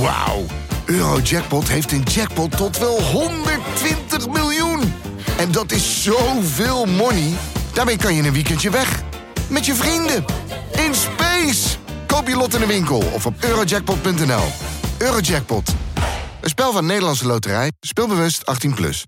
Wauw. 0.00 0.44
Eurojackpot 0.84 1.68
heeft 1.68 1.92
een 1.92 2.02
jackpot 2.02 2.56
tot 2.56 2.78
wel 2.78 3.02
120 3.02 4.28
miljoen. 4.28 4.80
En 5.38 5.52
dat 5.52 5.72
is 5.72 6.02
zoveel 6.02 6.86
money. 6.86 7.32
Daarmee 7.72 7.96
kan 7.96 8.14
je 8.14 8.22
een 8.22 8.32
weekendje 8.32 8.70
weg. 8.70 9.02
Met 9.50 9.66
je 9.66 9.74
vrienden. 9.74 10.24
In 10.86 10.94
space. 10.94 11.76
Koop 12.06 12.28
je 12.28 12.36
lot 12.36 12.54
in 12.54 12.60
de 12.60 12.66
winkel 12.66 13.02
of 13.14 13.26
op 13.26 13.34
eurojackpot.nl. 13.40 14.44
Eurojackpot. 14.98 15.74
Een 16.40 16.48
spel 16.48 16.72
van 16.72 16.86
Nederlandse 16.86 17.26
Loterij. 17.26 17.72
Speelbewust 17.80 18.42
18+. 18.68 18.74
Plus. 18.74 19.04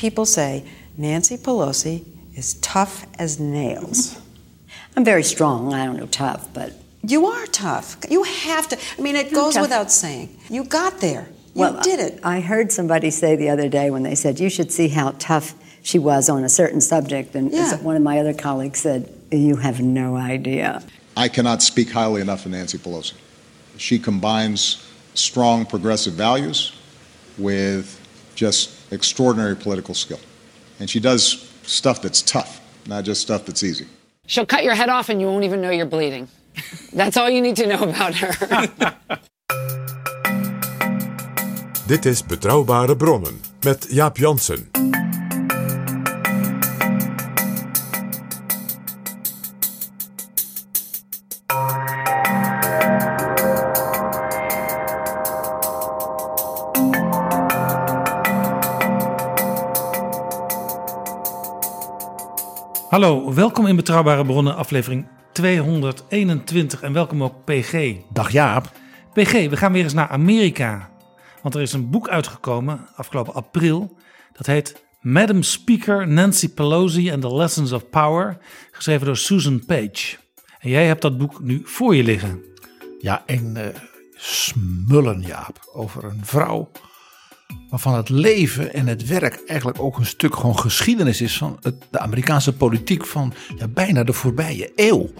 People 0.00 0.24
say 0.24 0.64
Nancy 0.94 1.38
Pelosi 1.38 2.02
is 2.30 2.56
tough 2.60 2.92
as 3.16 3.38
nails. 3.38 4.12
I'm 4.96 5.04
very 5.04 5.22
strong. 5.22 5.74
I 5.74 5.84
don't 5.84 5.96
know 5.96 6.08
tough, 6.08 6.40
but 6.52 6.79
You 7.02 7.26
are 7.26 7.46
tough. 7.46 7.96
You 8.08 8.22
have 8.24 8.68
to. 8.68 8.78
I 8.98 9.00
mean, 9.00 9.16
it 9.16 9.32
goes 9.32 9.54
tough. 9.54 9.62
without 9.62 9.90
saying. 9.90 10.36
You 10.48 10.64
got 10.64 11.00
there. 11.00 11.28
You 11.54 11.62
well, 11.62 11.80
did 11.82 11.98
it. 11.98 12.20
I 12.22 12.40
heard 12.40 12.70
somebody 12.72 13.10
say 13.10 13.36
the 13.36 13.48
other 13.48 13.68
day 13.68 13.90
when 13.90 14.02
they 14.02 14.14
said 14.14 14.38
you 14.38 14.50
should 14.50 14.70
see 14.70 14.88
how 14.88 15.14
tough 15.18 15.54
she 15.82 15.98
was 15.98 16.28
on 16.28 16.44
a 16.44 16.48
certain 16.48 16.80
subject, 16.80 17.34
and 17.34 17.50
Yeah. 17.50 17.76
one 17.78 17.96
of 17.96 18.02
my 18.02 18.20
other 18.20 18.34
colleagues 18.34 18.80
said, 18.80 19.12
"You 19.30 19.56
have 19.56 19.80
no 19.80 20.16
idea." 20.16 20.82
I 21.16 21.28
cannot 21.28 21.62
speak 21.62 21.90
highly 21.90 22.20
enough 22.20 22.44
of 22.46 22.52
Nancy 22.52 22.78
Pelosi. 22.78 23.14
She 23.76 23.98
combines 23.98 24.76
strong 25.14 25.64
progressive 25.64 26.12
values 26.14 26.72
with 27.38 27.98
just 28.34 28.70
extraordinary 28.90 29.56
political 29.56 29.94
skill. 29.94 30.20
And 30.78 30.88
she 30.88 31.00
does 31.00 31.48
stuff 31.64 32.00
that's 32.02 32.22
tough, 32.22 32.60
not 32.86 33.04
just 33.04 33.20
stuff 33.22 33.46
that's 33.46 33.62
easy. 33.62 33.86
She'll 34.26 34.46
cut 34.46 34.62
your 34.64 34.74
head 34.74 34.88
off 34.88 35.08
and 35.08 35.20
you 35.20 35.26
won't 35.26 35.44
even 35.44 35.60
know 35.60 35.70
you're 35.70 35.86
bleeding. 35.86 36.28
That's 36.92 37.16
all 37.16 37.30
you 37.30 37.40
need 37.40 37.56
to 37.56 37.66
know 37.66 37.82
about 37.82 38.14
her. 38.14 38.34
Dit 41.86 42.04
is 42.04 42.24
Betrouwbare 42.24 42.96
Bronnen 42.96 43.40
met 43.60 43.86
Jaap 43.88 44.16
Jansen. 44.16 44.70
Hallo, 62.88 63.34
welkom 63.34 63.66
in 63.66 63.76
Betrouwbare 63.76 64.24
Bronnen, 64.24 64.56
aflevering 64.56 65.06
221 65.32 66.82
en 66.82 66.92
welkom 66.92 67.22
ook 67.22 67.44
PG. 67.44 67.96
Dag 68.12 68.30
Jaap. 68.30 68.72
PG, 69.12 69.32
we 69.32 69.56
gaan 69.56 69.72
weer 69.72 69.82
eens 69.82 69.92
naar 69.92 70.08
Amerika. 70.08 70.90
Want 71.42 71.54
er 71.54 71.60
is 71.60 71.72
een 71.72 71.90
boek 71.90 72.08
uitgekomen 72.08 72.88
afgelopen 72.94 73.34
april. 73.34 73.96
Dat 74.32 74.46
heet 74.46 74.84
Madam 75.00 75.42
Speaker 75.42 76.08
Nancy 76.08 76.48
Pelosi 76.48 77.12
and 77.12 77.22
the 77.22 77.34
Lessons 77.34 77.72
of 77.72 77.88
Power. 77.88 78.38
Geschreven 78.70 79.06
door 79.06 79.16
Susan 79.16 79.64
Page. 79.66 80.16
En 80.58 80.70
jij 80.70 80.86
hebt 80.86 81.02
dat 81.02 81.18
boek 81.18 81.40
nu 81.40 81.62
voor 81.64 81.94
je 81.96 82.02
liggen. 82.02 82.44
Ja, 82.98 83.22
een 83.26 83.56
eh, 83.56 83.66
smullen 84.14 85.20
Jaap 85.20 85.70
over 85.72 86.04
een 86.04 86.24
vrouw 86.24 86.70
waarvan 87.70 87.94
het 87.94 88.08
leven 88.08 88.72
en 88.74 88.86
het 88.86 89.06
werk 89.06 89.42
eigenlijk 89.46 89.82
ook 89.82 89.98
een 89.98 90.06
stuk 90.06 90.34
gewoon 90.34 90.58
geschiedenis 90.58 91.20
is 91.20 91.38
van 91.38 91.56
het, 91.60 91.74
de 91.90 91.98
Amerikaanse 91.98 92.52
politiek 92.52 93.06
van 93.06 93.32
ja, 93.56 93.68
bijna 93.68 94.04
de 94.04 94.12
voorbije 94.12 94.72
eeuw. 94.76 95.10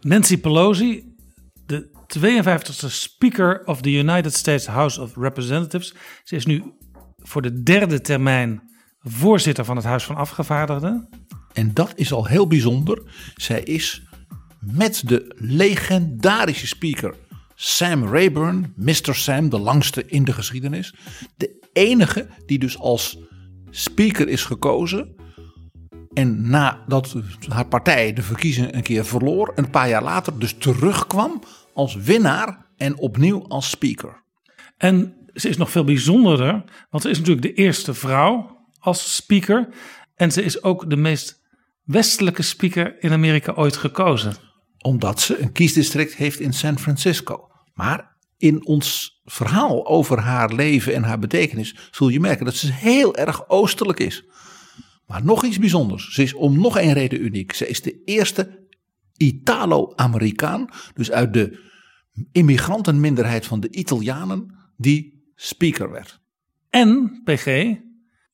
Nancy 0.00 0.38
Pelosi, 0.38 1.14
de 1.66 1.88
52e 2.18 2.86
Speaker 2.86 3.62
of 3.64 3.80
the 3.80 3.90
United 3.90 4.34
States 4.34 4.66
House 4.66 5.00
of 5.02 5.16
Representatives. 5.16 5.94
Ze 6.24 6.36
is 6.36 6.46
nu 6.46 6.62
voor 7.16 7.42
de 7.42 7.62
derde 7.62 8.00
termijn 8.00 8.62
voorzitter 9.00 9.64
van 9.64 9.76
het 9.76 9.84
Huis 9.84 10.04
van 10.04 10.16
Afgevaardigden. 10.16 11.08
En 11.52 11.74
dat 11.74 11.92
is 11.94 12.12
al 12.12 12.26
heel 12.26 12.46
bijzonder. 12.46 13.02
Zij 13.36 13.60
is 13.60 14.02
met 14.60 15.02
de 15.06 15.34
legendarische 15.36 16.66
speaker 16.66 17.14
Sam 17.66 18.04
Rayburn, 18.04 18.72
Mr. 18.76 19.14
Sam, 19.14 19.48
de 19.48 19.58
langste 19.58 20.06
in 20.06 20.24
de 20.24 20.32
geschiedenis, 20.32 20.94
de 21.36 21.68
enige 21.72 22.28
die 22.46 22.58
dus 22.58 22.78
als 22.78 23.18
speaker 23.70 24.28
is 24.28 24.44
gekozen. 24.44 25.14
En 26.12 26.50
nadat 26.50 27.14
haar 27.48 27.66
partij 27.66 28.12
de 28.12 28.22
verkiezingen 28.22 28.76
een 28.76 28.82
keer 28.82 29.04
verloor, 29.04 29.52
een 29.54 29.70
paar 29.70 29.88
jaar 29.88 30.02
later 30.02 30.38
dus 30.38 30.54
terugkwam 30.58 31.42
als 31.74 31.94
winnaar 31.94 32.66
en 32.76 32.98
opnieuw 32.98 33.46
als 33.48 33.70
speaker. 33.70 34.24
En 34.76 35.14
ze 35.34 35.48
is 35.48 35.56
nog 35.56 35.70
veel 35.70 35.84
bijzonderder, 35.84 36.64
want 36.90 37.02
ze 37.02 37.10
is 37.10 37.18
natuurlijk 37.18 37.46
de 37.46 37.54
eerste 37.54 37.94
vrouw 37.94 38.66
als 38.78 39.14
speaker. 39.14 39.68
En 40.14 40.32
ze 40.32 40.42
is 40.42 40.62
ook 40.62 40.90
de 40.90 40.96
meest 40.96 41.42
westelijke 41.84 42.42
speaker 42.42 43.02
in 43.02 43.12
Amerika 43.12 43.52
ooit 43.52 43.76
gekozen. 43.76 44.34
omdat 44.78 45.20
ze 45.20 45.42
een 45.42 45.52
kiesdistrict 45.52 46.14
heeft 46.14 46.40
in 46.40 46.52
San 46.52 46.78
Francisco. 46.78 47.48
Maar 47.74 48.16
in 48.36 48.66
ons 48.66 49.20
verhaal 49.24 49.86
over 49.86 50.18
haar 50.18 50.54
leven 50.54 50.94
en 50.94 51.02
haar 51.02 51.18
betekenis 51.18 51.88
zul 51.90 52.08
je 52.08 52.20
merken 52.20 52.44
dat 52.44 52.54
ze 52.54 52.72
heel 52.72 53.16
erg 53.16 53.48
oostelijk 53.48 54.00
is. 54.00 54.24
Maar 55.06 55.24
nog 55.24 55.44
iets 55.44 55.58
bijzonders. 55.58 56.12
Ze 56.12 56.22
is 56.22 56.34
om 56.34 56.60
nog 56.60 56.78
een 56.78 56.92
reden 56.92 57.24
uniek. 57.24 57.52
Ze 57.52 57.68
is 57.68 57.82
de 57.82 58.02
eerste 58.04 58.66
Italo-Amerikaan, 59.16 60.68
dus 60.94 61.10
uit 61.10 61.32
de 61.32 61.62
immigrantenminderheid 62.32 63.46
van 63.46 63.60
de 63.60 63.70
Italianen, 63.70 64.54
die 64.76 65.32
speaker 65.34 65.90
werd. 65.90 66.20
En, 66.70 67.20
PG, 67.24 67.44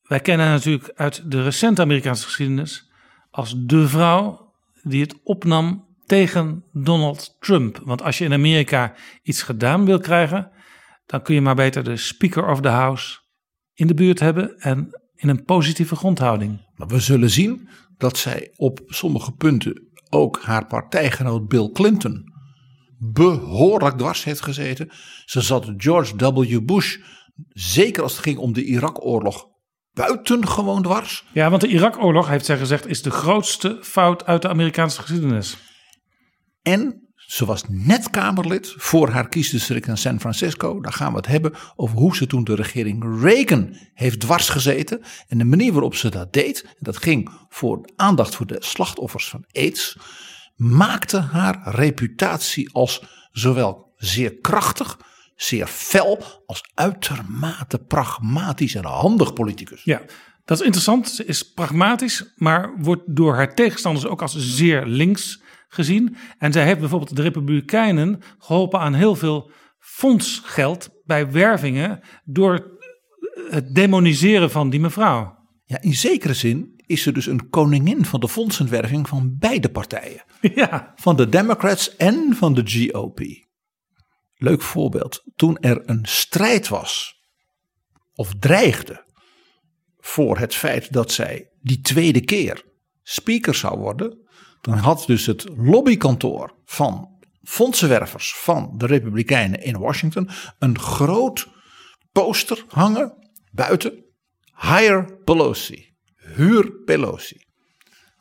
wij 0.01 0.19
kennen 0.19 0.45
haar 0.45 0.55
natuurlijk 0.55 0.91
uit 0.95 1.31
de 1.31 1.43
recente 1.43 1.81
Amerikaanse 1.81 2.23
geschiedenis 2.23 2.91
als 3.29 3.53
de 3.57 3.87
vrouw 3.87 4.53
die 4.83 5.01
het 5.01 5.15
opnam 5.23 5.90
tegen 6.11 6.63
Donald 6.71 7.35
Trump. 7.39 7.81
Want 7.83 8.01
als 8.01 8.17
je 8.17 8.25
in 8.25 8.33
Amerika 8.33 8.93
iets 9.23 9.41
gedaan 9.41 9.85
wil 9.85 9.99
krijgen, 9.99 10.51
dan 11.05 11.21
kun 11.21 11.35
je 11.35 11.41
maar 11.41 11.55
beter 11.55 11.83
de 11.83 11.97
Speaker 11.97 12.47
of 12.47 12.61
the 12.61 12.67
House 12.67 13.19
in 13.73 13.87
de 13.87 13.93
buurt 13.93 14.19
hebben 14.19 14.57
en 14.57 14.89
in 15.15 15.29
een 15.29 15.43
positieve 15.43 15.95
grondhouding. 15.95 16.71
Maar 16.75 16.87
we 16.87 16.99
zullen 16.99 17.29
zien 17.29 17.69
dat 17.97 18.17
zij 18.17 18.53
op 18.55 18.81
sommige 18.85 19.31
punten 19.31 19.89
ook 20.09 20.41
haar 20.41 20.67
partijgenoot 20.67 21.47
Bill 21.47 21.69
Clinton 21.73 22.23
behoorlijk 22.97 23.97
dwars 23.97 24.23
heeft 24.23 24.41
gezeten. 24.41 24.89
Ze 25.25 25.41
zat 25.41 25.73
George 25.77 26.15
W. 26.15 26.65
Bush, 26.65 26.97
zeker 27.49 28.03
als 28.03 28.11
het 28.11 28.23
ging 28.23 28.37
om 28.37 28.53
de 28.53 28.63
Irak-oorlog, 28.63 29.45
buitengewoon 29.93 30.81
dwars. 30.81 31.25
Ja, 31.33 31.49
want 31.49 31.61
de 31.61 31.67
Irak-oorlog, 31.67 32.27
heeft 32.27 32.45
zij 32.45 32.57
gezegd, 32.57 32.87
is 32.87 33.01
de 33.01 33.11
grootste 33.11 33.77
fout 33.81 34.25
uit 34.25 34.41
de 34.41 34.49
Amerikaanse 34.49 35.01
geschiedenis. 35.01 35.57
En 36.61 37.11
ze 37.15 37.45
was 37.45 37.63
net 37.67 38.09
Kamerlid 38.09 38.73
voor 38.77 39.09
haar 39.09 39.29
kiesdistrict 39.29 39.87
in 39.87 39.97
San 39.97 40.19
Francisco. 40.19 40.81
Daar 40.81 40.93
gaan 40.93 41.11
we 41.11 41.17
het 41.17 41.27
hebben 41.27 41.53
over 41.75 41.97
hoe 41.97 42.15
ze 42.15 42.27
toen 42.27 42.43
de 42.43 42.55
regering 42.55 43.21
Reagan 43.21 43.77
heeft 43.93 44.19
dwars 44.19 44.49
gezeten. 44.49 45.01
En 45.27 45.37
de 45.37 45.43
manier 45.43 45.71
waarop 45.71 45.95
ze 45.95 46.09
dat 46.09 46.33
deed, 46.33 46.75
dat 46.79 46.97
ging 46.97 47.29
voor 47.49 47.89
aandacht 47.95 48.35
voor 48.35 48.47
de 48.47 48.57
slachtoffers 48.59 49.29
van 49.29 49.45
AIDS, 49.51 49.97
maakte 50.55 51.19
haar 51.19 51.61
reputatie 51.63 52.73
als 52.73 53.03
zowel 53.31 53.93
zeer 53.95 54.35
krachtig, 54.35 54.99
zeer 55.35 55.67
fel, 55.67 56.23
als 56.45 56.63
uitermate 56.73 57.79
pragmatisch 57.79 58.75
en 58.75 58.85
handig 58.85 59.33
politicus. 59.33 59.83
Ja, 59.83 60.01
dat 60.45 60.59
is 60.59 60.65
interessant. 60.65 61.09
Ze 61.09 61.25
is 61.25 61.53
pragmatisch, 61.53 62.33
maar 62.35 62.73
wordt 62.77 63.03
door 63.05 63.35
haar 63.35 63.55
tegenstanders 63.55 64.05
ook 64.05 64.21
als 64.21 64.35
zeer 64.37 64.85
links 64.85 65.41
gezien. 65.73 66.15
En 66.37 66.51
zij 66.51 66.65
heeft 66.65 66.79
bijvoorbeeld 66.79 67.15
de 67.15 67.21
Republikeinen 67.21 68.21
geholpen 68.37 68.79
aan 68.79 68.93
heel 68.93 69.15
veel 69.15 69.51
fondsgeld 69.79 70.89
bij 71.03 71.31
wervingen 71.31 71.99
door 72.23 72.79
het 73.49 73.75
demoniseren 73.75 74.51
van 74.51 74.69
die 74.69 74.79
mevrouw. 74.79 75.39
Ja, 75.65 75.81
in 75.81 75.93
zekere 75.93 76.33
zin 76.33 76.73
is 76.85 77.01
ze 77.01 77.11
dus 77.11 77.25
een 77.25 77.49
koningin 77.49 78.05
van 78.05 78.19
de 78.19 78.29
fondsenwerving 78.29 79.07
van 79.07 79.35
beide 79.39 79.69
partijen. 79.69 80.23
Ja, 80.55 80.93
Van 80.95 81.15
de 81.15 81.29
Democrats 81.29 81.95
en 81.95 82.35
van 82.35 82.53
de 82.53 82.63
GOP. 82.65 83.19
Leuk 84.35 84.61
voorbeeld. 84.61 85.23
Toen 85.35 85.57
er 85.57 85.89
een 85.89 86.05
strijd 86.05 86.67
was, 86.67 87.21
of 88.13 88.33
dreigde, 88.39 89.05
voor 89.97 90.37
het 90.37 90.55
feit 90.55 90.93
dat 90.93 91.11
zij 91.11 91.49
die 91.61 91.81
tweede 91.81 92.21
keer 92.21 92.63
speaker 93.03 93.55
zou 93.55 93.79
worden. 93.79 94.20
Dan 94.61 94.77
had 94.77 95.03
dus 95.07 95.25
het 95.25 95.45
lobbykantoor 95.57 96.55
van 96.65 97.09
fondsenwervers 97.43 98.35
van 98.35 98.73
de 98.77 98.85
Republikeinen 98.85 99.63
in 99.63 99.77
Washington 99.77 100.29
een 100.59 100.79
groot 100.79 101.47
poster 102.11 102.65
hangen 102.67 103.13
buiten. 103.51 104.03
Hire 104.55 105.19
Pelosi. 105.23 105.89
Huur 106.15 106.71
Pelosi. 106.85 107.45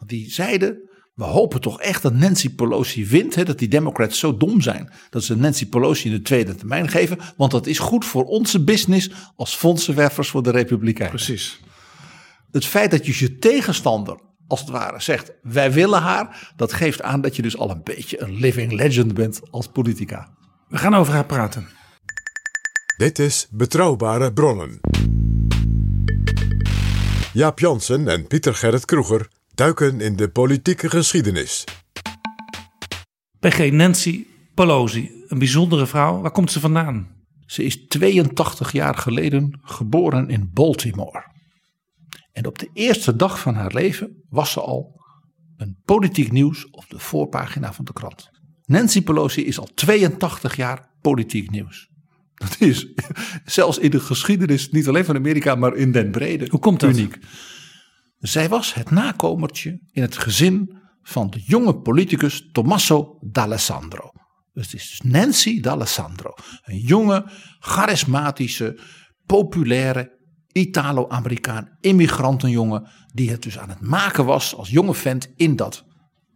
Die 0.07 0.31
zeiden, 0.31 0.91
we 1.15 1.25
hopen 1.25 1.61
toch 1.61 1.81
echt 1.81 2.03
dat 2.03 2.15
Nancy 2.15 2.55
Pelosi 2.55 3.07
wint. 3.07 3.35
Hè, 3.35 3.45
dat 3.45 3.59
die 3.59 3.69
Democrats 3.69 4.19
zo 4.19 4.37
dom 4.37 4.61
zijn 4.61 4.93
dat 5.11 5.25
ze 5.25 5.37
Nancy 5.37 5.69
Pelosi 5.69 6.09
in 6.09 6.15
de 6.15 6.23
tweede 6.23 6.55
termijn 6.55 6.89
geven. 6.89 7.19
Want 7.37 7.51
dat 7.51 7.67
is 7.67 7.79
goed 7.79 8.05
voor 8.05 8.25
onze 8.25 8.65
business 8.65 9.11
als 9.37 9.55
fondsenwervers 9.55 10.29
voor 10.29 10.43
de 10.43 10.51
Republikeinen. 10.51 11.17
Precies. 11.17 11.61
Het 12.51 12.65
feit 12.65 12.91
dat 12.91 13.07
je 13.07 13.15
je 13.19 13.39
tegenstander 13.39 14.21
als 14.51 14.61
het 14.61 14.69
ware 14.69 15.01
zegt 15.01 15.33
wij 15.43 15.73
willen 15.73 16.03
haar. 16.03 16.53
Dat 16.57 16.73
geeft 16.73 17.03
aan 17.03 17.21
dat 17.21 17.37
je 17.37 17.43
dus 17.43 17.59
al 17.59 17.71
een 17.71 17.83
beetje 17.85 18.23
een 18.23 18.35
living 18.35 18.73
legend 18.73 19.15
bent 19.15 19.41
als 19.51 19.67
politica. 19.67 20.29
We 20.69 20.79
gaan 20.79 20.95
over 20.95 21.13
haar 21.13 21.27
praten. 21.27 21.69
Dit 22.97 23.19
is 23.19 23.49
Betrouwbare 23.51 24.33
Bronnen. 24.33 24.81
Jaap 27.33 27.59
Jansen 27.59 28.09
en 28.09 28.27
Pieter 28.27 28.55
Gerrit 28.55 28.85
Kroeger 28.85 29.29
duiken 29.55 30.01
in 30.01 30.17
de 30.17 30.29
politieke 30.29 30.91
geschiedenis. 30.91 31.65
PG 33.41 33.71
Nancy 33.71 34.27
Pelosi, 34.55 35.11
een 35.29 35.39
bijzondere 35.39 35.87
vrouw. 35.87 36.21
Waar 36.21 36.31
komt 36.31 36.53
ze 36.53 36.61
vandaan? 36.61 37.09
Ze 37.47 37.65
is 37.65 37.87
82 37.89 38.73
jaar 38.73 38.95
geleden 38.95 39.61
geboren 39.63 40.29
in 40.29 40.51
Baltimore. 40.53 41.30
En 42.33 42.47
op 42.47 42.59
de 42.59 42.71
eerste 42.73 43.17
dag 43.17 43.41
van 43.41 43.55
haar 43.55 43.73
leven 43.75 44.25
was 44.29 44.53
ze 44.53 44.61
al 44.61 45.01
een 45.57 45.81
politiek 45.85 46.33
nieuws 46.33 46.71
op 46.71 46.85
de 46.89 46.99
voorpagina 46.99 47.73
van 47.73 47.85
de 47.85 47.93
krant. 47.93 48.31
Nancy 48.65 49.03
Pelosi 49.03 49.45
is 49.45 49.59
al 49.59 49.69
82 49.75 50.57
jaar 50.57 50.91
politiek 51.01 51.51
nieuws. 51.51 51.89
Dat 52.35 52.57
is 52.59 52.87
zelfs 53.45 53.79
in 53.79 53.91
de 53.91 54.01
geschiedenis 54.01 54.71
niet 54.71 54.89
alleen 54.89 55.05
van 55.05 55.17
Amerika, 55.17 55.55
maar 55.55 55.77
in 55.77 55.93
den 55.93 56.11
brede. 56.11 56.47
Hoe 56.51 56.61
komt 56.61 56.81
dat? 56.81 56.91
Uniek. 56.91 57.19
Zij 58.19 58.49
was 58.49 58.75
het 58.75 58.91
nakomertje 58.91 59.81
in 59.91 60.03
het 60.03 60.19
gezin 60.19 60.79
van 61.03 61.31
de 61.31 61.41
jonge 61.41 61.81
politicus 61.81 62.49
Tommaso 62.53 63.19
d'Alessandro. 63.21 64.11
Dus 64.53 64.65
het 64.65 64.81
is 64.81 64.89
dus 64.89 65.11
Nancy 65.11 65.61
d'Alessandro. 65.61 66.35
Een 66.63 66.79
jonge, 66.79 67.25
charismatische, 67.59 68.81
populaire 69.27 70.19
Italo-Amerikaan 70.53 71.69
immigrantenjongen. 71.81 72.87
Die 73.15 73.31
het 73.31 73.43
dus 73.43 73.59
aan 73.59 73.69
het 73.69 73.81
maken 73.81 74.25
was 74.25 74.55
als 74.55 74.71
jonge 74.71 74.95
vent 74.95 75.33
in 75.37 75.57
dat 75.57 75.85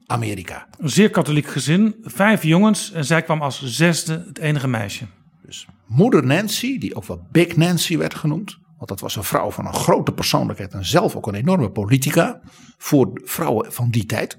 Amerika. 0.07 0.69
Een 0.79 0.91
zeer 0.91 1.11
katholiek 1.11 1.47
gezin, 1.47 1.97
vijf 2.03 2.43
jongens 2.43 2.93
en 2.93 3.05
zij 3.05 3.23
kwam 3.23 3.43
als 3.43 3.63
zesde 3.65 4.25
het 4.27 4.39
enige 4.39 4.69
meisje. 4.69 5.07
Dus 5.47 5.67
moeder 5.87 6.27
Nancy, 6.27 6.79
die 6.79 6.95
ook 6.95 7.05
wel 7.05 7.27
Big 7.33 7.57
Nancy 7.57 7.97
werd 7.97 8.15
genoemd. 8.15 8.59
Want 8.77 8.89
dat 8.89 9.01
was 9.01 9.17
een 9.17 9.25
vrouw 9.25 9.51
van 9.51 9.67
een 9.67 9.75
grote 9.75 10.13
persoonlijkheid 10.13 10.73
en 10.73 10.85
zelf 10.85 11.17
ook 11.17 11.27
een 11.27 11.35
enorme 11.35 11.71
politica. 11.71 12.41
Voor 12.77 13.21
vrouwen 13.25 13.73
van 13.73 13.91
die 13.91 14.07
tijd. 14.07 14.39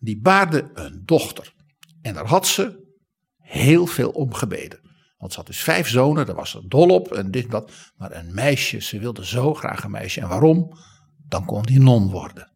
Die 0.00 0.20
baarde 0.20 0.70
een 0.74 1.02
dochter. 1.04 1.54
En 2.02 2.14
daar 2.14 2.26
had 2.26 2.46
ze 2.46 2.86
heel 3.36 3.86
veel 3.86 4.10
om 4.10 4.34
gebeden. 4.34 4.87
Want 5.18 5.32
ze 5.32 5.38
had 5.38 5.46
dus 5.46 5.62
vijf 5.62 5.88
zonen, 5.88 6.26
daar 6.26 6.34
was 6.34 6.50
ze 6.50 6.60
dol 6.68 6.88
op 6.88 7.12
en 7.12 7.30
dit 7.30 7.44
en 7.44 7.50
dat. 7.50 7.72
Maar 7.96 8.12
een 8.12 8.34
meisje, 8.34 8.78
ze 8.80 8.98
wilde 8.98 9.26
zo 9.26 9.54
graag 9.54 9.84
een 9.84 9.90
meisje. 9.90 10.20
En 10.20 10.28
waarom? 10.28 10.78
Dan 11.28 11.44
kon 11.44 11.62
die 11.62 11.80
non 11.80 12.10
worden. 12.10 12.50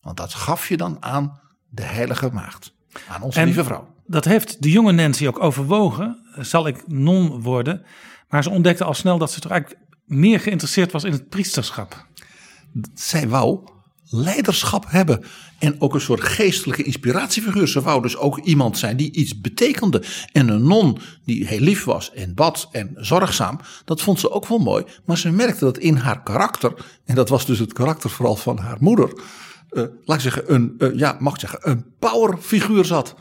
Want 0.00 0.16
dat 0.16 0.34
gaf 0.34 0.68
je 0.68 0.76
dan 0.76 0.96
aan 1.02 1.40
de 1.68 1.82
heilige 1.82 2.30
maagd. 2.32 2.74
Aan 3.08 3.22
onze 3.22 3.38
En- 3.40 3.44
lieve 3.46 3.64
vrouw. 3.64 3.92
Dat 4.06 4.24
heeft 4.24 4.62
de 4.62 4.70
jonge 4.70 4.92
Nancy 4.92 5.26
ook 5.26 5.42
overwogen. 5.42 6.22
Zal 6.38 6.66
ik 6.66 6.86
non 6.88 7.42
worden? 7.42 7.84
Maar 8.28 8.42
ze 8.42 8.50
ontdekte 8.50 8.84
al 8.84 8.94
snel 8.94 9.18
dat 9.18 9.32
ze 9.32 9.40
toch 9.40 9.50
eigenlijk 9.50 9.82
meer 10.04 10.40
geïnteresseerd 10.40 10.92
was 10.92 11.04
in 11.04 11.12
het 11.12 11.28
priesterschap. 11.28 12.06
zij 12.94 13.28
wou 13.28 13.68
leiderschap 14.04 14.84
hebben. 14.88 15.24
En 15.64 15.80
ook 15.80 15.94
een 15.94 16.00
soort 16.00 16.20
geestelijke 16.20 16.82
inspiratiefiguur. 16.82 17.68
Ze 17.68 17.80
wou 17.80 18.02
dus 18.02 18.16
ook 18.16 18.38
iemand 18.38 18.78
zijn 18.78 18.96
die 18.96 19.12
iets 19.12 19.40
betekende. 19.40 20.02
En 20.32 20.48
een 20.48 20.66
non 20.66 20.98
die 21.24 21.46
heel 21.46 21.60
lief 21.60 21.84
was 21.84 22.12
en 22.12 22.34
bad 22.34 22.68
en 22.72 22.90
zorgzaam. 22.96 23.60
Dat 23.84 24.02
vond 24.02 24.20
ze 24.20 24.30
ook 24.30 24.46
wel 24.46 24.58
mooi. 24.58 24.84
Maar 25.04 25.18
ze 25.18 25.30
merkte 25.30 25.64
dat 25.64 25.78
in 25.78 25.96
haar 25.96 26.22
karakter. 26.22 26.72
En 27.04 27.14
dat 27.14 27.28
was 27.28 27.46
dus 27.46 27.58
het 27.58 27.72
karakter 27.72 28.10
vooral 28.10 28.36
van 28.36 28.58
haar 28.58 28.76
moeder. 28.80 29.12
eh, 29.68 29.82
laat 30.04 30.16
ik 30.16 30.22
zeggen, 30.22 30.54
een, 30.54 30.74
eh, 30.78 30.88
ja, 30.94 31.16
mag 31.18 31.34
ik 31.34 31.40
zeggen, 31.40 31.70
een 31.70 31.84
powerfiguur 31.98 32.84
zat. 32.84 33.14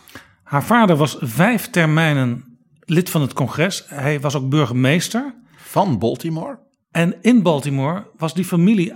Haar 0.43 0.63
vader 0.63 0.95
was 0.95 1.17
vijf 1.19 1.69
termijnen 1.69 2.57
lid 2.79 3.09
van 3.09 3.21
het 3.21 3.33
congres. 3.33 3.83
Hij 3.87 4.19
was 4.19 4.35
ook 4.35 4.49
burgemeester. 4.49 5.35
Van 5.55 5.99
Baltimore. 5.99 6.59
En 6.91 7.15
in 7.21 7.41
Baltimore 7.41 8.11
was 8.17 8.33
die 8.33 8.45
familie 8.45 8.93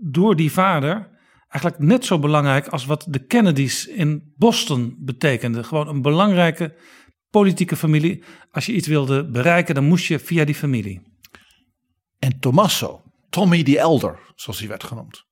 door 0.00 0.36
die 0.36 0.52
vader 0.52 1.09
eigenlijk 1.50 1.78
net 1.78 2.04
zo 2.04 2.18
belangrijk 2.18 2.68
als 2.68 2.84
wat 2.84 3.06
de 3.08 3.18
Kennedys 3.18 3.86
in 3.86 4.32
Boston 4.36 4.96
betekenden. 4.98 5.64
Gewoon 5.64 5.88
een 5.88 6.02
belangrijke 6.02 6.74
politieke 7.30 7.76
familie. 7.76 8.22
Als 8.50 8.66
je 8.66 8.72
iets 8.72 8.86
wilde 8.86 9.30
bereiken, 9.30 9.74
dan 9.74 9.84
moest 9.84 10.06
je 10.06 10.18
via 10.18 10.44
die 10.44 10.54
familie. 10.54 11.02
En 12.18 12.38
Tommaso, 12.38 13.02
Tommy 13.30 13.62
the 13.62 13.78
Elder, 13.78 14.18
zoals 14.34 14.58
hij 14.58 14.68
werd 14.68 14.84
genoemd. 14.84 15.24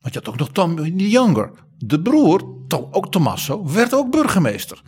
Want 0.00 0.14
je 0.14 0.20
had 0.20 0.28
ook 0.28 0.38
nog 0.38 0.50
Tommy 0.50 0.90
the 0.96 1.08
Younger. 1.08 1.52
De 1.76 2.00
broer, 2.00 2.42
ook 2.90 3.10
Tommaso, 3.10 3.72
werd 3.72 3.94
ook 3.94 4.10
burgemeester. 4.10 4.82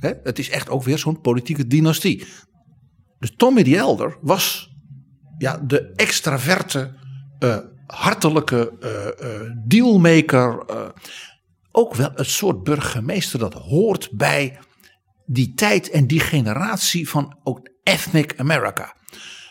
Het 0.00 0.38
is 0.38 0.50
echt 0.50 0.68
ook 0.68 0.82
weer 0.82 0.98
zo'n 0.98 1.20
politieke 1.20 1.66
dynastie. 1.66 2.26
Dus 3.18 3.34
Tommy 3.36 3.62
the 3.62 3.76
Elder 3.76 4.18
was 4.20 4.70
ja, 5.38 5.58
de 5.58 5.92
extraverte, 5.96 6.94
eh, 7.38 7.58
hartelijke 7.86 8.72
eh, 8.80 9.06
eh, 9.06 9.50
dealmaker. 9.66 10.64
eh, 10.66 10.88
ook 11.76 11.94
wel 11.94 12.10
het 12.14 12.28
soort 12.28 12.62
burgemeester 12.62 13.38
dat 13.38 13.54
hoort 13.54 14.08
bij 14.12 14.58
die 15.26 15.54
tijd 15.54 15.90
en 15.90 16.06
die 16.06 16.20
generatie 16.20 17.08
van 17.08 17.38
ook 17.42 17.68
ethnic 17.82 18.34
America. 18.36 18.96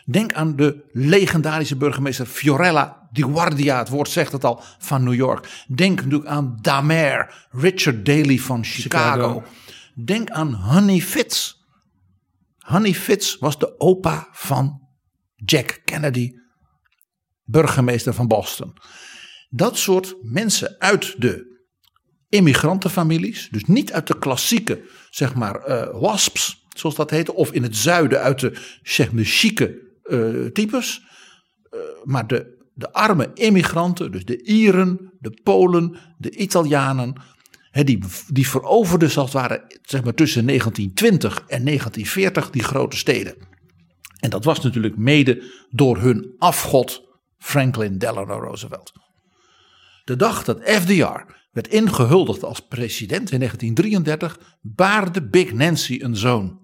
Denk 0.06 0.34
aan 0.34 0.56
de 0.56 0.90
legendarische 0.92 1.76
burgemeester 1.76 2.26
Fiorella 2.26 3.08
Di 3.12 3.24
Guardia, 3.24 3.78
het 3.78 3.90
woord 3.90 4.10
zegt 4.10 4.32
het 4.32 4.44
al, 4.44 4.62
van 4.80 5.04
New 5.04 5.14
York. 5.14 5.64
Denk 5.68 5.96
natuurlijk 5.96 6.30
aan 6.30 6.58
Damer, 6.62 7.48
Richard 7.52 8.06
Daley 8.06 8.38
van 8.38 8.64
Chicago. 8.64 9.12
Chicago. 9.12 9.44
Denk 10.06 10.30
aan 10.30 10.54
Honey 10.54 11.00
Fitz. 11.00 11.54
Honey 12.58 12.94
Fitz 12.94 13.38
was 13.38 13.60
de 13.60 13.80
opa 13.80 14.28
van 14.32 14.82
Jack 15.36 15.82
Kennedy, 15.86 16.32
burgemeester 17.44 18.14
van 18.14 18.28
Boston. 18.28 18.74
Dat 19.50 19.78
soort 19.78 20.16
mensen 20.22 20.76
uit 20.80 21.16
de 21.22 21.52
immigrantenfamilies, 22.30 23.48
dus 23.52 23.66
niet 23.66 23.94
uit 23.94 24.08
de 24.08 24.20
klassieke, 24.20 24.82
zeg 25.10 25.36
maar, 25.36 25.56
eh, 25.56 26.00
wasps, 26.00 26.66
zoals 26.76 26.96
dat 26.96 27.10
heette, 27.10 27.34
of 27.34 27.52
in 27.52 27.64
het 27.64 27.76
zuiden 27.76 28.22
uit 28.22 28.40
de, 28.40 28.78
zeg 28.84 29.12
maar, 29.12 29.24
chique 29.24 29.82
eh, 30.04 30.46
types, 30.46 31.02
eh, 31.70 31.80
maar 32.04 32.28
de, 32.28 32.70
de 32.74 32.92
arme 32.92 33.32
immigranten, 33.34 34.12
dus 34.12 34.26
de 34.26 34.44
Ieren, 34.44 35.14
de 35.20 35.40
Polen, 35.44 35.98
de 36.18 36.32
Italianen, 36.32 37.14
die, 37.72 38.00
die 38.28 38.48
veroverden, 38.48 39.12
zoals 39.12 39.34
het 39.34 39.42
ware, 39.42 39.80
zeg 39.82 40.04
maar, 40.04 40.14
tussen 40.14 40.46
1920 40.46 41.44
en 41.48 41.66
1940 41.66 42.50
die 42.50 42.64
grote 42.64 42.98
steden. 42.98 43.36
En 44.20 44.30
dat 44.30 44.44
was 44.44 44.62
natuurlijk 44.62 44.98
mede 44.98 45.44
door 45.70 45.98
hun 45.98 46.36
afgod 46.38 47.13
Franklin 47.44 47.98
Delano 47.98 48.40
Roosevelt. 48.40 48.94
De 50.04 50.16
dag 50.16 50.44
dat 50.44 50.62
FDR 50.64 51.22
werd 51.52 51.68
ingehuldigd 51.68 52.44
als 52.44 52.60
president 52.60 53.32
in 53.32 53.40
1933, 53.40 54.58
baarde 54.62 55.28
Big 55.28 55.54
Nancy 55.54 56.00
een 56.02 56.16
zoon. 56.16 56.60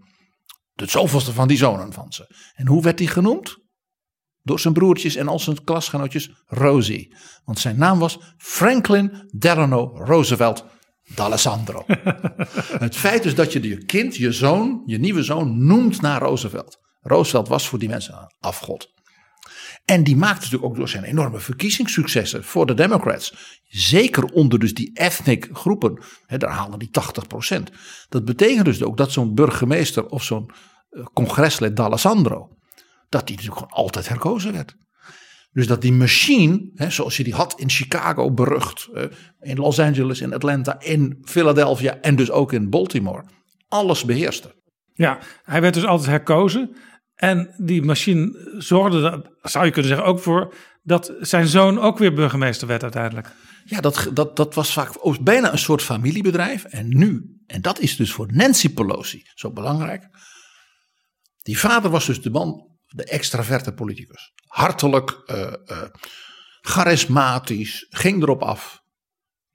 De 0.74 0.86
zoveelste 0.86 1.34
van 1.34 1.48
die 1.48 1.58
zonen 1.58 1.94
van 1.94 2.12
ze. 2.12 2.36
En 2.56 2.68
hoe 2.68 2.82
werd 2.82 3.00
hij 3.00 3.08
genoemd? 3.08 3.58
Door 4.44 4.60
zijn 4.60 4.74
broertjes 4.74 5.16
en 5.16 5.28
al 5.28 5.40
zijn 5.40 5.64
klasgenootjes 5.64 6.32
Rosie. 6.46 7.16
Want 7.46 7.60
zijn 7.60 7.78
naam 7.78 8.00
was 8.00 8.20
Franklin 8.38 9.30
Delano 9.32 9.92
Roosevelt 9.96 10.66
d'Alessandro. 11.16 11.84
Het 12.86 12.96
feit 12.96 13.26
is 13.26 13.36
dat 13.36 13.54
je 13.54 13.68
je 13.68 13.86
kind, 13.86 14.16
je 14.16 14.32
zoon, 14.32 14.84
je 14.86 15.00
nieuwe 15.00 15.24
zoon 15.24 15.66
noemt 15.66 16.02
naar 16.02 16.22
Roosevelt. 16.22 16.78
Roosevelt 17.02 17.48
was 17.48 17.68
voor 17.68 17.80
die 17.80 17.90
mensen 17.90 18.14
een 18.14 18.36
afgod. 18.40 18.98
En 19.90 20.04
die 20.04 20.16
maakte 20.16 20.44
natuurlijk 20.44 20.72
ook 20.72 20.76
door 20.76 20.90
zijn 20.90 21.04
enorme 21.04 21.40
verkiezingssuccessen 21.40 22.44
voor 22.44 22.66
de 22.66 22.74
Democrats. 22.74 23.60
Zeker 23.68 24.24
onder 24.24 24.60
dus 24.60 24.74
die 24.74 24.92
ethnic 24.94 25.50
groepen. 25.54 26.04
Hè, 26.26 26.38
daar 26.38 26.50
haalden 26.50 26.80
die 26.80 26.90
80%. 26.90 27.64
Dat 28.10 28.26
betekent 28.26 28.66
dus 28.66 28.84
ook 28.84 28.98
dat 28.98 29.12
zo'n 29.12 29.34
burgemeester 29.34 30.06
of 30.06 30.24
zo'n 30.24 30.52
eh, 30.90 31.04
congreslid 31.14 31.76
D'Alessandro. 31.76 32.48
Dat 33.10 33.28
die 33.28 33.36
natuurlijk 33.36 33.62
gewoon 33.62 33.86
altijd 33.86 34.10
herkozen 34.10 34.54
werd. 34.54 34.76
Dus 35.52 35.68
dat 35.68 35.82
die 35.82 35.94
machine, 35.94 36.72
hè, 36.74 36.90
zoals 36.90 37.18
je 37.18 37.24
die 37.24 37.34
had 37.34 37.60
in 37.60 37.70
Chicago 37.70 38.32
berucht. 38.32 38.90
in 39.40 39.58
Los 39.58 39.80
Angeles, 39.80 40.22
in 40.22 40.34
Atlanta, 40.34 40.80
in 40.80 41.18
Philadelphia 41.22 42.00
en 42.02 42.16
dus 42.16 42.32
ook 42.32 42.54
in 42.54 42.70
Baltimore. 42.70 43.24
Alles 43.68 44.06
beheerste. 44.06 44.56
Ja, 44.94 45.20
hij 45.44 45.62
werd 45.62 45.74
dus 45.74 45.86
altijd 45.86 46.10
herkozen. 46.10 46.76
En 47.20 47.54
die 47.58 47.82
machine 47.82 48.54
zorgde, 48.58 49.10
er, 49.10 49.50
zou 49.50 49.66
je 49.66 49.72
kunnen 49.72 49.92
zeggen, 49.92 50.08
ook 50.08 50.20
voor 50.20 50.54
dat 50.84 51.14
zijn 51.20 51.48
zoon 51.48 51.80
ook 51.80 51.98
weer 51.98 52.14
burgemeester 52.14 52.68
werd 52.68 52.84
uiteindelijk. 52.84 53.32
Ja, 53.66 53.82
dat, 53.82 54.10
dat, 54.14 54.36
dat 54.36 54.54
was 54.54 54.74
vaak 54.74 55.22
bijna 55.22 55.52
een 55.52 55.58
soort 55.58 55.82
familiebedrijf. 55.82 56.64
En 56.64 56.98
nu, 56.98 57.42
en 57.48 57.62
dat 57.62 57.80
is 57.80 57.96
dus 57.96 58.12
voor 58.12 58.34
Nancy 58.34 58.74
Pelosi 58.74 59.24
zo 59.36 59.52
belangrijk. 59.52 60.08
Die 61.42 61.60
vader 61.60 61.92
was 61.92 62.06
dus 62.06 62.22
de 62.22 62.30
man, 62.30 62.68
de 62.88 63.04
extraverte 63.04 63.74
politicus. 63.74 64.34
Hartelijk, 64.48 65.22
eh, 65.26 65.54
eh, 65.66 65.84
charismatisch, 66.62 67.86
ging 67.90 68.22
erop 68.22 68.42
af. 68.42 68.82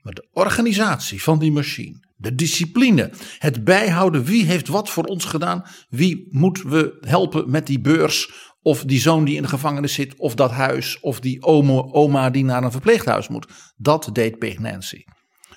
Maar 0.02 0.14
de 0.14 0.28
organisatie 0.32 1.22
van 1.22 1.38
die 1.38 1.52
machine, 1.52 2.03
de 2.16 2.34
discipline, 2.34 3.12
het 3.38 3.64
bijhouden 3.64 4.24
wie 4.24 4.44
heeft 4.44 4.68
wat 4.68 4.90
voor 4.90 5.04
ons 5.04 5.24
gedaan, 5.24 5.64
wie 5.88 6.26
moeten 6.30 6.68
we 6.68 6.96
helpen 7.00 7.50
met 7.50 7.66
die 7.66 7.80
beurs, 7.80 8.32
of 8.62 8.84
die 8.84 9.00
zoon 9.00 9.24
die 9.24 9.36
in 9.36 9.42
de 9.42 9.48
gevangenis 9.48 9.94
zit, 9.94 10.16
of 10.16 10.34
dat 10.34 10.50
huis, 10.50 11.00
of 11.00 11.20
die 11.20 11.42
oma, 11.42 11.72
oma 11.72 12.30
die 12.30 12.44
naar 12.44 12.62
een 12.62 12.70
verpleeghuis 12.70 13.28
moet. 13.28 13.46
Dat 13.76 14.10
deed 14.12 14.38
Big 14.38 14.58
Nancy. 14.58 15.04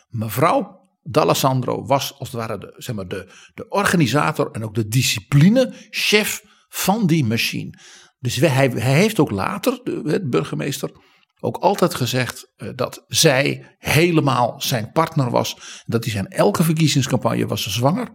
Mevrouw 0.09 0.79
D'Alessandro 1.03 1.85
was 1.85 2.19
als 2.19 2.31
het 2.31 2.37
ware 2.37 2.57
de, 2.57 2.73
zeg 2.77 2.95
maar 2.95 3.07
de, 3.07 3.31
de 3.53 3.67
organisator 3.69 4.51
en 4.51 4.63
ook 4.63 4.75
de 4.75 4.87
discipline-chef 4.87 6.41
van 6.69 7.07
die 7.07 7.25
machine. 7.25 7.79
Dus 8.19 8.35
hij, 8.35 8.67
hij 8.67 8.93
heeft 8.93 9.19
ook 9.19 9.31
later, 9.31 9.79
de, 9.83 10.27
burgemeester, 10.29 10.91
ook 11.39 11.58
altijd 11.58 11.96
gezegd 11.96 12.51
uh, 12.58 12.70
dat 12.75 13.06
zij 13.08 13.75
helemaal 13.77 14.56
zijn 14.58 14.91
partner 14.91 15.29
was. 15.29 15.84
Dat 15.86 16.03
hij 16.03 16.13
zijn 16.13 16.27
elke 16.27 16.63
verkiezingscampagne 16.63 17.48
was 17.48 17.67
zwanger. 17.67 18.08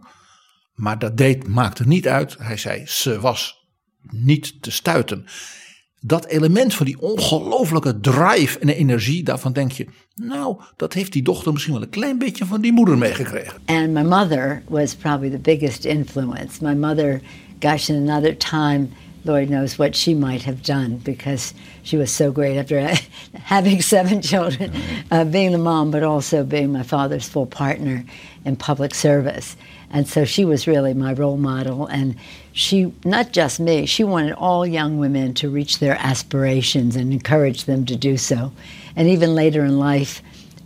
Maar 0.73 0.99
dat 0.99 1.17
deed, 1.17 1.47
maakte 1.47 1.87
niet 1.87 2.07
uit. 2.07 2.35
Hij 2.37 2.57
zei 2.57 2.83
ze 2.85 3.19
was 3.19 3.67
niet 4.01 4.61
te 4.61 4.71
stuiten. 4.71 5.25
Dat 5.99 6.25
element 6.25 6.73
van 6.73 6.85
die 6.85 6.99
ongelofelijke 6.99 7.99
drive 7.99 8.59
en 8.59 8.69
energie, 8.69 9.23
daarvan 9.23 9.53
denk 9.53 9.71
je, 9.71 9.87
nou, 10.15 10.61
dat 10.75 10.93
heeft 10.93 11.11
die 11.11 11.23
dochter 11.23 11.51
misschien 11.51 11.73
wel 11.73 11.81
een 11.81 11.89
klein 11.89 12.17
beetje 12.17 12.45
van 12.45 12.61
die 12.61 12.71
moeder 12.71 12.97
meegekregen. 12.97 13.61
And 13.65 13.89
my 13.89 14.01
mother 14.01 14.63
was 14.67 14.95
probably 14.95 15.29
the 15.29 15.37
biggest 15.37 15.85
influence. 15.85 16.63
My 16.63 16.73
mother, 16.73 17.21
gosh, 17.59 17.89
in 17.89 18.09
another 18.09 18.37
time, 18.37 18.87
Lord 19.25 19.49
knows 19.49 19.79
what 19.79 19.95
she 19.95 20.13
might 20.13 20.43
have 20.43 20.63
done 20.63 20.97
because 20.97 21.53
she 21.83 21.95
was 21.95 22.11
so 22.11 22.31
great 22.31 22.57
after 22.57 22.79
having 23.35 23.81
seven 23.81 24.21
children, 24.21 24.71
uh, 25.11 25.23
being 25.23 25.51
the 25.51 25.57
mom, 25.57 25.91
but 25.91 26.03
also 26.03 26.43
being 26.43 26.71
my 26.71 26.83
father's 26.83 27.27
full 27.27 27.45
partner 27.45 28.03
in 28.43 28.55
public 28.55 28.93
service. 28.93 29.55
And 29.89 30.07
so 30.07 30.25
she 30.25 30.43
was 30.43 30.67
really 30.67 30.93
my 30.93 31.13
role 31.13 31.37
model. 31.37 31.85
And 31.85 32.15
she, 32.51 32.93
not 33.05 33.31
just 33.31 33.59
me, 33.59 33.85
she 33.85 34.03
wanted 34.03 34.33
all 34.33 34.65
young 34.65 34.97
women 34.97 35.33
to 35.35 35.49
reach 35.49 35.79
their 35.79 35.95
aspirations 35.99 36.95
and 36.95 37.13
encourage 37.13 37.65
them 37.65 37.85
to 37.85 37.95
do 37.95 38.17
so. 38.17 38.51
And 38.95 39.07
even 39.07 39.35
later 39.35 39.63
in 39.63 39.79
life, 39.79 40.21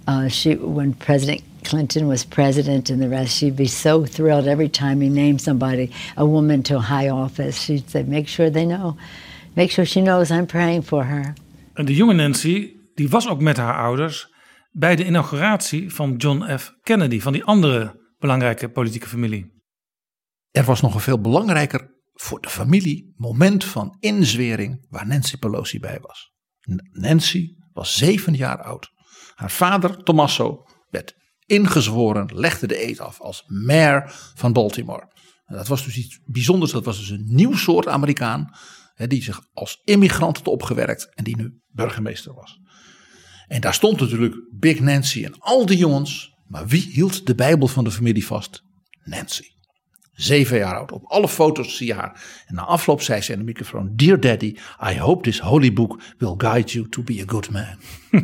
uh, 0.08 0.30
she, 0.30 0.56
when 0.56 0.94
President 0.94 1.42
Clinton 1.68 2.08
was 2.08 2.26
president 2.26 2.90
and 2.90 3.02
the 3.02 3.10
rest, 3.10 3.38
she'd 3.38 3.56
be 3.56 3.68
so 3.68 4.06
thrilled 4.06 4.48
every 4.48 4.70
time 4.70 5.02
he 5.02 5.10
named 5.10 5.42
somebody, 5.42 5.92
a 6.16 6.26
woman, 6.26 6.62
to 6.62 6.76
a 6.76 6.82
high 6.82 7.10
office. 7.10 7.62
She'd 7.62 7.90
say, 7.90 8.04
make 8.04 8.28
sure 8.28 8.52
they 8.52 8.66
know. 8.66 8.96
Make 9.54 9.72
sure 9.72 9.86
she 9.86 10.02
knows 10.02 10.30
I'm 10.30 10.46
praying 10.46 10.84
for 10.84 11.04
her. 11.04 11.34
En 11.74 11.86
de 11.86 11.96
jonge 11.96 12.14
Nancy, 12.14 12.76
die 12.96 13.10
was 13.10 13.28
ook 13.28 13.42
met 13.42 13.58
haar 13.58 13.78
ouders 13.78 14.34
bij 14.72 14.96
de 14.96 15.06
inauguratie 15.06 15.94
van 15.94 16.16
John 16.16 16.58
F. 16.58 16.74
Kennedy, 16.82 17.20
van 17.20 17.34
die 17.34 17.44
andere 17.44 18.06
belangrijke 18.20 18.70
politieke 18.70 19.08
familie. 19.08 19.52
Er 20.52 20.64
was 20.64 20.82
nog 20.82 20.94
een 20.94 21.00
veel 21.00 21.22
belangrijker 21.22 21.96
voor 22.14 22.42
de 22.42 22.50
familie 22.50 23.14
moment 23.18 23.66
van 23.66 23.98
inzwering 24.00 24.86
waar 24.90 25.08
Nancy 25.08 25.38
Pelosi 25.38 25.80
bij 25.80 26.00
was. 26.02 26.32
Nancy 26.92 27.56
was 27.74 27.98
zeven 27.98 28.34
jaar 28.34 28.62
oud. 28.62 28.92
Haar 29.36 29.52
vader, 29.52 30.04
Tommaso, 30.04 30.66
werd 30.90 31.16
ingezworen, 31.48 32.30
legde 32.34 32.68
de 32.68 32.88
eet 32.88 33.00
af 33.00 33.22
als 33.22 33.44
mayor 33.48 34.04
van 34.36 34.54
Baltimore. 34.54 35.12
dat 35.46 35.68
was 35.68 35.84
dus 35.84 35.98
iets 35.98 36.20
bijzonders. 36.26 36.72
Dat 36.72 36.86
was 36.86 36.98
dus 36.98 37.10
een 37.10 37.26
nieuw 37.28 37.56
soort 37.56 37.88
Amerikaan. 37.88 38.56
die 38.96 39.24
zich 39.24 39.42
als 39.54 39.82
immigrant 39.84 40.38
had 40.38 40.48
opgewerkt 40.48 41.16
en 41.16 41.24
die 41.24 41.38
nu 41.38 41.62
burgemeester 41.72 42.34
was. 42.34 42.60
En 43.48 43.62
daar 43.62 43.74
stond 43.74 44.00
natuurlijk 44.00 44.36
Big 44.52 44.80
Nancy 44.80 45.24
en 45.26 45.40
al 45.40 45.66
die 45.66 45.78
jongens 45.78 46.36
maar 46.48 46.68
wie 46.68 46.90
hield 46.92 47.26
de 47.26 47.36
Bijbel 47.36 47.68
van 47.68 47.84
de 47.84 47.92
familie 47.92 48.26
vast? 48.26 48.64
Nancy. 49.04 49.44
Zeven 50.12 50.58
jaar 50.58 50.78
oud. 50.78 50.92
Op 50.92 51.04
alle 51.04 51.28
foto's 51.28 51.78
zie 51.78 51.88
je 51.88 51.94
haar. 51.94 52.44
En 52.46 52.56
na 52.56 52.62
afloop 52.62 53.02
zei 53.02 53.22
ze 53.22 53.32
in 53.32 53.38
de 53.38 53.44
microfoon: 53.44 53.96
Dear 53.96 54.20
Daddy, 54.20 54.56
I 54.94 54.98
hope 54.98 55.24
this 55.24 55.40
holy 55.40 55.74
book 55.74 56.02
will 56.18 56.34
guide 56.38 56.72
you 56.72 56.90
to 56.90 57.04
be 57.04 57.22
a 57.22 57.32
good 57.32 57.50
man. 57.50 57.78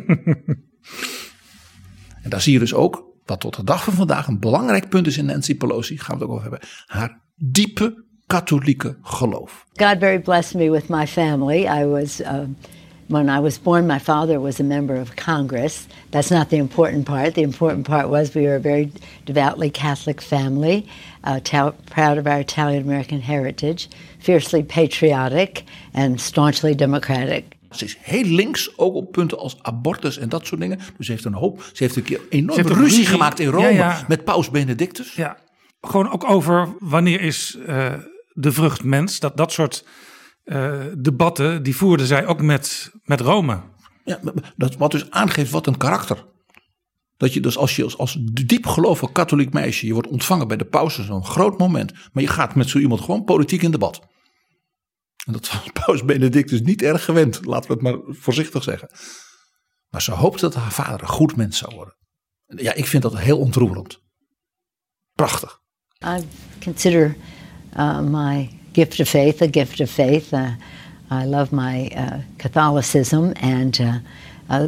en 2.22 2.30
daar 2.30 2.42
zie 2.42 2.52
je 2.52 2.58
dus 2.58 2.74
ook 2.74 3.13
wat 3.24 3.40
tot 3.40 3.56
de 3.56 3.64
dag 3.64 3.84
van 3.84 3.92
vandaag 3.92 4.26
een 4.26 4.40
belangrijk 4.40 4.88
punt 4.88 5.06
is 5.06 5.18
in 5.18 5.24
Nancy 5.24 5.56
Pelosi. 5.56 5.98
Gaan 5.98 6.18
we 6.18 6.22
het 6.22 6.30
ook 6.30 6.36
over 6.36 6.50
hebben. 6.50 6.68
Haar 6.86 7.20
diepe 7.36 8.04
katholieke 8.26 8.96
geloof. 9.02 9.66
God 9.72 9.96
very 9.98 10.20
blessed 10.20 10.54
me 10.54 10.70
with 10.70 10.88
my 10.88 11.06
family. 11.06 11.66
I 11.82 11.86
was. 11.86 12.20
Uh... 12.20 12.40
when 13.08 13.28
I 13.28 13.38
was 13.38 13.58
born, 13.58 13.86
my 13.86 13.98
father 13.98 14.40
was 14.40 14.60
a 14.60 14.64
member 14.64 14.94
of 14.94 15.16
Congress. 15.16 15.86
That's 16.10 16.30
not 16.30 16.50
the 16.50 16.56
important 16.56 17.06
part. 17.06 17.34
The 17.34 17.42
important 17.42 17.86
part 17.86 18.08
was 18.08 18.34
we 18.34 18.46
were 18.46 18.56
a 18.56 18.60
very 18.60 18.90
devoutly 19.26 19.70
Catholic 19.70 20.20
family, 20.20 20.88
uh, 21.24 21.40
proud 21.40 22.18
of 22.18 22.26
our 22.26 22.40
Italian 22.40 22.82
American 22.82 23.20
heritage, 23.20 23.88
fiercely 24.20 24.62
patriotic, 24.62 25.64
and 25.92 26.20
staunchly 26.20 26.74
democratic. 26.74 27.56
Ze 27.76 27.84
is 27.84 27.96
heel 28.00 28.24
links, 28.24 28.78
ook 28.78 28.94
op 28.94 29.12
punten 29.12 29.38
als 29.38 29.56
abortus 29.62 30.18
en 30.18 30.28
dat 30.28 30.46
soort 30.46 30.60
dingen. 30.60 30.78
Dus 30.96 31.06
ze 31.06 31.12
heeft 31.12 31.24
een 31.24 31.34
hoop. 31.34 31.70
Ze 31.72 31.82
heeft 31.82 31.96
een 31.96 32.02
keer 32.02 32.20
enorm 32.30 32.60
ruzie, 32.60 32.74
ruzie, 32.74 33.06
gemaakt 33.06 33.40
in 33.40 33.48
Rome 33.48 33.62
ja, 33.62 33.68
ja. 33.68 34.04
met 34.08 34.24
Paus 34.24 34.50
Benedictus. 34.50 35.14
Ja, 35.14 35.38
gewoon 35.80 36.10
ook 36.10 36.30
over 36.30 36.74
wanneer 36.78 37.20
is 37.20 37.56
uh, 37.66 37.92
de 38.32 38.52
vrucht 38.52 38.84
mens. 38.84 39.20
Dat, 39.20 39.36
dat 39.36 39.52
soort 39.52 39.86
uh, 40.44 40.80
debatten, 40.98 41.62
die 41.62 41.76
voerde 41.76 42.06
zij 42.06 42.26
ook 42.26 42.42
met, 42.42 42.92
met 43.04 43.20
Rome. 43.20 43.60
Ja, 44.04 44.20
dat, 44.56 44.76
wat 44.76 44.90
dus 44.90 45.10
aangeeft 45.10 45.50
wat 45.50 45.66
een 45.66 45.76
karakter. 45.76 46.24
Dat 47.16 47.34
je 47.34 47.40
dus 47.40 47.56
als 47.56 47.76
je 47.76 47.84
als, 47.84 47.98
als 47.98 48.18
diep 48.20 48.66
gelovig 48.66 49.12
katholiek 49.12 49.52
meisje, 49.52 49.86
je 49.86 49.92
wordt 49.92 50.08
ontvangen 50.08 50.48
bij 50.48 50.56
de 50.56 50.64
paus, 50.64 50.98
een 50.98 51.24
groot 51.24 51.58
moment. 51.58 51.92
Maar 52.12 52.22
je 52.22 52.28
gaat 52.28 52.54
met 52.54 52.68
zo 52.68 52.78
iemand 52.78 53.00
gewoon 53.00 53.24
politiek 53.24 53.62
in 53.62 53.70
debat. 53.70 54.00
En 55.24 55.32
dat 55.32 55.50
was 55.52 55.70
paus 55.84 56.04
Benedictus 56.04 56.60
niet 56.60 56.82
erg 56.82 57.04
gewend, 57.04 57.44
laten 57.44 57.68
we 57.68 57.72
het 57.74 57.82
maar 57.82 58.14
voorzichtig 58.16 58.62
zeggen. 58.62 58.90
Maar 59.88 60.02
ze 60.02 60.12
hoopte 60.12 60.40
dat 60.40 60.54
haar 60.54 60.72
vader 60.72 61.00
een 61.00 61.08
goed 61.08 61.36
mens 61.36 61.58
zou 61.58 61.74
worden. 61.74 61.94
Ja, 62.46 62.72
ik 62.72 62.86
vind 62.86 63.02
dat 63.02 63.18
heel 63.18 63.38
ontroerend. 63.38 64.00
Prachtig. 65.12 65.60
I 66.04 66.24
consider 66.64 67.16
uh, 67.76 68.00
my 68.00 68.50
gift 68.72 69.00
of 69.00 69.08
faith, 69.08 69.42
a 69.42 69.48
gift 69.50 69.80
of 69.80 69.90
faith. 69.90 70.32
Uh, 70.32 70.50
I 71.10 71.24
love 71.24 71.54
my 71.54 71.92
uh, 71.96 72.12
Catholicism, 72.36 73.32
and 73.40 73.78
uh, 73.78 73.94
uh 74.50 74.64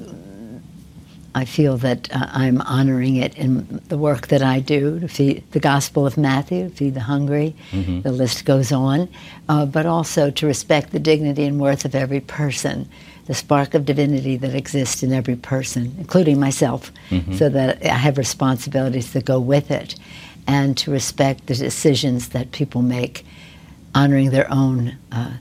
I 1.37 1.45
feel 1.45 1.77
that 1.79 2.11
uh, 2.11 2.29
I'm 2.31 2.63
honoring 2.63 3.17
it 3.17 3.37
in 3.37 3.83
the 3.89 3.99
work 3.99 4.29
that 4.29 4.43
I 4.43 4.59
do 4.59 4.99
to 5.01 5.07
feed 5.07 5.45
the 5.51 5.61
Gospel 5.61 6.07
of 6.07 6.17
Matthew, 6.17 6.71
feed 6.71 6.95
the 6.95 7.01
hungry. 7.01 7.55
Mm-hmm. 7.73 8.01
The 8.01 8.11
list 8.11 8.47
goes 8.47 8.73
on, 8.73 9.07
uh, 9.47 9.67
but 9.67 9.85
also 9.85 10.31
to 10.31 10.47
respect 10.47 10.93
the 10.93 10.99
dignity 10.99 11.45
and 11.45 11.61
worth 11.61 11.85
of 11.85 11.95
every 11.95 12.21
person. 12.21 12.89
The 13.27 13.35
spark 13.35 13.75
of 13.75 13.85
divinity 13.85 14.39
that 14.39 14.55
exists 14.55 15.03
in 15.03 15.13
every 15.13 15.37
person, 15.37 15.95
including 15.99 16.41
myself, 16.41 16.91
mm-hmm. 17.11 17.35
so 17.35 17.51
that 17.51 17.85
I 17.85 17.89
have 17.89 18.17
responsibilities 18.17 19.13
that 19.13 19.27
go 19.27 19.39
with 19.39 19.71
it, 19.71 19.95
and 20.47 20.75
to 20.79 20.91
respect 20.91 21.49
the 21.49 21.55
decisions 21.55 22.31
that 22.31 22.53
people 22.53 22.81
make 22.81 23.27
honoring 23.95 24.31
their 24.31 24.51
own 24.51 24.97
uh, 25.13 25.35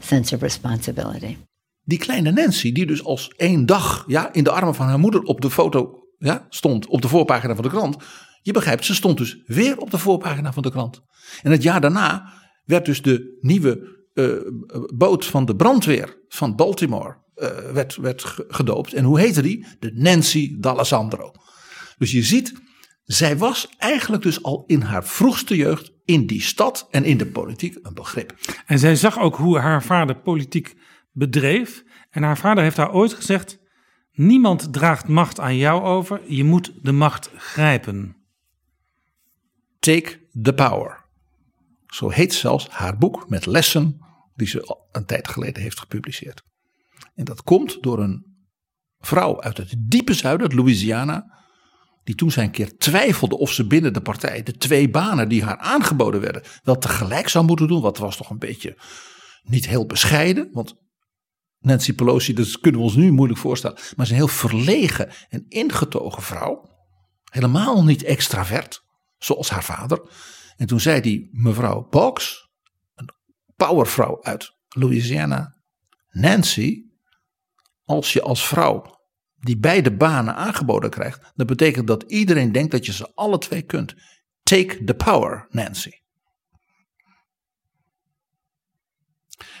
sense 0.00 0.32
of 0.32 0.42
responsibility. 0.42 1.36
Die 1.84 1.98
kleine 1.98 2.32
Nancy, 2.32 2.72
die 2.72 2.86
dus 2.86 3.04
als 3.04 3.28
één 3.36 3.66
dag 3.66 4.04
ja, 4.06 4.32
in 4.32 4.44
de 4.44 4.50
armen 4.50 4.74
van 4.74 4.86
haar 4.86 4.98
moeder 4.98 5.22
op 5.22 5.40
de 5.40 5.50
foto 5.50 6.02
ja, 6.18 6.46
stond, 6.48 6.86
op 6.86 7.02
de 7.02 7.08
voorpagina 7.08 7.54
van 7.54 7.64
de 7.64 7.70
krant. 7.70 7.96
Je 8.42 8.52
begrijpt, 8.52 8.84
ze 8.84 8.94
stond 8.94 9.18
dus 9.18 9.42
weer 9.46 9.78
op 9.78 9.90
de 9.90 9.98
voorpagina 9.98 10.52
van 10.52 10.62
de 10.62 10.70
krant. 10.70 11.02
En 11.42 11.50
het 11.50 11.62
jaar 11.62 11.80
daarna 11.80 12.32
werd 12.64 12.84
dus 12.84 13.02
de 13.02 13.38
nieuwe 13.40 14.00
uh, 14.14 14.32
boot 14.94 15.24
van 15.24 15.44
de 15.44 15.56
brandweer 15.56 16.24
van 16.28 16.56
Baltimore 16.56 17.16
uh, 17.36 17.48
werd, 17.72 17.96
werd 17.96 18.24
gedoopt. 18.48 18.92
En 18.92 19.04
hoe 19.04 19.20
heette 19.20 19.42
die? 19.42 19.66
De 19.78 19.92
Nancy 19.94 20.56
D'Alessandro. 20.58 21.32
Dus 21.98 22.12
je 22.12 22.22
ziet, 22.22 22.52
zij 23.04 23.36
was 23.36 23.68
eigenlijk 23.78 24.22
dus 24.22 24.42
al 24.42 24.64
in 24.66 24.80
haar 24.80 25.04
vroegste 25.04 25.56
jeugd 25.56 25.92
in 26.04 26.26
die 26.26 26.42
stad 26.42 26.86
en 26.90 27.04
in 27.04 27.16
de 27.16 27.26
politiek 27.26 27.78
een 27.82 27.94
begrip. 27.94 28.34
En 28.66 28.78
zij 28.78 28.96
zag 28.96 29.18
ook 29.18 29.36
hoe 29.36 29.58
haar 29.58 29.82
vader 29.82 30.16
politiek 30.16 30.74
bedreef. 31.12 31.84
En 32.10 32.22
haar 32.22 32.38
vader 32.38 32.62
heeft 32.62 32.76
haar 32.76 32.92
ooit 32.92 33.12
gezegd: 33.12 33.58
Niemand 34.12 34.72
draagt 34.72 35.08
macht 35.08 35.40
aan 35.40 35.56
jou 35.56 35.82
over, 35.82 36.20
je 36.26 36.44
moet 36.44 36.72
de 36.82 36.92
macht 36.92 37.30
grijpen. 37.36 38.16
Take 39.78 40.28
the 40.42 40.54
power. 40.54 41.04
Zo 41.86 42.08
heet 42.08 42.34
zelfs 42.34 42.68
haar 42.68 42.98
boek 42.98 43.28
met 43.28 43.46
lessen 43.46 44.00
die 44.34 44.46
ze 44.46 44.86
een 44.92 45.06
tijd 45.06 45.28
geleden 45.28 45.62
heeft 45.62 45.78
gepubliceerd. 45.78 46.42
En 47.14 47.24
dat 47.24 47.42
komt 47.42 47.82
door 47.82 48.02
een 48.02 48.26
vrouw 48.98 49.42
uit 49.42 49.56
het 49.56 49.74
diepe 49.78 50.14
zuiden, 50.14 50.54
Louisiana. 50.54 51.40
Die 52.04 52.14
toen 52.14 52.30
zijn 52.30 52.50
keer 52.50 52.76
twijfelde 52.76 53.38
of 53.38 53.52
ze 53.52 53.66
binnen 53.66 53.92
de 53.92 54.00
partij 54.00 54.42
de 54.42 54.52
twee 54.52 54.90
banen 54.90 55.28
die 55.28 55.44
haar 55.44 55.58
aangeboden 55.58 56.20
werden. 56.20 56.42
wel 56.62 56.78
tegelijk 56.78 57.28
zou 57.28 57.44
moeten 57.44 57.68
doen. 57.68 57.80
Wat 57.80 57.98
was 57.98 58.16
toch 58.16 58.30
een 58.30 58.38
beetje 58.38 58.76
niet 59.42 59.66
heel 59.66 59.86
bescheiden. 59.86 60.48
Want 60.52 60.74
Nancy 61.62 61.94
Pelosi, 61.94 62.32
dat 62.32 62.60
kunnen 62.60 62.80
we 62.80 62.86
ons 62.86 62.96
nu 62.96 63.12
moeilijk 63.12 63.40
voorstellen. 63.40 63.76
Maar 63.96 64.04
is 64.06 64.10
een 64.10 64.16
heel 64.16 64.28
verlegen 64.28 65.10
en 65.28 65.44
ingetogen 65.48 66.22
vrouw. 66.22 66.70
Helemaal 67.30 67.84
niet 67.84 68.02
extravert, 68.02 68.84
zoals 69.18 69.50
haar 69.50 69.64
vader. 69.64 70.02
En 70.56 70.66
toen 70.66 70.80
zei 70.80 71.00
die 71.00 71.28
mevrouw 71.32 71.88
Box, 71.88 72.48
een 72.94 73.08
powervrouw 73.56 74.22
uit 74.22 74.56
Louisiana. 74.68 75.56
Nancy, 76.08 76.82
als 77.84 78.12
je 78.12 78.22
als 78.22 78.46
vrouw 78.46 79.00
die 79.38 79.58
beide 79.58 79.96
banen 79.96 80.34
aangeboden 80.34 80.90
krijgt, 80.90 81.32
dan 81.34 81.46
betekent 81.46 81.86
dat 81.86 82.02
iedereen 82.02 82.52
denkt 82.52 82.70
dat 82.70 82.86
je 82.86 82.92
ze 82.92 83.12
alle 83.14 83.38
twee 83.38 83.62
kunt. 83.62 83.94
Take 84.42 84.84
the 84.84 84.94
power, 84.94 85.46
Nancy. 85.50 86.01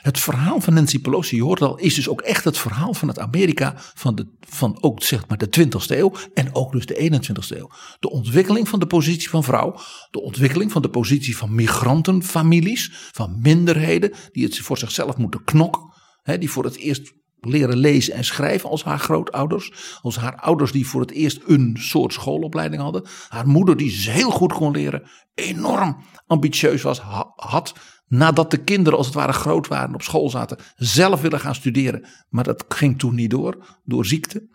Het 0.02 0.20
verhaal 0.20 0.60
van 0.60 0.74
Nancy 0.74 1.00
Pelosi, 1.00 1.36
je 1.36 1.42
hoort 1.42 1.60
al, 1.60 1.78
is 1.78 1.94
dus 1.94 2.08
ook 2.08 2.20
echt 2.20 2.44
het 2.44 2.58
verhaal 2.58 2.94
van 2.94 3.08
het 3.08 3.18
Amerika 3.18 3.74
van, 3.76 4.14
de, 4.14 4.26
van 4.40 4.78
ook 4.80 5.02
zeg 5.02 5.28
maar 5.28 5.38
de 5.38 5.60
20ste 5.60 5.96
eeuw 5.96 6.12
en 6.34 6.54
ook 6.54 6.72
dus 6.72 6.86
de 6.86 7.10
21ste 7.10 7.56
eeuw. 7.56 7.70
De 7.98 8.10
ontwikkeling 8.10 8.68
van 8.68 8.80
de 8.80 8.86
positie 8.86 9.28
van 9.28 9.44
vrouw, 9.44 9.76
de 10.10 10.20
ontwikkeling 10.20 10.72
van 10.72 10.82
de 10.82 10.88
positie 10.88 11.36
van 11.36 11.54
migrantenfamilies, 11.54 12.90
van 12.92 13.38
minderheden 13.40 14.12
die 14.32 14.44
het 14.44 14.58
voor 14.58 14.78
zichzelf 14.78 15.16
moeten 15.16 15.44
knokken, 15.44 15.92
hè, 16.22 16.38
die 16.38 16.50
voor 16.50 16.64
het 16.64 16.76
eerst 16.76 17.12
leren 17.48 17.76
lezen 17.76 18.14
en 18.14 18.24
schrijven 18.24 18.70
als 18.70 18.84
haar 18.84 18.98
grootouders. 18.98 19.98
Als 20.02 20.16
haar 20.16 20.36
ouders 20.36 20.72
die 20.72 20.86
voor 20.86 21.00
het 21.00 21.10
eerst 21.10 21.40
een 21.46 21.76
soort 21.80 22.12
schoolopleiding 22.12 22.82
hadden. 22.82 23.04
Haar 23.28 23.46
moeder 23.46 23.76
die 23.76 23.90
heel 23.92 24.30
goed 24.30 24.52
kon 24.52 24.72
leren. 24.72 25.02
Enorm 25.34 25.96
ambitieus 26.26 26.82
was. 26.82 26.98
Had 27.36 27.74
nadat 28.06 28.50
de 28.50 28.64
kinderen 28.64 28.98
als 28.98 29.06
het 29.06 29.16
ware 29.16 29.32
groot 29.32 29.68
waren 29.68 29.94
op 29.94 30.02
school 30.02 30.30
zaten. 30.30 30.58
Zelf 30.76 31.20
willen 31.20 31.40
gaan 31.40 31.54
studeren. 31.54 32.06
Maar 32.28 32.44
dat 32.44 32.64
ging 32.68 32.98
toen 32.98 33.14
niet 33.14 33.30
door. 33.30 33.80
Door 33.84 34.06
ziekte. 34.06 34.48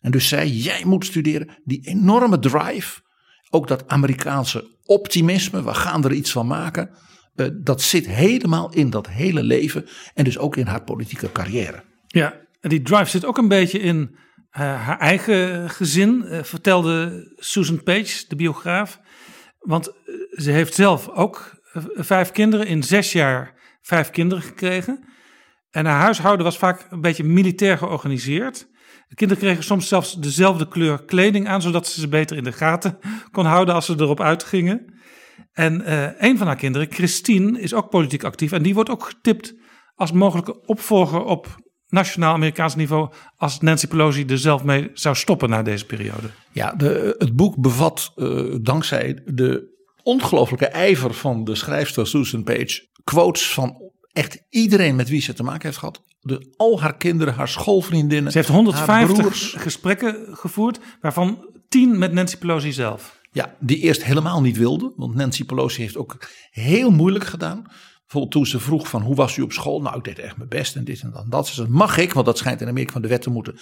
En 0.00 0.10
dus 0.10 0.28
zei 0.28 0.50
jij 0.50 0.84
moet 0.84 1.06
studeren. 1.06 1.60
Die 1.64 1.86
enorme 1.86 2.38
drive. 2.38 3.00
Ook 3.50 3.68
dat 3.68 3.88
Amerikaanse 3.88 4.78
optimisme. 4.84 5.62
We 5.62 5.74
gaan 5.74 6.04
er 6.04 6.12
iets 6.12 6.32
van 6.32 6.46
maken. 6.46 6.90
Uh, 7.34 7.46
dat 7.62 7.82
zit 7.82 8.06
helemaal 8.06 8.72
in 8.72 8.90
dat 8.90 9.08
hele 9.08 9.42
leven. 9.42 9.86
En 10.14 10.24
dus 10.24 10.38
ook 10.38 10.56
in 10.56 10.66
haar 10.66 10.84
politieke 10.84 11.32
carrière. 11.32 11.88
Ja, 12.12 12.40
en 12.60 12.68
die 12.68 12.82
drive 12.82 13.10
zit 13.10 13.24
ook 13.24 13.38
een 13.38 13.48
beetje 13.48 13.78
in 13.78 13.98
uh, 14.00 14.58
haar 14.58 14.98
eigen 14.98 15.70
gezin, 15.70 16.24
uh, 16.24 16.42
vertelde 16.42 17.26
Susan 17.36 17.82
Page, 17.82 18.24
de 18.28 18.36
biograaf. 18.36 19.00
Want 19.58 19.88
uh, 19.88 20.14
ze 20.30 20.50
heeft 20.50 20.74
zelf 20.74 21.08
ook 21.08 21.58
vijf 21.94 22.30
kinderen, 22.30 22.66
in 22.66 22.82
zes 22.82 23.12
jaar 23.12 23.54
vijf 23.80 24.10
kinderen 24.10 24.44
gekregen. 24.44 25.08
En 25.70 25.86
haar 25.86 26.00
huishouden 26.00 26.44
was 26.44 26.58
vaak 26.58 26.86
een 26.90 27.00
beetje 27.00 27.24
militair 27.24 27.78
georganiseerd. 27.78 28.68
De 29.08 29.14
kinderen 29.14 29.42
kregen 29.42 29.64
soms 29.64 29.88
zelfs 29.88 30.20
dezelfde 30.20 30.68
kleur 30.68 31.04
kleding 31.04 31.48
aan, 31.48 31.62
zodat 31.62 31.86
ze 31.86 32.00
ze 32.00 32.08
beter 32.08 32.36
in 32.36 32.44
de 32.44 32.52
gaten 32.52 32.98
kon 33.32 33.44
houden 33.44 33.74
als 33.74 33.86
ze 33.86 33.94
erop 33.98 34.20
uitgingen. 34.20 35.00
En 35.52 35.92
een 36.24 36.38
van 36.38 36.46
haar 36.46 36.56
kinderen, 36.56 36.92
Christine, 36.92 37.60
is 37.60 37.74
ook 37.74 37.90
politiek 37.90 38.24
actief. 38.24 38.52
En 38.52 38.62
die 38.62 38.74
wordt 38.74 38.90
ook 38.90 39.04
getipt 39.04 39.54
als 39.94 40.12
mogelijke 40.12 40.66
opvolger 40.66 41.22
op 41.22 41.58
nationaal 41.90 42.34
Amerikaans 42.34 42.74
niveau 42.74 43.10
als 43.36 43.60
Nancy 43.60 43.86
Pelosi 43.86 44.24
er 44.24 44.38
zelf 44.38 44.64
mee 44.64 44.90
zou 44.94 45.16
stoppen 45.16 45.50
na 45.50 45.62
deze 45.62 45.86
periode? 45.86 46.30
Ja, 46.52 46.72
de, 46.72 47.14
het 47.18 47.36
boek 47.36 47.56
bevat 47.56 48.12
uh, 48.16 48.54
dankzij 48.60 49.22
de 49.24 49.78
ongelooflijke 50.02 50.66
ijver 50.66 51.14
van 51.14 51.44
de 51.44 51.54
schrijfster 51.54 52.06
Susan 52.06 52.42
Page 52.42 52.88
quotes 53.04 53.52
van 53.52 53.90
echt 54.12 54.42
iedereen 54.48 54.96
met 54.96 55.08
wie 55.08 55.20
ze 55.20 55.32
te 55.32 55.42
maken 55.42 55.66
heeft 55.66 55.78
gehad. 55.78 56.02
De, 56.20 56.54
al 56.56 56.80
haar 56.80 56.96
kinderen, 56.96 57.34
haar 57.34 57.48
schoolvriendinnen. 57.48 58.32
Ze 58.32 58.38
heeft 58.38 58.50
150 58.50 59.62
gesprekken 59.62 60.36
gevoerd, 60.36 60.80
waarvan 61.00 61.48
10 61.68 61.98
met 61.98 62.12
Nancy 62.12 62.36
Pelosi 62.36 62.72
zelf. 62.72 63.20
Ja, 63.32 63.54
die 63.60 63.78
eerst 63.78 64.04
helemaal 64.04 64.40
niet 64.40 64.56
wilde, 64.56 64.92
want 64.96 65.14
Nancy 65.14 65.44
Pelosi 65.44 65.82
heeft 65.82 65.96
ook 65.96 66.16
heel 66.50 66.90
moeilijk 66.90 67.24
gedaan. 67.24 67.66
Toen 68.28 68.46
ze 68.46 68.60
vroeg 68.60 68.88
van 68.88 69.02
hoe 69.02 69.14
was 69.14 69.36
u 69.36 69.42
op 69.42 69.52
school? 69.52 69.80
Nou, 69.80 69.96
ik 69.96 70.04
deed 70.04 70.18
echt 70.18 70.36
mijn 70.36 70.48
best 70.48 70.76
en 70.76 70.84
dit 70.84 71.00
en 71.00 71.10
dat. 71.10 71.30
dat. 71.30 71.46
Ze 71.46 71.54
zei, 71.54 71.68
mag 71.68 71.98
ik, 71.98 72.12
want 72.12 72.26
dat 72.26 72.38
schijnt 72.38 72.60
in 72.60 72.68
Amerika 72.68 72.92
van 72.92 73.02
de 73.02 73.08
wet 73.08 73.22
te 73.22 73.30
moeten, 73.30 73.58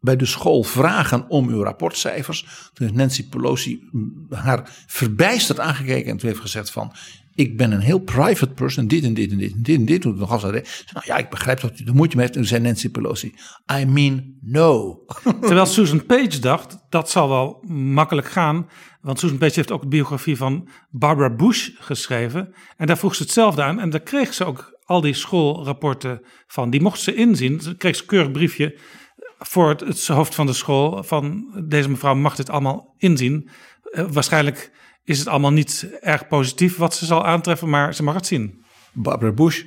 bij 0.00 0.16
de 0.16 0.26
school 0.26 0.62
vragen 0.62 1.28
om 1.28 1.48
uw 1.48 1.62
rapportcijfers. 1.62 2.40
Toen 2.72 2.86
heeft 2.86 2.94
Nancy 2.98 3.28
Pelosi 3.28 3.88
haar 4.30 4.84
verbijsterd 4.86 5.60
aangekeken 5.60 6.10
en 6.10 6.16
toen 6.16 6.28
heeft 6.28 6.40
gezegd 6.40 6.70
van, 6.70 6.92
ik 7.34 7.56
ben 7.56 7.72
een 7.72 7.80
heel 7.80 7.98
private 7.98 8.52
person, 8.52 8.88
dit 8.88 9.04
en 9.04 9.14
dit 9.14 9.30
en 9.30 9.38
dit 9.38 9.52
en 9.52 9.62
dit 9.62 9.78
en 9.78 9.84
dit. 9.84 10.00
Toen 10.00 10.18
nog 10.18 10.30
als 10.30 10.42
nou 10.42 10.62
ja, 11.04 11.16
ik 11.16 11.30
begrijp 11.30 11.60
dat 11.60 11.80
u 11.80 11.84
de 11.84 11.92
moeite 11.92 12.16
mee 12.16 12.24
heeft. 12.24 12.36
En 12.36 12.42
toen 12.42 12.50
zei 12.50 12.62
Nancy 12.62 12.90
Pelosi, 12.90 13.34
I 13.80 13.84
mean 13.84 14.34
no. 14.40 14.98
Terwijl 15.40 15.66
Susan 15.66 16.06
Page 16.06 16.38
dacht, 16.38 16.78
dat 16.88 17.10
zal 17.10 17.28
wel 17.28 17.64
makkelijk 17.68 18.28
gaan. 18.28 18.68
Want 19.00 19.18
Susan 19.18 19.38
Page 19.38 19.54
heeft 19.54 19.70
ook 19.70 19.82
de 19.82 19.88
biografie 19.88 20.36
van 20.36 20.68
Barbara 20.90 21.34
Bush 21.34 21.68
geschreven. 21.78 22.54
En 22.76 22.86
daar 22.86 22.98
vroeg 22.98 23.14
ze 23.14 23.22
hetzelfde 23.22 23.62
aan. 23.62 23.80
En 23.80 23.90
daar 23.90 24.00
kreeg 24.00 24.34
ze 24.34 24.44
ook 24.44 24.78
al 24.84 25.00
die 25.00 25.14
schoolrapporten 25.14 26.22
van. 26.46 26.70
Die 26.70 26.80
mocht 26.80 27.00
ze 27.00 27.14
inzien. 27.14 27.60
Ze 27.60 27.76
kreeg 27.76 28.00
een 28.00 28.06
keurig 28.06 28.30
briefje 28.30 28.78
voor 29.38 29.68
het, 29.68 29.80
het 29.80 30.06
hoofd 30.06 30.34
van 30.34 30.46
de 30.46 30.52
school. 30.52 31.02
Van 31.02 31.52
deze 31.68 31.88
mevrouw 31.88 32.14
mag 32.14 32.36
dit 32.36 32.50
allemaal 32.50 32.94
inzien. 32.98 33.48
Uh, 33.90 34.04
waarschijnlijk 34.10 34.72
is 35.04 35.18
het 35.18 35.28
allemaal 35.28 35.52
niet 35.52 35.88
erg 36.00 36.26
positief 36.26 36.76
wat 36.76 36.94
ze 36.94 37.06
zal 37.06 37.26
aantreffen, 37.26 37.68
maar 37.68 37.94
ze 37.94 38.02
mag 38.02 38.14
het 38.14 38.26
zien. 38.26 38.64
Barbara 38.92 39.32
Bush 39.32 39.62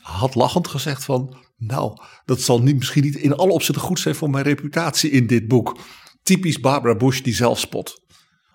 had 0.00 0.34
lachend 0.34 0.68
gezegd 0.68 1.04
van, 1.04 1.36
nou, 1.56 1.98
dat 2.24 2.40
zal 2.40 2.62
niet, 2.62 2.76
misschien 2.76 3.02
niet 3.02 3.16
in 3.16 3.34
alle 3.34 3.52
opzichten 3.52 3.82
goed 3.82 3.98
zijn 3.98 4.14
voor 4.14 4.30
mijn 4.30 4.44
reputatie 4.44 5.10
in 5.10 5.26
dit 5.26 5.48
boek. 5.48 5.78
Typisch 6.22 6.60
Barbara 6.60 6.96
Bush 6.96 7.20
die 7.20 7.34
zelfspot. 7.34 8.03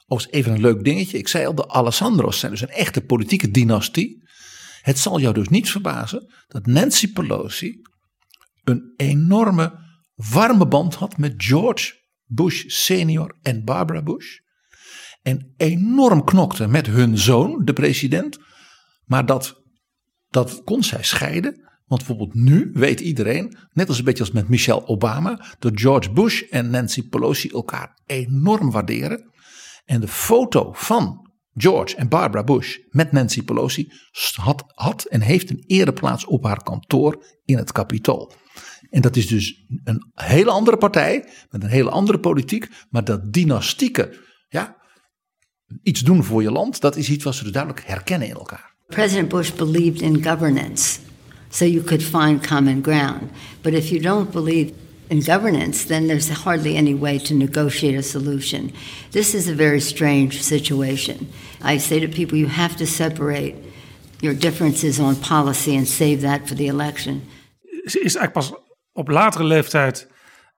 Als 0.10 0.30
even 0.30 0.52
een 0.52 0.62
leuk 0.62 0.84
dingetje. 0.84 1.18
Ik 1.18 1.28
zei 1.28 1.46
al, 1.46 1.56
de 1.56 1.70
Alessandro's 1.70 2.40
zijn 2.40 2.52
dus 2.52 2.62
een 2.62 2.70
echte 2.70 3.02
politieke 3.02 3.52
dynastie. 3.52 4.28
Het 4.82 5.00
zal 5.00 5.20
jou 5.20 5.34
dus 5.34 5.48
niet 5.48 5.70
verbazen 5.70 6.34
dat 6.48 6.66
Nancy 6.66 7.14
Pelosi 7.14 7.82
een 8.64 8.94
enorme 8.96 9.80
warme 10.16 10.68
band 10.68 10.96
had 10.96 11.18
met 11.18 11.34
George 11.38 11.94
Bush 12.26 12.64
senior 12.68 13.38
en 13.42 13.64
Barbara 13.64 14.04
Bush. 14.04 14.38
En 15.22 15.54
enorm 15.58 16.24
knokte 16.24 16.68
met 16.68 16.88
hun 16.88 17.18
zoon, 17.18 17.66
de 17.66 17.74
president. 17.74 18.38
Maar 19.06 19.26
dat, 19.26 19.62
dat 20.30 20.64
kon 20.64 20.84
zij 20.84 21.04
scheiden. 21.04 21.68
Want 21.86 22.06
bijvoorbeeld 22.06 22.34
nu 22.34 22.72
weet 22.74 23.00
iedereen, 23.00 23.58
net 23.72 23.88
als 23.88 23.98
een 23.98 24.04
beetje 24.04 24.24
als 24.24 24.32
met 24.32 24.50
Michelle 24.50 24.88
Obama, 24.88 25.56
dat 25.60 25.80
George 25.80 26.12
Bush 26.12 26.42
en 26.42 26.70
Nancy 26.70 27.10
Pelosi 27.10 27.50
elkaar 27.50 28.00
enorm 28.06 28.72
waarderen. 28.72 29.32
En 29.90 30.02
de 30.02 30.08
foto 30.08 30.72
van 30.74 31.32
George 31.54 31.96
en 31.96 32.10
Barbara 32.10 32.44
Bush 32.44 32.78
met 32.90 33.12
Nancy 33.12 33.44
Pelosi 33.44 33.92
had, 34.36 34.64
had 34.68 35.04
en 35.04 35.22
heeft 35.22 35.50
een 35.50 35.64
ereplaats 35.68 36.26
op 36.26 36.44
haar 36.44 36.64
kantoor 36.64 37.26
in 37.46 37.58
het 37.58 37.72
Capitool. 37.72 38.32
En 38.90 39.02
dat 39.02 39.16
is 39.16 39.28
dus 39.28 39.66
een 39.84 40.12
hele 40.14 40.52
andere 40.52 40.78
partij 40.78 41.30
met 41.50 41.64
een 41.64 41.70
hele 41.70 41.90
andere 41.90 42.20
politiek, 42.20 42.70
maar 42.90 43.04
dat 43.04 43.34
dynastieke, 43.34 44.18
ja, 44.50 44.76
iets 45.84 46.02
doen 46.02 46.24
voor 46.24 46.42
je 46.42 46.52
land, 46.52 46.82
dat 46.82 46.96
is 46.96 47.10
iets 47.10 47.24
wat 47.24 47.36
ze 47.36 47.44
dus 47.44 47.52
duidelijk 47.52 47.86
herkennen 47.86 48.28
in 48.28 48.36
elkaar. 48.36 48.76
President 48.88 49.28
Bush 49.28 49.52
believed 49.52 50.02
in 50.02 50.24
governance, 50.24 51.00
so 51.50 51.66
you 51.66 51.84
could 51.84 52.04
find 52.04 52.48
common 52.48 52.84
ground. 52.84 53.22
But 53.62 53.74
if 53.74 53.90
you 53.90 54.02
don't 54.02 54.32
believe 54.32 54.74
in 55.10 55.22
governance, 55.22 55.86
then 55.86 56.08
there's 56.08 56.30
hardly 56.30 56.76
any 56.76 56.94
way 56.94 57.20
to 57.20 57.34
negotiate 57.34 57.98
a 57.98 58.02
solution. 58.02 58.72
This 59.10 59.34
is 59.34 59.48
a 59.48 59.56
very 59.56 59.80
strange 59.80 60.42
situation. 60.42 61.30
I 61.64 61.80
say 61.80 62.00
to 62.00 62.08
people, 62.08 62.38
you 62.38 62.50
have 62.50 62.76
to 62.76 62.86
separate 62.86 63.56
your 64.20 64.38
differences 64.38 65.00
on 65.00 65.16
policy 65.16 65.76
and 65.76 65.88
save 65.88 66.22
that 66.22 66.48
for 66.48 66.56
the 66.56 66.66
election. 66.66 67.22
Ze 67.86 68.00
is 68.00 68.16
eigenlijk 68.16 68.34
pas 68.34 68.54
op 68.94 69.08
latere 69.08 69.44
leeftijd 69.44 70.08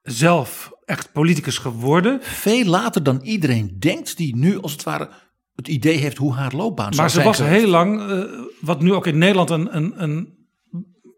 zelf 0.02 0.72
echt 0.84 1.12
politicus 1.12 1.58
geworden. 1.58 2.18
Veel 2.22 2.64
later 2.64 3.02
dan 3.02 3.20
iedereen 3.22 3.76
denkt, 3.78 4.16
die 4.16 4.36
nu 4.36 4.60
als 4.60 4.72
het 4.72 4.82
ware 4.82 5.08
het 5.54 5.68
idee 5.68 5.96
heeft 5.96 6.16
hoe 6.16 6.32
haar 6.32 6.52
loopbaan 6.54 6.92
maar 6.96 7.10
zou 7.10 7.10
zijn. 7.10 7.24
Maar 7.24 7.34
ze 7.34 7.42
was 7.42 7.52
heel 7.52 7.68
lang, 7.68 8.10
uh, 8.10 8.24
wat 8.60 8.80
nu 8.80 8.92
ook 8.92 9.06
in 9.06 9.18
Nederland 9.18 9.50
een, 9.50 9.76
een, 9.76 10.02
een 10.02 10.46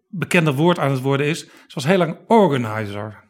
bekender 0.08 0.54
woord 0.54 0.78
aan 0.78 0.90
het 0.90 1.00
worden 1.00 1.26
is, 1.26 1.40
ze 1.40 1.74
was 1.74 1.84
heel 1.84 1.98
lang 1.98 2.18
organizer. 2.26 3.23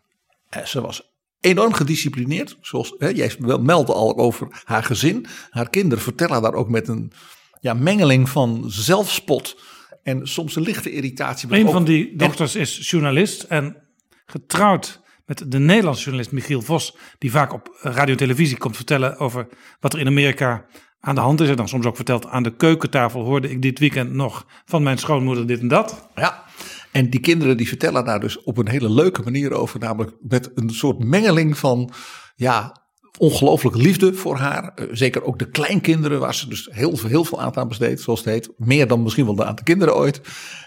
Uh, 0.56 0.64
ze 0.64 0.80
was 0.80 1.12
enorm 1.40 1.72
gedisciplineerd, 1.72 2.56
zoals 2.60 2.94
hè, 2.98 3.08
jij 3.08 3.36
meldde 3.38 3.92
al 3.92 4.18
over 4.18 4.62
haar 4.64 4.82
gezin. 4.82 5.26
Haar 5.50 5.70
kinderen 5.70 6.04
vertellen 6.04 6.42
daar 6.42 6.54
ook 6.54 6.68
met 6.68 6.88
een 6.88 7.12
ja, 7.60 7.74
mengeling 7.74 8.28
van 8.28 8.64
zelfspot 8.66 9.60
en 10.02 10.26
soms 10.26 10.56
een 10.56 10.62
lichte 10.62 10.92
irritatie. 10.92 11.52
Een 11.52 11.70
van 11.70 11.84
die 11.84 12.16
dochters 12.16 12.54
is 12.54 12.90
journalist 12.90 13.42
en 13.42 13.76
getrouwd 14.26 15.02
met 15.26 15.44
de 15.52 15.58
Nederlandse 15.58 16.02
journalist 16.02 16.32
Michiel 16.32 16.62
Vos, 16.62 16.96
die 17.18 17.30
vaak 17.30 17.52
op 17.52 17.78
radio 17.80 18.12
en 18.12 18.18
televisie 18.18 18.56
komt 18.56 18.76
vertellen 18.76 19.18
over 19.18 19.48
wat 19.80 19.92
er 19.92 20.00
in 20.00 20.06
Amerika 20.06 20.66
aan 21.00 21.14
de 21.14 21.20
hand 21.20 21.40
is. 21.40 21.48
En 21.48 21.56
dan 21.56 21.68
soms 21.68 21.86
ook 21.86 21.96
vertelt 21.96 22.26
aan 22.26 22.42
de 22.42 22.56
keukentafel 22.56 23.24
hoorde 23.24 23.50
ik 23.50 23.62
dit 23.62 23.78
weekend 23.78 24.12
nog 24.12 24.46
van 24.64 24.82
mijn 24.82 24.98
schoonmoeder 24.98 25.46
dit 25.46 25.60
en 25.60 25.68
dat. 25.68 26.08
Ja, 26.14 26.44
en 26.94 27.10
die 27.10 27.20
kinderen 27.20 27.56
die 27.56 27.68
vertellen 27.68 28.04
daar 28.04 28.20
dus 28.20 28.42
op 28.42 28.58
een 28.58 28.68
hele 28.68 28.90
leuke 28.90 29.22
manier 29.22 29.52
over. 29.52 29.80
Namelijk 29.80 30.16
met 30.20 30.50
een 30.54 30.70
soort 30.70 31.04
mengeling 31.04 31.58
van 31.58 31.90
ja, 32.36 32.82
ongelooflijke 33.18 33.78
liefde 33.78 34.14
voor 34.14 34.36
haar. 34.36 34.72
Eh, 34.74 34.86
Zeker 34.90 35.24
ook 35.24 35.38
de 35.38 35.50
kleinkinderen 35.50 36.20
waar 36.20 36.34
ze 36.34 36.48
dus 36.48 36.68
heel, 36.70 36.96
veel- 36.96 37.08
heel 37.08 37.24
veel 37.24 37.38
aandacht 37.38 37.56
aan 37.56 37.68
besteedt. 37.68 38.00
Zoals 38.00 38.18
het 38.24 38.28
heet. 38.28 38.50
Meer 38.56 38.86
dan 38.86 39.02
misschien 39.02 39.24
wel 39.24 39.34
de 39.34 39.44
aantal 39.44 39.64
kinderen 39.64 39.96
ooit. 39.96 40.20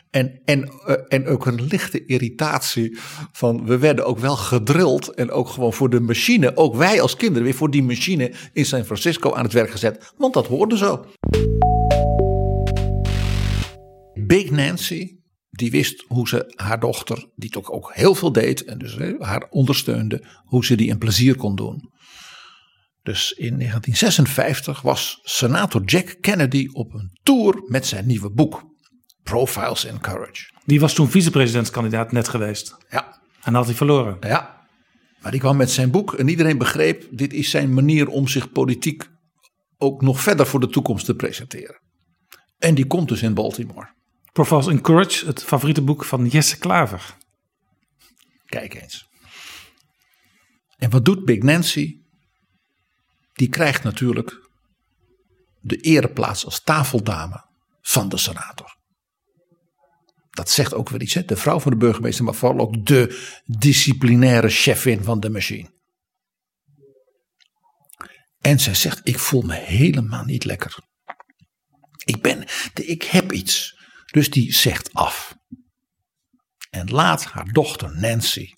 En, 0.10 0.42
en, 0.46 0.72
eh, 0.86 0.96
en 1.08 1.28
ook 1.28 1.46
een 1.46 1.66
lichte 1.68 2.06
irritatie 2.06 2.98
van 3.32 3.66
we 3.66 3.78
werden 3.78 4.06
ook 4.06 4.20
wel 4.20 4.36
gedrild. 4.36 5.10
En 5.14 5.32
ook 5.32 5.48
gewoon 5.50 5.74
voor 5.74 5.90
de 5.90 6.00
machine. 6.00 6.58
Ook 6.58 6.76
wij 6.76 7.02
als 7.02 7.16
kinderen 7.16 7.44
weer 7.44 7.54
voor 7.56 7.72
die 7.72 7.84
machine 7.84 8.32
in 8.54 8.66
San 8.66 8.84
Francisco 8.84 9.34
aan 9.34 9.44
het 9.44 9.54
werk 9.54 9.70
gezet. 9.70 10.14
Want 10.18 10.34
dat 10.34 10.48
hoorde 10.48 10.78
zo. 10.78 11.06
Big 14.14 14.52
Nancy, 14.52 15.17
die 15.58 15.72
wist 15.72 16.06
hoe 16.08 16.28
ze 16.28 16.54
haar 16.56 16.80
dochter, 16.80 17.30
die 17.36 17.50
toch 17.50 17.72
ook 17.72 17.92
heel 17.94 18.16
veel 18.16 18.32
deed 18.32 18.64
en 18.64 18.78
dus 18.78 18.98
haar 19.20 19.48
ondersteunde, 19.50 20.24
hoe 20.46 20.66
ze 20.66 20.76
die 20.76 20.92
een 20.92 20.98
plezier 20.98 21.36
kon 21.36 21.56
doen. 21.56 21.92
Dus 23.04 23.32
in 23.32 23.58
1956 23.58 24.82
was 24.82 25.20
senator 25.24 25.84
Jack 25.84 26.18
Kennedy 26.22 26.68
op 26.72 26.94
een 26.94 27.20
tour 27.24 27.64
met 27.68 27.86
zijn 27.86 28.08
nieuwe 28.08 28.32
boek, 28.32 28.64
Profiles 29.24 29.86
in 29.86 30.00
Courage. 30.00 30.52
Die 30.66 30.80
was 30.80 30.94
toen 30.94 31.10
vicepresidentskandidaat 31.10 32.12
net 32.12 32.28
geweest. 32.28 32.78
Ja, 32.90 33.22
En 33.42 33.54
had 33.54 33.66
hij 33.66 33.76
verloren. 33.76 34.18
ja. 34.22 34.56
Maar 35.22 35.32
die 35.32 35.40
kwam 35.40 35.58
met 35.58 35.72
zijn 35.72 35.92
boek 35.92 36.14
en 36.14 36.28
iedereen 36.28 36.58
begreep, 36.58 37.08
dit 37.12 37.34
is 37.34 37.50
zijn 37.50 37.74
manier 37.74 38.08
om 38.08 38.28
zich 38.28 38.52
politiek 38.52 39.08
ook 39.78 40.02
nog 40.02 40.22
verder 40.22 40.48
voor 40.48 40.60
de 40.60 40.68
toekomst 40.70 41.06
te 41.06 41.16
presenteren. 41.16 41.82
En 42.58 42.76
die 42.76 42.86
komt 42.88 43.08
dus 43.08 43.22
in 43.22 43.34
Baltimore. 43.34 43.96
Profiles 44.38 44.68
in 44.68 44.82
Courage, 44.82 45.26
het 45.26 45.44
favoriete 45.44 45.82
boek 45.82 46.06
van 46.06 46.28
Jesse 46.28 46.58
Klaver. 46.58 47.18
Kijk 48.46 48.74
eens. 48.74 49.10
En 50.78 50.90
wat 50.90 51.06
doet 51.06 51.26
Big 51.26 51.42
Nancy? 51.42 52.02
Die 53.34 53.50
krijgt 53.50 53.84
natuurlijk 53.84 54.50
de 55.62 55.78
ereplaats 55.78 56.46
als 56.46 56.64
tafeldame 56.64 57.46
van 57.82 58.10
de 58.10 58.18
senator. 58.18 58.78
Dat 60.30 60.50
zegt 60.50 60.74
ook 60.74 60.90
weer 60.90 61.02
iets, 61.02 61.14
de 61.14 61.38
vrouw 61.38 61.60
van 61.60 61.72
de 61.72 61.78
burgemeester, 61.78 62.24
maar 62.26 62.36
vooral 62.36 62.60
ook 62.60 62.86
de 62.86 63.32
disciplinaire 63.46 64.50
chefin 64.50 65.04
van 65.04 65.20
de 65.20 65.30
machine. 65.30 65.70
En 68.40 68.60
zij 68.60 68.74
zegt: 68.76 69.08
Ik 69.08 69.20
voel 69.20 69.42
me 69.42 69.56
helemaal 69.56 70.24
niet 70.24 70.44
lekker. 70.44 70.80
Ik 72.06 72.22
ben, 72.22 72.48
ik 72.74 73.04
heb 73.04 73.32
iets. 73.32 73.77
Dus 74.12 74.30
die 74.30 74.54
zegt 74.54 74.94
af. 74.94 75.36
En 76.70 76.90
laat 76.90 77.24
haar 77.26 77.52
dochter 77.52 78.00
Nancy 78.00 78.54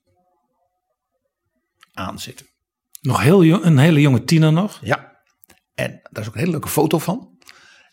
aanzitten. 1.93 2.47
Nog 3.01 3.21
heel 3.21 3.43
jong, 3.43 3.63
een 3.63 3.77
hele 3.77 4.01
jonge 4.01 4.23
tiener 4.23 4.53
nog. 4.53 4.79
Ja. 4.81 5.21
En 5.73 5.99
daar 6.11 6.21
is 6.21 6.27
ook 6.27 6.33
een 6.33 6.39
hele 6.39 6.51
leuke 6.51 6.67
foto 6.67 6.99
van. 6.99 7.37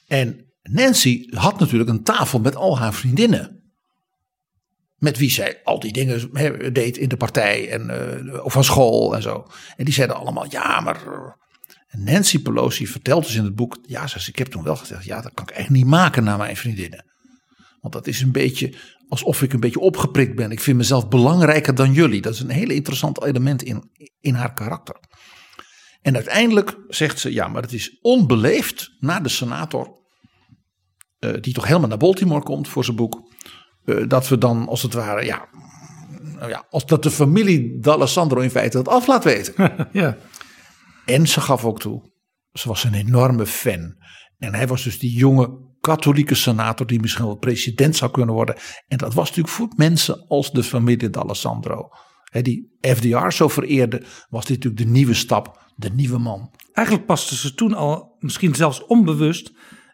En 0.07 0.53
Nancy 0.63 1.27
had 1.31 1.59
natuurlijk 1.59 1.91
een 1.91 2.03
tafel 2.03 2.41
met 2.41 2.57
al 2.57 2.79
haar 2.79 2.95
vriendinnen. 2.95 3.55
Met 4.97 5.19
wie 5.19 5.31
zij 5.31 5.61
al 5.65 5.81
die 5.81 5.93
dingen 5.93 6.33
deed 6.73 6.97
in 6.97 7.09
de 7.09 7.17
partij 7.17 7.71
en, 7.71 7.91
eh, 7.91 8.45
of 8.45 8.53
van 8.53 8.65
school 8.65 9.15
en 9.15 9.23
zo. 9.23 9.47
En 9.77 9.85
die 9.85 9.95
zeiden 9.95 10.17
allemaal, 10.17 10.47
ja, 10.51 10.81
maar... 10.81 11.07
eh, 11.07 11.33
Nancy 11.99 12.43
Pelosi 12.43 12.87
vertelt 12.87 13.25
dus 13.25 13.35
in 13.35 13.45
het 13.45 13.55
boek... 13.55 13.79
Ja, 13.83 14.07
ze, 14.07 14.29
ik 14.29 14.39
heb 14.39 14.47
toen 14.47 14.63
wel 14.63 14.77
gezegd, 14.77 15.05
ja, 15.05 15.21
dat 15.21 15.35
kan 15.35 15.49
ik 15.49 15.55
echt 15.55 15.71
niet 15.71 15.87
maken 15.87 16.25
naar 16.25 16.39
mijn 16.39 16.57
vriendinnen. 16.57 17.05
Want 17.87 18.05
dat 18.05 18.15
is 18.15 18.21
een 18.21 18.33
beetje 18.33 18.75
alsof 19.09 19.43
ik 19.43 19.53
een 19.53 19.61
beetje 19.61 19.81
opgeprikt 19.81 20.35
ben. 20.35 20.51
Ik 20.51 20.61
vind 20.61 20.77
mezelf 20.77 21.09
belangrijker 21.09 21.75
dan 21.75 21.93
jullie. 21.93 22.21
Dat 22.21 22.35
is 22.35 22.41
een 22.41 22.51
hele 22.51 22.75
interessant 22.75 23.23
element 23.23 23.63
in, 23.63 23.91
in 24.21 24.35
haar 24.35 24.53
karakter. 24.53 24.97
En 26.03 26.15
uiteindelijk 26.15 26.77
zegt 26.89 27.19
ze, 27.19 27.33
ja, 27.33 27.49
maar 27.49 27.63
het 27.63 27.73
is 27.73 27.99
onbeleefd 28.01 28.97
naar 28.99 29.23
de 29.23 29.29
senator, 29.29 30.03
eh, 31.19 31.33
die 31.41 31.55
toch 31.55 31.67
helemaal 31.67 31.89
naar 31.89 31.99
Baltimore 31.99 32.43
komt 32.43 32.69
voor 32.69 32.85
zijn 32.85 32.97
boek, 32.97 33.33
eh, 33.85 34.09
dat 34.09 34.29
we 34.29 34.39
dan 34.39 34.69
als 34.69 34.83
het 34.83 34.93
ware, 34.93 35.25
ja, 35.25 35.49
nou 36.21 36.49
ja, 36.49 36.67
als 36.71 36.87
dat 36.87 37.03
de 37.03 37.11
familie 37.11 37.79
D'Alessandro 37.81 38.41
in 38.41 38.51
feite 38.51 38.77
dat 38.77 38.89
af 38.89 39.07
laat 39.07 39.25
weten. 39.25 39.55
Ja. 39.93 40.17
En 41.05 41.27
ze 41.27 41.41
gaf 41.41 41.65
ook 41.65 41.81
toe, 41.81 42.11
ze 42.53 42.69
was 42.69 42.85
een 42.85 42.95
enorme 42.95 43.47
fan. 43.47 43.95
En 44.39 44.55
hij 44.55 44.67
was 44.67 44.83
dus 44.83 44.99
die 44.99 45.17
jonge 45.17 45.66
katholieke 45.87 46.35
senator 46.35 46.87
die 46.87 47.01
misschien 47.01 47.25
wel 47.25 47.37
president 47.37 47.97
zou 47.97 48.11
kunnen 48.11 48.35
worden. 48.35 48.57
En 48.89 48.99
dat 48.99 49.15
was 49.15 49.29
natuurlijk 49.29 49.55
voor 49.55 49.73
mensen 49.77 50.25
als 50.29 50.53
de 50.53 50.63
familie 50.63 51.11
D'Alessandro. 51.11 51.89
Die 52.43 52.77
FDR 52.81 53.31
zo 53.31 53.49
vereerde, 53.49 54.03
was 54.29 54.45
dit 54.45 54.57
natuurlijk 54.57 54.83
de 54.83 54.93
nieuwe 54.93 55.15
stap, 55.15 55.73
de 55.77 55.91
nieuwe 55.91 56.19
man. 56.19 56.55
Eigenlijk 56.73 57.07
paste 57.07 57.37
ze 57.37 57.55
toen 57.55 57.75
al, 57.75 58.17
misschien 58.19 58.55
zelfs 58.55 58.85
onbewust, 58.85 59.53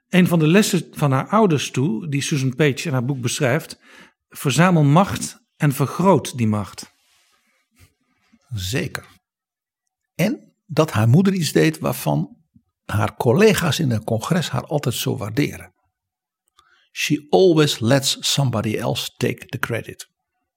een 0.08 0.26
van 0.26 0.38
de 0.38 0.46
lessen 0.46 0.86
van 0.90 1.12
haar 1.12 1.28
ouders 1.28 1.70
toe, 1.70 2.08
die 2.08 2.22
Susan 2.22 2.54
Page 2.54 2.86
in 2.86 2.92
haar 2.92 3.04
boek 3.04 3.20
beschrijft. 3.20 3.80
Verzamel 4.28 4.82
macht 4.82 5.40
en 5.56 5.72
vergroot 5.72 6.36
die 6.36 6.46
macht. 6.46 6.90
Zeker. 8.54 9.06
En 10.14 10.54
dat 10.66 10.90
haar 10.90 11.08
moeder 11.08 11.32
iets 11.32 11.52
deed 11.52 11.78
waarvan 11.78 12.36
haar 12.84 13.16
collega's 13.16 13.78
in 13.78 13.90
het 13.90 14.04
congres 14.04 14.50
haar 14.50 14.64
altijd 14.64 14.94
zo 14.94 15.16
waarderen. 15.16 15.72
She 16.92 17.26
always 17.28 17.78
lets 17.78 18.16
somebody 18.20 18.76
else 18.76 19.10
take 19.16 19.46
the 19.46 19.58
credit. 19.58 20.08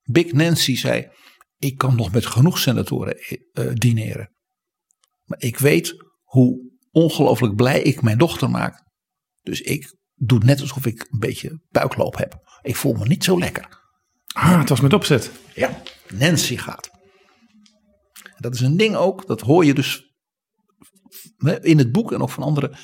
Big 0.03 0.33
Nancy 0.33 0.75
zei: 0.75 1.07
Ik 1.57 1.77
kan 1.77 1.95
nog 1.95 2.11
met 2.11 2.25
genoeg 2.25 2.59
senatoren 2.59 3.17
eh, 3.17 3.73
dineren. 3.73 4.33
Maar 5.23 5.41
ik 5.41 5.57
weet 5.57 5.95
hoe 6.23 6.71
ongelooflijk 6.91 7.55
blij 7.55 7.81
ik 7.81 8.01
mijn 8.01 8.17
dochter 8.17 8.49
maak. 8.49 8.83
Dus 9.41 9.61
ik 9.61 9.95
doe 10.13 10.39
net 10.39 10.61
alsof 10.61 10.85
ik 10.85 11.07
een 11.11 11.19
beetje 11.19 11.61
buikloop 11.69 12.17
heb. 12.17 12.35
Ik 12.61 12.75
voel 12.75 12.93
me 12.93 13.05
niet 13.07 13.23
zo 13.23 13.39
lekker. 13.39 13.83
Ah, 14.33 14.59
het 14.59 14.69
was 14.69 14.81
met 14.81 14.93
opzet. 14.93 15.31
Ja, 15.53 15.81
Nancy 16.13 16.57
gaat. 16.57 16.89
Dat 18.37 18.53
is 18.53 18.59
een 18.59 18.77
ding 18.77 18.95
ook, 18.95 19.27
dat 19.27 19.41
hoor 19.41 19.65
je 19.65 19.73
dus 19.73 20.13
in 21.61 21.77
het 21.77 21.91
boek 21.91 22.11
en 22.11 22.21
ook 22.21 22.29
van 22.29 22.43
anderen. 22.43 22.77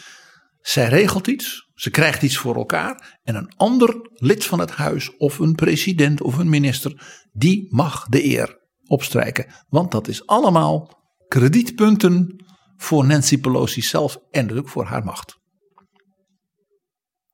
Zij 0.59 0.87
regelt 0.87 1.27
iets, 1.27 1.70
ze 1.81 1.89
krijgt 1.89 2.21
iets 2.21 2.37
voor 2.37 2.55
elkaar 2.55 3.19
en 3.23 3.35
een 3.35 3.53
ander 3.55 4.09
lid 4.13 4.45
van 4.45 4.59
het 4.59 4.71
huis 4.71 5.17
of 5.17 5.39
een 5.39 5.55
president 5.55 6.21
of 6.21 6.37
een 6.37 6.49
minister, 6.49 7.21
die 7.31 7.67
mag 7.69 8.05
de 8.07 8.25
eer 8.25 8.59
opstrijken. 8.85 9.45
Want 9.67 9.91
dat 9.91 10.07
is 10.07 10.25
allemaal 10.27 11.03
kredietpunten 11.27 12.45
voor 12.77 13.05
Nancy 13.05 13.39
Pelosi 13.39 13.81
zelf 13.81 14.15
en 14.15 14.41
natuurlijk 14.41 14.69
voor 14.69 14.85
haar 14.85 15.03
macht. 15.03 15.39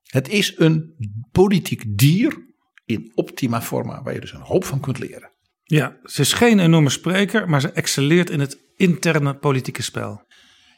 Het 0.04 0.30
is 0.30 0.60
een 0.60 0.96
politiek 1.32 1.98
dier 1.98 2.54
in 2.86 3.12
optima 3.16 3.62
forma, 3.62 4.04
waar 4.04 4.14
je 4.14 4.20
dus 4.20 4.34
een 4.34 4.42
hoop 4.42 4.66
van 4.66 4.80
kunt 4.80 5.00
leren. 5.00 5.32
Ja, 5.64 5.98
ze 6.04 6.22
is 6.22 6.34
geen 6.34 6.60
enorme 6.60 6.90
spreker, 6.90 7.50
maar 7.50 7.62
ze 7.62 7.72
excelleert 7.72 8.30
in 8.30 8.40
het 8.40 8.58
interne 8.76 9.38
politieke 9.38 9.84
spel. 9.84 10.26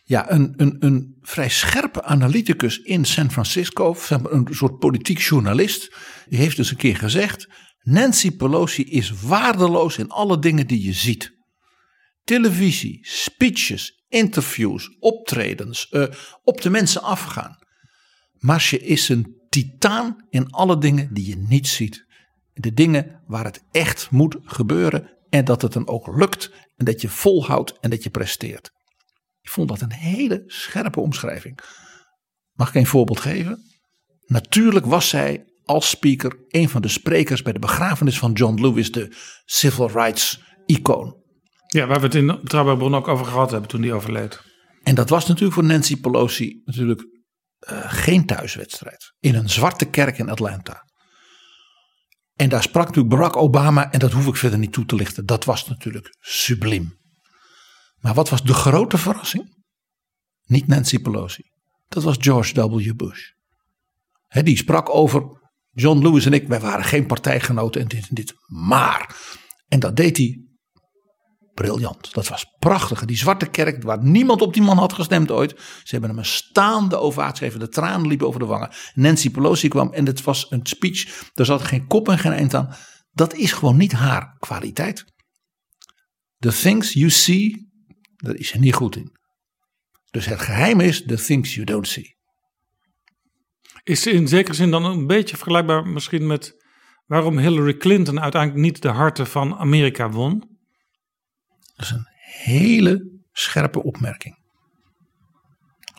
Ja, 0.09 0.31
een, 0.31 0.53
een, 0.57 0.75
een 0.79 1.17
vrij 1.21 1.49
scherpe 1.49 2.03
analyticus 2.03 2.77
in 2.81 3.05
San 3.05 3.31
Francisco, 3.31 3.95
een 4.09 4.47
soort 4.49 4.79
politiek 4.79 5.19
journalist, 5.19 5.95
die 6.29 6.39
heeft 6.39 6.55
dus 6.55 6.71
een 6.71 6.77
keer 6.77 6.95
gezegd: 6.95 7.47
Nancy 7.81 8.31
Pelosi 8.31 8.83
is 8.83 9.21
waardeloos 9.21 9.97
in 9.97 10.09
alle 10.09 10.39
dingen 10.39 10.67
die 10.67 10.83
je 10.83 10.93
ziet. 10.93 11.31
Televisie, 12.23 12.99
speeches, 13.01 14.05
interviews, 14.07 14.97
optredens, 14.99 15.89
eh, 15.89 16.03
op 16.43 16.61
de 16.61 16.69
mensen 16.69 17.01
afgaan. 17.01 17.57
Maar 18.33 18.61
ze 18.61 18.79
is 18.79 19.09
een 19.09 19.35
titaan 19.49 20.25
in 20.29 20.51
alle 20.51 20.77
dingen 20.77 21.13
die 21.13 21.27
je 21.27 21.37
niet 21.37 21.67
ziet. 21.67 22.05
De 22.53 22.73
dingen 22.73 23.21
waar 23.27 23.45
het 23.45 23.63
echt 23.71 24.11
moet 24.11 24.37
gebeuren 24.43 25.17
en 25.29 25.45
dat 25.45 25.61
het 25.61 25.73
dan 25.73 25.87
ook 25.87 26.15
lukt 26.17 26.51
en 26.75 26.85
dat 26.85 27.01
je 27.01 27.09
volhoudt 27.09 27.79
en 27.79 27.89
dat 27.89 28.03
je 28.03 28.09
presteert. 28.09 28.77
Ik 29.41 29.49
vond 29.49 29.67
dat 29.67 29.81
een 29.81 29.93
hele 29.93 30.43
scherpe 30.45 30.99
omschrijving. 30.99 31.59
Mag 32.53 32.67
ik 32.69 32.75
een 32.75 32.85
voorbeeld 32.85 33.19
geven? 33.19 33.63
Natuurlijk 34.25 34.85
was 34.85 35.09
zij 35.09 35.45
als 35.63 35.89
speaker 35.89 36.45
een 36.47 36.69
van 36.69 36.81
de 36.81 36.87
sprekers 36.87 37.41
bij 37.41 37.53
de 37.53 37.59
begrafenis 37.59 38.19
van 38.19 38.31
John 38.31 38.61
Lewis, 38.61 38.91
de 38.91 39.15
civil 39.45 39.89
rights 39.89 40.41
icoon. 40.65 41.17
Ja, 41.67 41.87
waar 41.87 41.99
we 41.99 42.05
het 42.05 42.15
in 42.15 42.25
Betrouwbare 42.25 42.77
Bron 42.77 42.95
ook 42.95 43.07
over 43.07 43.25
gehad 43.25 43.51
hebben 43.51 43.69
toen 43.69 43.81
die 43.81 43.93
overleed. 43.93 44.41
En 44.83 44.95
dat 44.95 45.09
was 45.09 45.27
natuurlijk 45.27 45.53
voor 45.53 45.63
Nancy 45.63 45.99
Pelosi 45.99 46.61
natuurlijk 46.65 47.01
uh, 47.01 47.93
geen 47.93 48.25
thuiswedstrijd. 48.25 49.13
In 49.19 49.35
een 49.35 49.49
zwarte 49.49 49.85
kerk 49.85 50.17
in 50.17 50.29
Atlanta. 50.29 50.87
En 52.35 52.49
daar 52.49 52.63
sprak 52.63 52.87
natuurlijk 52.87 53.15
Barack 53.15 53.35
Obama, 53.35 53.91
en 53.91 53.99
dat 53.99 54.11
hoef 54.11 54.27
ik 54.27 54.35
verder 54.35 54.59
niet 54.59 54.73
toe 54.73 54.85
te 54.85 54.95
lichten. 54.95 55.25
Dat 55.25 55.45
was 55.45 55.67
natuurlijk 55.67 56.15
subliem. 56.19 56.98
Maar 58.01 58.13
wat 58.13 58.29
was 58.29 58.43
de 58.43 58.53
grote 58.53 58.97
verrassing? 58.97 59.57
Niet 60.45 60.67
Nancy 60.67 60.99
Pelosi. 60.99 61.43
Dat 61.87 62.03
was 62.03 62.15
George 62.19 62.69
W. 62.69 62.95
Bush. 62.95 63.31
Hè, 64.27 64.43
die 64.43 64.57
sprak 64.57 64.95
over 64.95 65.39
John 65.71 66.01
Lewis 66.01 66.25
en 66.25 66.33
ik, 66.33 66.47
wij 66.47 66.59
waren 66.59 66.85
geen 66.85 67.05
partijgenoten 67.05 67.81
en 67.81 67.87
dit 67.87 68.07
en 68.09 68.15
dit. 68.15 68.33
Maar, 68.45 69.15
en 69.67 69.79
dat 69.79 69.95
deed 69.95 70.17
hij 70.17 70.49
briljant. 71.53 72.13
Dat 72.13 72.27
was 72.27 72.45
prachtig. 72.59 73.05
Die 73.05 73.17
zwarte 73.17 73.45
kerk, 73.45 73.83
waar 73.83 74.03
niemand 74.03 74.41
op 74.41 74.53
die 74.53 74.61
man 74.61 74.77
had 74.77 74.93
gestemd 74.93 75.31
ooit. 75.31 75.51
Ze 75.59 75.89
hebben 75.91 76.09
hem 76.09 76.19
een 76.19 76.25
staande 76.25 76.97
ovatie 76.97 77.37
gegeven. 77.37 77.59
De 77.59 77.69
tranen 77.69 78.07
liepen 78.07 78.27
over 78.27 78.39
de 78.39 78.45
wangen. 78.45 78.71
Nancy 78.93 79.29
Pelosi 79.29 79.67
kwam 79.67 79.93
en 79.93 80.05
het 80.05 80.23
was 80.23 80.51
een 80.51 80.65
speech. 80.65 81.29
Daar 81.33 81.45
zat 81.45 81.61
geen 81.61 81.87
kop 81.87 82.09
en 82.09 82.19
geen 82.19 82.31
eind 82.31 82.53
aan. 82.53 82.75
Dat 83.11 83.33
is 83.33 83.51
gewoon 83.51 83.77
niet 83.77 83.91
haar 83.91 84.35
kwaliteit. 84.39 85.05
The 86.37 86.51
things 86.51 86.93
you 86.93 87.09
see, 87.09 87.68
daar 88.19 88.35
is 88.35 88.47
ze 88.47 88.59
niet 88.59 88.73
goed 88.73 88.95
in. 88.95 89.17
Dus 90.11 90.25
het 90.25 90.39
geheim 90.39 90.79
is 90.79 91.03
the 91.05 91.15
things 91.15 91.53
you 91.53 91.65
don't 91.65 91.87
see. 91.87 92.17
Is 93.83 94.07
in 94.07 94.27
zekere 94.27 94.55
zin 94.55 94.71
dan 94.71 94.85
een 94.85 95.07
beetje 95.07 95.35
vergelijkbaar 95.35 95.87
misschien 95.87 96.27
met 96.27 96.63
waarom 97.05 97.37
Hillary 97.37 97.77
Clinton 97.77 98.19
uiteindelijk 98.19 98.61
niet 98.63 98.81
de 98.81 98.87
harten 98.87 99.27
van 99.27 99.55
Amerika 99.55 100.09
won? 100.09 100.39
Dat 101.75 101.85
is 101.85 101.91
een 101.91 102.07
hele 102.43 103.19
scherpe 103.31 103.83
opmerking. 103.83 104.37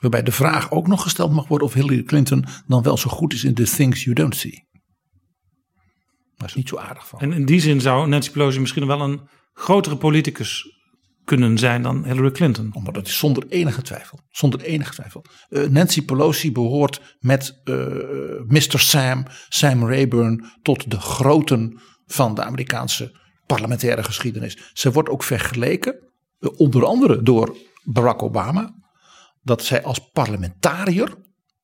Waarbij 0.00 0.22
de 0.22 0.32
vraag 0.32 0.70
ook 0.70 0.86
nog 0.86 1.02
gesteld 1.02 1.32
mag 1.32 1.48
worden 1.48 1.66
of 1.66 1.74
Hillary 1.74 2.02
Clinton 2.02 2.44
dan 2.66 2.82
wel 2.82 2.96
zo 2.96 3.10
goed 3.10 3.32
is 3.32 3.44
in 3.44 3.54
the 3.54 3.74
things 3.76 4.04
you 4.04 4.14
don't 4.16 4.36
see. 4.36 4.68
Dat 6.36 6.48
is 6.48 6.54
niet 6.54 6.68
zo 6.68 6.76
aardig 6.76 7.08
van. 7.08 7.20
En 7.20 7.32
in 7.32 7.44
die 7.44 7.60
zin 7.60 7.80
zou 7.80 8.08
Nancy 8.08 8.30
Pelosi 8.30 8.60
misschien 8.60 8.86
wel 8.86 9.00
een 9.00 9.28
grotere 9.52 9.96
politicus 9.96 10.79
kunnen 11.36 11.58
zijn 11.58 11.82
dan 11.82 12.04
Hillary 12.04 12.30
Clinton. 12.30 12.72
Maar 12.82 12.92
dat 12.92 13.06
is 13.06 13.18
zonder 13.18 13.46
enige 13.48 13.82
twijfel. 13.82 14.20
Zonder 14.30 14.60
enige 14.60 14.92
twijfel. 14.92 15.24
Uh, 15.48 15.68
Nancy 15.68 16.04
Pelosi 16.04 16.52
behoort 16.52 17.16
met 17.18 17.60
uh, 17.64 17.76
Mr. 18.46 18.78
Sam, 18.78 19.24
Sam 19.48 19.88
Rayburn, 19.88 20.44
tot 20.62 20.90
de 20.90 21.00
groten 21.00 21.80
van 22.06 22.34
de 22.34 22.42
Amerikaanse 22.42 23.18
parlementaire 23.46 24.02
geschiedenis. 24.02 24.70
Ze 24.72 24.92
wordt 24.92 25.08
ook 25.08 25.22
vergeleken, 25.22 26.12
uh, 26.38 26.50
onder 26.56 26.84
andere 26.84 27.22
door 27.22 27.56
Barack 27.82 28.22
Obama, 28.22 28.74
dat 29.42 29.64
zij 29.64 29.82
als 29.82 30.10
parlementariër, 30.12 31.14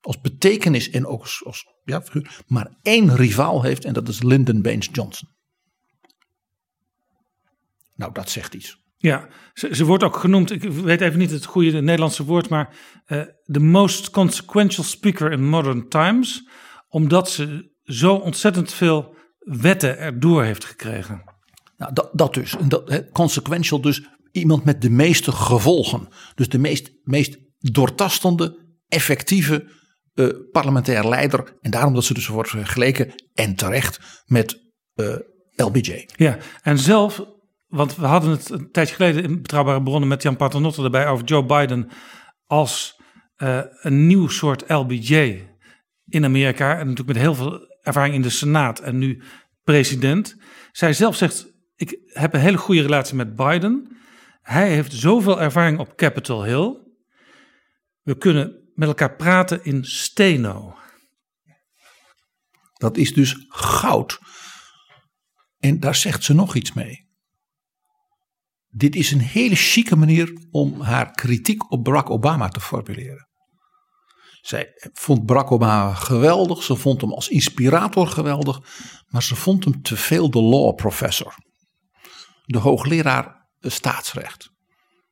als 0.01 0.21
betekenis 0.21 0.91
en 0.91 1.07
ook 1.07 1.21
als, 1.21 1.43
als 1.45 1.65
ja, 1.85 2.03
figuur, 2.03 2.43
maar 2.47 2.79
één 2.83 3.17
rivaal 3.17 3.63
heeft 3.63 3.85
en 3.85 3.93
dat 3.93 4.09
is 4.09 4.23
Lyndon 4.23 4.63
Baines 4.63 4.89
Johnson. 4.93 5.29
Nou, 7.95 8.13
dat 8.13 8.31
zegt 8.31 8.55
iets. 8.55 8.85
Ja, 9.07 9.29
ze, 9.55 9.75
ze, 9.75 9.85
wordt 9.85 10.05
ook 10.05 10.17
genoemd, 10.17 10.51
ik 10.51 10.63
weet 10.63 11.01
even 11.01 11.19
niet 11.19 11.31
het 11.31 11.45
goede 11.45 11.81
Nederlandse 11.81 12.25
woord, 12.25 12.49
maar 12.49 12.77
uh, 13.07 13.23
the 13.45 13.61
most 13.61 14.11
consequential 14.11 14.85
speaker 14.85 15.33
in 15.33 15.49
modern 15.49 15.89
times, 15.89 16.49
omdat 16.89 17.31
ze 17.31 17.73
zo 17.83 18.15
ontzettend 18.15 18.73
veel 18.73 19.17
wetten 19.39 19.99
erdoor 19.99 20.45
heeft 20.45 20.65
gekregen. 20.65 21.23
Nou, 21.77 21.93
dat, 21.93 22.11
dat 22.13 22.35
dus, 22.35 22.57
dat, 22.69 22.89
he, 22.89 23.11
consequential 23.11 23.81
dus 23.81 24.07
iemand 24.33 24.65
met 24.65 24.83
de 24.83 24.91
meeste 24.91 25.33
gevolgen, 25.33 26.09
dus 26.35 26.49
de 26.49 26.59
meest, 26.59 26.91
meest 27.03 27.39
doortastende, 27.59 28.77
effectieve 28.89 29.71
uh, 30.15 30.29
parlementair 30.53 31.09
leider. 31.09 31.57
En 31.61 31.71
daarom 31.71 31.95
dat 31.95 32.05
ze 32.05 32.15
dus 32.15 32.27
wordt 32.27 32.51
vergeleken, 32.51 33.15
en 33.35 33.55
terecht, 33.55 34.23
met 34.25 34.61
uh, 34.95 35.17
LBJ. 35.51 36.09
Ja, 36.17 36.39
en 36.63 36.79
zelf 36.79 37.36
want 37.67 37.97
we 37.97 38.07
hadden 38.07 38.31
het 38.31 38.51
een 38.51 38.71
tijdje 38.71 38.95
geleden 38.95 39.23
in 39.23 39.43
Betrouwbare 39.43 39.83
Bronnen 39.83 40.09
met 40.09 40.23
Jan 40.23 40.37
Paternotte 40.37 40.83
erbij 40.83 41.09
over 41.09 41.25
Joe 41.25 41.45
Biden 41.45 41.89
als 42.47 43.01
uh, 43.37 43.61
een 43.81 44.07
nieuw 44.07 44.29
soort 44.29 44.71
LBJ 44.71 45.47
in 46.09 46.25
Amerika. 46.25 46.71
En 46.71 46.87
natuurlijk 46.87 47.09
met 47.09 47.17
heel 47.17 47.35
veel 47.35 47.79
ervaring 47.83 48.15
in 48.15 48.23
de 48.23 48.31
Senaat 48.31 48.81
en 48.81 48.99
nu 48.99 49.23
president. 49.63 50.37
Zij 50.73 50.93
zelf 50.93 51.17
zegt, 51.17 51.53
ik 51.77 51.99
heb 52.07 52.35
een 52.35 52.41
hele 52.41 52.57
goede 52.57 52.83
relatie 52.83 53.17
met 53.17 53.37
Biden. 53.37 53.97
Hij 54.43 54.73
heeft 54.73 54.93
zoveel 54.93 55.41
ervaring 55.41 55.79
op 55.79 55.97
Capitol 55.97 56.45
Hill. 56.45 56.77
We 58.03 58.17
kunnen 58.17 58.71
met 58.75 58.89
elkaar 58.89 59.17
praten 59.17 59.65
in 59.65 59.85
steno. 59.85 60.77
Dat 62.75 62.97
is 62.97 63.15
dus 63.15 63.47
goud. 63.49 64.19
En 65.59 65.81
daar 65.81 65.95
zegt 65.95 66.25
ze 66.25 66.35
nog 66.35 66.55
iets 66.55 66.73
mee 66.73 67.06
dit 68.77 68.97
is 68.97 69.11
een 69.11 69.21
hele 69.21 69.55
chique 69.55 69.97
manier 69.97 70.47
om 70.51 70.81
haar 70.81 71.11
kritiek 71.11 71.73
op 71.73 71.85
Barack 71.85 72.11
Obama 72.11 72.49
te 72.49 72.61
formuleren. 72.61 73.29
Zij 74.41 74.73
vond 74.93 75.27
Barack 75.27 75.51
Obama 75.51 75.95
geweldig, 75.95 76.63
ze 76.63 76.77
vond 76.77 77.01
hem 77.01 77.13
als 77.13 77.29
inspirator 77.29 78.07
geweldig, 78.07 78.61
maar 79.07 79.23
ze 79.23 79.37
vond 79.37 79.65
hem 79.65 79.83
te 79.83 79.97
veel 79.97 80.31
de 80.31 80.43
law 80.43 80.75
professor. 80.75 81.35
De 82.45 82.59
hoogleraar 82.59 83.49
staatsrecht. 83.61 84.51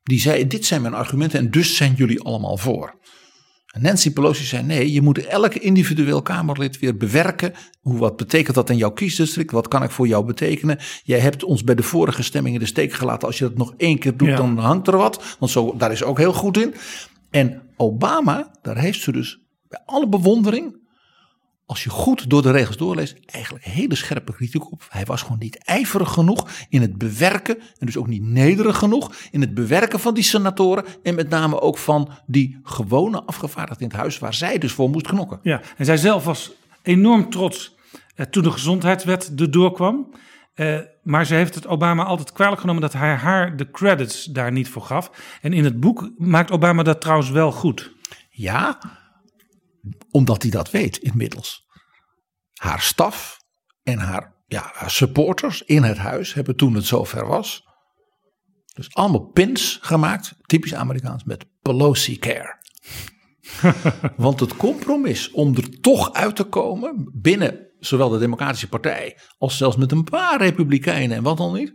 Die 0.03 0.21
zei: 0.21 0.47
Dit 0.47 0.67
zijn 0.67 0.83
mijn 0.83 0.95
argumenten 0.95 1.39
en 1.39 1.51
dus 1.51 1.77
zijn 1.77 1.95
jullie 1.95 2.23
allemaal 2.23 2.57
voor. 2.57 2.99
Nancy 3.79 4.13
Pelosi 4.13 4.45
zei 4.45 4.63
nee, 4.63 4.93
je 4.93 5.03
moet 5.03 5.27
elke 5.27 5.59
individueel 5.59 6.23
Kamerlid 6.23 6.79
weer 6.79 6.97
bewerken. 6.97 7.53
Hoe, 7.81 7.99
wat 7.99 8.17
betekent 8.17 8.55
dat 8.55 8.71
in 8.71 8.77
jouw 8.77 8.91
kiesdistrict? 8.91 9.51
Wat 9.51 9.69
kan 9.69 9.83
ik 9.83 9.91
voor 9.91 10.07
jou 10.07 10.25
betekenen? 10.25 10.79
Jij 11.05 11.19
hebt 11.19 11.45
ons 11.45 11.65
bij 11.65 11.75
de 11.75 11.83
vorige 11.83 12.23
stemming 12.23 12.55
in 12.55 12.61
de 12.61 12.67
steek 12.67 12.93
gelaten. 12.93 13.27
Als 13.29 13.39
je 13.39 13.45
dat 13.45 13.57
nog 13.57 13.75
één 13.77 13.99
keer 13.99 14.17
doet, 14.17 14.29
ja. 14.29 14.37
dan 14.37 14.59
hangt 14.59 14.87
er 14.87 14.97
wat. 14.97 15.37
Want 15.39 15.53
zo, 15.53 15.75
daar 15.77 15.93
is 15.93 16.03
ook 16.03 16.19
heel 16.19 16.33
goed 16.33 16.59
in. 16.59 16.75
En 17.31 17.63
Obama, 17.77 18.51
daar 18.63 18.79
heeft 18.79 19.01
ze 19.01 19.13
dus 19.13 19.41
bij 19.69 19.81
alle 19.87 20.09
bewondering 20.09 20.77
als 21.67 21.85
je 21.85 21.91
goed 21.91 22.31
door 22.31 22.43
de 22.43 22.51
regels 22.51 22.77
doorleest, 22.77 23.17
eigenlijk 23.27 23.65
hele 23.65 23.95
scherpe 23.95 24.33
kritiek 24.33 24.73
op. 24.73 24.87
Hij 24.89 25.05
was 25.05 25.23
gewoon 25.23 25.39
niet 25.39 25.59
ijverig 25.59 26.13
genoeg 26.13 26.51
in 26.69 26.81
het 26.81 26.99
bewerken, 26.99 27.59
en 27.79 27.87
dus 27.87 27.97
ook 27.97 28.07
niet 28.07 28.23
nederig 28.23 28.79
genoeg 28.79 29.15
in 29.31 29.41
het 29.41 29.55
bewerken 29.55 30.01
van 30.01 30.15
die 30.15 30.25
senatoren. 30.25 30.85
En 31.03 31.15
met 31.15 31.29
name 31.29 31.61
ook 31.61 31.79
van 31.79 32.11
die 32.27 32.61
gewone 32.63 33.23
afgevaardigden 33.23 33.83
in 33.83 33.93
het 33.93 34.01
huis, 34.01 34.19
waar 34.19 34.35
zij 34.35 34.59
dus 34.59 34.73
voor 34.73 34.91
moest 34.91 35.07
knokken. 35.07 35.41
Ja, 35.43 35.61
en 35.77 35.85
zij 35.85 35.97
zelf 35.97 36.25
was 36.25 36.53
enorm 36.83 37.31
trots 37.31 37.75
eh, 38.15 38.27
toen 38.27 38.43
de 38.43 38.51
gezondheidswet 38.51 39.33
erdoor 39.37 39.73
kwam. 39.73 40.13
Uh, 40.57 40.79
maar 41.03 41.27
ze 41.27 41.35
heeft 41.35 41.55
het 41.55 41.67
Obama 41.67 42.05
altijd 42.05 42.33
kwalijk 42.33 42.61
genomen 42.61 42.83
dat 42.83 42.93
hij 42.93 43.15
haar 43.15 43.57
de 43.57 43.71
credits 43.71 44.25
daar 44.25 44.53
niet 44.53 44.69
voor 44.69 44.83
gaf. 44.83 45.11
En 45.43 45.53
in 45.53 45.65
het 45.65 45.81
boek 45.81 46.11
maakt 46.19 46.51
Obama 46.51 46.83
dat 46.83 47.01
trouwens 47.01 47.31
wel 47.31 47.53
goed. 47.53 47.93
Ja, 48.31 48.79
omdat 50.15 50.43
hij 50.43 50.51
dat 50.51 50.71
weet 50.71 50.97
inmiddels. 50.97 51.67
Haar 52.53 52.81
staf 52.81 53.39
en 53.83 53.99
haar, 53.99 54.35
ja, 54.47 54.71
haar 54.75 54.91
supporters 54.91 55.63
in 55.63 55.83
het 55.83 55.99
huis 55.99 56.35
hebben 56.35 56.57
toen 56.57 56.75
het 56.75 56.85
zover 56.85 57.27
was. 57.27 57.65
Dus 58.75 58.95
allemaal 58.95 59.25
pins 59.25 59.79
gemaakt, 59.81 60.35
typisch 60.47 60.75
Amerikaans, 60.75 61.25
met 61.25 61.47
Pelosi 61.63 62.19
Care. 62.19 62.63
Want 64.17 64.41
het 64.41 64.57
compromis 64.57 65.31
om 65.31 65.57
er 65.57 65.81
toch 65.81 66.13
uit 66.13 66.37
te 66.37 66.45
komen 66.45 67.11
binnen 67.13 67.69
zowel 67.79 68.09
de 68.09 68.19
Democratische 68.19 68.69
Partij 68.69 69.19
als 69.39 69.57
zelfs 69.57 69.77
met 69.77 69.93
een 69.93 70.05
paar 70.05 70.39
Republikeinen 70.39 71.17
en 71.17 71.23
wat 71.23 71.37
dan 71.37 71.53
niet. 71.53 71.73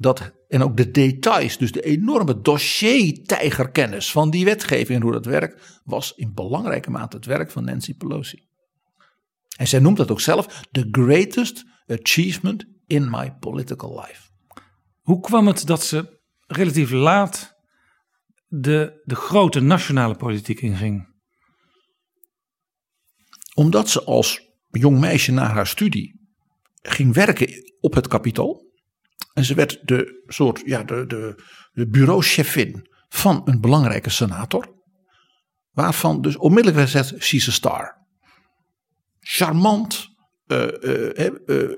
Dat, 0.00 0.32
en 0.48 0.62
ook 0.62 0.76
de 0.76 0.90
details, 0.90 1.58
dus 1.58 1.72
de 1.72 1.82
enorme 1.82 2.40
dossier-tijgerkennis 2.40 4.10
van 4.10 4.30
die 4.30 4.44
wetgeving 4.44 4.98
en 4.98 5.02
hoe 5.02 5.12
dat 5.12 5.24
werkt, 5.24 5.80
was 5.84 6.12
in 6.16 6.34
belangrijke 6.34 6.90
mate 6.90 7.16
het 7.16 7.26
werk 7.26 7.50
van 7.50 7.64
Nancy 7.64 7.96
Pelosi. 7.96 8.48
En 9.56 9.68
zij 9.68 9.78
noemt 9.78 9.96
dat 9.96 10.10
ook 10.10 10.20
zelf 10.20 10.62
the 10.70 10.88
greatest 10.90 11.64
achievement 11.86 12.64
in 12.86 13.10
my 13.10 13.32
political 13.32 14.00
life. 14.00 14.28
Hoe 15.00 15.20
kwam 15.20 15.46
het 15.46 15.66
dat 15.66 15.84
ze 15.84 16.20
relatief 16.46 16.90
laat 16.90 17.54
de, 18.46 19.02
de 19.04 19.14
grote 19.14 19.60
nationale 19.60 20.14
politiek 20.14 20.60
inging? 20.60 21.08
Omdat 23.54 23.88
ze 23.88 24.04
als 24.04 24.40
jong 24.70 24.98
meisje 24.98 25.32
na 25.32 25.46
haar 25.46 25.66
studie 25.66 26.20
ging 26.82 27.14
werken 27.14 27.76
op 27.80 27.94
het 27.94 28.08
kapitool. 28.08 28.69
En 29.32 29.44
ze 29.44 29.54
werd 29.54 29.80
de 29.84 30.22
soort, 30.26 30.62
ja, 30.64 30.82
de, 30.82 31.06
de, 31.06 31.42
de 31.72 31.88
bureauchefin 31.88 32.88
van 33.08 33.42
een 33.44 33.60
belangrijke 33.60 34.10
senator. 34.10 34.78
Waarvan 35.70 36.20
dus 36.20 36.36
onmiddellijk 36.36 36.76
werd 36.76 36.90
gezegd, 36.90 37.24
she's 37.24 37.48
a 37.48 37.52
star. 37.52 37.96
Charmant. 39.20 40.08
Uh, 40.46 40.66
uh, 40.80 41.30
uh, 41.46 41.70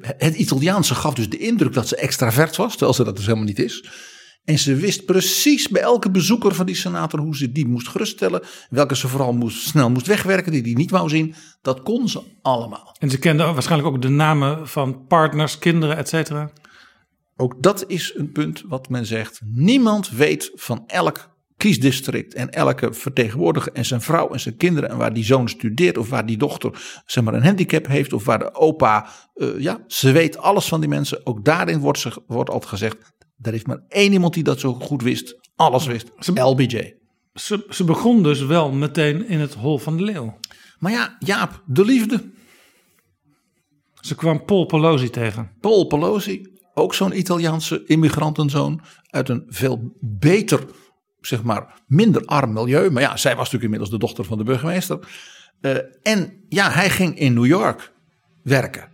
het 0.00 0.34
Italiaanse 0.34 0.94
gaf 0.94 1.14
dus 1.14 1.30
de 1.30 1.38
indruk 1.38 1.72
dat 1.72 1.88
ze 1.88 1.96
extravert 1.96 2.56
was, 2.56 2.70
terwijl 2.70 2.94
ze 2.94 3.04
dat 3.04 3.16
dus 3.16 3.24
helemaal 3.24 3.46
niet 3.46 3.58
is. 3.58 3.88
En 4.44 4.58
ze 4.58 4.74
wist 4.74 5.04
precies 5.04 5.68
bij 5.68 5.82
elke 5.82 6.10
bezoeker 6.10 6.54
van 6.54 6.66
die 6.66 6.74
senator 6.74 7.20
hoe 7.20 7.36
ze 7.36 7.52
die 7.52 7.66
moest 7.66 7.88
geruststellen. 7.88 8.42
Welke 8.70 8.96
ze 8.96 9.08
vooral 9.08 9.32
moest, 9.32 9.66
snel 9.66 9.90
moest 9.90 10.06
wegwerken, 10.06 10.52
die 10.52 10.62
die 10.62 10.76
niet 10.76 10.90
wou 10.90 11.08
zien. 11.08 11.34
Dat 11.62 11.82
kon 11.82 12.08
ze 12.08 12.22
allemaal. 12.42 12.96
En 12.98 13.10
ze 13.10 13.18
kende 13.18 13.44
waarschijnlijk 13.44 13.94
ook 13.94 14.02
de 14.02 14.08
namen 14.08 14.68
van 14.68 15.06
partners, 15.06 15.58
kinderen, 15.58 15.96
et 15.96 16.08
cetera. 16.08 16.50
Ook 17.36 17.62
dat 17.62 17.84
is 17.86 18.12
een 18.14 18.32
punt 18.32 18.62
wat 18.66 18.88
men 18.88 19.06
zegt. 19.06 19.40
Niemand 19.44 20.10
weet 20.10 20.50
van 20.54 20.84
elk 20.86 21.36
kiesdistrict 21.56 22.34
en 22.34 22.50
elke 22.50 22.92
vertegenwoordiger 22.92 23.72
en 23.72 23.84
zijn 23.84 24.00
vrouw 24.00 24.28
en 24.32 24.40
zijn 24.40 24.56
kinderen 24.56 24.90
en 24.90 24.96
waar 24.96 25.12
die 25.12 25.24
zoon 25.24 25.48
studeert 25.48 25.98
of 25.98 26.08
waar 26.08 26.26
die 26.26 26.36
dochter 26.36 27.02
zeg 27.06 27.24
maar 27.24 27.34
een 27.34 27.44
handicap 27.44 27.86
heeft 27.86 28.12
of 28.12 28.24
waar 28.24 28.38
de 28.38 28.54
opa, 28.54 29.08
eh, 29.34 29.58
ja, 29.58 29.84
ze 29.86 30.12
weet 30.12 30.38
alles 30.38 30.66
van 30.68 30.80
die 30.80 30.88
mensen. 30.88 31.26
Ook 31.26 31.44
daarin 31.44 31.78
wordt, 31.78 31.98
ze, 31.98 32.22
wordt 32.26 32.50
altijd 32.50 32.70
gezegd, 32.70 32.96
er 33.40 33.54
is 33.54 33.64
maar 33.64 33.84
één 33.88 34.12
iemand 34.12 34.34
die 34.34 34.42
dat 34.42 34.60
zo 34.60 34.72
goed 34.72 35.02
wist, 35.02 35.38
alles 35.56 35.86
wist, 35.86 36.10
LBJ. 36.34 36.94
Ze, 37.34 37.66
ze 37.68 37.84
begon 37.84 38.22
dus 38.22 38.40
wel 38.40 38.72
meteen 38.72 39.28
in 39.28 39.40
het 39.40 39.54
hol 39.54 39.78
van 39.78 39.96
de 39.96 40.02
leeuw. 40.02 40.38
Maar 40.78 40.92
ja, 40.92 41.16
Jaap, 41.18 41.62
de 41.66 41.84
liefde. 41.84 42.30
Ze 44.00 44.14
kwam 44.14 44.44
Paul 44.44 44.66
Pelosi 44.66 45.10
tegen. 45.10 45.50
Paul 45.60 45.86
Pelosi, 45.86 46.55
ook 46.78 46.94
zo'n 46.94 47.18
Italiaanse 47.18 47.84
immigrantenzoon 47.86 48.80
uit 49.10 49.28
een 49.28 49.44
veel 49.48 49.96
beter, 50.00 50.66
zeg 51.20 51.42
maar, 51.42 51.82
minder 51.86 52.24
arm 52.24 52.52
milieu. 52.52 52.90
Maar 52.90 53.02
ja, 53.02 53.16
zij 53.16 53.30
was 53.36 53.44
natuurlijk 53.44 53.62
inmiddels 53.62 53.90
de 53.90 53.98
dochter 53.98 54.24
van 54.24 54.38
de 54.38 54.44
burgemeester. 54.44 54.98
Uh, 55.60 55.76
en 56.02 56.44
ja, 56.48 56.70
hij 56.70 56.90
ging 56.90 57.18
in 57.18 57.34
New 57.34 57.46
York 57.46 57.92
werken. 58.42 58.88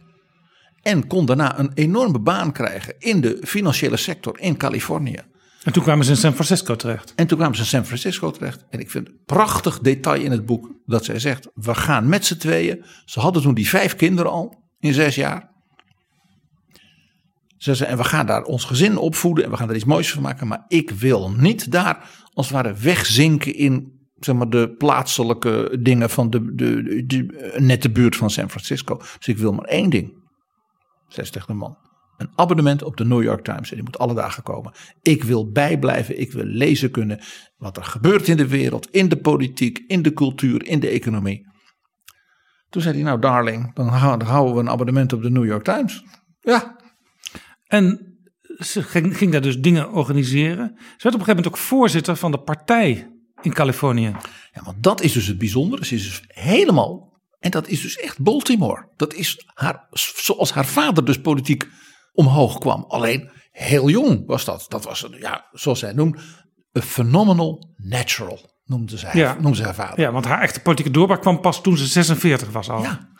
En 0.82 1.06
kon 1.06 1.26
daarna 1.26 1.58
een 1.58 1.70
enorme 1.74 2.20
baan 2.20 2.52
krijgen 2.52 2.94
in 2.98 3.20
de 3.20 3.38
financiële 3.44 3.96
sector 3.96 4.40
in 4.40 4.56
Californië. 4.56 5.20
En 5.62 5.72
toen 5.72 5.82
kwamen 5.82 6.04
ze 6.04 6.10
in 6.10 6.16
San 6.16 6.32
Francisco 6.32 6.76
terecht. 6.76 7.12
En 7.16 7.26
toen 7.26 7.38
kwamen 7.38 7.56
ze 7.56 7.62
in 7.62 7.68
San 7.68 7.84
Francisco 7.84 8.30
terecht. 8.30 8.64
En 8.70 8.80
ik 8.80 8.90
vind 8.90 9.08
een 9.08 9.20
prachtig 9.24 9.78
detail 9.78 10.22
in 10.22 10.30
het 10.30 10.46
boek 10.46 10.70
dat 10.86 11.04
zij 11.04 11.18
zegt: 11.18 11.48
we 11.54 11.74
gaan 11.74 12.08
met 12.08 12.26
z'n 12.26 12.36
tweeën. 12.36 12.84
Ze 13.04 13.20
hadden 13.20 13.42
toen 13.42 13.54
die 13.54 13.68
vijf 13.68 13.96
kinderen 13.96 14.32
al 14.32 14.62
in 14.78 14.94
zes 14.94 15.14
jaar. 15.14 15.51
Ze 17.62 17.74
zei, 17.74 17.90
en 17.90 17.96
we 17.96 18.04
gaan 18.04 18.26
daar 18.26 18.42
ons 18.42 18.64
gezin 18.64 18.96
opvoeden 18.96 19.44
en 19.44 19.50
we 19.50 19.56
gaan 19.56 19.68
er 19.68 19.74
iets 19.74 19.84
moois 19.84 20.12
van 20.12 20.22
maken. 20.22 20.46
Maar 20.46 20.64
ik 20.68 20.90
wil 20.90 21.30
niet 21.30 21.72
daar 21.72 22.08
als 22.32 22.46
het 22.46 22.54
ware 22.54 22.74
wegzinken 22.74 23.54
in 23.54 24.00
zeg 24.18 24.34
maar, 24.34 24.50
de 24.50 24.74
plaatselijke 24.78 25.78
dingen 25.80 26.10
van 26.10 26.30
de, 26.30 26.54
de, 26.54 26.82
de, 26.82 27.04
de 27.06 27.54
nette 27.56 27.90
buurt 27.90 28.16
van 28.16 28.30
San 28.30 28.50
Francisco. 28.50 28.96
Dus 28.96 29.26
ik 29.26 29.38
wil 29.38 29.52
maar 29.52 29.64
één 29.64 29.90
ding. 29.90 30.12
Zij 31.08 31.24
tegen 31.24 31.46
de 31.46 31.54
man. 31.54 31.76
Een 32.16 32.30
abonnement 32.34 32.82
op 32.82 32.96
de 32.96 33.04
New 33.04 33.22
York 33.22 33.44
Times. 33.44 33.70
En 33.70 33.76
die 33.76 33.84
moet 33.84 33.98
alle 33.98 34.14
dagen 34.14 34.42
komen. 34.42 34.72
Ik 35.02 35.24
wil 35.24 35.50
bijblijven. 35.50 36.20
Ik 36.20 36.32
wil 36.32 36.44
lezen 36.44 36.90
kunnen. 36.90 37.20
Wat 37.56 37.76
er 37.76 37.84
gebeurt 37.84 38.28
in 38.28 38.36
de 38.36 38.48
wereld. 38.48 38.90
In 38.90 39.08
de 39.08 39.16
politiek. 39.16 39.78
In 39.86 40.02
de 40.02 40.12
cultuur. 40.12 40.66
In 40.66 40.80
de 40.80 40.88
economie. 40.88 41.46
Toen 42.68 42.82
zei 42.82 42.94
hij 42.94 43.04
nou 43.04 43.20
darling. 43.20 43.74
Dan 43.74 43.88
houden 43.88 44.54
we 44.54 44.60
een 44.60 44.70
abonnement 44.70 45.12
op 45.12 45.22
de 45.22 45.30
New 45.30 45.44
York 45.44 45.64
Times. 45.64 46.04
Ja. 46.40 46.80
En 47.72 48.16
ze 48.58 48.82
ging, 48.82 49.16
ging 49.16 49.32
daar 49.32 49.40
dus 49.40 49.58
dingen 49.58 49.92
organiseren. 49.92 50.72
Ze 50.76 50.82
werd 50.82 50.92
op 50.92 51.04
een 51.04 51.10
gegeven 51.12 51.34
moment 51.34 51.46
ook 51.46 51.56
voorzitter 51.56 52.16
van 52.16 52.30
de 52.30 52.40
partij 52.40 53.10
in 53.42 53.52
Californië. 53.52 54.16
Ja, 54.52 54.62
want 54.64 54.82
dat 54.82 55.00
is 55.00 55.12
dus 55.12 55.26
het 55.26 55.38
bijzondere. 55.38 55.84
Ze 55.84 55.94
is 55.94 56.02
dus 56.02 56.22
helemaal 56.26 57.20
en 57.38 57.50
dat 57.50 57.68
is 57.68 57.80
dus 57.80 57.96
echt 57.96 58.20
Baltimore. 58.20 58.88
Dat 58.96 59.14
is 59.14 59.46
haar, 59.54 59.86
zoals 59.90 60.52
haar 60.52 60.66
vader 60.66 61.04
dus 61.04 61.20
politiek 61.20 61.68
omhoog 62.12 62.58
kwam. 62.58 62.84
Alleen 62.88 63.30
heel 63.50 63.88
jong 63.88 64.26
was 64.26 64.44
dat. 64.44 64.66
Dat 64.68 64.84
was, 64.84 65.02
een, 65.02 65.16
ja, 65.18 65.48
zoals 65.52 65.78
zij 65.78 65.92
noemt, 65.92 66.20
een 66.72 66.82
phenomenal 66.82 67.74
natural, 67.76 68.50
noemde 68.64 68.98
zij, 68.98 69.10
ja. 69.14 69.36
noemde 69.40 69.56
ze 69.56 69.62
haar 69.62 69.74
vader. 69.74 70.00
Ja, 70.00 70.12
want 70.12 70.24
haar 70.24 70.40
echte 70.40 70.60
politieke 70.60 70.92
doorbraak 70.92 71.20
kwam 71.20 71.40
pas 71.40 71.62
toen 71.62 71.76
ze 71.76 71.86
46 71.86 72.50
was 72.50 72.70
al. 72.70 72.82
Ja. 72.82 73.11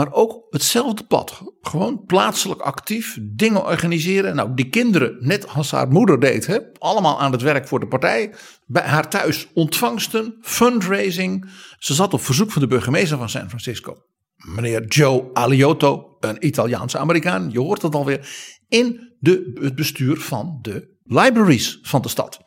Maar 0.00 0.12
ook 0.12 0.46
hetzelfde 0.50 1.04
pad. 1.04 1.42
Gewoon 1.60 2.04
plaatselijk 2.06 2.60
actief, 2.60 3.18
dingen 3.20 3.64
organiseren. 3.64 4.34
Nou, 4.34 4.54
die 4.54 4.68
kinderen, 4.68 5.16
net 5.20 5.48
als 5.48 5.70
haar 5.70 5.88
moeder 5.88 6.20
deed, 6.20 6.46
hè, 6.46 6.58
allemaal 6.78 7.20
aan 7.20 7.32
het 7.32 7.42
werk 7.42 7.68
voor 7.68 7.80
de 7.80 7.88
partij. 7.88 8.34
Bij 8.66 8.82
haar 8.82 9.08
thuis 9.08 9.48
ontvangsten, 9.54 10.36
fundraising. 10.40 11.50
Ze 11.78 11.94
zat 11.94 12.14
op 12.14 12.20
verzoek 12.20 12.50
van 12.50 12.62
de 12.62 12.68
burgemeester 12.68 13.18
van 13.18 13.28
San 13.28 13.48
Francisco. 13.48 13.96
Meneer 14.36 14.86
Joe 14.86 15.30
Aliotto, 15.32 16.16
een 16.20 16.46
Italiaanse 16.46 16.98
Amerikaan, 16.98 17.50
je 17.50 17.60
hoort 17.60 17.82
het 17.82 17.94
alweer. 17.94 18.28
In 18.68 19.14
de, 19.18 19.58
het 19.60 19.74
bestuur 19.74 20.20
van 20.20 20.58
de 20.62 20.96
libraries 21.04 21.78
van 21.82 22.02
de 22.02 22.08
stad. 22.08 22.40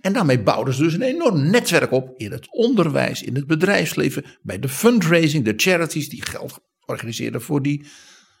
En 0.00 0.12
daarmee 0.12 0.42
bouwden 0.42 0.74
ze 0.74 0.82
dus 0.82 0.94
een 0.94 1.02
enorm 1.02 1.50
netwerk 1.50 1.92
op 1.92 2.12
in 2.16 2.32
het 2.32 2.46
onderwijs, 2.50 3.22
in 3.22 3.34
het 3.34 3.46
bedrijfsleven, 3.46 4.24
bij 4.42 4.58
de 4.58 4.68
fundraising, 4.68 5.44
de 5.44 5.54
charities 5.56 6.08
die 6.08 6.22
geld 6.22 6.60
organiseerde 6.90 7.40
voor 7.40 7.62
die 7.62 7.86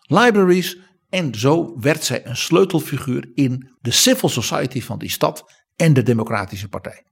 libraries. 0.02 0.78
En 1.08 1.34
zo 1.34 1.78
werd 1.78 2.04
zij 2.04 2.26
een 2.26 2.36
sleutelfiguur 2.36 3.30
in 3.34 3.70
de 3.80 3.90
civil 3.90 4.28
society 4.28 4.82
van 4.82 4.98
die 4.98 5.10
stad 5.10 5.52
en 5.76 5.92
de 5.92 6.02
Democratische 6.02 6.68
Partij. 6.68 7.04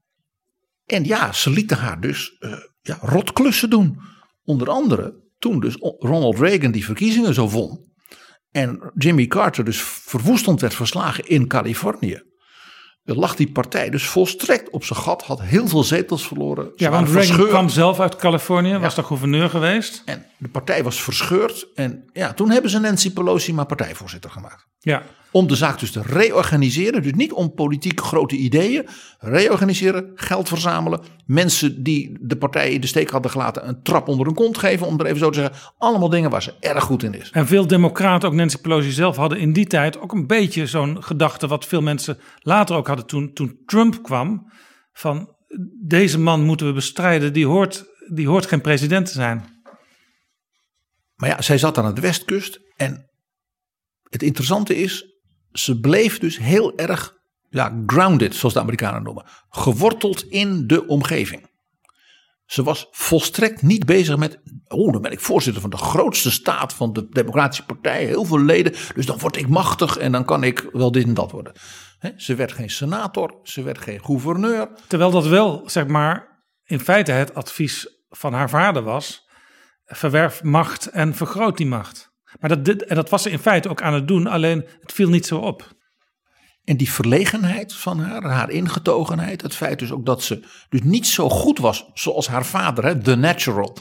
En 0.87 1.05
ja, 1.05 1.33
ze 1.33 1.51
lieten 1.51 1.77
haar 1.77 2.01
dus 2.01 2.37
uh, 2.40 2.53
ja, 2.81 2.98
rotklussen 3.01 3.70
doen. 3.70 4.01
Onder 4.44 4.68
andere 4.70 5.27
toen 5.38 5.61
dus 5.61 5.77
Ronald 5.98 6.38
Reagan 6.38 6.70
die 6.70 6.85
verkiezingen 6.85 7.35
zo 7.35 7.48
won. 7.48 7.87
En 8.51 8.92
Jimmy 8.94 9.27
Carter 9.27 9.64
dus 9.64 9.83
verwoestend 9.83 10.61
werd 10.61 10.74
verslagen 10.74 11.27
in 11.29 11.46
Californië 11.46 12.27
lag 13.16 13.34
die 13.34 13.50
partij 13.50 13.90
dus 13.90 14.06
volstrekt 14.06 14.70
op 14.70 14.84
zijn 14.84 14.98
gat, 14.98 15.22
had 15.22 15.42
heel 15.42 15.68
veel 15.68 15.84
zetels 15.84 16.26
verloren. 16.26 16.72
Ja, 16.76 16.90
want 16.90 17.08
Reagan 17.08 17.46
kwam 17.46 17.68
zelf 17.68 18.00
uit 18.00 18.16
Californië, 18.16 18.78
was 18.78 18.94
daar 18.94 19.04
gouverneur 19.04 19.50
geweest. 19.50 20.02
En 20.04 20.26
de 20.36 20.48
partij 20.48 20.82
was 20.82 21.02
verscheurd. 21.02 21.66
En 21.74 22.10
ja, 22.12 22.32
toen 22.32 22.50
hebben 22.50 22.70
ze 22.70 22.78
Nancy 22.78 23.12
Pelosi 23.12 23.54
maar 23.54 23.66
partijvoorzitter 23.66 24.30
gemaakt. 24.30 24.66
Ja. 24.78 25.02
Om 25.32 25.46
de 25.46 25.56
zaak 25.56 25.78
dus 25.78 25.90
te 25.90 26.02
reorganiseren. 26.02 27.02
Dus 27.02 27.12
niet 27.12 27.32
om 27.32 27.54
politiek 27.54 28.00
grote 28.00 28.36
ideeën. 28.36 28.86
Reorganiseren, 29.18 30.12
geld 30.14 30.48
verzamelen. 30.48 31.00
Mensen 31.26 31.82
die 31.82 32.18
de 32.20 32.36
partij 32.36 32.72
in 32.72 32.80
de 32.80 32.86
steek 32.86 33.10
hadden 33.10 33.30
gelaten 33.30 33.68
een 33.68 33.82
trap 33.82 34.08
onder 34.08 34.26
hun 34.26 34.34
kont 34.34 34.58
geven. 34.58 34.86
Om 34.86 35.00
er 35.00 35.06
even 35.06 35.18
zo 35.18 35.30
te 35.30 35.38
zeggen. 35.40 35.72
Allemaal 35.78 36.08
dingen 36.08 36.30
waar 36.30 36.42
ze 36.42 36.54
erg 36.60 36.84
goed 36.84 37.02
in 37.02 37.14
is. 37.14 37.30
En 37.30 37.46
veel 37.46 37.66
democraten, 37.66 38.28
ook 38.28 38.34
Nancy 38.34 38.58
Pelosi 38.58 38.90
zelf, 38.90 39.16
hadden 39.16 39.38
in 39.38 39.52
die 39.52 39.66
tijd 39.66 40.00
ook 40.00 40.12
een 40.12 40.26
beetje 40.26 40.66
zo'n 40.66 41.02
gedachte. 41.02 41.46
Wat 41.46 41.64
veel 41.64 41.82
mensen 41.82 42.18
later 42.38 42.76
ook 42.76 42.86
hadden 42.86 43.06
toen, 43.06 43.32
toen 43.32 43.58
Trump 43.66 44.02
kwam. 44.02 44.52
Van 44.92 45.36
deze 45.86 46.18
man 46.18 46.44
moeten 46.44 46.66
we 46.66 46.72
bestrijden. 46.72 47.32
Die 47.32 47.46
hoort, 47.46 47.84
die 48.14 48.28
hoort 48.28 48.46
geen 48.46 48.60
president 48.60 49.06
te 49.06 49.12
zijn. 49.12 49.56
Maar 51.14 51.28
ja, 51.28 51.42
zij 51.42 51.58
zat 51.58 51.78
aan 51.78 51.94
de 51.94 52.00
westkust. 52.00 52.60
En 52.76 53.10
het 54.08 54.22
interessante 54.22 54.76
is, 54.76 55.17
ze 55.52 55.80
bleef 55.80 56.18
dus 56.18 56.38
heel 56.38 56.76
erg 56.76 57.16
ja, 57.50 57.82
grounded, 57.87 58.34
zoals 58.34 58.54
de 58.54 58.61
Amerikanen 58.61 59.02
noemen. 59.02 59.24
Geworteld 59.48 60.24
in 60.28 60.66
de 60.66 60.87
omgeving. 60.87 61.46
Ze 62.46 62.62
was 62.62 62.88
volstrekt 62.90 63.62
niet 63.62 63.87
bezig 63.87 64.16
met. 64.16 64.40
Oh, 64.68 64.92
dan 64.92 65.02
ben 65.02 65.12
ik 65.12 65.20
voorzitter 65.20 65.61
van 65.61 65.70
de 65.70 65.76
grootste 65.76 66.30
staat 66.30 66.74
van 66.74 66.92
de 66.92 67.08
Democratische 67.08 67.64
Partij. 67.64 68.04
Heel 68.04 68.24
veel 68.24 68.40
leden. 68.40 68.72
Dus 68.94 69.06
dan 69.06 69.18
word 69.18 69.37
ik 69.37 69.48
machtig 69.48 69.96
en 69.96 70.12
dan 70.12 70.24
kan 70.24 70.44
ik 70.44 70.68
wel 70.72 70.92
dit 70.92 71.04
en 71.04 71.14
dat 71.14 71.30
worden. 71.30 71.52
ze 72.16 72.34
werd 72.34 72.52
geen 72.52 72.70
senator, 72.70 73.40
ze 73.42 73.62
werd 73.62 73.78
geen 73.78 74.04
gouverneur. 74.04 74.68
Terwijl 74.87 75.11
dat 75.11 75.26
wel, 75.26 75.62
zeg 75.66 75.87
maar, 75.87 76.42
in 76.64 76.80
feite 76.80 77.12
het 77.12 77.34
advies 77.34 77.88
van 78.08 78.32
haar 78.32 78.50
vader 78.50 78.82
was: 78.82 79.28
verwerf 79.84 80.42
macht 80.42 80.87
en 80.87 81.14
vergroot 81.14 81.56
die 81.56 81.66
macht. 81.66 82.07
Maar 82.40 82.62
dat, 82.62 82.82
en 82.82 82.94
dat 82.94 83.08
was 83.08 83.22
ze 83.22 83.30
in 83.30 83.38
feite 83.38 83.68
ook 83.68 83.82
aan 83.82 83.94
het 83.94 84.08
doen, 84.08 84.26
alleen 84.26 84.64
het 84.80 84.92
viel 84.92 85.08
niet 85.08 85.26
zo 85.26 85.38
op. 85.38 85.76
En 86.64 86.76
die 86.76 86.90
verlegenheid 86.90 87.74
van 87.74 88.00
haar, 88.00 88.22
haar 88.22 88.50
ingetogenheid, 88.50 89.42
het 89.42 89.54
feit 89.54 89.78
dus 89.78 89.92
ook 89.92 90.06
dat 90.06 90.22
ze 90.22 90.44
dus 90.68 90.82
niet 90.82 91.06
zo 91.06 91.28
goed 91.28 91.58
was 91.58 91.90
zoals 91.94 92.28
haar 92.28 92.46
vader, 92.46 92.84
hè, 92.84 93.02
The 93.02 93.14
Natural, 93.14 93.76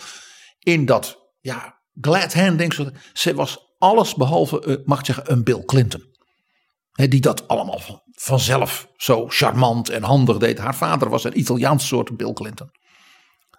in 0.59 0.85
dat 0.85 1.31
ja, 1.39 1.81
glad 2.01 2.33
handing. 2.33 2.91
Ze 3.13 3.33
was 3.33 3.75
alles 3.77 4.15
behalve, 4.15 4.63
uh, 4.67 4.85
mag 4.85 5.05
zeggen, 5.05 5.31
een 5.31 5.43
Bill 5.43 5.63
Clinton. 5.65 6.03
Hè, 6.91 7.07
die 7.07 7.21
dat 7.21 7.47
allemaal 7.47 8.03
vanzelf 8.11 8.87
zo 8.95 9.27
charmant 9.27 9.89
en 9.89 10.03
handig 10.03 10.37
deed. 10.37 10.57
Haar 10.57 10.75
vader 10.75 11.09
was 11.09 11.23
een 11.23 11.39
Italiaans 11.39 11.87
soort 11.87 12.17
Bill 12.17 12.33
Clinton. 12.33 12.69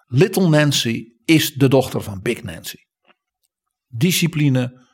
Little 0.06 0.48
Nancy 0.48 1.04
is 1.24 1.52
de 1.52 1.68
dochter 1.68 2.02
van 2.02 2.22
Big 2.22 2.42
Nancy 2.42 2.88
discipline, 3.89 4.86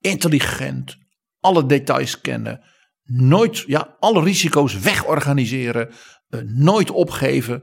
intelligent, 0.00 0.96
alle 1.40 1.66
details 1.66 2.20
kennen, 2.20 2.60
nooit, 3.02 3.58
ja, 3.66 3.96
alle 3.98 4.22
risico's 4.22 4.78
wegorganiseren, 4.78 5.88
uh, 6.28 6.40
nooit 6.40 6.90
opgeven, 6.90 7.62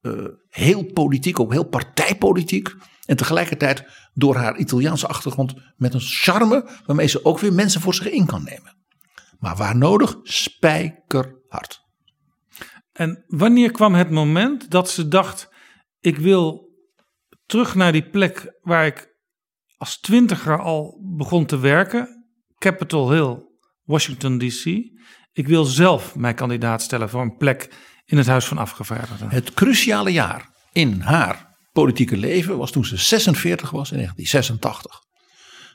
uh, 0.00 0.26
heel 0.48 0.92
politiek, 0.92 1.40
ook 1.40 1.52
heel 1.52 1.68
partijpolitiek. 1.68 2.74
En 3.04 3.16
tegelijkertijd 3.16 3.84
door 4.14 4.36
haar 4.36 4.56
Italiaanse 4.56 5.06
achtergrond 5.06 5.54
met 5.76 5.94
een 5.94 6.00
charme 6.00 6.68
waarmee 6.86 7.06
ze 7.06 7.24
ook 7.24 7.38
weer 7.38 7.52
mensen 7.52 7.80
voor 7.80 7.94
zich 7.94 8.10
in 8.10 8.26
kan 8.26 8.44
nemen. 8.44 8.76
Maar 9.38 9.56
waar 9.56 9.76
nodig, 9.76 10.16
spijkerhard. 10.22 11.80
En 12.92 13.24
wanneer 13.26 13.70
kwam 13.70 13.94
het 13.94 14.10
moment 14.10 14.70
dat 14.70 14.90
ze 14.90 15.08
dacht: 15.08 15.48
ik 16.00 16.16
wil 16.16 16.74
terug 17.46 17.74
naar 17.74 17.92
die 17.92 18.10
plek 18.10 18.58
waar 18.60 18.86
ik 18.86 19.15
als 19.76 20.00
twintiger 20.00 20.60
al 20.60 21.00
begon 21.02 21.46
te 21.46 21.58
werken, 21.58 22.26
Capitol 22.58 23.10
Hill, 23.10 23.38
Washington 23.84 24.38
DC. 24.38 24.64
Ik 25.32 25.48
wil 25.48 25.64
zelf 25.64 26.16
mij 26.16 26.34
kandidaat 26.34 26.82
stellen 26.82 27.08
voor 27.08 27.20
een 27.20 27.36
plek 27.36 27.74
in 28.04 28.18
het 28.18 28.26
Huis 28.26 28.44
van 28.44 28.58
Afgevaardigden. 28.58 29.30
Het 29.30 29.54
cruciale 29.54 30.12
jaar 30.12 30.50
in 30.72 31.00
haar 31.00 31.56
politieke 31.72 32.16
leven 32.16 32.58
was 32.58 32.70
toen 32.70 32.84
ze 32.84 32.96
46 32.96 33.70
was 33.70 33.90
in 33.90 33.96
1986. 33.96 35.04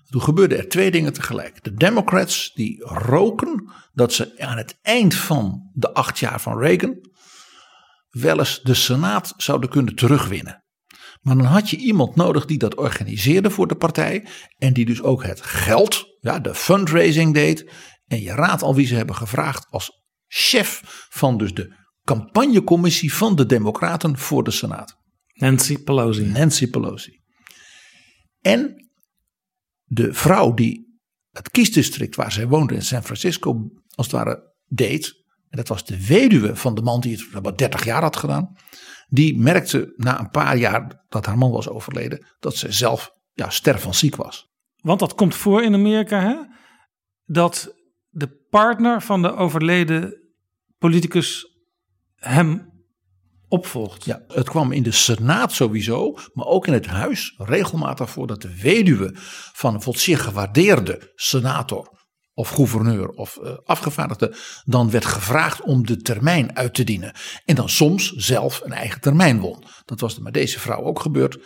Toen 0.09 0.21
gebeurden 0.21 0.57
er 0.57 0.69
twee 0.69 0.91
dingen 0.91 1.13
tegelijk. 1.13 1.63
De 1.63 1.73
Democrats 1.73 2.51
die 2.53 2.83
roken 2.85 3.71
dat 3.93 4.13
ze 4.13 4.39
aan 4.39 4.57
het 4.57 4.79
eind 4.81 5.15
van 5.15 5.69
de 5.73 5.93
acht 5.93 6.19
jaar 6.19 6.41
van 6.41 6.57
Reagan 6.57 7.09
wel 8.09 8.39
eens 8.39 8.61
de 8.61 8.73
Senaat 8.73 9.33
zouden 9.37 9.69
kunnen 9.69 9.95
terugwinnen. 9.95 10.60
Maar 11.21 11.37
dan 11.37 11.45
had 11.45 11.69
je 11.69 11.77
iemand 11.77 12.15
nodig 12.15 12.45
die 12.45 12.57
dat 12.57 12.75
organiseerde 12.75 13.49
voor 13.49 13.67
de 13.67 13.75
partij. 13.75 14.27
En 14.57 14.73
die 14.73 14.85
dus 14.85 15.01
ook 15.01 15.23
het 15.23 15.41
geld, 15.41 16.05
ja, 16.19 16.39
de 16.39 16.55
fundraising 16.55 17.33
deed. 17.33 17.71
En 18.05 18.21
je 18.21 18.31
raadt 18.31 18.61
al 18.61 18.75
wie 18.75 18.87
ze 18.87 18.95
hebben 18.95 19.15
gevraagd 19.15 19.67
als 19.69 20.01
chef 20.27 20.81
van 21.09 21.37
dus 21.37 21.53
de 21.53 21.79
campagnecommissie 22.03 23.13
van 23.13 23.35
de 23.35 23.45
Democraten 23.45 24.17
voor 24.17 24.43
de 24.43 24.51
Senaat. 24.51 24.95
Nancy 25.33 25.77
Pelosi. 25.77 26.25
Nancy 26.25 26.69
Pelosi. 26.69 27.21
En 28.41 28.89
de 29.83 30.13
vrouw 30.13 30.53
die 30.53 30.99
het 31.29 31.49
kiesdistrict 31.49 32.15
waar 32.15 32.31
zij 32.31 32.47
woonde 32.47 32.73
in 32.73 32.81
San 32.81 33.03
Francisco 33.03 33.69
als 33.95 34.05
het 34.05 34.15
ware 34.15 34.53
deed. 34.67 35.19
En 35.49 35.57
dat 35.57 35.67
was 35.67 35.85
de 35.85 36.05
weduwe 36.05 36.55
van 36.55 36.75
de 36.75 36.81
man 36.81 37.01
die 37.01 37.11
het 37.11 37.35
about 37.35 37.57
30 37.57 37.85
jaar 37.85 38.01
had 38.01 38.15
gedaan. 38.15 38.55
Die 39.13 39.39
merkte 39.39 39.93
na 39.95 40.19
een 40.19 40.29
paar 40.29 40.57
jaar 40.57 41.05
dat 41.09 41.25
haar 41.25 41.37
man 41.37 41.51
was 41.51 41.69
overleden. 41.69 42.25
Dat 42.39 42.55
ze 42.55 42.71
zelf 42.71 43.11
ja, 43.33 43.49
stervend 43.49 43.95
ziek 43.95 44.15
was. 44.15 44.49
Want 44.75 44.99
dat 44.99 45.15
komt 45.15 45.35
voor 45.35 45.63
in 45.63 45.73
Amerika, 45.73 46.19
hè? 46.21 46.35
Dat 47.25 47.75
de 48.09 48.27
partner 48.49 49.01
van 49.01 49.21
de 49.21 49.35
overleden 49.35 50.21
politicus 50.77 51.45
hem 52.15 52.69
opvolgt. 53.47 54.05
Ja, 54.05 54.23
het 54.27 54.49
kwam 54.49 54.71
in 54.71 54.83
de 54.83 54.91
Senaat 54.91 55.51
sowieso, 55.51 56.17
maar 56.33 56.45
ook 56.45 56.67
in 56.67 56.73
het 56.73 56.85
huis 56.85 57.33
regelmatig 57.37 58.09
voor 58.09 58.27
dat 58.27 58.41
de 58.41 58.59
weduwe 58.61 59.11
van 59.53 59.73
een 59.73 59.93
zeer 59.93 60.17
gewaardeerde 60.17 61.11
senator 61.15 62.00
of 62.41 62.49
gouverneur 62.49 63.09
of 63.09 63.39
uh, 63.43 63.57
afgevaardigde 63.65 64.35
dan 64.65 64.91
werd 64.91 65.05
gevraagd 65.05 65.61
om 65.61 65.85
de 65.85 65.97
termijn 65.97 66.55
uit 66.55 66.73
te 66.73 66.83
dienen. 66.83 67.13
En 67.45 67.55
dan 67.55 67.69
soms 67.69 68.11
zelf 68.11 68.61
een 68.63 68.71
eigen 68.71 69.01
termijn 69.01 69.39
won. 69.39 69.63
Dat 69.85 69.99
was 69.99 70.19
met 70.19 70.33
deze 70.33 70.59
vrouw 70.59 70.83
ook 70.83 70.99
gebeurd. 70.99 71.39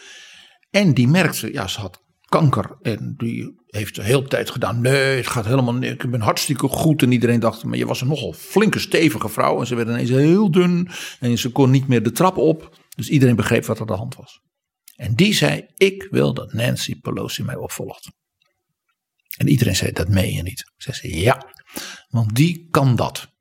En 0.69 0.93
die 0.93 1.07
merkte, 1.07 1.53
ja, 1.53 1.67
ze 1.67 1.79
had 1.79 2.03
kanker. 2.25 2.77
En 2.81 3.13
die 3.17 3.63
heeft 3.65 3.95
de 3.95 4.03
hele 4.03 4.27
tijd 4.27 4.49
gedaan. 4.49 4.81
Nee, 4.81 5.15
het 5.15 5.27
gaat 5.27 5.45
helemaal 5.45 5.73
niet. 5.73 6.03
Ik 6.03 6.11
ben 6.11 6.21
hartstikke 6.21 6.67
goed. 6.67 7.01
En 7.01 7.11
iedereen 7.11 7.39
dacht, 7.39 7.63
maar 7.63 7.77
je 7.77 7.85
was 7.85 8.01
een 8.01 8.07
nogal 8.07 8.33
flinke, 8.33 8.79
stevige 8.79 9.29
vrouw. 9.29 9.59
En 9.59 9.67
ze 9.67 9.75
werd 9.75 9.87
ineens 9.87 10.09
heel 10.09 10.51
dun. 10.51 10.89
En 11.19 11.37
ze 11.37 11.51
kon 11.51 11.69
niet 11.71 11.87
meer 11.87 12.03
de 12.03 12.11
trap 12.11 12.37
op. 12.37 12.77
Dus 12.95 13.09
iedereen 13.09 13.35
begreep 13.35 13.65
wat 13.65 13.75
er 13.75 13.81
aan 13.81 13.87
de 13.87 13.93
hand 13.93 14.15
was. 14.15 14.41
En 14.95 15.15
die 15.15 15.33
zei: 15.33 15.65
Ik 15.75 16.07
wil 16.11 16.33
dat 16.33 16.53
Nancy 16.53 16.99
Pelosi 16.99 17.43
mij 17.43 17.55
opvolgt. 17.55 18.09
En 19.37 19.47
iedereen 19.47 19.75
zei: 19.75 19.91
Dat 19.91 20.09
meen 20.09 20.33
je 20.33 20.43
niet. 20.43 20.71
Ze 20.77 20.93
zei: 20.93 21.19
Ja, 21.19 21.53
want 22.09 22.35
die 22.35 22.67
kan 22.71 22.95
dat. 22.95 23.33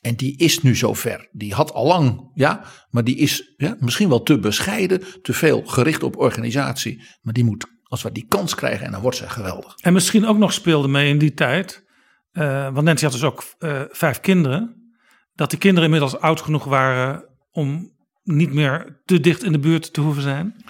En 0.00 0.16
die 0.16 0.36
is 0.36 0.62
nu 0.62 0.76
zover. 0.76 1.28
Die 1.32 1.54
had 1.54 1.72
al 1.72 1.86
lang, 1.86 2.30
ja, 2.34 2.64
maar 2.90 3.04
die 3.04 3.16
is 3.16 3.54
ja, 3.56 3.76
misschien 3.78 4.08
wel 4.08 4.22
te 4.22 4.38
bescheiden, 4.38 5.02
te 5.22 5.32
veel 5.32 5.62
gericht 5.62 6.02
op 6.02 6.16
organisatie. 6.16 7.02
Maar 7.20 7.32
die 7.32 7.44
moet 7.44 7.66
als 7.82 8.02
we 8.02 8.12
die 8.12 8.26
kans 8.28 8.54
krijgen 8.54 8.86
en 8.86 8.92
dan 8.92 9.00
wordt 9.00 9.16
ze 9.16 9.28
geweldig. 9.28 9.74
En 9.80 9.92
misschien 9.92 10.26
ook 10.26 10.38
nog 10.38 10.52
speelde 10.52 10.88
mee 10.88 11.08
in 11.08 11.18
die 11.18 11.34
tijd, 11.34 11.84
uh, 12.32 12.72
want 12.72 12.86
Nancy 12.86 13.04
had 13.04 13.12
dus 13.12 13.22
ook 13.22 13.44
uh, 13.58 13.82
vijf 13.88 14.20
kinderen, 14.20 14.92
dat 15.34 15.50
die 15.50 15.58
kinderen 15.58 15.84
inmiddels 15.84 16.16
oud 16.16 16.40
genoeg 16.40 16.64
waren 16.64 17.24
om 17.50 17.96
niet 18.22 18.52
meer 18.52 19.00
te 19.04 19.20
dicht 19.20 19.44
in 19.44 19.52
de 19.52 19.58
buurt 19.58 19.92
te 19.92 20.00
hoeven 20.00 20.22
zijn. 20.22 20.64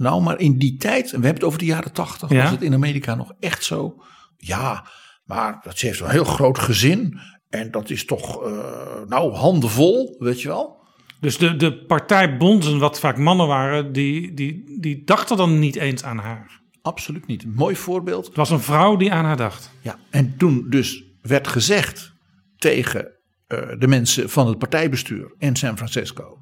Nou, 0.00 0.22
maar 0.22 0.38
in 0.38 0.58
die 0.58 0.76
tijd, 0.76 1.12
en 1.12 1.20
we 1.20 1.26
hebben 1.26 1.34
het 1.34 1.44
over 1.44 1.58
de 1.58 1.64
jaren 1.64 1.92
tachtig, 1.92 2.30
ja? 2.30 2.42
was 2.42 2.50
het 2.50 2.62
in 2.62 2.74
Amerika 2.74 3.14
nog 3.14 3.32
echt 3.40 3.64
zo. 3.64 4.02
Ja, 4.36 4.86
maar 5.24 5.60
dat, 5.62 5.78
ze 5.78 5.86
heeft 5.86 6.00
een 6.00 6.10
heel 6.10 6.24
groot 6.24 6.58
gezin 6.58 7.18
en 7.48 7.70
dat 7.70 7.90
is 7.90 8.04
toch, 8.04 8.46
uh, 8.46 8.52
nou, 9.06 9.32
handenvol, 9.32 10.16
weet 10.18 10.42
je 10.42 10.48
wel. 10.48 10.82
Dus 11.20 11.38
de, 11.38 11.56
de 11.56 11.84
partijbonzen, 11.84 12.78
wat 12.78 13.00
vaak 13.00 13.18
mannen 13.18 13.46
waren, 13.46 13.92
die, 13.92 14.34
die, 14.34 14.78
die 14.80 15.04
dachten 15.04 15.36
dan 15.36 15.58
niet 15.58 15.76
eens 15.76 16.04
aan 16.04 16.18
haar. 16.18 16.60
Absoluut 16.82 17.26
niet. 17.26 17.42
Een 17.42 17.54
mooi 17.54 17.76
voorbeeld. 17.76 18.26
Het 18.26 18.36
was 18.36 18.50
een 18.50 18.60
vrouw 18.60 18.96
die 18.96 19.12
aan 19.12 19.24
haar 19.24 19.36
dacht. 19.36 19.70
Ja, 19.80 19.98
en 20.10 20.36
toen 20.36 20.66
dus 20.68 21.04
werd 21.22 21.48
gezegd 21.48 22.12
tegen 22.56 23.04
uh, 23.48 23.58
de 23.78 23.88
mensen 23.88 24.30
van 24.30 24.46
het 24.46 24.58
partijbestuur 24.58 25.34
in 25.38 25.56
San 25.56 25.76
Francisco 25.76 26.38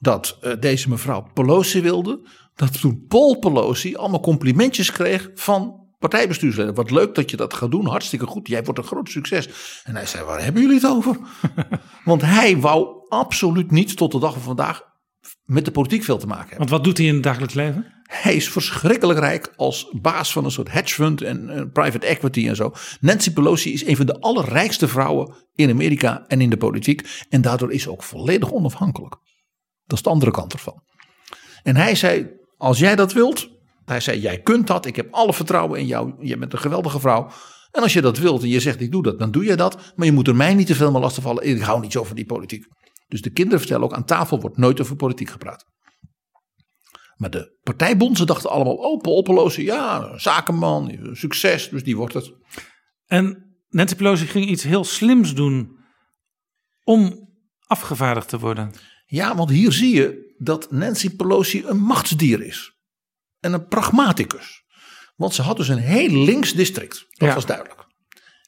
dat 0.00 0.38
uh, 0.42 0.52
deze 0.60 0.88
mevrouw 0.88 1.30
Pelosi 1.34 1.82
wilde, 1.82 2.28
dat 2.60 2.80
toen 2.80 3.04
Paul 3.08 3.38
Pelosi 3.38 3.96
allemaal 3.96 4.20
complimentjes 4.20 4.92
kreeg 4.92 5.30
van 5.34 5.88
partijbestuursleden. 5.98 6.74
Wat 6.74 6.90
leuk 6.90 7.14
dat 7.14 7.30
je 7.30 7.36
dat 7.36 7.54
gaat 7.54 7.70
doen, 7.70 7.86
hartstikke 7.86 8.26
goed. 8.26 8.48
Jij 8.48 8.64
wordt 8.64 8.78
een 8.78 8.84
groot 8.84 9.08
succes. 9.08 9.48
En 9.84 9.94
hij 9.94 10.06
zei, 10.06 10.24
waar 10.24 10.42
hebben 10.42 10.62
jullie 10.62 10.76
het 10.76 10.86
over? 10.86 11.18
Want 12.04 12.22
hij 12.22 12.56
wou 12.58 13.06
absoluut 13.08 13.70
niet 13.70 13.96
tot 13.96 14.12
de 14.12 14.18
dag 14.18 14.32
van 14.32 14.42
vandaag 14.42 14.82
met 15.44 15.64
de 15.64 15.70
politiek 15.70 16.04
veel 16.04 16.18
te 16.18 16.26
maken 16.26 16.48
hebben. 16.48 16.58
Want 16.58 16.70
wat 16.70 16.84
doet 16.84 16.98
hij 16.98 17.06
in 17.06 17.14
het 17.14 17.22
dagelijks 17.22 17.54
leven? 17.54 17.86
Hij 18.02 18.34
is 18.34 18.48
verschrikkelijk 18.48 19.18
rijk 19.18 19.52
als 19.56 19.94
baas 20.00 20.32
van 20.32 20.44
een 20.44 20.50
soort 20.50 20.72
hedge 20.72 20.94
fund 20.94 21.22
en 21.22 21.70
private 21.72 22.06
equity 22.06 22.48
en 22.48 22.56
zo. 22.56 22.72
Nancy 23.00 23.32
Pelosi 23.32 23.72
is 23.72 23.86
een 23.86 23.96
van 23.96 24.06
de 24.06 24.20
allerrijkste 24.20 24.88
vrouwen 24.88 25.34
in 25.54 25.70
Amerika 25.70 26.24
en 26.26 26.40
in 26.40 26.50
de 26.50 26.56
politiek. 26.56 27.26
En 27.28 27.40
daardoor 27.40 27.72
is 27.72 27.82
ze 27.82 27.90
ook 27.90 28.02
volledig 28.02 28.52
onafhankelijk. 28.52 29.16
Dat 29.86 29.98
is 29.98 30.04
de 30.04 30.10
andere 30.10 30.30
kant 30.30 30.52
ervan. 30.52 30.82
En 31.62 31.76
hij 31.76 31.94
zei, 31.94 32.39
als 32.60 32.78
jij 32.78 32.96
dat 32.96 33.12
wilt, 33.12 33.48
hij 33.84 34.00
zei, 34.00 34.20
jij 34.20 34.40
kunt 34.40 34.66
dat, 34.66 34.86
ik 34.86 34.96
heb 34.96 35.12
alle 35.14 35.32
vertrouwen 35.32 35.78
in 35.78 35.86
jou, 35.86 36.14
je 36.20 36.36
bent 36.36 36.52
een 36.52 36.58
geweldige 36.58 37.00
vrouw. 37.00 37.30
En 37.70 37.82
als 37.82 37.92
je 37.92 38.00
dat 38.00 38.18
wilt 38.18 38.42
en 38.42 38.48
je 38.48 38.60
zegt 38.60 38.80
ik 38.80 38.92
doe 38.92 39.02
dat, 39.02 39.18
dan 39.18 39.30
doe 39.30 39.44
je 39.44 39.56
dat. 39.56 39.92
Maar 39.96 40.06
je 40.06 40.12
moet 40.12 40.28
er 40.28 40.36
mij 40.36 40.54
niet 40.54 40.66
te 40.66 40.74
veel 40.74 40.90
meer 40.90 41.00
lastig 41.00 41.22
vallen. 41.22 41.48
Ik 41.48 41.60
hou 41.60 41.80
niet 41.80 41.92
zo 41.92 42.04
van 42.04 42.16
die 42.16 42.24
politiek. 42.24 42.64
Dus 43.08 43.22
de 43.22 43.30
kinderen 43.30 43.58
vertellen 43.58 43.84
ook 43.84 43.92
aan 43.92 44.04
tafel 44.04 44.40
wordt 44.40 44.56
nooit 44.56 44.80
over 44.80 44.96
politiek 44.96 45.30
gepraat. 45.30 45.64
Maar 47.16 47.30
de 47.30 47.58
partijbonden 47.62 48.26
dachten 48.26 48.50
allemaal, 48.50 48.74
oh 48.74 49.00
Paul 49.00 49.50
ja, 49.50 50.18
zakenman, 50.18 51.08
succes, 51.12 51.68
dus 51.68 51.84
die 51.84 51.96
wordt 51.96 52.14
het. 52.14 52.32
En 53.06 53.56
Nancy 53.68 53.94
Pelosi 53.94 54.26
ging 54.26 54.46
iets 54.46 54.62
heel 54.62 54.84
slims 54.84 55.34
doen 55.34 55.78
om 56.84 57.28
afgevaardigd 57.66 58.28
te 58.28 58.38
worden. 58.38 58.72
Ja, 59.10 59.36
want 59.36 59.50
hier 59.50 59.72
zie 59.72 59.94
je 59.94 60.34
dat 60.38 60.70
Nancy 60.70 61.16
Pelosi 61.16 61.64
een 61.66 61.78
machtsdier 61.78 62.42
is. 62.42 62.72
En 63.40 63.52
een 63.52 63.66
pragmaticus. 63.66 64.64
Want 65.16 65.34
ze 65.34 65.42
had 65.42 65.56
dus 65.56 65.68
een 65.68 65.78
heel 65.78 66.24
links 66.24 66.52
district. 66.52 67.06
Dat 67.08 67.28
ja. 67.28 67.34
was 67.34 67.46
duidelijk. 67.46 67.86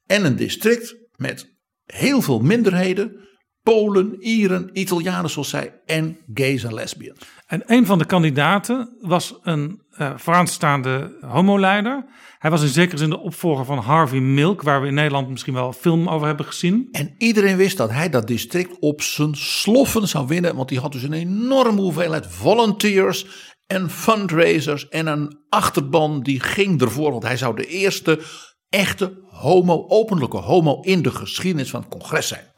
En 0.06 0.24
een 0.24 0.36
district 0.36 0.96
met 1.16 1.54
heel 1.84 2.22
veel 2.22 2.40
minderheden. 2.40 3.28
Polen, 3.62 4.16
Ieren, 4.20 4.70
Italianen 4.72 5.30
zoals 5.30 5.48
zij 5.48 5.80
en 5.86 6.18
gays 6.34 6.64
en 6.64 6.74
lesbians. 6.74 7.18
En 7.46 7.62
een 7.66 7.86
van 7.86 7.98
de 7.98 8.04
kandidaten 8.04 8.96
was 9.00 9.38
een 9.42 9.82
uh, 9.98 10.12
vooraanstaande 10.16 11.16
homoleider. 11.20 12.04
Hij 12.38 12.50
was 12.50 12.62
in 12.62 12.68
zekere 12.68 12.96
zin 12.96 13.10
de 13.10 13.18
opvolger 13.20 13.64
van 13.64 13.78
Harvey 13.78 14.20
Milk, 14.20 14.62
waar 14.62 14.80
we 14.80 14.86
in 14.86 14.94
Nederland 14.94 15.28
misschien 15.28 15.54
wel 15.54 15.66
een 15.66 15.72
film 15.72 16.08
over 16.08 16.26
hebben 16.26 16.46
gezien. 16.46 16.88
En 16.92 17.14
iedereen 17.18 17.56
wist 17.56 17.76
dat 17.76 17.90
hij 17.90 18.08
dat 18.08 18.26
district 18.26 18.78
op 18.78 19.02
zijn 19.02 19.34
sloffen 19.34 20.08
zou 20.08 20.26
winnen, 20.26 20.56
want 20.56 20.70
hij 20.70 20.78
had 20.78 20.92
dus 20.92 21.02
een 21.02 21.12
enorme 21.12 21.80
hoeveelheid 21.80 22.26
volunteers 22.26 23.26
en 23.66 23.90
fundraisers 23.90 24.88
en 24.88 25.06
een 25.06 25.38
achterban 25.48 26.22
die 26.22 26.40
ging 26.40 26.80
ervoor, 26.80 27.10
want 27.10 27.22
hij 27.22 27.36
zou 27.36 27.56
de 27.56 27.66
eerste 27.66 28.20
echte 28.68 29.20
homo, 29.30 29.84
openlijke 29.88 30.36
homo 30.36 30.80
in 30.80 31.02
de 31.02 31.10
geschiedenis 31.10 31.70
van 31.70 31.80
het 31.80 31.90
congres 31.90 32.28
zijn. 32.28 32.51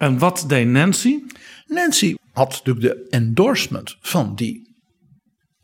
En 0.00 0.18
wat 0.18 0.44
deed 0.46 0.66
Nancy? 0.66 1.22
Nancy 1.66 2.14
had 2.32 2.50
natuurlijk 2.50 2.80
de 2.80 3.08
endorsement 3.08 3.96
van 4.00 4.34
die 4.34 4.76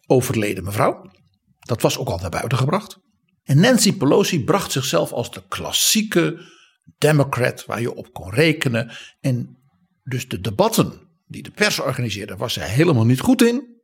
overleden 0.06 0.64
mevrouw. 0.64 1.10
Dat 1.58 1.82
was 1.82 1.98
ook 1.98 2.08
al 2.08 2.18
naar 2.18 2.30
buiten 2.30 2.58
gebracht. 2.58 2.98
En 3.44 3.60
Nancy 3.60 3.92
Pelosi 3.92 4.44
bracht 4.44 4.72
zichzelf 4.72 5.12
als 5.12 5.30
de 5.30 5.42
klassieke 5.48 6.40
democrat 6.98 7.64
waar 7.64 7.80
je 7.80 7.94
op 7.94 8.12
kon 8.12 8.30
rekenen. 8.30 8.90
En 9.20 9.58
dus 10.04 10.28
de 10.28 10.40
debatten 10.40 10.92
die 11.26 11.42
de 11.42 11.50
pers 11.50 11.80
organiseerde 11.80 12.36
was 12.36 12.52
zij 12.52 12.68
helemaal 12.68 13.06
niet 13.06 13.20
goed 13.20 13.42
in. 13.42 13.75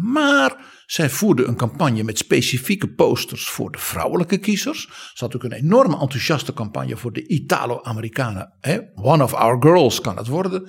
Maar 0.00 0.82
zij 0.86 1.10
voerde 1.10 1.44
een 1.44 1.56
campagne 1.56 2.02
met 2.02 2.18
specifieke 2.18 2.88
posters 2.88 3.48
voor 3.48 3.70
de 3.70 3.78
vrouwelijke 3.78 4.38
kiezers. 4.38 4.88
Ze 5.14 5.24
had 5.24 5.36
ook 5.36 5.44
een 5.44 5.52
enorme 5.52 5.98
enthousiaste 5.98 6.52
campagne 6.52 6.96
voor 6.96 7.12
de 7.12 7.26
Italo-Amerikanen. 7.26 8.52
One 8.94 9.22
of 9.22 9.34
our 9.34 9.62
girls 9.62 10.00
kan 10.00 10.16
het 10.16 10.26
worden. 10.26 10.68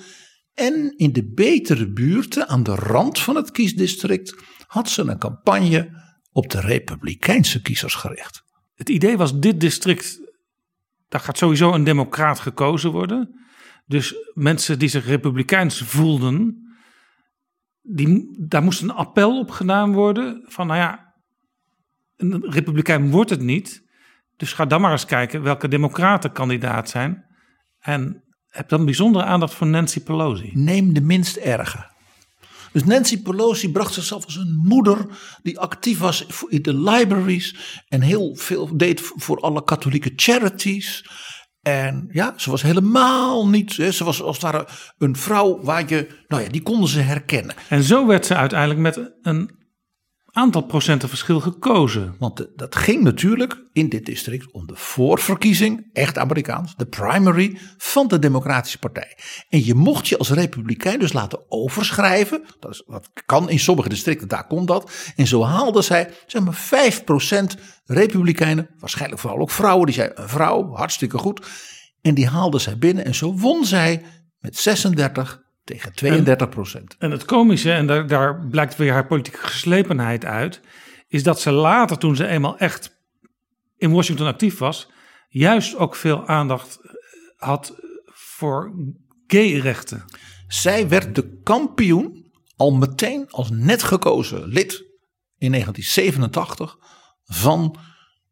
En 0.54 0.94
in 0.98 1.12
de 1.14 1.34
betere 1.34 1.92
buurten 1.92 2.48
aan 2.48 2.64
de 2.64 2.76
rand 2.76 3.20
van 3.20 3.36
het 3.36 3.52
kiesdistrict 3.52 4.36
had 4.68 4.90
ze 4.90 5.02
een 5.02 5.20
campagne 5.20 5.90
op 6.32 6.50
de 6.50 6.60
republikeinse 6.60 7.62
kiezers 7.62 7.94
gericht. 7.94 8.44
Het 8.76 8.90
idee 8.90 9.18
was, 9.18 9.40
dit 9.40 9.60
district, 9.60 10.20
daar 11.10 11.22
gaat 11.22 11.38
sowieso 11.38 11.74
een 11.74 11.84
democraat 11.84 12.40
gekozen 12.40 12.92
worden. 12.92 13.40
Dus 13.86 14.16
mensen 14.34 14.80
die 14.80 14.90
zich 14.90 15.06
republikeins 15.06 15.82
voelden, 15.82 16.68
die, 17.82 18.36
daar 18.48 18.64
moest 18.64 18.82
een 18.82 18.94
appel 18.94 19.40
op 19.40 19.52
gedaan 19.52 19.94
worden 19.94 20.44
van, 20.46 20.68
nou 20.68 20.80
ja, 20.80 21.14
een 22.16 22.46
republikein 22.50 23.12
wordt 23.12 23.30
het 23.30 23.42
niet. 23.42 23.88
Dus 24.38 24.54
ga 24.54 24.66
dan 24.66 24.82
maar 24.82 24.92
eens 24.92 25.06
kijken 25.06 25.42
welke 25.42 25.68
democraten 25.68 26.32
kandidaat 26.32 26.90
zijn. 26.90 27.26
En 27.80 28.24
heb 28.50 28.70
dan 28.70 28.86
bijzondere 28.86 29.24
aandacht 29.24 29.54
voor 29.54 29.68
Nancy 29.68 30.04
Pelosi. 30.04 30.52
Neem 30.54 30.94
de 30.94 31.02
minst 31.02 31.36
erge. 31.36 31.88
Dus 32.72 32.84
Nancy 32.84 33.22
Pelosi 33.22 33.72
bracht 33.72 33.94
zichzelf 33.94 34.26
als 34.26 34.36
een 34.36 34.62
moeder 34.64 35.06
die 35.42 35.60
actief 35.60 36.00
was 36.00 36.26
in 36.48 36.62
de 36.62 36.74
libraries 36.74 37.56
en 37.88 38.02
heel 38.02 38.36
veel 38.36 38.78
deed 38.78 39.02
voor 39.16 39.40
alle 39.40 39.64
katholieke 39.64 40.14
charities. 40.16 41.10
En 41.70 42.10
ja, 42.12 42.34
ze 42.36 42.50
was 42.50 42.62
helemaal 42.62 43.48
niet, 43.48 43.78
hè, 43.78 43.92
ze 43.92 44.04
was 44.04 44.22
als 44.22 44.40
ware 44.40 44.68
een 44.98 45.16
vrouw 45.16 45.60
waar 45.62 45.84
je, 45.88 46.08
nou 46.28 46.44
ja, 46.44 46.50
die 46.50 46.62
konden 46.62 46.90
ze 46.90 47.00
herkennen. 47.00 47.56
En 47.70 47.84
zo 47.84 48.08
werd 48.08 48.26
ze 48.26 48.36
uiteindelijk 48.36 48.80
met 48.80 49.12
een 49.22 49.52
aantal 50.40 50.62
procenten 50.62 51.10
verschil 51.10 51.40
gekozen. 51.40 52.16
Want 52.20 52.48
dat 52.56 52.76
ging 52.76 53.04
natuurlijk 53.04 53.64
in 53.74 53.90
dit 53.90 54.06
district 54.06 54.52
om 54.52 54.68
de 54.68 54.76
voorverkiezing, 54.76 55.90
echt 55.94 56.18
Amerikaans, 56.18 56.76
de 56.76 56.86
primary 56.86 57.58
van 57.78 58.08
de 58.08 58.20
Democratische 58.20 58.78
Partij. 58.78 59.18
En 59.50 59.66
je 59.66 59.74
mocht 59.74 60.08
je 60.08 60.18
als 60.18 60.30
republikein 60.30 61.00
dus 61.00 61.14
laten 61.14 61.40
overschrijven. 61.48 62.44
Dat, 62.60 62.72
is, 62.72 62.84
kan 63.26 63.50
in 63.50 63.60
sommige 63.60 63.90
districten, 63.90 64.28
daar 64.28 64.48
kon 64.48 64.66
dat. 64.66 64.92
En 65.16 65.28
zo 65.28 65.44
haalde 65.44 65.82
zij 65.82 66.10
zeg 66.28 66.44
maar 66.44 66.70
5% 67.58 67.62
republikeinen, 67.86 68.70
waarschijnlijk 68.80 69.22
vooral 69.22 69.40
ook 69.40 69.52
vrouwen, 69.52 69.86
die 69.86 69.96
zei 69.96 70.12
een 70.14 70.30
vrouw, 70.30 70.74
hartstikke 70.74 71.18
goed. 71.18 71.48
En 72.02 72.14
die 72.14 72.28
haalde 72.28 72.60
zij 72.60 72.78
binnen 72.78 73.06
en 73.06 73.16
zo 73.16 73.34
won 73.34 73.66
zij 73.66 74.04
met 74.40 74.58
36 74.58 75.49
tegen 75.70 75.94
32 75.94 76.50
procent. 76.50 76.96
En 76.98 77.12
het 77.12 77.26
komische, 77.26 77.72
en 77.72 77.88
daar, 77.88 78.08
daar 78.08 78.48
blijkt 78.48 78.76
weer 78.76 78.92
haar 78.92 79.08
politieke 79.08 79.40
geslepenheid 79.40 80.26
uit, 80.26 80.62
is 81.08 81.24
dat 81.24 81.42
ze 81.42 81.52
later, 81.52 81.98
toen 81.98 82.16
ze 82.16 82.28
eenmaal 82.28 82.58
echt 82.58 82.98
in 83.78 83.92
Washington 83.92 84.28
actief 84.28 84.58
was, 84.58 84.90
juist 85.28 85.76
ook 85.76 85.96
veel 85.96 86.28
aandacht 86.28 86.80
eh, 86.82 86.92
had 87.36 87.76
voor 88.06 88.74
gay-rechten. 89.28 90.06
Zij 90.48 90.88
werd 90.88 91.16
de 91.16 91.40
kampioen 91.44 92.32
al 92.56 92.74
meteen 92.74 93.30
als 93.30 93.50
net 93.50 93.84
gekozen 93.84 94.48
lid 94.48 94.72
in 95.38 95.52
1987 95.52 96.78
van 97.24 97.78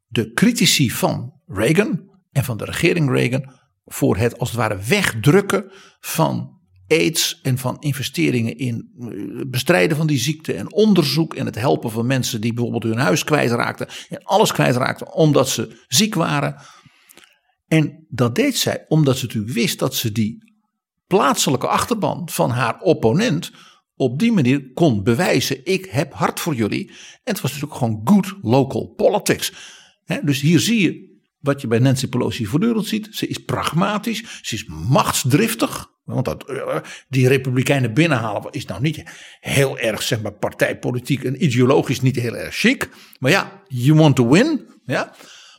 de 0.07 0.31
critici 0.33 0.91
van 0.91 1.33
Reagan 1.45 2.09
en 2.31 2.43
van 2.43 2.57
de 2.57 2.65
regering 2.65 3.09
Reagan 3.09 3.51
voor 3.85 4.17
het 4.17 4.39
als 4.39 4.49
het 4.49 4.57
ware 4.57 4.77
wegdrukken 4.87 5.71
van 5.99 6.56
aids 6.87 7.39
en 7.41 7.57
van 7.57 7.77
investeringen 7.79 8.57
in 8.57 8.91
eh, 8.99 9.09
bestrijden 9.47 9.97
van 9.97 10.07
die 10.07 10.19
ziekte 10.19 10.53
en 10.53 10.73
onderzoek 10.73 11.33
en 11.33 11.45
het 11.45 11.55
helpen 11.55 11.91
van 11.91 12.05
mensen 12.05 12.41
die 12.41 12.53
bijvoorbeeld 12.53 12.83
hun 12.83 12.97
huis 13.03 13.23
kwijtraakten 13.23 13.87
en 14.09 14.23
alles 14.23 14.51
kwijtraakten 14.51 15.13
omdat 15.13 15.49
ze 15.49 15.83
ziek 15.87 16.15
waren. 16.15 16.55
En 17.67 18.05
dat 18.09 18.35
deed 18.35 18.57
zij 18.57 18.85
omdat 18.87 19.17
ze 19.17 19.25
natuurlijk 19.25 19.53
wist 19.53 19.79
dat 19.79 19.95
ze 19.95 20.11
die 20.11 20.55
plaatselijke 21.07 21.67
achterban 21.67 22.29
van 22.29 22.49
haar 22.49 22.79
opponent 22.79 23.51
op 23.95 24.19
die 24.19 24.31
manier 24.31 24.71
kon 24.73 25.03
bewijzen: 25.03 25.65
ik 25.65 25.85
heb 25.85 26.13
hart 26.13 26.39
voor 26.39 26.55
jullie. 26.55 26.87
En 26.89 27.33
het 27.33 27.41
was 27.41 27.51
natuurlijk 27.51 27.79
gewoon 27.79 28.01
good 28.03 28.35
local 28.41 28.87
politics. 28.87 29.53
Dus 30.23 30.41
hier 30.41 30.59
zie 30.59 30.81
je 30.81 31.19
wat 31.39 31.61
je 31.61 31.67
bij 31.67 31.79
Nancy 31.79 32.07
Pelosi 32.07 32.45
voortdurend 32.45 32.85
ziet. 32.85 33.07
Ze 33.11 33.27
is 33.27 33.37
pragmatisch, 33.37 34.39
ze 34.41 34.55
is 34.55 34.65
machtsdriftig. 34.65 35.95
Want 36.07 36.25
dat, 36.25 36.49
eh, 36.49 36.77
die 37.09 37.27
republikeinen 37.27 37.93
binnenhalen 37.93 38.51
is 38.51 38.65
nou 38.65 38.81
niet 38.81 39.03
heel 39.39 39.77
erg, 39.77 40.01
zeg 40.01 40.21
maar, 40.21 40.33
partijpolitiek 40.33 41.23
en 41.23 41.43
ideologisch 41.43 42.01
niet 42.01 42.15
heel 42.15 42.35
erg 42.35 42.55
chic. 42.55 42.89
Maar 43.19 43.31
ja, 43.31 43.61
you 43.67 43.97
want 43.97 44.15
to 44.15 44.29
win. 44.29 44.67
Ja? 44.83 45.13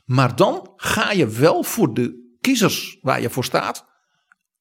Maar 0.04 0.36
dan 0.36 0.72
ga 0.76 1.12
je 1.12 1.28
wel 1.28 1.62
voor 1.62 1.94
de 1.94 2.36
kiezers 2.40 2.98
waar 3.00 3.20
je 3.20 3.30
voor 3.30 3.44
staat 3.44 3.86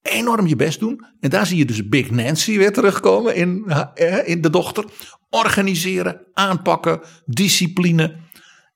enorm 0.02 0.48
je 0.48 0.56
best 0.56 0.80
doen. 0.80 1.06
En 1.20 1.30
daar 1.30 1.46
zie 1.46 1.58
je 1.58 1.66
dus 1.66 1.88
Big 1.88 2.12
Nancy 2.12 2.58
weer 2.58 2.74
terugkomen 2.74 3.36
in, 3.36 3.66
eh, 3.66 4.28
in 4.28 4.42
de 4.42 4.50
dochter. 4.50 4.86
Organiseren, 5.30 6.28
aanpakken, 6.34 7.02
discipline. 7.26 8.16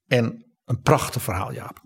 En 0.08 0.46
een 0.66 0.82
prachtig 0.82 1.22
verhaal, 1.22 1.54
Jaap. 1.54 1.84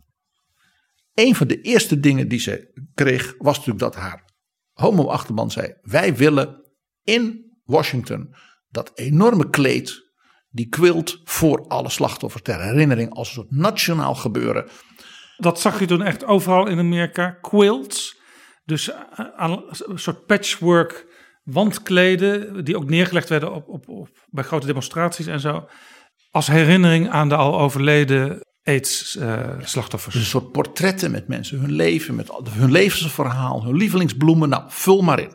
Een 1.14 1.36
van 1.36 1.48
de 1.48 1.62
eerste 1.62 2.00
dingen 2.00 2.28
die 2.28 2.40
ze 2.40 2.72
kreeg 2.94 3.36
was 3.38 3.58
natuurlijk 3.58 3.80
dat 3.80 3.96
haar 3.96 4.25
homo-achterban 4.76 5.52
zei: 5.52 5.74
Wij 5.82 6.16
willen 6.16 6.64
in 7.04 7.54
Washington 7.64 8.36
dat 8.70 8.92
enorme 8.96 9.50
kleed, 9.50 10.14
die 10.50 10.68
quilt 10.68 11.22
voor 11.24 11.68
alle 11.68 11.90
slachtoffers 11.90 12.44
ter 12.44 12.62
herinnering 12.62 13.14
als 13.14 13.28
een 13.28 13.34
soort 13.34 13.52
nationaal 13.52 14.16
gebeuren. 14.16 14.70
Dat 15.38 15.60
zag 15.60 15.80
je 15.80 15.86
toen 15.86 16.02
echt 16.02 16.26
overal 16.26 16.68
in 16.68 16.80
Amerika. 16.80 17.30
Quilts, 17.30 18.20
dus 18.64 18.92
eh, 18.92 19.26
een 19.36 20.00
soort 20.00 20.26
patchwork 20.26 21.14
wandkleden, 21.44 22.66
die 22.66 22.78
ook 22.78 22.90
neergelegd 22.90 23.30
werden 23.30 23.54
op, 23.54 23.68
op, 23.68 23.90
op, 23.90 24.10
bij 24.30 24.44
grote 24.44 24.68
demonstraties 24.68 25.28
en 25.28 25.40
zo. 25.40 25.68
Als 26.32 26.48
herinnering 26.48 27.10
aan 27.10 27.30
de 27.30 27.36
al 27.36 27.60
overleden 27.60 28.42
AIDS-slachtoffers. 28.66 30.14
Dus 30.14 30.24
een 30.24 30.30
soort 30.30 30.52
portretten 30.52 31.12
met 31.12 31.28
mensen, 31.28 31.60
hun 31.60 31.72
leven, 31.72 32.16
met 32.16 32.30
hun 32.50 32.72
levensverhaal, 32.72 33.64
hun 33.64 33.76
lievelingsbloemen. 33.76 34.50
Nou, 34.50 34.64
vul 34.68 35.02
maar 35.02 35.20
in. 35.20 35.32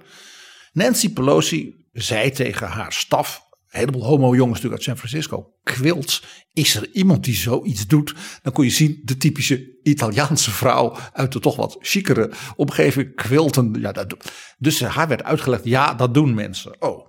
Nancy 0.73 1.13
Pelosi 1.13 1.87
zei 1.93 2.31
tegen 2.31 2.67
haar 2.67 2.93
staf, 2.93 3.49
een 3.51 3.79
heleboel 3.79 4.05
homo-jongens 4.05 4.61
natuurlijk 4.61 4.73
uit 4.73 4.83
San 4.83 5.09
Francisco, 5.09 5.53
quilts, 5.63 6.25
is 6.53 6.75
er 6.75 6.89
iemand 6.93 7.25
die 7.25 7.35
zoiets 7.35 7.87
doet? 7.87 8.15
Dan 8.43 8.53
kon 8.53 8.65
je 8.65 8.71
zien 8.71 9.01
de 9.05 9.17
typische 9.17 9.79
Italiaanse 9.83 10.51
vrouw 10.51 10.97
uit 11.13 11.33
de 11.33 11.41
toch 11.41 11.57
wat 11.57 11.77
chicere 11.81 12.31
omgeving, 12.57 13.15
quilten. 13.15 13.77
Ja, 13.81 13.93
dat, 13.93 14.33
dus 14.59 14.81
haar 14.81 15.09
werd 15.09 15.23
uitgelegd, 15.23 15.65
ja, 15.65 15.95
dat 15.95 16.15
doen 16.15 16.35
mensen. 16.35 16.83
Oh, 16.83 17.09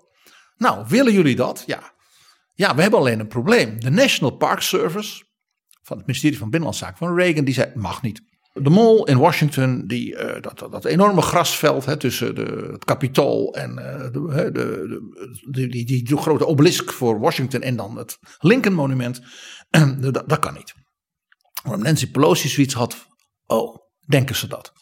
nou, 0.57 0.86
willen 0.88 1.13
jullie 1.13 1.36
dat? 1.36 1.63
Ja. 1.65 1.93
Ja, 2.53 2.76
we 2.76 2.82
hebben 2.82 2.99
alleen 2.99 3.19
een 3.19 3.28
probleem. 3.28 3.80
De 3.80 3.89
National 3.89 4.38
Park 4.38 4.61
Service, 4.61 5.24
van 5.92 6.00
het 6.00 6.08
ministerie 6.08 6.38
van 6.38 6.50
Binnenlandse 6.50 6.86
Zaken 6.86 7.08
van 7.08 7.16
Reagan, 7.16 7.44
die 7.44 7.54
zei: 7.54 7.72
mag 7.76 8.02
niet. 8.02 8.22
De 8.54 8.70
mall 8.70 9.04
in 9.04 9.18
Washington, 9.18 9.88
die, 9.88 10.16
eh, 10.16 10.42
dat, 10.42 10.72
dat, 10.72 10.86
enorme 10.86 11.22
grasveld 11.22 11.86
hè, 11.86 11.98
tussen 11.98 12.36
de, 12.36 12.70
het 12.72 12.86
Capitool 12.86 13.56
en 13.56 13.78
eh, 13.78 14.12
de, 14.12 14.50
de, 14.52 14.88
de, 15.50 15.68
die, 15.68 15.86
die, 15.86 16.18
grote 16.18 16.48
obelisk 16.48 16.92
voor 16.92 17.20
Washington 17.20 17.62
en 17.62 17.76
dan 17.76 17.98
het 17.98 18.18
Lincoln 18.39 18.76
Monument, 18.76 19.22
dat, 20.26 20.39
kan 20.39 20.54
niet. 20.54 20.74
Waarom 21.64 21.84
Nancy 21.84 22.12
Pelosi 22.12 22.50
zoiets 22.50 22.74
had, 22.74 23.08
oh, 23.46 23.76
denken 24.08 24.36
ze 24.36 24.48
dat. 24.48 24.74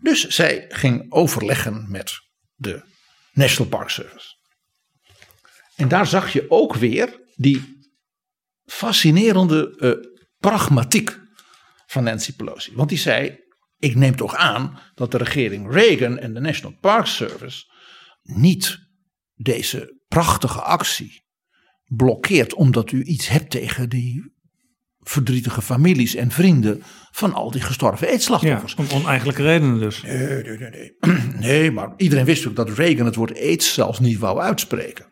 Dus 0.00 0.26
zij 0.26 0.64
ging 0.68 1.12
overleggen 1.12 1.86
met 1.90 2.12
de 2.54 2.82
National 3.32 3.70
Park 3.70 3.88
Service. 3.88 4.36
En 5.76 5.88
daar 5.88 6.06
zag 6.06 6.32
je 6.32 6.46
ook 6.48 6.74
weer 6.74 7.20
die 7.34 7.73
fascinerende 8.64 9.76
eh, 9.78 10.10
pragmatiek 10.38 11.20
van 11.86 12.04
Nancy 12.04 12.36
Pelosi. 12.36 12.72
Want 12.74 12.88
die 12.88 12.98
zei: 12.98 13.38
Ik 13.78 13.94
neem 13.94 14.16
toch 14.16 14.34
aan 14.34 14.78
dat 14.94 15.10
de 15.10 15.18
regering 15.18 15.72
Reagan 15.72 16.18
en 16.18 16.34
de 16.34 16.40
National 16.40 16.76
Park 16.80 17.06
Service 17.06 17.64
niet 18.22 18.78
deze 19.34 20.02
prachtige 20.08 20.60
actie 20.60 21.22
blokkeert 21.84 22.54
omdat 22.54 22.92
u 22.92 23.02
iets 23.04 23.28
hebt 23.28 23.50
tegen 23.50 23.88
die 23.88 24.32
verdrietige 24.98 25.62
families 25.62 26.14
en 26.14 26.30
vrienden 26.30 26.82
van 27.10 27.32
al 27.34 27.50
die 27.50 27.60
gestorven 27.60 28.06
Ja, 28.06 28.12
aidsslachtoffers. 28.12 28.74
om 28.74 28.86
oneigenlijke 28.90 29.42
redenen 29.42 29.78
dus. 29.78 30.02
Nee, 30.02 30.42
nee, 30.42 30.58
nee, 30.58 30.70
nee. 30.70 30.96
Nee, 31.46 31.70
maar 31.70 31.92
iedereen 31.96 32.24
wist 32.24 32.46
ook 32.46 32.56
dat 32.56 32.70
Reagan 32.70 33.06
het 33.06 33.14
woord 33.14 33.38
aids 33.38 33.74
zelfs 33.74 33.98
niet 33.98 34.18
wou 34.18 34.40
uitspreken. 34.40 35.06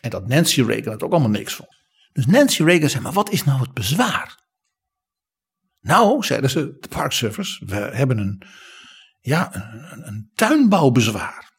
En 0.00 0.10
dat 0.10 0.28
Nancy 0.28 0.62
Reagan 0.62 0.92
het 0.92 1.02
ook 1.02 1.12
allemaal 1.12 1.30
niks 1.30 1.54
vond. 1.54 1.68
Dus 2.14 2.26
Nancy 2.26 2.62
Reagan 2.62 2.88
zei, 2.90 3.02
maar 3.02 3.12
wat 3.12 3.30
is 3.30 3.44
nou 3.44 3.60
het 3.60 3.72
bezwaar? 3.74 4.42
Nou, 5.80 6.24
zeiden 6.24 6.50
ze, 6.50 6.76
de 6.80 6.88
Park 6.88 7.12
Service, 7.12 7.64
we 7.66 7.74
hebben 7.74 8.18
een, 8.18 8.42
ja, 9.20 9.54
een, 9.54 10.06
een- 10.06 10.30
tuinbouwbezwaar. 10.34 11.52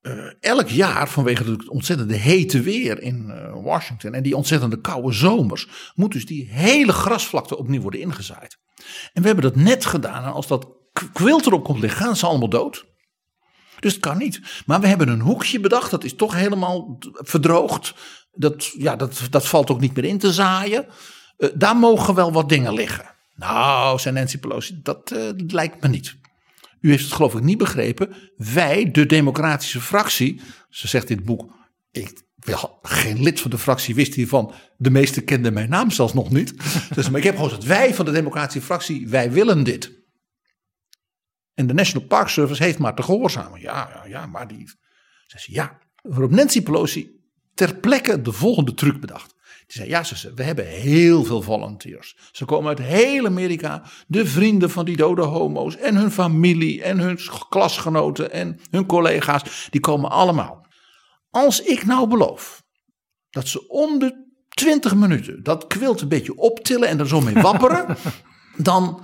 eh, 0.00 0.12
elk 0.40 0.68
jaar 0.68 1.08
vanwege 1.08 1.44
het 1.50 1.68
ontzettende 1.68 2.14
hete 2.16 2.60
weer 2.60 3.00
in 3.02 3.30
eh, 3.30 3.52
Washington 3.62 4.14
en 4.14 4.22
die 4.22 4.36
ontzettende 4.36 4.80
koude 4.80 5.12
zomers, 5.12 5.68
moet 5.94 6.12
dus 6.12 6.26
die 6.26 6.48
hele 6.50 6.92
grasvlakte 6.92 7.58
opnieuw 7.58 7.80
worden 7.80 8.00
ingezaaid. 8.00 8.58
En 9.12 9.20
we 9.22 9.26
hebben 9.26 9.44
dat 9.44 9.56
net 9.56 9.84
gedaan 9.84 10.24
en 10.24 10.32
als 10.32 10.46
dat 10.46 10.68
kwilt 11.12 11.46
erop 11.46 11.64
komt 11.64 11.80
liggen, 11.80 12.04
gaan 12.04 12.16
ze 12.16 12.26
allemaal 12.26 12.48
dood. 12.48 12.86
Dus 13.80 13.92
het 13.92 14.00
kan 14.02 14.18
niet. 14.18 14.62
Maar 14.66 14.80
we 14.80 14.86
hebben 14.86 15.08
een 15.08 15.20
hoekje 15.20 15.60
bedacht, 15.60 15.90
dat 15.90 16.04
is 16.04 16.14
toch 16.14 16.34
helemaal 16.34 16.98
verdroogd. 17.12 17.94
Dat, 18.32 18.66
ja, 18.66 18.96
dat, 18.96 19.20
dat 19.30 19.46
valt 19.46 19.70
ook 19.70 19.80
niet 19.80 19.94
meer 19.94 20.04
in 20.04 20.18
te 20.18 20.32
zaaien. 20.32 20.86
Eh, 21.36 21.48
daar 21.54 21.76
mogen 21.76 22.14
wel 22.14 22.32
wat 22.32 22.48
dingen 22.48 22.74
liggen. 22.74 23.14
Nou, 23.34 23.98
zei 23.98 24.14
Nancy 24.14 24.38
Pelosi, 24.38 24.80
dat 24.82 25.10
eh, 25.10 25.28
lijkt 25.46 25.82
me 25.82 25.88
niet. 25.88 26.16
U 26.80 26.90
heeft 26.90 27.04
het 27.04 27.12
geloof 27.12 27.34
ik 27.34 27.42
niet 27.42 27.58
begrepen. 27.58 28.14
Wij, 28.36 28.90
de 28.90 29.06
democratische 29.06 29.80
fractie, 29.80 30.40
ze 30.68 30.88
zegt 30.88 31.10
in 31.10 31.16
het 31.16 31.24
boek, 31.26 31.52
ik 31.90 32.22
wel, 32.36 32.78
geen 32.82 33.22
lid 33.22 33.40
van 33.40 33.50
de 33.50 33.58
fractie 33.58 33.94
wist 33.94 34.14
hiervan. 34.14 34.54
De 34.76 34.90
meesten 34.90 35.24
kenden 35.24 35.52
mijn 35.52 35.68
naam 35.68 35.90
zelfs 35.90 36.14
nog 36.14 36.30
niet. 36.30 36.54
Dus, 36.94 37.10
maar 37.10 37.18
ik 37.18 37.24
heb 37.24 37.34
gewoon 37.34 37.50
gezegd, 37.50 37.68
wij 37.68 37.94
van 37.94 38.04
de 38.04 38.10
democratische 38.10 38.66
fractie, 38.66 39.08
wij 39.08 39.32
willen 39.32 39.64
dit. 39.64 39.96
En 41.54 41.66
de 41.66 41.74
National 41.74 42.08
Park 42.08 42.28
Service 42.28 42.62
heeft 42.62 42.78
maar 42.78 42.94
te 42.94 43.02
gehoorzamen. 43.02 43.60
Ja, 43.60 43.90
ja, 43.94 44.04
ja, 44.04 44.26
maar 44.26 44.48
die... 44.48 44.70
Ze, 45.26 45.52
ja. 45.52 45.78
Waarop 46.02 46.30
Nancy 46.30 46.62
Pelosi 46.62 47.17
ter 47.58 47.74
plekke 47.74 48.22
de 48.22 48.32
volgende 48.32 48.74
truc 48.74 49.00
bedacht. 49.00 49.34
Die 49.66 49.76
zei, 49.76 49.88
ja, 49.88 50.02
zei, 50.02 50.34
we 50.34 50.42
hebben 50.42 50.66
heel 50.66 51.24
veel 51.24 51.42
volunteers. 51.42 52.16
Ze 52.32 52.44
komen 52.44 52.68
uit 52.68 52.78
heel 52.78 53.26
Amerika. 53.26 53.82
De 54.06 54.26
vrienden 54.26 54.70
van 54.70 54.84
die 54.84 54.96
dode 54.96 55.22
homo's. 55.22 55.76
En 55.76 55.96
hun 55.96 56.10
familie. 56.10 56.82
En 56.82 56.98
hun 56.98 57.18
klasgenoten. 57.48 58.32
En 58.32 58.60
hun 58.70 58.86
collega's. 58.86 59.68
Die 59.70 59.80
komen 59.80 60.10
allemaal. 60.10 60.66
Als 61.30 61.62
ik 61.62 61.86
nou 61.86 62.08
beloof. 62.08 62.62
Dat 63.30 63.48
ze 63.48 63.68
om 63.68 63.98
de 63.98 64.26
20 64.48 64.94
minuten. 64.94 65.42
Dat 65.42 65.66
kwilt 65.66 66.00
een 66.00 66.08
beetje 66.08 66.36
optillen. 66.36 66.88
En 66.88 66.98
er 66.98 67.08
zo 67.08 67.20
mee 67.20 67.42
wapperen. 67.48 67.96
dan 68.56 69.00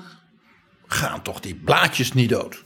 gaan 0.86 1.22
toch 1.22 1.40
die 1.40 1.54
blaadjes 1.54 2.12
niet 2.12 2.28
dood. 2.28 2.64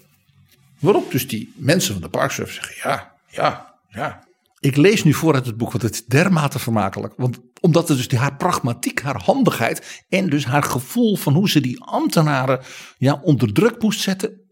Waarop 0.78 1.10
dus 1.10 1.28
die 1.28 1.52
mensen 1.56 1.92
van 1.92 2.02
de 2.02 2.08
Parkservice 2.08 2.60
zeggen: 2.60 2.90
ja, 2.90 3.14
ja, 3.26 3.74
ja. 3.88 4.26
Ik 4.60 4.76
lees 4.76 5.04
nu 5.04 5.14
vooruit 5.14 5.46
het 5.46 5.56
boek, 5.56 5.70
want 5.70 5.82
het 5.82 5.94
is 5.94 6.04
dermate 6.04 6.58
vermakelijk. 6.58 7.14
Want 7.16 7.38
omdat 7.60 7.88
het 7.88 7.96
dus 7.96 8.18
haar 8.18 8.36
pragmatiek, 8.36 9.00
haar 9.00 9.22
handigheid 9.22 10.04
en 10.08 10.28
dus 10.28 10.44
haar 10.44 10.62
gevoel 10.62 11.16
van 11.16 11.34
hoe 11.34 11.50
ze 11.50 11.60
die 11.60 11.84
ambtenaren 11.84 12.60
ja, 12.98 13.20
onder 13.22 13.52
druk 13.52 13.82
moest 13.82 14.00
zetten. 14.00 14.46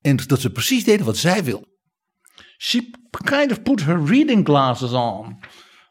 En 0.00 0.16
dat 0.26 0.40
ze 0.40 0.50
precies 0.50 0.84
deden 0.84 1.06
wat 1.06 1.16
zij 1.16 1.44
wil. 1.44 1.68
She 2.58 2.90
kind 3.24 3.50
of 3.50 3.62
put 3.62 3.84
her 3.84 4.04
reading 4.04 4.46
glasses 4.46 4.92
on. 4.92 5.38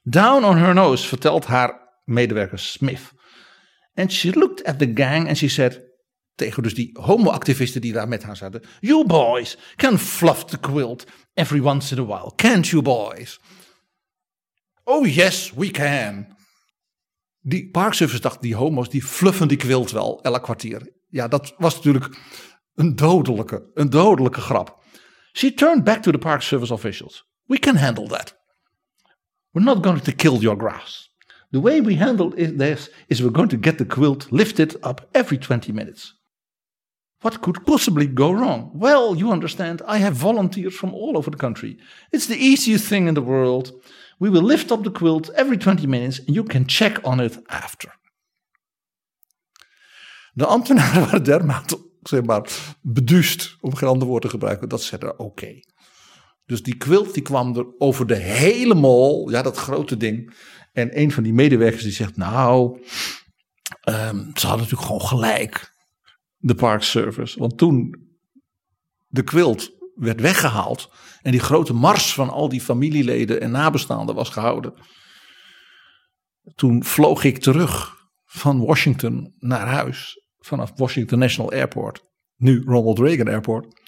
Down 0.04 0.44
on 0.44 0.58
her 0.58 0.74
nose, 0.74 1.08
vertelt 1.08 1.46
haar 1.46 2.02
medewerker 2.04 2.60
Smith. 2.60 3.12
And 3.94 4.14
she 4.14 4.34
looked 4.34 4.64
at 4.64 4.80
the 4.80 4.92
gang 4.94 5.28
and 5.28 5.38
she 5.38 5.48
said, 5.48 5.89
tegen 6.40 6.64
dus 6.64 6.76
die 6.76 6.90
homoactivisten 6.94 7.82
die 7.82 7.94
daar 7.94 8.08
met 8.08 8.24
haar 8.24 8.38
zaten. 8.38 8.62
You 8.80 9.06
boys 9.06 9.58
can 9.76 9.98
fluff 9.98 10.46
the 10.46 10.58
quilt 10.58 11.06
every 11.34 11.60
once 11.60 11.96
in 11.96 12.02
a 12.02 12.06
while, 12.06 12.32
can't 12.36 12.68
you 12.68 12.82
boys? 12.82 13.40
Oh 14.84 15.08
yes, 15.08 15.52
we 15.56 15.72
can. 15.72 16.38
Die 17.40 17.70
parkservice 17.70 18.22
dacht, 18.22 18.42
die 18.42 18.56
homo's 18.56 18.90
die 18.90 19.04
fluffen 19.04 19.48
die 19.48 19.58
quilt 19.58 19.92
wel 19.92 20.22
elk 20.22 20.44
kwartier. 20.44 20.94
Ja, 21.08 21.28
dat 21.28 21.54
was 21.58 21.76
natuurlijk 21.76 22.18
een 22.76 22.96
dodelijke, 22.96 23.72
een 23.74 23.90
dodelijke 23.90 24.42
grap. 24.42 24.84
She 25.32 25.54
turned 25.54 25.84
back 25.84 26.02
to 26.02 26.12
the 26.12 26.18
park 26.18 26.42
service 26.42 26.74
officials. 26.74 27.24
We 27.46 27.60
can 27.60 27.76
handle 27.76 28.08
that. 28.08 28.38
We're 29.52 29.66
not 29.66 29.84
going 29.86 30.02
to 30.02 30.12
kill 30.12 30.38
your 30.40 30.58
grass. 30.58 31.10
The 31.52 31.62
way 31.62 31.82
we 31.82 31.96
handle 31.96 32.30
this 32.36 32.90
is 33.08 33.22
we're 33.22 33.32
going 33.32 33.50
to 33.50 33.58
get 33.58 33.78
the 33.78 33.86
quilt 33.86 34.32
lifted 34.32 34.76
up 34.84 35.10
every 35.14 35.38
20 35.38 35.72
minutes. 35.74 36.19
What 37.22 37.42
could 37.42 37.66
possibly 37.66 38.08
go 38.08 38.32
wrong? 38.32 38.72
Well, 38.74 39.16
you 39.16 39.32
understand, 39.32 39.82
I 39.88 39.98
have 39.98 40.16
volunteers 40.16 40.76
from 40.76 40.94
all 40.94 41.18
over 41.18 41.32
the 41.32 41.38
country. 41.38 41.78
It's 42.10 42.28
the 42.28 42.38
easiest 42.38 42.88
thing 42.88 43.08
in 43.08 43.14
the 43.14 43.24
world. 43.24 43.74
We 44.20 44.30
will 44.30 44.46
lift 44.46 44.72
up 44.72 44.84
the 44.84 44.92
quilt 44.92 45.30
every 45.30 45.58
20 45.58 45.88
minutes 45.88 46.20
and 46.20 46.36
you 46.36 46.44
can 46.44 46.66
check 46.66 47.00
on 47.04 47.20
it 47.20 47.40
after. 47.46 47.98
De 50.34 50.46
ambtenaren 50.46 51.02
waren 51.06 51.24
dermate 51.24 51.88
zeg 52.02 52.24
maar, 52.24 52.50
beduust, 52.82 53.58
om 53.62 53.76
geen 53.76 53.90
ander 53.90 54.08
woord 54.08 54.22
te 54.22 54.30
gebruiken, 54.30 54.70
dat 54.70 54.82
ze 54.82 54.88
zeiden 54.88 55.20
oké. 55.20 55.60
Dus 56.46 56.64
die 56.64 56.78
quilt 56.78 57.14
die 57.14 57.24
kwam 57.24 57.58
er 57.58 57.66
over 57.78 58.08
de 58.08 58.16
hele 58.16 58.76
mall, 58.76 59.32
ja 59.32 59.42
dat 59.42 59.58
grote 59.58 59.98
ding. 59.98 60.34
En 60.74 61.00
een 61.00 61.12
van 61.12 61.24
die 61.24 61.34
medewerkers 61.34 61.84
die 61.84 61.92
zegt, 61.92 62.18
nou, 62.18 62.82
ehm, 63.82 64.18
ze 64.34 64.48
hadden 64.48 64.66
natuurlijk 64.66 64.82
gewoon 64.82 65.02
gelijk, 65.02 65.74
de 66.40 66.56
Park 66.56 66.84
Service. 66.84 67.40
Want 67.40 67.58
toen 67.58 68.08
de 69.08 69.24
quilt 69.24 69.70
werd 69.94 70.22
weggehaald 70.22 70.90
en 71.22 71.32
die 71.32 71.40
grote 71.40 71.74
mars 71.74 72.14
van 72.14 72.30
al 72.30 72.50
die 72.50 72.62
familieleden 72.62 73.42
en 73.42 73.52
nabestaanden 73.52 74.16
was 74.16 74.30
gehouden. 74.30 74.74
Toen 76.56 76.84
vloog 76.84 77.24
ik 77.24 77.38
terug 77.38 77.96
van 78.26 78.66
Washington 78.66 79.34
naar 79.38 79.68
huis, 79.68 80.24
vanaf 80.38 80.72
Washington 80.76 81.20
National 81.20 81.52
Airport, 81.52 82.04
nu 82.36 82.64
Ronald 82.66 83.00
Reagan 83.00 83.28
Airport. 83.28 83.80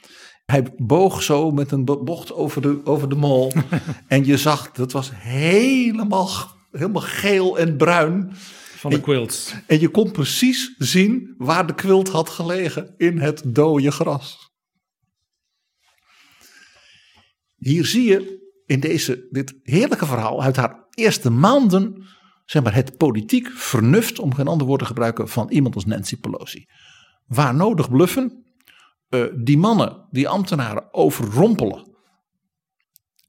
Hij 0.45 0.73
boog 0.77 1.23
zo 1.23 1.51
met 1.51 1.71
een 1.71 1.85
bo- 1.85 2.03
bocht 2.03 2.33
over 2.33 2.61
de, 2.61 2.81
over 2.83 3.09
de 3.09 3.15
mall. 3.15 3.51
en 4.07 4.25
je 4.25 4.37
zag, 4.37 4.71
dat 4.71 4.91
was 4.91 5.11
helemaal, 5.13 6.29
helemaal 6.71 7.01
geel 7.01 7.57
en 7.57 7.77
bruin. 7.77 8.33
Van 8.81 8.91
de 8.91 9.01
quilts. 9.01 9.53
En 9.67 9.79
je 9.79 9.89
kon 9.89 10.11
precies 10.11 10.75
zien 10.77 11.33
waar 11.37 11.67
de 11.67 11.75
quilt 11.75 12.09
had 12.09 12.29
gelegen 12.29 12.93
in 12.97 13.17
het 13.17 13.41
dode 13.45 13.91
gras. 13.91 14.51
Hier 17.55 17.85
zie 17.85 18.03
je 18.03 18.49
in 18.65 18.79
deze, 18.79 19.27
dit 19.29 19.59
heerlijke 19.63 20.05
verhaal 20.05 20.43
uit 20.43 20.55
haar 20.55 20.85
eerste 20.89 21.29
maanden 21.29 22.05
zeg 22.45 22.63
maar, 22.63 22.73
het 22.73 22.97
politiek 22.97 23.47
vernuft, 23.47 24.19
om 24.19 24.33
geen 24.33 24.47
ander 24.47 24.67
woord 24.67 24.79
te 24.79 24.85
gebruiken, 24.85 25.29
van 25.29 25.49
iemand 25.49 25.75
als 25.75 25.85
Nancy 25.85 26.17
Pelosi. 26.17 26.65
Waar 27.27 27.55
nodig 27.55 27.89
bluffen, 27.89 28.45
eh, 29.09 29.25
die 29.35 29.57
mannen, 29.57 30.07
die 30.09 30.27
ambtenaren 30.27 30.93
overrompelen. 30.93 31.95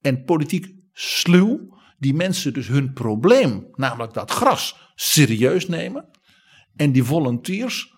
En 0.01 0.25
politiek 0.25 0.75
sluw, 0.93 1.81
die 2.03 2.15
mensen 2.15 2.53
dus 2.53 2.69
hun 2.69 2.93
probleem, 2.93 3.69
namelijk 3.73 4.15
dat 4.15 4.31
gras, 4.31 4.77
serieus 4.95 5.69
nemen. 5.69 6.09
En 6.77 6.93
die 6.93 7.03
volunteers 7.03 7.95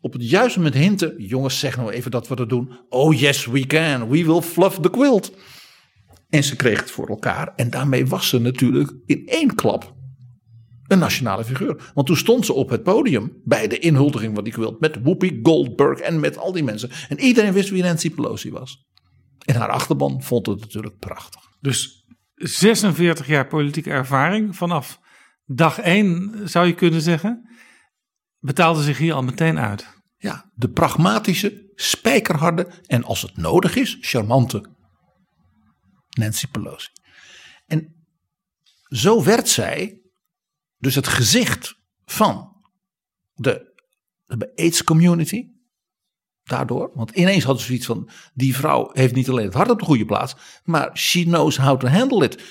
op 0.00 0.12
het 0.12 0.28
juiste 0.28 0.58
moment 0.58 0.76
hinten, 0.76 1.14
jongens 1.22 1.58
zeg 1.58 1.76
nou 1.76 1.90
even 1.90 2.10
dat 2.10 2.28
we 2.28 2.36
dat 2.36 2.48
doen. 2.48 2.80
Oh 2.88 3.18
yes 3.18 3.46
we 3.46 3.66
can, 3.66 4.08
we 4.08 4.24
will 4.24 4.40
fluff 4.40 4.80
the 4.80 4.90
quilt. 4.90 5.32
En 6.28 6.44
ze 6.44 6.56
kreeg 6.56 6.80
het 6.80 6.90
voor 6.90 7.08
elkaar. 7.08 7.52
En 7.54 7.70
daarmee 7.70 8.06
was 8.06 8.28
ze 8.28 8.38
natuurlijk 8.40 8.92
in 9.04 9.26
één 9.26 9.54
klap 9.54 9.94
een 10.86 10.98
nationale 10.98 11.44
figuur. 11.44 11.90
Want 11.94 12.06
toen 12.06 12.16
stond 12.16 12.46
ze 12.46 12.52
op 12.52 12.68
het 12.68 12.82
podium 12.82 13.40
bij 13.44 13.68
de 13.68 13.78
inhuldiging 13.78 14.34
van 14.34 14.44
die 14.44 14.52
quilt. 14.52 14.80
Met 14.80 15.02
Whoopi 15.02 15.40
Goldberg 15.42 15.98
en 15.98 16.20
met 16.20 16.38
al 16.38 16.52
die 16.52 16.64
mensen. 16.64 16.90
En 17.08 17.20
iedereen 17.20 17.52
wist 17.52 17.70
wie 17.70 17.82
Nancy 17.82 18.10
Pelosi 18.10 18.50
was. 18.50 18.84
En 19.44 19.54
haar 19.54 19.70
achterban 19.70 20.22
vond 20.22 20.46
het 20.46 20.60
natuurlijk 20.60 20.98
prachtig. 20.98 21.42
Dus 21.60 22.05
46 22.36 23.26
jaar 23.26 23.46
politieke 23.46 23.90
ervaring 23.90 24.56
vanaf 24.56 25.00
dag 25.44 25.78
1 25.78 26.48
zou 26.48 26.66
je 26.66 26.74
kunnen 26.74 27.00
zeggen. 27.00 27.50
Betaalde 28.38 28.82
zich 28.82 28.98
hier 28.98 29.14
al 29.14 29.22
meteen 29.22 29.58
uit. 29.58 29.94
Ja, 30.16 30.50
de 30.54 30.70
pragmatische, 30.70 31.72
spijkerharde 31.74 32.68
en 32.86 33.04
als 33.04 33.22
het 33.22 33.36
nodig 33.36 33.76
is, 33.76 33.96
charmante 34.00 34.74
Nancy 36.10 36.46
Pelosi. 36.46 36.88
En 37.66 38.06
zo 38.88 39.24
werd 39.24 39.48
zij 39.48 40.00
dus 40.78 40.94
het 40.94 41.08
gezicht 41.08 41.74
van 42.04 42.64
de, 43.34 43.82
de 44.24 44.52
AIDS 44.54 44.84
community. 44.84 45.55
Daardoor, 46.46 46.90
want 46.94 47.10
ineens 47.10 47.44
hadden 47.44 47.60
ze 47.62 47.66
zoiets 47.68 47.86
van: 47.86 48.08
die 48.34 48.56
vrouw 48.56 48.90
heeft 48.92 49.14
niet 49.14 49.28
alleen 49.28 49.44
het 49.44 49.54
hart 49.54 49.70
op 49.70 49.78
de 49.78 49.84
goede 49.84 50.04
plaats, 50.04 50.34
maar 50.64 50.96
she 50.98 51.22
knows 51.22 51.56
how 51.56 51.80
to 51.80 51.86
handle 51.88 52.24
it. 52.24 52.42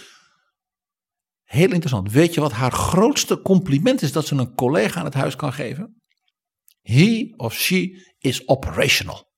Heel 1.44 1.72
interessant. 1.72 2.12
Weet 2.12 2.34
je 2.34 2.40
wat 2.42 2.52
haar 2.52 2.72
grootste 2.72 3.42
compliment 3.42 4.02
is 4.02 4.12
dat 4.12 4.28
ze 4.28 4.36
een 4.36 4.56
collega 4.56 5.00
aan 5.00 5.06
het 5.06 5.14
huis 5.14 5.36
kan 5.36 5.54
geven? 5.54 6.02
He 6.82 7.34
of 7.36 7.54
she 7.54 8.06
is 8.20 8.48
operational. 8.48 9.34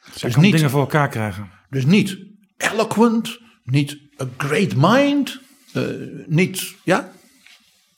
Zij 0.00 0.12
Dus 0.22 0.32
kan 0.32 0.42
niet- 0.42 0.52
dingen 0.52 0.70
voor 0.70 0.80
elkaar 0.80 1.08
krijgen. 1.08 1.50
Dus 1.68 1.84
niet 1.84 2.16
eloquent, 2.56 3.38
niet 3.62 3.98
a 4.20 4.26
great 4.36 4.74
mind, 4.76 5.40
eh, 5.72 5.84
niet, 6.26 6.74
ja, 6.84 7.12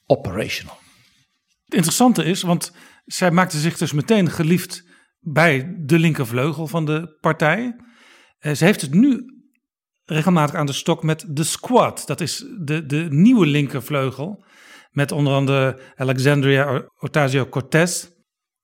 operational. 0.07 0.79
Het 1.65 1.75
interessante 1.75 2.25
is, 2.25 2.43
want 2.43 2.73
zij 3.05 3.31
maakte 3.31 3.59
zich 3.59 3.79
dus 3.79 3.93
meteen 3.93 4.31
geliefd 4.31 4.85
bij 5.23 5.77
de 5.79 5.99
linkervleugel 5.99 6.67
van 6.67 6.85
de 6.85 7.17
partij. 7.21 7.77
Eh, 8.39 8.53
ze 8.53 8.65
heeft 8.65 8.81
het 8.81 8.95
nu 8.95 9.25
regelmatig 10.05 10.55
aan 10.55 10.67
de 10.67 10.73
stok 10.73 11.03
met 11.03 11.25
de 11.29 11.45
Squad. 11.45 12.03
Dat 12.07 12.21
is 12.21 12.45
de, 12.59 12.87
de 12.87 13.07
nieuwe 13.11 13.47
linkervleugel. 13.47 14.45
Met 14.91 15.13
onder 15.13 15.33
andere 15.33 15.81
Alexandria 15.97 16.89
Ocasio-Cortez. 16.99 18.09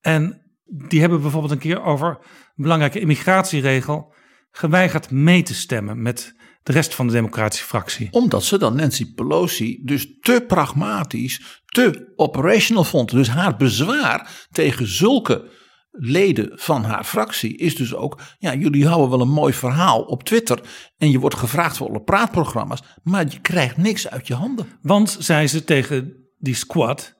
En 0.00 0.42
die 0.64 1.00
hebben 1.00 1.20
bijvoorbeeld 1.20 1.52
een 1.52 1.58
keer 1.58 1.82
over 1.82 2.08
een 2.08 2.62
belangrijke 2.62 3.00
immigratieregel 3.00 4.14
geweigerd 4.50 5.10
mee 5.10 5.42
te 5.42 5.54
stemmen 5.54 6.02
met 6.02 6.36
de 6.62 6.72
rest 6.72 6.94
van 6.94 7.06
de 7.06 7.12
democratische 7.12 7.64
fractie. 7.64 8.08
Omdat 8.10 8.44
ze 8.44 8.58
dan 8.58 8.76
Nancy 8.76 9.14
Pelosi 9.14 9.80
dus 9.84 10.18
te 10.20 10.44
pragmatisch, 10.46 11.62
te 11.66 12.12
operational 12.16 12.84
vond. 12.84 13.10
Dus 13.10 13.28
haar 13.28 13.56
bezwaar 13.56 14.46
tegen 14.50 14.86
zulke 14.86 15.50
leden 15.90 16.50
van 16.54 16.84
haar 16.84 17.04
fractie 17.04 17.56
is 17.56 17.76
dus 17.76 17.94
ook, 17.94 18.20
ja, 18.38 18.54
jullie 18.54 18.86
houden 18.86 19.10
wel 19.10 19.20
een 19.20 19.32
mooi 19.32 19.52
verhaal 19.52 20.02
op 20.02 20.22
Twitter 20.22 20.60
en 20.98 21.10
je 21.10 21.18
wordt 21.18 21.36
gevraagd 21.36 21.76
voor 21.76 21.88
alle 21.88 22.02
praatprogramma's, 22.02 22.82
maar 23.02 23.26
je 23.28 23.40
krijgt 23.40 23.76
niks 23.76 24.08
uit 24.08 24.26
je 24.26 24.34
handen. 24.34 24.66
Want, 24.82 25.16
zei 25.18 25.46
ze 25.46 25.64
tegen 25.64 26.16
die 26.38 26.54
squad, 26.54 27.16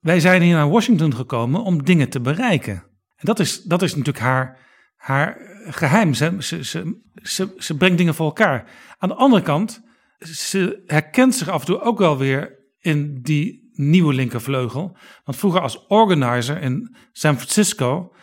wij 0.00 0.20
zijn 0.20 0.42
hier 0.42 0.54
naar 0.54 0.70
Washington 0.70 1.14
gekomen 1.14 1.62
om 1.62 1.84
dingen 1.84 2.08
te 2.08 2.20
bereiken. 2.20 2.74
En 3.16 3.26
dat 3.26 3.38
is, 3.38 3.62
dat 3.62 3.82
is 3.82 3.90
natuurlijk 3.90 4.24
haar, 4.24 4.58
haar 4.96 5.36
geheim. 5.66 6.14
Ze, 6.14 6.36
ze, 6.38 6.64
ze, 6.64 7.00
ze, 7.14 7.54
ze 7.56 7.76
brengt 7.76 7.98
dingen 7.98 8.14
voor 8.14 8.26
elkaar. 8.26 8.70
Aan 8.98 9.08
de 9.08 9.14
andere 9.14 9.42
kant, 9.42 9.82
ze 10.18 10.82
herkent 10.86 11.34
zich 11.34 11.48
af 11.48 11.60
en 11.60 11.66
toe 11.66 11.80
ook 11.80 11.98
wel 11.98 12.18
weer 12.18 12.58
in 12.78 13.22
die 13.22 13.59
nieuwe 13.88 14.14
linkervleugel. 14.14 14.96
Want 15.24 15.38
vroeger 15.38 15.60
als 15.60 15.86
organizer 15.86 16.62
in 16.62 16.96
San 17.12 17.36
Francisco 17.36 18.14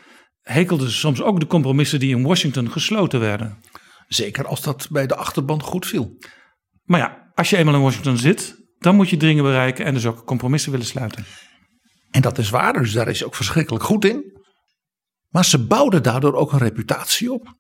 hekelde 0.42 0.90
ze 0.90 0.98
soms 0.98 1.22
ook 1.22 1.40
de 1.40 1.48
compromissen 1.48 2.00
die 2.00 2.16
in 2.16 2.24
Washington 2.24 2.72
gesloten 2.72 3.20
werden. 3.20 3.58
Zeker 4.08 4.46
als 4.46 4.62
dat 4.62 4.88
bij 4.90 5.08
de 5.08 5.16
achterban 5.16 5.62
goed 5.62 5.86
viel. 5.86 6.18
Maar 6.84 7.00
ja, 7.00 7.32
als 7.36 7.50
je 7.50 7.58
eenmaal 7.58 7.76
in 7.76 7.82
Washington 7.82 8.18
zit, 8.18 8.56
dan 8.78 8.96
moet 8.96 9.10
je 9.10 9.18
dingen 9.18 9.44
bereiken 9.44 9.86
en 9.86 9.94
dus 9.94 10.06
ook 10.06 10.26
compromissen 10.26 10.72
willen 10.72 10.86
sluiten. 10.86 11.26
En 12.12 12.22
dat 12.22 12.38
is 12.38 12.50
waar, 12.50 12.74
dus 12.74 12.94
daar 12.94 13.08
is 13.08 13.18
ze 13.18 13.26
ook 13.26 13.36
verschrikkelijk 13.36 13.84
goed 13.84 14.06
in. 14.06 14.42
Maar 15.28 15.46
ze 15.46 15.66
bouwde 15.66 16.02
daardoor 16.02 16.34
ook 16.34 16.52
een 16.52 16.60
reputatie 16.60 17.32
op. 17.32 17.56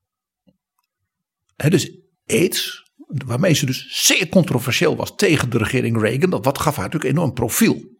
He, 1.55 1.69
dus 1.69 1.91
AIDS, 2.25 2.86
waarmee 3.07 3.53
ze 3.53 3.65
dus 3.65 4.05
zeer 4.05 4.29
controversieel 4.29 4.95
was 4.95 5.15
tegen 5.15 5.49
de 5.49 5.57
regering 5.57 6.01
Reagan, 6.01 6.29
dat 6.29 6.45
wat 6.45 6.59
gaf 6.59 6.75
haar 6.75 6.85
natuurlijk 6.85 7.13
enorm 7.13 7.33
profiel. 7.33 7.95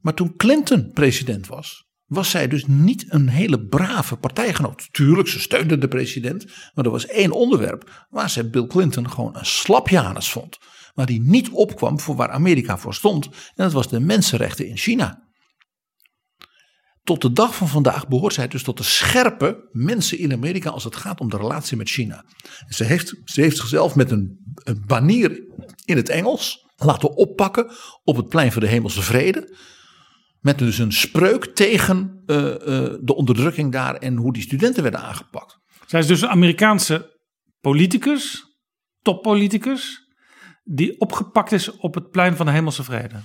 Maar 0.00 0.14
toen 0.14 0.36
Clinton 0.36 0.90
president 0.92 1.46
was, 1.46 1.84
was 2.06 2.30
zij 2.30 2.48
dus 2.48 2.66
niet 2.66 3.04
een 3.08 3.28
hele 3.28 3.66
brave 3.66 4.16
partijgenoot. 4.16 4.88
Tuurlijk, 4.92 5.28
ze 5.28 5.40
steunde 5.40 5.78
de 5.78 5.88
president, 5.88 6.46
maar 6.74 6.84
er 6.84 6.90
was 6.90 7.06
één 7.06 7.32
onderwerp 7.32 8.06
waar 8.10 8.30
ze 8.30 8.50
Bill 8.50 8.66
Clinton 8.66 9.10
gewoon 9.10 9.36
een 9.36 9.46
slapjanus 9.46 10.30
vond. 10.30 10.58
Maar 10.94 11.06
die 11.06 11.20
niet 11.20 11.50
opkwam 11.50 12.00
voor 12.00 12.16
waar 12.16 12.30
Amerika 12.30 12.78
voor 12.78 12.94
stond, 12.94 13.26
en 13.26 13.32
dat 13.54 13.72
was 13.72 13.88
de 13.88 14.00
mensenrechten 14.00 14.66
in 14.66 14.76
China. 14.76 15.23
Tot 17.04 17.22
de 17.22 17.32
dag 17.32 17.54
van 17.54 17.68
vandaag 17.68 18.08
behoort 18.08 18.34
zij 18.34 18.48
dus 18.48 18.62
tot 18.62 18.76
de 18.76 18.82
scherpe 18.82 19.68
mensen 19.72 20.18
in 20.18 20.32
Amerika 20.32 20.70
als 20.70 20.84
het 20.84 20.96
gaat 20.96 21.20
om 21.20 21.30
de 21.30 21.36
relatie 21.36 21.76
met 21.76 21.88
China. 21.88 22.24
Ze 22.68 22.84
heeft, 22.84 23.14
ze 23.24 23.40
heeft 23.40 23.56
zichzelf 23.56 23.94
met 23.94 24.10
een, 24.10 24.38
een 24.54 24.82
banier 24.86 25.44
in 25.84 25.96
het 25.96 26.08
Engels 26.08 26.64
laten 26.76 27.16
oppakken 27.16 27.70
op 28.04 28.16
het 28.16 28.28
plein 28.28 28.52
van 28.52 28.62
de 28.62 28.68
Hemelse 28.68 29.02
Vrede. 29.02 29.56
Met 30.40 30.58
dus 30.58 30.78
een 30.78 30.92
spreuk 30.92 31.44
tegen 31.44 32.22
uh, 32.26 32.36
uh, 32.36 32.54
de 33.00 33.14
onderdrukking 33.14 33.72
daar 33.72 33.94
en 33.94 34.16
hoe 34.16 34.32
die 34.32 34.42
studenten 34.42 34.82
werden 34.82 35.00
aangepakt. 35.00 35.58
Zij 35.86 36.00
is 36.00 36.06
dus 36.06 36.22
een 36.22 36.28
Amerikaanse 36.28 37.18
politicus, 37.60 38.42
toppoliticus, 39.02 39.98
die 40.62 41.00
opgepakt 41.00 41.52
is 41.52 41.70
op 41.70 41.94
het 41.94 42.10
plein 42.10 42.36
van 42.36 42.46
de 42.46 42.52
Hemelse 42.52 42.84
Vrede. 42.84 43.16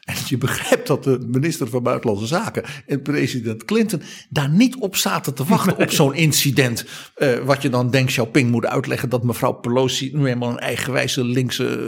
En 0.00 0.14
je 0.26 0.38
begrijpt 0.38 0.86
dat 0.86 1.04
de 1.04 1.18
minister 1.26 1.68
van 1.68 1.82
Buitenlandse 1.82 2.26
Zaken 2.26 2.64
en 2.86 3.02
president 3.02 3.64
Clinton 3.64 4.02
daar 4.28 4.48
niet 4.48 4.76
op 4.76 4.96
zaten 4.96 5.34
te 5.34 5.44
wachten 5.44 5.76
op 5.76 5.90
zo'n 5.90 6.14
incident. 6.14 6.84
Uh, 7.16 7.38
wat 7.38 7.62
je 7.62 7.68
dan 7.68 7.90
denkt 7.90 8.10
Xiaoping 8.10 8.50
moet 8.50 8.66
uitleggen 8.66 9.08
dat 9.08 9.22
mevrouw 9.22 9.52
Pelosi 9.52 10.10
nu 10.14 10.26
eenmaal 10.26 10.50
een 10.50 10.58
eigenwijze 10.58 11.24
linkse 11.24 11.78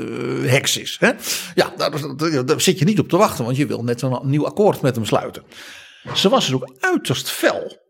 uh, 0.42 0.50
heks 0.50 0.76
is. 0.76 0.96
Hè? 1.00 1.10
Ja, 1.54 1.72
daar, 1.76 2.16
daar, 2.16 2.46
daar, 2.46 2.60
zit 2.60 2.78
je 2.78 2.84
niet 2.84 2.98
op 2.98 3.08
te 3.08 3.16
wachten, 3.16 3.44
want 3.44 3.56
je 3.56 3.66
wil 3.66 3.84
net 3.84 4.02
een 4.02 4.18
nieuw 4.22 4.46
akkoord 4.46 4.80
met 4.80 4.94
hem 4.94 5.04
sluiten. 5.04 5.42
Ze 6.14 6.28
was 6.28 6.44
dus 6.44 6.54
ook 6.54 6.76
uiterst 6.80 7.30
fel 7.30 7.80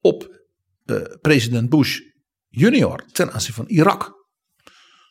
op 0.00 0.40
uh, 0.86 0.96
president 1.20 1.68
Bush 1.68 1.98
junior 2.48 3.04
ten 3.12 3.32
aanzien 3.32 3.54
van 3.54 3.66
Irak. 3.66 4.18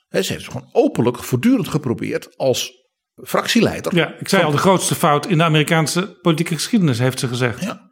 He, 0.07 0.21
ze 0.21 0.33
heeft 0.33 0.45
gewoon 0.45 0.69
openlijk 0.71 1.23
voortdurend 1.23 1.67
geprobeerd 1.67 2.37
als 2.37 2.78
fractieleider. 3.23 3.95
Ja, 3.95 4.15
ik 4.19 4.27
zei 4.27 4.43
al, 4.43 4.51
de 4.51 4.57
grootste 4.57 4.95
fout 4.95 5.27
in 5.27 5.37
de 5.37 5.43
Amerikaanse 5.43 6.17
politieke 6.21 6.53
geschiedenis, 6.53 6.99
heeft 6.99 7.19
ze 7.19 7.27
gezegd. 7.27 7.63
Ja. 7.63 7.91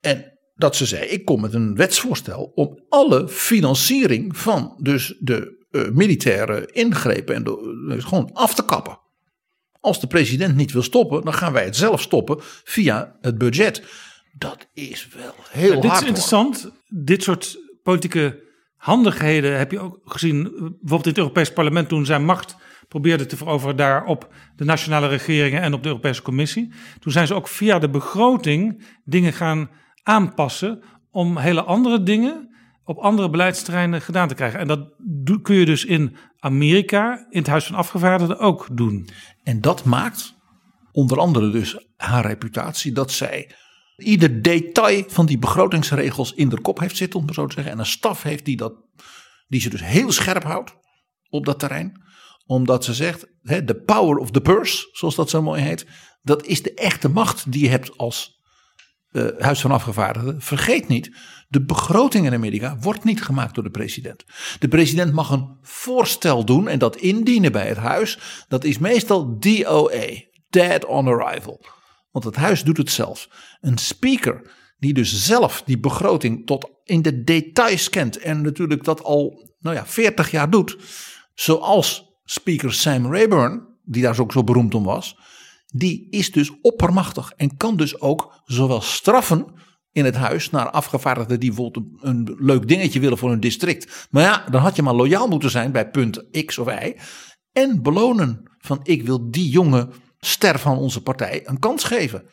En 0.00 0.38
dat 0.54 0.76
ze 0.76 0.86
zei, 0.86 1.04
ik 1.04 1.24
kom 1.24 1.40
met 1.40 1.54
een 1.54 1.74
wetsvoorstel 1.74 2.52
om 2.54 2.84
alle 2.88 3.28
financiering 3.28 4.36
van 4.36 4.78
dus 4.82 5.16
de 5.20 5.66
uh, 5.70 5.88
militaire 5.90 6.68
ingrepen 6.72 7.34
en 7.34 7.44
de, 7.44 7.86
dus 7.88 8.04
gewoon 8.04 8.30
af 8.32 8.54
te 8.54 8.64
kappen. 8.64 8.98
Als 9.80 10.00
de 10.00 10.06
president 10.06 10.56
niet 10.56 10.72
wil 10.72 10.82
stoppen, 10.82 11.24
dan 11.24 11.34
gaan 11.34 11.52
wij 11.52 11.64
het 11.64 11.76
zelf 11.76 12.00
stoppen 12.00 12.36
via 12.64 13.16
het 13.20 13.38
budget. 13.38 13.82
Dat 14.38 14.68
is 14.74 15.08
wel 15.16 15.34
heel 15.50 15.74
ja, 15.74 15.80
Dit 15.80 15.90
hard. 15.90 16.02
is 16.02 16.08
interessant. 16.08 16.70
Dit 16.88 17.22
soort 17.22 17.58
politieke 17.82 18.42
handigheden 18.76 19.58
heb 19.58 19.70
je 19.70 19.80
ook 19.80 20.00
gezien. 20.04 20.42
Bijvoorbeeld 20.42 21.04
in 21.04 21.10
het 21.10 21.18
Europees 21.18 21.52
Parlement 21.52 21.88
toen 21.88 22.06
zijn 22.06 22.24
macht 22.24 22.56
probeerde 22.88 23.26
te 23.26 23.36
veroveren 23.36 23.76
daar 23.76 24.04
op 24.04 24.34
de 24.56 24.64
nationale 24.64 25.06
regeringen 25.06 25.60
en 25.60 25.74
op 25.74 25.82
de 25.82 25.88
Europese 25.88 26.22
Commissie. 26.22 26.72
Toen 26.98 27.12
zijn 27.12 27.26
ze 27.26 27.34
ook 27.34 27.48
via 27.48 27.78
de 27.78 27.90
begroting 27.90 28.84
dingen 29.04 29.32
gaan 29.32 29.70
aanpassen 30.02 30.82
om 31.10 31.36
hele 31.36 31.62
andere 31.62 32.02
dingen 32.02 32.48
op 32.84 32.98
andere 32.98 33.30
beleidsterreinen 33.30 34.02
gedaan 34.02 34.28
te 34.28 34.34
krijgen. 34.34 34.60
En 34.60 34.66
dat 34.66 34.88
kun 35.42 35.54
je 35.54 35.64
dus 35.64 35.84
in 35.84 36.16
Amerika, 36.38 37.26
in 37.30 37.38
het 37.38 37.46
Huis 37.46 37.64
van 37.64 37.76
Afgevaardigden 37.76 38.38
ook 38.38 38.68
doen. 38.72 39.08
En 39.42 39.60
dat 39.60 39.84
maakt 39.84 40.34
onder 40.92 41.18
andere 41.18 41.50
dus 41.50 41.86
haar 41.96 42.26
reputatie 42.26 42.92
dat 42.92 43.12
zij 43.12 43.50
ieder 43.96 44.42
detail 44.42 45.04
van 45.06 45.26
die 45.26 45.38
begrotingsregels 45.38 46.34
in 46.34 46.48
de 46.48 46.60
kop 46.60 46.78
heeft 46.78 46.96
zitten, 46.96 47.20
om 47.20 47.26
het 47.26 47.34
zo 47.34 47.46
te 47.46 47.54
zeggen. 47.54 47.72
En 47.72 47.78
een 47.78 47.86
staf 47.86 48.22
heeft 48.22 48.44
die, 48.44 48.56
dat, 48.56 48.72
die 49.48 49.60
ze 49.60 49.68
dus 49.68 49.84
heel 49.84 50.12
scherp 50.12 50.42
houdt 50.42 50.76
op 51.28 51.44
dat 51.44 51.58
terrein 51.58 52.02
omdat 52.48 52.84
ze 52.84 52.94
zegt, 52.94 53.26
de 53.42 53.82
power 53.84 54.16
of 54.16 54.30
the 54.30 54.40
purse, 54.40 54.88
zoals 54.92 55.14
dat 55.14 55.30
zo 55.30 55.42
mooi 55.42 55.62
heet. 55.62 55.86
Dat 56.22 56.46
is 56.46 56.62
de 56.62 56.74
echte 56.74 57.08
macht 57.08 57.52
die 57.52 57.62
je 57.62 57.68
hebt 57.68 57.98
als 57.98 58.40
uh, 59.12 59.28
Huis 59.38 59.60
van 59.60 59.70
Afgevaardigden. 59.70 60.40
Vergeet 60.40 60.88
niet, 60.88 61.10
de 61.48 61.64
begroting 61.64 62.26
in 62.26 62.34
Amerika 62.34 62.78
wordt 62.80 63.04
niet 63.04 63.22
gemaakt 63.22 63.54
door 63.54 63.64
de 63.64 63.70
president. 63.70 64.24
De 64.58 64.68
president 64.68 65.12
mag 65.12 65.30
een 65.30 65.58
voorstel 65.62 66.44
doen 66.44 66.68
en 66.68 66.78
dat 66.78 66.96
indienen 66.96 67.52
bij 67.52 67.68
het 67.68 67.76
huis. 67.76 68.18
Dat 68.48 68.64
is 68.64 68.78
meestal 68.78 69.38
DOA, 69.38 70.06
Dead 70.48 70.84
on 70.84 71.06
Arrival. 71.06 71.64
Want 72.10 72.24
het 72.24 72.36
huis 72.36 72.62
doet 72.62 72.76
het 72.76 72.90
zelf. 72.90 73.28
Een 73.60 73.78
speaker 73.78 74.50
die 74.78 74.92
dus 74.92 75.24
zelf 75.24 75.62
die 75.64 75.78
begroting 75.78 76.46
tot 76.46 76.70
in 76.84 77.02
de 77.02 77.22
details 77.24 77.90
kent. 77.90 78.18
En 78.18 78.42
natuurlijk 78.42 78.84
dat 78.84 79.02
al 79.02 79.54
nou 79.58 79.76
ja, 79.76 79.86
40 79.86 80.30
jaar 80.30 80.50
doet. 80.50 80.76
Zoals 81.34 82.07
speaker 82.30 82.72
Sam 82.72 83.14
Rayburn, 83.14 83.66
die 83.84 84.02
daar 84.02 84.20
ook 84.20 84.32
zo 84.32 84.44
beroemd 84.44 84.74
om 84.74 84.84
was, 84.84 85.16
die 85.66 86.06
is 86.10 86.32
dus 86.32 86.52
oppermachtig 86.60 87.32
en 87.36 87.56
kan 87.56 87.76
dus 87.76 88.00
ook 88.00 88.42
zowel 88.44 88.80
straffen 88.80 89.46
in 89.92 90.04
het 90.04 90.16
huis 90.16 90.50
naar 90.50 90.70
afgevaardigden 90.70 91.40
die 91.40 91.48
bijvoorbeeld 91.48 91.86
een 92.00 92.36
leuk 92.38 92.68
dingetje 92.68 93.00
willen 93.00 93.18
voor 93.18 93.30
hun 93.30 93.40
district. 93.40 94.08
Maar 94.10 94.22
ja, 94.22 94.44
dan 94.50 94.60
had 94.60 94.76
je 94.76 94.82
maar 94.82 94.94
loyaal 94.94 95.28
moeten 95.28 95.50
zijn 95.50 95.72
bij 95.72 95.90
punt 95.90 96.44
X 96.44 96.58
of 96.58 96.68
Y. 96.68 96.96
En 97.52 97.82
belonen 97.82 98.50
van 98.58 98.80
ik 98.82 99.02
wil 99.02 99.30
die 99.30 99.48
jonge 99.48 99.88
ster 100.18 100.58
van 100.58 100.78
onze 100.78 101.02
partij 101.02 101.42
een 101.44 101.58
kans 101.58 101.84
geven. 101.84 102.24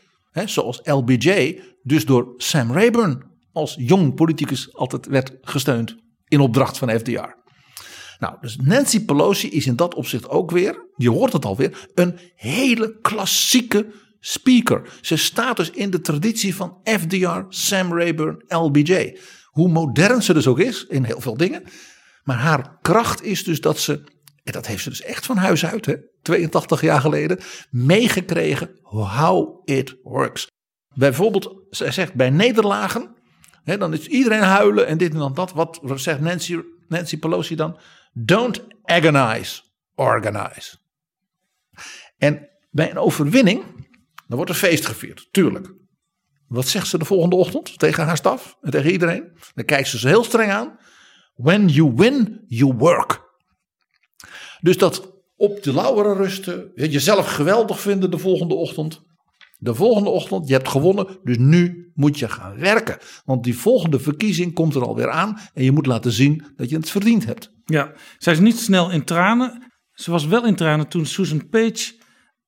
Zoals 0.45 0.79
LBJ 0.83 1.61
dus 1.83 2.05
door 2.05 2.33
Sam 2.37 2.71
Rayburn 2.71 3.23
als 3.51 3.75
jong 3.79 4.15
politicus 4.15 4.73
altijd 4.73 5.05
werd 5.05 5.37
gesteund 5.41 5.95
in 6.27 6.39
opdracht 6.39 6.77
van 6.77 6.89
FDR. 6.89 7.44
Nou, 8.19 8.35
dus 8.41 8.57
Nancy 8.61 9.05
Pelosi 9.05 9.49
is 9.49 9.65
in 9.65 9.75
dat 9.75 9.93
opzicht 9.93 10.29
ook 10.29 10.51
weer, 10.51 10.85
je 10.95 11.09
hoort 11.09 11.33
het 11.33 11.45
alweer, 11.45 11.87
een 11.93 12.19
hele 12.35 12.99
klassieke 13.01 13.93
speaker. 14.19 14.89
Ze 15.01 15.15
staat 15.15 15.57
dus 15.57 15.69
in 15.69 15.89
de 15.89 16.01
traditie 16.01 16.55
van 16.55 16.77
FDR, 16.83 17.39
Sam 17.49 17.97
Rayburn, 17.97 18.43
LBJ. 18.47 19.17
Hoe 19.45 19.69
modern 19.69 20.23
ze 20.23 20.33
dus 20.33 20.47
ook 20.47 20.59
is 20.59 20.85
in 20.85 21.03
heel 21.03 21.21
veel 21.21 21.37
dingen. 21.37 21.63
Maar 22.23 22.37
haar 22.37 22.77
kracht 22.81 23.23
is 23.23 23.43
dus 23.43 23.61
dat 23.61 23.79
ze, 23.79 24.03
en 24.43 24.51
dat 24.51 24.67
heeft 24.67 24.83
ze 24.83 24.89
dus 24.89 25.01
echt 25.01 25.25
van 25.25 25.37
huis 25.37 25.65
uit, 25.65 25.85
hè, 25.85 25.95
82 26.21 26.81
jaar 26.81 27.01
geleden, 27.01 27.39
meegekregen 27.69 28.79
how 28.81 29.61
it 29.65 29.95
works. 30.03 30.47
Bijvoorbeeld, 30.93 31.55
zij 31.69 31.91
zegt 31.91 32.13
bij 32.13 32.29
nederlagen, 32.29 33.15
hè, 33.63 33.77
dan 33.77 33.93
is 33.93 34.07
iedereen 34.07 34.41
huilen 34.41 34.87
en 34.87 34.97
dit 34.97 35.13
en 35.13 35.33
dat. 35.33 35.51
Wat 35.51 35.79
zegt 35.95 36.19
Nancy 36.19 36.59
Nancy 36.87 37.19
Pelosi 37.19 37.55
dan? 37.55 37.77
Don't 38.17 38.65
agonize, 38.83 39.61
organize. 39.95 40.77
En 42.17 42.49
bij 42.71 42.91
een 42.91 42.97
overwinning, 42.97 43.63
dan 44.27 44.35
wordt 44.37 44.51
er 44.51 44.57
feest 44.57 44.85
gevierd, 44.85 45.27
tuurlijk. 45.31 45.73
Wat 46.47 46.67
zegt 46.67 46.87
ze 46.87 46.97
de 46.97 47.05
volgende 47.05 47.35
ochtend 47.35 47.79
tegen 47.79 48.05
haar 48.05 48.17
staf 48.17 48.57
en 48.61 48.71
tegen 48.71 48.91
iedereen? 48.91 49.31
Dan 49.53 49.65
kijkt 49.65 49.87
ze 49.87 49.99
ze 49.99 50.07
heel 50.07 50.23
streng 50.23 50.51
aan. 50.51 50.77
When 51.35 51.67
you 51.67 51.93
win, 51.95 52.43
you 52.47 52.73
work. 52.73 53.21
Dus 54.61 54.77
dat 54.77 55.13
op 55.35 55.63
de 55.63 55.73
lauweren 55.73 56.15
rusten, 56.15 56.71
jezelf 56.75 57.27
geweldig 57.27 57.79
vinden 57.79 58.11
de 58.11 58.17
volgende 58.17 58.53
ochtend. 58.53 59.01
De 59.57 59.75
volgende 59.75 60.09
ochtend, 60.09 60.47
je 60.47 60.53
hebt 60.53 60.67
gewonnen, 60.67 61.19
dus 61.23 61.37
nu 61.37 61.91
moet 61.93 62.19
je 62.19 62.29
gaan 62.29 62.59
werken. 62.59 62.97
Want 63.25 63.43
die 63.43 63.57
volgende 63.57 63.99
verkiezing 63.99 64.53
komt 64.53 64.75
er 64.75 64.85
alweer 64.85 65.09
aan 65.09 65.39
en 65.53 65.63
je 65.63 65.71
moet 65.71 65.85
laten 65.85 66.11
zien 66.11 66.45
dat 66.55 66.69
je 66.69 66.75
het 66.75 66.89
verdiend 66.89 67.25
hebt. 67.25 67.54
Ja, 67.65 67.93
zij 68.17 68.33
is 68.33 68.39
niet 68.39 68.59
snel 68.59 68.91
in 68.91 69.03
tranen. 69.03 69.71
Ze 69.93 70.11
was 70.11 70.25
wel 70.25 70.45
in 70.45 70.55
tranen 70.55 70.87
toen 70.87 71.05
Susan 71.05 71.49
Page 71.49 71.95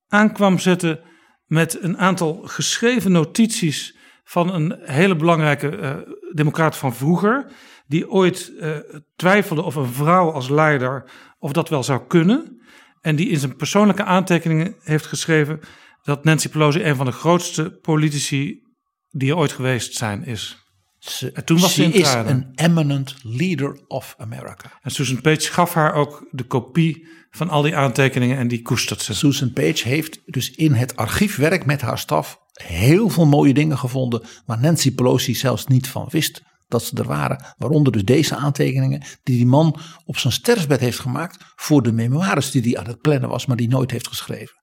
aankwam 0.07 0.59
zetten 0.59 0.99
met 1.45 1.83
een 1.83 1.97
aantal 1.97 2.41
geschreven 2.43 3.11
notities 3.11 3.97
van 4.23 4.53
een 4.53 4.75
hele 4.81 5.15
belangrijke 5.15 5.77
uh, 5.77 5.95
democraat 6.33 6.77
van 6.77 6.95
vroeger, 6.95 7.51
die 7.87 8.09
ooit 8.09 8.51
uh, 8.59 8.77
twijfelde 9.15 9.61
of 9.61 9.75
een 9.75 9.93
vrouw 9.93 10.31
als 10.31 10.49
leider 10.49 11.11
of 11.39 11.51
dat 11.51 11.69
wel 11.69 11.83
zou 11.83 12.01
kunnen. 12.07 12.61
En 13.01 13.15
die 13.15 13.29
in 13.29 13.37
zijn 13.37 13.55
persoonlijke 13.55 14.03
aantekeningen 14.03 14.75
heeft 14.79 15.05
geschreven 15.05 15.59
dat 16.03 16.23
Nancy 16.23 16.49
Pelosi 16.49 16.83
een 16.83 16.95
van 16.95 17.05
de 17.05 17.11
grootste 17.11 17.71
politici 17.81 18.61
die 19.09 19.29
er 19.29 19.37
ooit 19.37 19.51
geweest 19.51 19.93
zijn 19.93 20.25
is. 20.25 20.66
Ze, 21.09 21.31
en 21.31 21.45
toen 21.45 21.59
was 21.59 21.73
ze 21.73 21.83
is 21.83 22.13
een 22.13 22.51
eminent 22.55 23.15
leader 23.21 23.79
of 23.87 24.15
America. 24.17 24.79
En 24.81 24.91
Susan 24.91 25.21
Page 25.21 25.51
gaf 25.51 25.73
haar 25.73 25.93
ook 25.93 26.27
de 26.31 26.43
kopie 26.43 27.07
van 27.29 27.49
al 27.49 27.61
die 27.61 27.75
aantekeningen 27.75 28.37
en 28.37 28.47
die 28.47 28.61
koestert 28.61 29.01
ze. 29.01 29.13
Susan 29.13 29.53
Page 29.53 29.87
heeft 29.87 30.21
dus 30.25 30.51
in 30.51 30.73
het 30.73 30.95
archiefwerk 30.95 31.65
met 31.65 31.81
haar 31.81 31.99
staf 31.99 32.39
heel 32.51 33.09
veel 33.09 33.25
mooie 33.25 33.53
dingen 33.53 33.77
gevonden 33.77 34.23
waar 34.45 34.59
Nancy 34.59 34.95
Pelosi 34.95 35.35
zelfs 35.35 35.67
niet 35.67 35.87
van 35.87 36.07
wist 36.09 36.41
dat 36.67 36.83
ze 36.83 36.95
er 36.95 37.07
waren. 37.07 37.53
Waaronder 37.57 37.93
dus 37.93 38.03
deze 38.03 38.35
aantekeningen 38.35 39.01
die 39.23 39.35
die 39.35 39.45
man 39.45 39.79
op 40.05 40.17
zijn 40.17 40.33
sterfbed 40.33 40.79
heeft 40.79 40.99
gemaakt 40.99 41.53
voor 41.55 41.83
de 41.83 41.91
memoires 41.91 42.51
die 42.51 42.61
hij 42.61 42.77
aan 42.77 42.87
het 42.87 43.01
plannen 43.01 43.29
was, 43.29 43.45
maar 43.45 43.57
die 43.57 43.67
nooit 43.67 43.91
heeft 43.91 44.07
geschreven. 44.07 44.55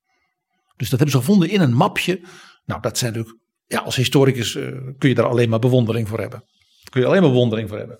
Dus 0.76 0.88
dat 0.90 0.98
hebben 0.98 1.10
ze 1.10 1.24
gevonden 1.24 1.50
in 1.50 1.60
een 1.60 1.74
mapje. 1.74 2.20
Nou, 2.64 2.80
dat 2.80 2.98
zijn 2.98 3.12
natuurlijk, 3.12 3.42
ja, 3.66 3.78
als 3.78 3.96
historicus 3.96 4.54
uh, 4.54 4.66
kun 4.98 5.08
je 5.08 5.14
daar 5.14 5.26
alleen 5.26 5.48
maar 5.48 5.58
bewondering 5.58 6.08
voor 6.08 6.20
hebben. 6.20 6.44
Kun 6.90 7.00
je 7.00 7.06
alleen 7.06 7.22
maar 7.22 7.30
bewondering 7.30 7.68
voor 7.68 7.78
hebben. 7.78 7.98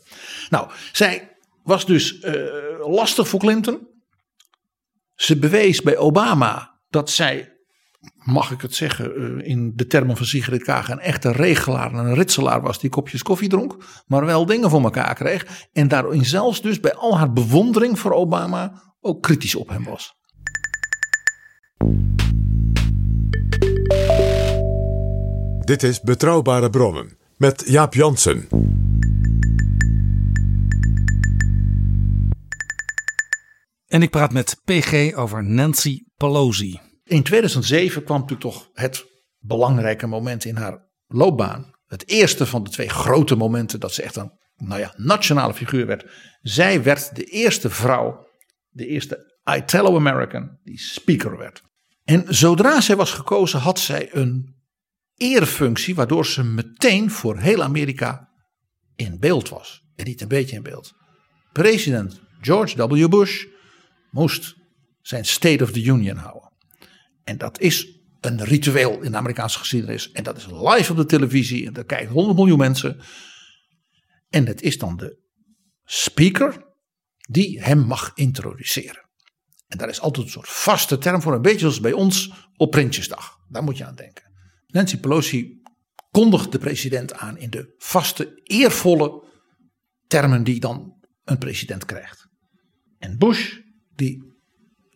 Nou, 0.51 0.71
zij 0.93 1.37
was 1.63 1.87
dus 1.87 2.23
uh, 2.23 2.33
lastig 2.79 3.29
voor 3.29 3.41
Clinton. 3.41 3.89
Ze 5.15 5.39
bewees 5.39 5.83
bij 5.83 5.97
Obama 5.97 6.81
dat 6.89 7.11
zij, 7.11 7.53
mag 8.15 8.51
ik 8.51 8.61
het 8.61 8.75
zeggen 8.75 9.21
uh, 9.21 9.49
in 9.49 9.73
de 9.75 9.87
termen 9.87 10.17
van 10.17 10.27
Sigrid 10.27 10.63
Kaag, 10.63 10.89
een 10.89 11.01
echte 11.01 11.33
regelaar 11.33 11.93
en 11.93 11.99
een 11.99 12.15
ritselaar 12.15 12.63
was 12.63 12.79
die 12.79 12.91
kopjes 12.91 13.23
koffie 13.23 13.49
dronk, 13.49 13.77
maar 14.07 14.27
wel 14.27 14.47
dingen 14.47 14.71
voor 14.71 14.83
elkaar 14.83 15.15
kreeg. 15.15 15.67
En 15.73 15.89
daarin 15.89 16.25
zelfs 16.25 16.63
dus 16.63 16.81
bij 16.81 16.95
al 16.95 17.19
haar 17.19 17.33
bewondering 17.33 17.99
voor 17.99 18.13
Obama 18.13 18.83
ook 19.01 19.23
kritisch 19.23 19.55
op 19.55 19.69
hem 19.69 19.85
was. 19.85 20.15
Dit 25.65 25.83
is 25.83 26.01
Betrouwbare 26.01 26.71
Bronnen 26.71 27.19
met 27.37 27.63
Jaap 27.67 27.95
Jansen. 27.95 28.49
En 33.87 34.03
ik 34.03 34.11
praat 34.11 34.33
met 34.33 34.61
PG 34.65 35.15
over 35.15 35.45
Nancy 35.45 36.05
Pelosi. 36.17 36.81
In 37.05 37.23
2007 37.23 38.05
kwam 38.05 38.21
natuurlijk 38.21 38.51
toch 38.51 38.69
het 38.73 39.05
belangrijke 39.39 40.07
moment 40.07 40.45
in 40.45 40.57
haar 40.57 40.87
loopbaan. 41.07 41.73
Het 41.87 42.09
eerste 42.09 42.47
van 42.47 42.65
de 42.65 42.71
twee 42.71 42.89
grote 42.89 43.37
momenten 43.37 43.81
dat 43.81 43.93
ze 43.93 44.03
echt 44.03 44.17
een 44.17 44.33
nou 44.57 44.81
ja, 44.81 44.95
nationale 44.97 45.55
figuur 45.55 45.87
werd. 45.87 46.07
Zij 46.41 46.83
werd 46.83 47.17
de 47.17 47.25
eerste 47.25 47.71
vrouw, 47.71 48.27
de 48.69 48.87
eerste 48.87 49.39
Italo-American 49.45 50.59
die 50.63 50.79
speaker 50.79 51.39
werd. 51.39 51.63
En 52.05 52.25
zodra 52.29 52.81
zij 52.81 52.97
was 52.97 53.11
gekozen 53.11 53.61
had 53.61 53.79
zij 53.79 54.09
een 54.13 54.55
erefunctie 55.17 55.95
waardoor 55.95 56.27
ze 56.27 56.43
meteen 56.43 57.11
voor 57.11 57.39
heel 57.39 57.63
Amerika 57.63 58.29
in 58.97 59.19
beeld 59.19 59.49
was. 59.49 59.85
En 59.97 60.05
niet 60.05 60.21
een 60.21 60.29
beetje 60.29 60.57
in 60.57 60.63
beeld. 60.63 60.93
President 61.53 62.21
George 62.41 62.89
W. 62.89 63.09
Bush 63.09 63.45
moest 64.11 64.55
zijn 65.03 65.25
State 65.25 65.65
of 65.65 65.73
the 65.73 65.83
Union 65.83 66.17
houden. 66.17 66.53
En 67.25 67.39
dat 67.39 67.61
is 67.61 67.99
een 68.21 68.45
ritueel 68.45 69.01
in 69.01 69.11
de 69.11 69.17
Amerikaanse 69.17 69.59
geschiedenis. 69.59 70.11
En 70.11 70.23
dat 70.23 70.37
is 70.37 70.47
live 70.47 70.91
op 70.91 70.97
de 70.97 71.07
televisie. 71.07 71.67
En 71.67 71.73
daar 71.73 71.85
kijken 71.85 72.13
100 72.13 72.37
miljoen 72.37 72.59
mensen. 72.59 73.01
En 74.31 74.47
het 74.47 74.63
is 74.63 74.79
dan 74.79 74.97
de 74.97 75.19
speaker 75.85 76.65
die 77.19 77.63
hem 77.63 77.79
mag 77.79 78.13
introduceren. 78.15 79.09
En 79.67 79.79
daar 79.79 79.89
is 79.89 80.01
altijd 80.01 80.27
een 80.27 80.33
soort 80.33 80.49
vaste 80.49 80.99
term 80.99 81.23
voor. 81.23 81.35
Een 81.35 81.43
beetje 81.43 81.59
zoals 81.59 81.81
bij 81.81 81.93
ons 81.93 82.33
op 82.57 82.71
Prinsjesdag. 82.71 83.39
Daar 83.49 83.63
moet 83.63 83.79
je 83.79 83.85
aan 83.85 83.95
denken. 83.95 84.34
Nancy 84.75 84.97
Pelosi 84.97 85.63
kondigt 86.11 86.53
de 86.53 86.59
president 86.59 87.15
aan 87.15 87.39
in 87.39 87.51
de 87.51 87.75
vaste, 87.79 88.41
eervolle 88.43 89.23
termen 90.07 90.45
die 90.45 90.61
dan 90.61 90.95
een 91.25 91.39
president 91.39 91.85
krijgt. 91.85 92.27
En 92.99 93.19
Bush, 93.19 93.59
die 93.95 94.23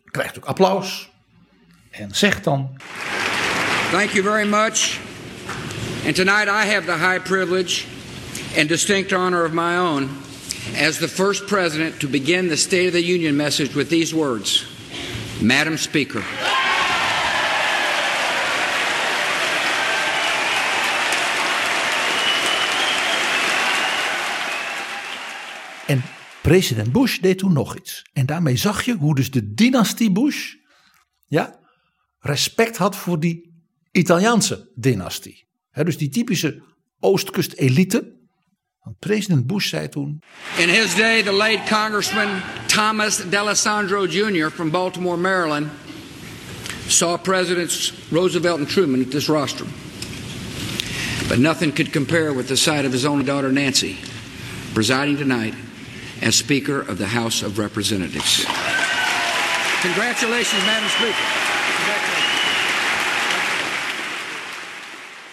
krijgt 0.05 0.37
ook 0.37 0.45
applaus 0.45 1.11
en 1.91 2.15
zegt 2.15 2.43
dan: 2.43 2.77
Thank 3.91 4.09
you 4.09 4.23
very 4.23 4.47
much. 4.47 4.99
And 6.05 6.15
tonight 6.15 6.47
I 6.47 6.73
have 6.73 6.85
the 6.85 6.97
high 6.97 7.23
privilege 7.23 7.85
and 8.57 8.67
distinct 8.67 9.13
honor 9.13 9.45
of 9.45 9.51
my 9.51 9.77
own 9.77 10.09
as 10.77 10.97
the 10.97 11.09
first 11.09 11.45
president 11.45 11.99
to 11.99 12.07
begin 12.07 12.47
the 12.47 12.55
State 12.55 12.87
of 12.87 12.93
the 12.93 13.13
Union 13.13 13.35
message 13.35 13.73
with 13.73 13.89
these 13.89 14.15
words 14.15 14.65
Madam 15.41 15.77
Speaker. 15.77 16.23
En 25.89 26.03
president 26.41 26.91
Bush 26.91 27.19
deed 27.19 27.37
toen 27.37 27.53
nog 27.53 27.77
iets. 27.77 28.05
En 28.13 28.25
daarmee 28.25 28.55
zag 28.55 28.85
je 28.85 28.93
hoe 28.93 29.15
dus 29.15 29.31
de 29.31 29.53
dynastie 29.53 30.11
Bush 30.11 30.53
ja, 31.27 31.59
respect 32.19 32.77
had 32.77 32.95
voor 32.95 33.19
die 33.19 33.53
Italiaanse 33.91 34.71
dynastie. 34.75 35.47
dus 35.71 35.97
die 35.97 36.09
typische 36.09 36.61
Oostkust-elite. 36.99 38.17
Want 38.79 38.99
president 38.99 39.47
Bush 39.47 39.69
zei 39.69 39.89
toen. 39.89 40.21
In 40.57 40.69
his 40.69 40.95
day, 40.95 41.23
the 41.23 41.31
late 41.31 41.61
Congressman 41.69 42.41
Thomas 42.65 43.29
D'Alessandro 43.29 44.05
Jr. 44.05 44.49
from 44.49 44.71
Baltimore, 44.71 45.17
Maryland, 45.17 45.67
saw 46.87 47.21
Presidents 47.21 47.93
Roosevelt 48.09 48.59
and 48.59 48.69
Truman 48.69 49.01
at 49.01 49.11
this 49.11 49.27
rostrum. 49.27 49.69
But 51.27 51.37
nothing 51.37 51.73
could 51.73 51.91
compare 51.91 52.35
with 52.35 52.47
the 52.47 52.55
sight 52.55 52.85
of 52.85 52.91
his 52.91 53.05
only 53.05 53.25
daughter 53.25 53.51
Nancy 53.51 53.95
presiding 54.73 55.17
tonight 55.17 55.53
as 56.21 56.37
Speaker 56.37 56.85
of 56.89 56.97
the 56.97 57.05
House 57.05 57.45
of 57.45 57.57
Representatives. 57.57 58.45
Congratulations, 59.81 60.65
Madam 60.65 60.89
Speaker. 60.89 61.23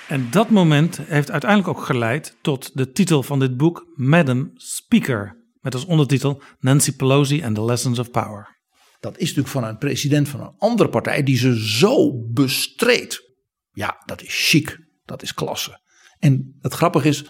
En 0.09 0.30
dat 0.30 0.51
moment 0.51 0.97
heeft 0.97 1.30
uiteindelijk 1.30 1.78
ook 1.78 1.84
geleid 1.84 2.37
tot 2.41 2.70
de 2.74 2.91
titel 2.91 3.22
van 3.22 3.39
dit 3.39 3.57
boek, 3.57 3.87
Madam 3.95 4.51
Speaker. 4.55 5.45
Met 5.61 5.74
als 5.74 5.84
ondertitel 5.84 6.43
Nancy 6.59 6.97
Pelosi 6.97 7.45
and 7.45 7.55
the 7.55 7.64
Lessons 7.64 7.99
of 7.99 8.11
Power. 8.11 8.57
Dat 9.01 9.16
is 9.18 9.20
natuurlijk 9.20 9.49
van 9.49 9.64
een 9.64 9.78
president 9.78 10.28
van 10.28 10.41
een 10.41 10.55
andere 10.59 10.89
partij 10.89 11.22
die 11.22 11.37
ze 11.37 11.68
zo 11.68 12.26
bestreed. 12.32 13.34
Ja, 13.72 14.03
dat 14.05 14.22
is 14.22 14.49
chic, 14.49 14.78
dat 15.05 15.22
is 15.22 15.34
klasse. 15.34 15.80
En 16.18 16.57
het 16.61 16.74
grappige 16.74 17.09
is, 17.09 17.24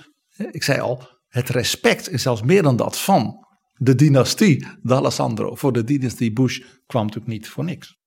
ik 0.50 0.62
zei 0.62 0.80
al, 0.80 1.08
het 1.28 1.48
respect 1.48 2.10
is 2.10 2.22
zelfs 2.22 2.42
meer 2.42 2.62
dan 2.62 2.76
dat 2.76 2.98
van 2.98 3.45
de 3.76 3.94
dynastie 3.94 4.66
D'Alessandro 4.82 5.54
voor 5.54 5.72
de 5.72 5.84
dynastie 5.84 6.32
Bush 6.32 6.60
kwam 6.86 7.02
natuurlijk 7.06 7.32
niet 7.32 7.48
voor 7.48 7.64
niks. 7.64 7.98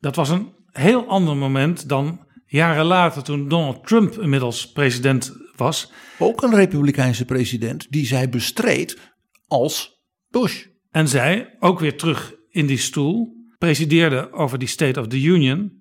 Dat 0.00 0.16
was 0.16 0.28
een 0.28 0.54
heel 0.66 1.06
ander 1.06 1.36
moment 1.36 1.88
dan 1.88 2.26
jaren 2.46 2.84
later 2.84 3.22
toen 3.22 3.48
Donald 3.48 3.86
Trump 3.86 4.18
inmiddels 4.18 4.72
president 4.72 5.32
was. 5.56 5.92
Ook 6.18 6.42
een 6.42 6.54
republikeinse 6.54 7.24
president 7.24 7.86
die 7.90 8.06
zij 8.06 8.28
bestreed 8.28 8.98
als 9.46 10.02
Bush. 10.28 10.66
En 10.90 11.08
zij, 11.08 11.56
ook 11.58 11.80
weer 11.80 11.96
terug 11.96 12.34
in 12.48 12.66
die 12.66 12.78
stoel, 12.78 13.36
presideerde 13.58 14.32
over 14.32 14.58
die 14.58 14.68
State 14.68 15.00
of 15.00 15.06
the 15.06 15.22
Union. 15.22 15.80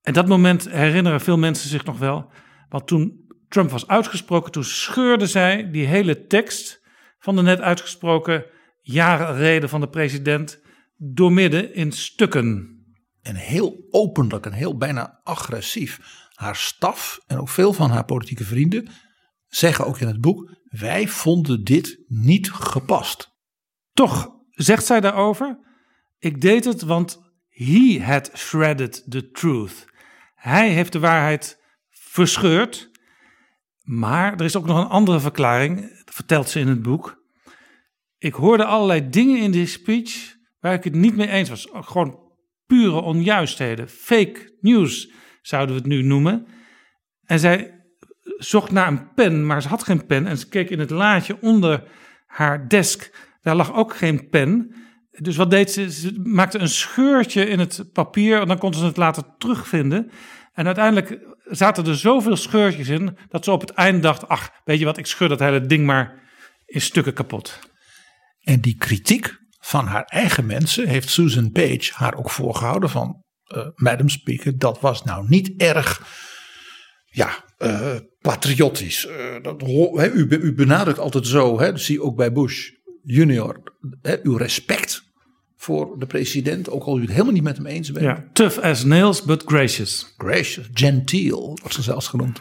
En 0.00 0.12
dat 0.12 0.28
moment 0.28 0.70
herinneren 0.70 1.20
veel 1.20 1.38
mensen 1.38 1.68
zich 1.68 1.84
nog 1.84 1.98
wel. 1.98 2.32
Want 2.68 2.86
toen 2.86 3.26
Trump 3.48 3.70
was 3.70 3.86
uitgesproken, 3.86 4.52
toen 4.52 4.64
scheurde 4.64 5.26
zij 5.26 5.70
die 5.70 5.86
hele 5.86 6.26
tekst 6.26 6.81
van 7.22 7.36
de 7.36 7.42
net 7.42 7.60
uitgesproken 7.60 8.44
jarenreden 8.80 9.68
van 9.68 9.80
de 9.80 9.88
president 9.88 10.60
doormidden 10.96 11.74
in 11.74 11.92
stukken. 11.92 12.76
En 13.22 13.34
heel 13.34 13.86
openlijk 13.90 14.46
en 14.46 14.52
heel 14.52 14.76
bijna 14.76 15.20
agressief. 15.22 16.00
Haar 16.34 16.56
staf 16.56 17.20
en 17.26 17.38
ook 17.38 17.48
veel 17.48 17.72
van 17.72 17.90
haar 17.90 18.04
politieke 18.04 18.44
vrienden 18.44 18.88
zeggen 19.48 19.86
ook 19.86 19.98
in 19.98 20.06
het 20.06 20.20
boek: 20.20 20.50
wij 20.64 21.08
vonden 21.08 21.64
dit 21.64 22.04
niet 22.06 22.50
gepast. 22.50 23.30
Toch 23.92 24.30
zegt 24.50 24.86
zij 24.86 25.00
daarover: 25.00 25.58
ik 26.18 26.40
deed 26.40 26.64
het 26.64 26.82
want 26.82 27.20
he 27.48 28.00
had 28.02 28.30
shredded 28.34 29.04
the 29.08 29.30
truth. 29.30 29.84
Hij 30.34 30.70
heeft 30.70 30.92
de 30.92 30.98
waarheid 30.98 31.60
verscheurd. 31.90 32.90
Maar 33.82 34.32
er 34.32 34.44
is 34.44 34.56
ook 34.56 34.66
nog 34.66 34.78
een 34.78 34.90
andere 34.90 35.20
verklaring, 35.20 36.01
vertelt 36.12 36.48
ze 36.48 36.60
in 36.60 36.68
het 36.68 36.82
boek. 36.82 37.22
Ik 38.18 38.34
hoorde 38.34 38.64
allerlei 38.64 39.08
dingen 39.08 39.40
in 39.40 39.50
die 39.50 39.66
speech 39.66 40.36
waar 40.60 40.74
ik 40.74 40.84
het 40.84 40.94
niet 40.94 41.16
mee 41.16 41.28
eens 41.28 41.48
was. 41.48 41.68
Gewoon 41.72 42.18
pure 42.66 43.00
onjuistheden. 43.00 43.88
Fake 43.88 44.56
news 44.60 45.10
zouden 45.42 45.74
we 45.74 45.80
het 45.80 45.90
nu 45.90 46.02
noemen. 46.02 46.46
En 47.24 47.38
zij 47.38 47.84
zocht 48.36 48.70
naar 48.70 48.88
een 48.88 49.12
pen, 49.14 49.46
maar 49.46 49.62
ze 49.62 49.68
had 49.68 49.82
geen 49.82 50.06
pen. 50.06 50.26
En 50.26 50.38
ze 50.38 50.48
keek 50.48 50.70
in 50.70 50.78
het 50.78 50.90
laadje 50.90 51.36
onder 51.40 51.84
haar 52.26 52.68
desk. 52.68 53.10
Daar 53.42 53.56
lag 53.56 53.74
ook 53.74 53.96
geen 53.96 54.28
pen. 54.28 54.74
Dus 55.10 55.36
wat 55.36 55.50
deed 55.50 55.70
ze? 55.70 55.92
Ze 55.92 56.20
maakte 56.22 56.58
een 56.58 56.68
scheurtje 56.68 57.46
in 57.46 57.58
het 57.58 57.92
papier. 57.92 58.40
En 58.40 58.48
dan 58.48 58.58
kon 58.58 58.74
ze 58.74 58.84
het 58.84 58.96
later 58.96 59.24
terugvinden. 59.38 60.10
En 60.52 60.66
uiteindelijk 60.66 61.18
zaten 61.44 61.86
er 61.86 61.96
zoveel 61.96 62.36
scheurtjes 62.36 62.88
in. 62.88 63.16
dat 63.28 63.44
ze 63.44 63.50
op 63.50 63.60
het 63.60 63.70
eind 63.70 64.02
dacht: 64.02 64.28
ach, 64.28 64.50
weet 64.64 64.78
je 64.78 64.84
wat, 64.84 64.98
ik 64.98 65.06
scheur 65.06 65.28
dat 65.28 65.38
hele 65.38 65.66
ding 65.66 65.86
maar 65.86 66.22
in 66.66 66.80
stukken 66.80 67.12
kapot. 67.12 67.58
En 68.40 68.60
die 68.60 68.76
kritiek 68.76 69.40
van 69.58 69.86
haar 69.86 70.04
eigen 70.04 70.46
mensen 70.46 70.88
heeft 70.88 71.10
Susan 71.10 71.50
Page 71.50 71.90
haar 71.94 72.14
ook 72.14 72.30
voorgehouden 72.30 72.90
van 72.90 73.24
uh, 73.56 73.66
Madam 73.74 74.08
Speaker, 74.08 74.58
dat 74.58 74.80
was 74.80 75.04
nou 75.04 75.28
niet 75.28 75.60
erg 75.60 76.02
ja, 77.04 77.44
uh, 77.58 77.96
patriotisch. 78.20 79.06
Uh, 79.06 79.42
dat, 79.42 79.60
he, 79.60 80.10
u, 80.10 80.26
u, 80.28 80.54
benadrukt 80.54 80.98
altijd 80.98 81.26
zo, 81.26 81.60
hè, 81.60 81.78
zie 81.78 82.02
ook 82.02 82.16
bij 82.16 82.32
Bush 82.32 82.70
junior, 83.02 83.62
hè, 84.02 84.16
uw 84.22 84.36
respect 84.36 85.11
voor 85.62 85.98
de 85.98 86.06
president, 86.06 86.70
ook 86.70 86.84
al 86.84 86.98
u 86.98 87.00
het 87.00 87.10
helemaal 87.10 87.32
niet 87.32 87.42
met 87.42 87.56
hem 87.56 87.66
eens 87.66 87.92
bent. 87.92 88.04
Ja, 88.04 88.24
tough 88.32 88.58
as 88.58 88.84
nails, 88.84 89.22
but 89.22 89.42
gracious. 89.46 90.14
Gracious, 90.16 90.68
genteel, 90.72 91.58
wordt 91.60 91.74
ze 91.74 91.82
zelfs 91.82 92.08
genoemd. 92.08 92.40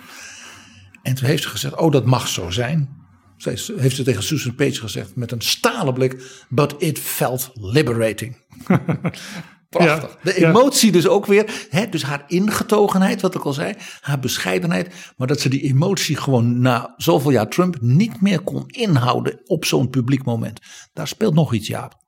En 1.04 1.16
toen 1.16 1.28
heeft 1.28 1.44
ze 1.44 1.50
gezegd, 1.50 1.76
oh 1.76 1.92
dat 1.92 2.06
mag 2.06 2.28
zo 2.28 2.50
zijn. 2.50 2.90
Zij 3.38 3.58
heeft 3.76 3.96
ze 3.96 4.04
tegen 4.04 4.24
Susan 4.24 4.56
Page 4.56 4.80
gezegd 4.80 5.16
met 5.16 5.32
een 5.32 5.42
stalen 5.42 5.94
blik. 5.94 6.44
But 6.50 6.76
it 6.78 7.00
felt 7.00 7.52
liberating. 7.54 8.38
Prachtig. 9.70 10.18
de 10.24 10.46
emotie 10.46 10.92
dus 10.92 11.08
ook 11.08 11.26
weer. 11.26 11.66
Hè, 11.70 11.90
dus 11.90 12.04
haar 12.04 12.24
ingetogenheid, 12.28 13.22
wat 13.22 13.36
ik 13.36 13.42
al 13.42 13.54
zei. 13.54 13.74
Haar 14.02 14.20
bescheidenheid. 14.20 15.14
Maar 15.18 15.28
dat 15.28 15.40
ze 15.40 15.50
die 15.50 15.62
emotie 15.62 16.16
gewoon 16.16 16.62
na 16.62 16.94
zoveel 16.98 17.32
jaar 17.32 17.50
Trump 17.50 17.78
niet 17.82 18.22
meer 18.22 18.42
kon 18.42 18.64
inhouden 18.68 19.42
op 19.46 19.66
zo'n 19.66 19.90
publiek 19.90 20.26
moment. 20.26 20.60
Daar 20.94 21.08
speelt 21.08 21.34
nog 21.34 21.54
iets, 21.54 21.68
Jaap. 21.68 22.01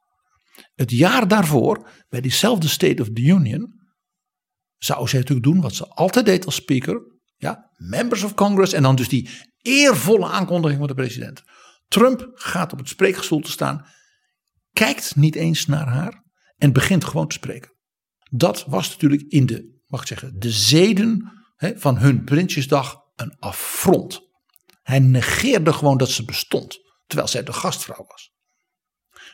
Het 0.74 0.92
jaar 0.92 1.28
daarvoor, 1.28 1.90
bij 2.10 2.22
diezelfde 2.22 2.68
State 2.68 3.02
of 3.02 3.08
the 3.14 3.22
Union. 3.22 3.82
Zou 4.78 5.08
zij 5.08 5.20
natuurlijk 5.20 5.48
doen 5.48 5.62
wat 5.62 5.76
ze 5.76 5.88
altijd 5.88 6.26
deed 6.26 6.46
als 6.46 6.56
speaker. 6.56 7.02
Ja, 7.36 7.70
members 7.76 8.24
of 8.24 8.34
Congress. 8.34 8.74
En 8.74 8.84
dan 8.84 8.96
dus 8.96 9.10
die 9.10 9.30
eervolle 9.62 10.28
aankondiging 10.28 10.80
van 10.80 10.88
de 10.88 10.94
president. 10.94 11.44
Trump 11.88 12.30
gaat 12.34 12.72
op 12.72 12.80
het 12.80 12.88
spreekgestoel 12.88 13.40
te 13.40 13.52
staan, 13.52 13.86
kijkt 14.72 15.16
niet 15.16 15.36
eens 15.36 15.66
naar 15.66 15.88
haar 15.88 16.24
en 16.58 16.74
begint 16.74 17.04
gewoon 17.04 17.28
te 17.28 17.36
spreken. 17.36 17.72
Dat 18.32 18.66
was 18.68 18.90
natuurlijk 18.90 19.22
in 19.22 19.46
de, 19.46 19.80
mag 19.86 20.02
ik 20.02 20.08
zeggen, 20.08 20.40
de 20.40 20.52
zeden 20.52 21.32
hè, 21.56 21.80
van 21.80 21.98
hun 21.98 22.24
Prinsjesdag 22.24 22.98
een 23.16 23.36
affront. 23.40 24.22
Hij 24.82 25.00
negeerde 25.00 25.74
gewoon 25.74 25.98
dat 25.98 26.10
ze 26.10 26.26
bestond, 26.26 26.80
terwijl 27.06 27.30
zij 27.30 27.44
de 27.44 27.54
gastvrouw 27.54 28.06
was. 28.08 28.33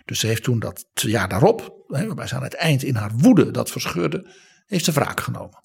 Dus 0.10 0.20
ze 0.20 0.28
heeft 0.28 0.43
toen 0.43 0.60
dat 0.60 0.86
jaar 0.93 1.30
daarop, 1.30 1.84
hè, 1.88 2.05
waarbij 2.05 2.28
ze 2.28 2.36
aan 2.36 2.43
het 2.43 2.53
eind 2.53 2.84
in 2.84 2.95
haar 2.95 3.12
woede 3.18 3.51
dat 3.51 3.72
verscheurde, 3.72 4.34
heeft 4.66 4.86
ze 4.86 4.91
wraak 4.91 5.20
genomen. 5.20 5.64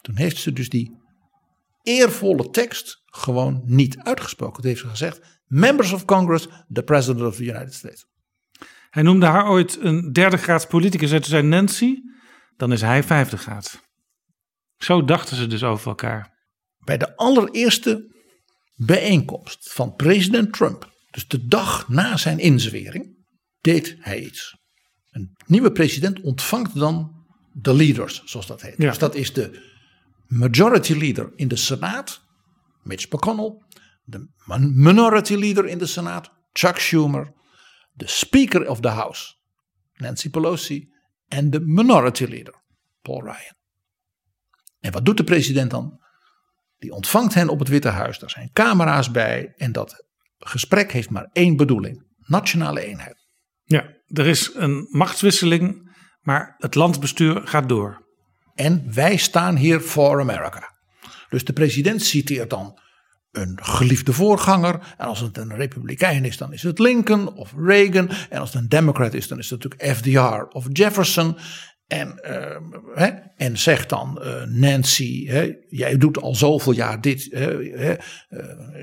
Toen 0.00 0.16
heeft 0.16 0.36
ze 0.36 0.52
dus 0.52 0.68
die 0.68 0.96
eervolle 1.82 2.50
tekst 2.50 3.02
gewoon 3.04 3.62
niet 3.64 3.98
uitgesproken. 3.98 4.56
Het 4.56 4.64
heeft 4.64 4.80
ze 4.80 4.88
gezegd: 4.88 5.40
Members 5.46 5.92
of 5.92 6.04
Congress, 6.04 6.48
the 6.72 6.82
President 6.82 7.26
of 7.26 7.36
the 7.36 7.44
United 7.44 7.74
States. 7.74 8.06
Hij 8.90 9.02
noemde 9.02 9.26
haar 9.26 9.48
ooit 9.48 9.78
een 9.80 10.12
derde 10.12 10.36
graads 10.36 10.66
politicus. 10.66 11.10
En 11.10 11.20
toen 11.20 11.30
zei 11.30 11.42
Nancy: 11.42 11.94
dan 12.56 12.72
is 12.72 12.80
hij 12.80 13.02
vijfde 13.02 13.36
graad. 13.36 13.80
Zo 14.76 15.04
dachten 15.04 15.36
ze 15.36 15.46
dus 15.46 15.62
over 15.62 15.88
elkaar. 15.88 16.38
Bij 16.78 16.98
de 16.98 17.16
allereerste 17.16 18.14
bijeenkomst 18.74 19.72
van 19.72 19.94
president 19.94 20.52
Trump, 20.52 20.90
dus 21.10 21.28
de 21.28 21.46
dag 21.46 21.88
na 21.88 22.16
zijn 22.16 22.38
inzwering, 22.38 23.18
deed 23.60 23.96
hij 23.98 24.20
iets. 24.20 24.58
Een 25.10 25.36
nieuwe 25.46 25.72
president 25.72 26.20
ontvangt 26.20 26.74
dan 26.74 27.24
de 27.52 27.74
leaders, 27.74 28.22
zoals 28.24 28.46
dat 28.46 28.62
heet. 28.62 28.76
Dus 28.76 28.98
dat 28.98 29.14
is 29.14 29.32
de 29.32 29.68
majority 30.26 30.92
leader 30.92 31.32
in 31.36 31.48
de 31.48 31.56
Senaat, 31.56 32.22
Mitch 32.82 33.10
McConnell, 33.10 33.62
de 34.04 34.28
minority 34.74 35.34
leader 35.34 35.66
in 35.66 35.78
de 35.78 35.86
Senaat, 35.86 36.32
Chuck 36.52 36.78
Schumer, 36.78 37.32
de 37.92 38.06
Speaker 38.06 38.68
of 38.68 38.80
the 38.80 38.88
House, 38.88 39.34
Nancy 39.94 40.30
Pelosi, 40.30 40.88
en 41.28 41.50
de 41.50 41.60
minority 41.60 42.24
leader, 42.24 42.54
Paul 43.02 43.22
Ryan. 43.22 43.58
En 44.80 44.92
wat 44.92 45.04
doet 45.04 45.16
de 45.16 45.24
president 45.24 45.70
dan? 45.70 46.00
Die 46.78 46.92
ontvangt 46.92 47.34
hen 47.34 47.48
op 47.48 47.58
het 47.58 47.68
Witte 47.68 47.88
Huis. 47.88 48.18
Daar 48.18 48.30
zijn 48.30 48.50
camera's 48.52 49.10
bij. 49.10 49.52
En 49.56 49.72
dat 49.72 50.04
gesprek 50.38 50.92
heeft 50.92 51.10
maar 51.10 51.28
één 51.32 51.56
bedoeling: 51.56 52.06
nationale 52.18 52.80
eenheid. 52.80 53.19
Ja, 53.70 53.84
er 54.06 54.26
is 54.26 54.50
een 54.54 54.86
machtswisseling, 54.90 55.90
maar 56.20 56.54
het 56.58 56.74
landsbestuur 56.74 57.40
gaat 57.44 57.68
door. 57.68 58.06
En 58.54 58.94
wij 58.94 59.16
staan 59.16 59.56
hier 59.56 59.80
voor 59.80 60.20
America. 60.20 60.74
Dus 61.28 61.44
de 61.44 61.52
president 61.52 62.02
citeert 62.02 62.50
dan 62.50 62.78
een 63.32 63.58
geliefde 63.62 64.12
voorganger. 64.12 64.94
En 64.98 65.06
als 65.06 65.20
het 65.20 65.36
een 65.36 65.54
republikein 65.54 66.24
is, 66.24 66.36
dan 66.36 66.52
is 66.52 66.62
het 66.62 66.78
Lincoln 66.78 67.34
of 67.34 67.52
Reagan. 67.56 68.10
En 68.30 68.40
als 68.40 68.52
het 68.52 68.62
een 68.62 68.68
democrat 68.68 69.14
is, 69.14 69.28
dan 69.28 69.38
is 69.38 69.50
het 69.50 69.62
natuurlijk 69.62 69.96
FDR 69.96 70.56
of 70.56 70.66
Jefferson. 70.72 71.36
En, 71.90 72.20
uh, 72.24 72.56
hè, 72.94 73.06
en 73.36 73.58
zegt 73.58 73.88
dan 73.88 74.20
uh, 74.22 74.42
Nancy, 74.44 75.26
hè, 75.26 75.52
jij 75.68 75.96
doet 75.96 76.20
al 76.20 76.34
zoveel 76.34 76.72
jaar 76.72 77.00
dit. 77.00 77.28
Hè, 77.30 77.60
uh, 77.60 77.96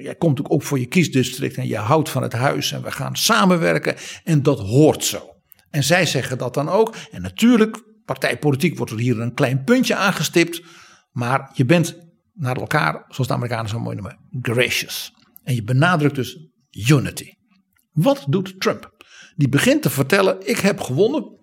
jij 0.04 0.16
komt 0.16 0.50
ook 0.50 0.64
voor 0.64 0.80
je 0.80 0.86
kiesdistrict 0.86 1.58
en 1.58 1.68
je 1.68 1.78
houdt 1.78 2.10
van 2.10 2.22
het 2.22 2.34
huis 2.34 2.72
en 2.72 2.84
we 2.84 2.92
gaan 2.92 3.16
samenwerken. 3.16 3.96
En 4.24 4.44
dat 4.44 4.60
hoort 4.60 5.04
zo. 5.04 5.36
En 5.70 5.84
zij 5.84 6.06
zeggen 6.06 6.38
dat 6.38 6.54
dan 6.54 6.70
ook. 6.70 6.96
En 7.12 7.22
natuurlijk, 7.22 7.84
partijpolitiek 8.06 8.78
wordt 8.78 8.92
er 8.92 9.00
hier 9.00 9.20
een 9.20 9.34
klein 9.34 9.64
puntje 9.64 9.96
aangestipt. 9.96 10.64
Maar 11.12 11.52
je 11.54 11.66
bent 11.66 11.98
naar 12.34 12.56
elkaar, 12.56 13.06
zoals 13.08 13.28
de 13.28 13.34
Amerikanen 13.34 13.70
zo 13.70 13.80
mooi 13.80 13.96
noemen, 13.96 14.20
gracious. 14.42 15.14
En 15.44 15.56
je 15.56 15.64
benadrukt 15.64 16.16
dus 16.16 16.50
unity. 16.88 17.32
Wat 17.92 18.26
doet 18.30 18.60
Trump? 18.62 18.96
Die 19.36 19.50
begint 19.50 19.82
te 19.82 19.90
vertellen: 19.90 20.48
ik 20.48 20.58
heb 20.58 20.80
gewonnen. 20.80 21.37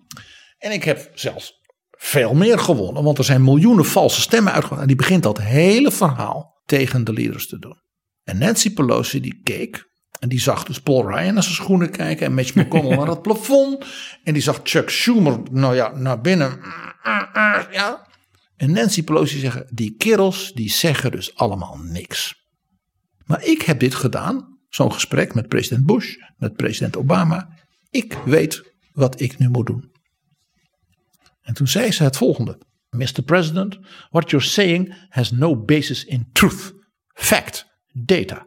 En 0.64 0.72
ik 0.72 0.84
heb 0.84 1.10
zelfs 1.14 1.60
veel 1.90 2.34
meer 2.34 2.58
gewonnen, 2.58 3.02
want 3.02 3.18
er 3.18 3.24
zijn 3.24 3.44
miljoenen 3.44 3.84
valse 3.84 4.20
stemmen 4.20 4.52
uitgegaan. 4.52 4.80
En 4.80 4.86
die 4.86 4.96
begint 4.96 5.22
dat 5.22 5.38
hele 5.38 5.90
verhaal 5.90 6.62
tegen 6.66 7.04
de 7.04 7.12
leaders 7.12 7.48
te 7.48 7.58
doen. 7.58 7.78
En 8.22 8.38
Nancy 8.38 8.72
Pelosi 8.72 9.20
die 9.20 9.40
keek 9.42 9.88
en 10.18 10.28
die 10.28 10.40
zag 10.40 10.64
dus 10.64 10.80
Paul 10.80 11.08
Ryan 11.08 11.34
naar 11.34 11.42
zijn 11.42 11.54
schoenen 11.54 11.90
kijken 11.90 12.26
en 12.26 12.34
Mitch 12.34 12.54
McConnell 12.64 12.96
naar 12.96 13.06
het 13.06 13.22
plafond. 13.22 13.84
En 14.22 14.32
die 14.32 14.42
zag 14.42 14.60
Chuck 14.62 14.90
Schumer, 14.90 15.38
nou 15.50 15.74
ja, 15.74 15.96
naar 15.96 16.20
binnen. 16.20 16.60
Ja. 17.70 18.06
En 18.56 18.72
Nancy 18.72 19.02
Pelosi 19.02 19.38
zeggen, 19.38 19.66
die 19.70 19.94
kerels 19.96 20.52
die 20.52 20.70
zeggen 20.70 21.10
dus 21.10 21.36
allemaal 21.36 21.78
niks. 21.82 22.34
Maar 23.24 23.44
ik 23.44 23.62
heb 23.62 23.78
dit 23.78 23.94
gedaan, 23.94 24.58
zo'n 24.68 24.92
gesprek 24.92 25.34
met 25.34 25.48
president 25.48 25.86
Bush, 25.86 26.14
met 26.36 26.56
president 26.56 26.96
Obama. 26.96 27.48
Ik 27.90 28.18
weet 28.24 28.72
wat 28.92 29.20
ik 29.20 29.38
nu 29.38 29.48
moet 29.48 29.66
doen. 29.66 29.92
En 31.45 31.55
toen 31.55 31.68
zei 31.68 31.92
ze 31.92 32.03
het 32.03 32.16
volgende. 32.16 32.59
Mr. 32.90 33.22
President, 33.24 33.78
what 34.11 34.30
you're 34.30 34.47
saying 34.47 34.95
has 35.09 35.30
no 35.30 35.57
basis 35.57 36.05
in 36.05 36.28
truth, 36.32 36.72
fact, 37.14 37.66
data. 37.92 38.47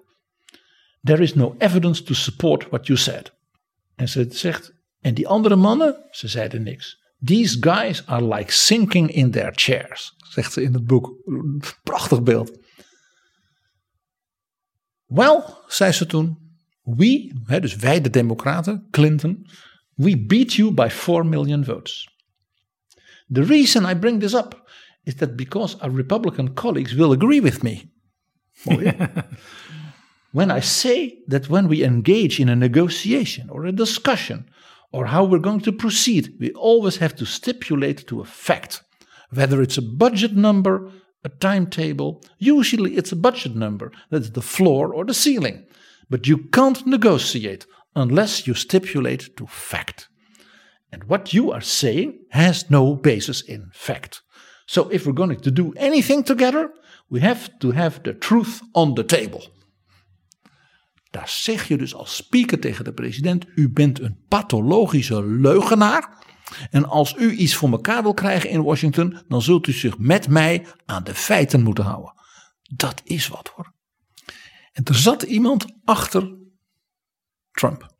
There 1.03 1.21
is 1.21 1.33
no 1.33 1.55
evidence 1.57 2.03
to 2.03 2.13
support 2.13 2.69
what 2.69 2.87
you 2.87 2.99
said. 2.99 3.33
En 3.95 4.09
ze 4.09 4.25
zegt, 4.29 4.73
en 4.99 5.13
die 5.13 5.27
andere 5.27 5.55
mannen, 5.55 6.07
ze 6.11 6.27
zeiden 6.27 6.63
niks. 6.63 7.05
These 7.23 7.57
guys 7.59 8.05
are 8.05 8.35
like 8.35 8.51
sinking 8.51 9.11
in 9.11 9.31
their 9.31 9.51
chairs, 9.55 10.13
zegt 10.17 10.53
ze 10.53 10.61
in 10.61 10.73
het 10.73 10.85
boek. 10.85 11.13
Prachtig 11.83 12.23
beeld. 12.23 12.59
Wel, 15.05 15.63
zei 15.67 15.91
ze 15.91 16.05
toen, 16.05 16.37
we, 16.81 17.33
dus 17.59 17.75
wij 17.75 18.01
de 18.01 18.09
Democraten, 18.09 18.87
Clinton, 18.91 19.47
We 19.97 20.25
beat 20.25 20.53
you 20.53 20.71
by 20.71 20.89
4 20.89 21.25
million 21.25 21.63
votes. 21.63 22.07
The 23.29 23.43
reason 23.43 23.85
I 23.85 23.93
bring 23.93 24.19
this 24.19 24.33
up 24.33 24.67
is 25.05 25.15
that 25.15 25.37
because 25.37 25.75
our 25.81 25.89
Republican 25.89 26.49
colleagues 26.53 26.95
will 26.95 27.11
agree 27.11 27.39
with 27.39 27.63
me. 27.63 27.91
Mooi, 28.65 28.85
hè? 28.85 29.23
when 30.31 30.51
I 30.51 30.61
say 30.61 31.19
that 31.27 31.49
when 31.49 31.67
we 31.67 31.83
engage 31.83 32.39
in 32.39 32.49
a 32.49 32.55
negotiation 32.55 33.49
or 33.49 33.65
a 33.65 33.71
discussion 33.71 34.49
or 34.91 35.05
how 35.05 35.23
we're 35.23 35.39
going 35.39 35.61
to 35.61 35.71
proceed, 35.71 36.33
we 36.39 36.51
always 36.51 36.97
have 36.97 37.15
to 37.15 37.25
stipulate 37.25 38.07
to 38.07 38.21
a 38.21 38.25
fact. 38.25 38.83
Whether 39.31 39.61
it's 39.61 39.77
a 39.77 39.81
budget 39.81 40.35
number, 40.35 40.91
a 41.23 41.29
timetable, 41.29 42.23
usually 42.37 42.95
it's 42.95 43.11
a 43.11 43.15
budget 43.17 43.55
number, 43.55 43.91
that's 44.09 44.29
the 44.29 44.41
floor 44.41 44.93
or 44.93 45.05
the 45.05 45.13
ceiling. 45.13 45.65
But 46.09 46.27
you 46.27 46.37
can't 46.37 46.85
negotiate 46.87 47.65
unless 47.95 48.47
you 48.47 48.53
stipulate 48.53 49.35
to 49.37 49.47
fact. 49.47 50.07
And 50.89 51.03
what 51.07 51.31
you 51.31 51.51
are 51.51 51.61
saying 51.61 52.13
has 52.27 52.67
no 52.69 52.95
basis 52.95 53.43
in 53.43 53.67
fact. 53.71 54.25
So 54.65 54.87
if 54.89 55.03
we're 55.03 55.13
going 55.13 55.41
to 55.41 55.51
do 55.51 55.71
anything 55.73 56.25
together, 56.25 56.71
we 57.07 57.19
have 57.19 57.57
to 57.57 57.71
have 57.71 58.01
the 58.01 58.17
truth 58.17 58.61
on 58.71 58.93
the 58.93 59.05
table. 59.05 59.49
Daar 61.09 61.29
zeg 61.29 61.67
je 61.67 61.77
dus 61.77 61.95
als 61.95 62.15
speaker 62.15 62.59
tegen 62.59 62.83
de 62.83 62.93
president: 62.93 63.45
U 63.55 63.69
bent 63.69 63.99
een 63.99 64.25
pathologische 64.27 65.25
leugenaar. 65.25 66.25
En 66.69 66.85
als 66.85 67.15
u 67.17 67.31
iets 67.31 67.55
voor 67.55 67.71
elkaar 67.71 68.01
wil 68.03 68.13
krijgen 68.13 68.49
in 68.49 68.63
Washington, 68.63 69.21
dan 69.27 69.41
zult 69.41 69.67
u 69.67 69.71
zich 69.71 69.97
met 69.97 70.29
mij 70.29 70.65
aan 70.85 71.03
de 71.03 71.13
feiten 71.13 71.63
moeten 71.63 71.83
houden. 71.83 72.13
Dat 72.61 73.01
is 73.03 73.27
wat 73.27 73.51
hoor. 73.55 73.73
En 74.71 74.83
er 74.83 74.95
zat 74.95 75.23
iemand 75.23 75.65
achter 75.83 76.37
Trump. 77.51 77.96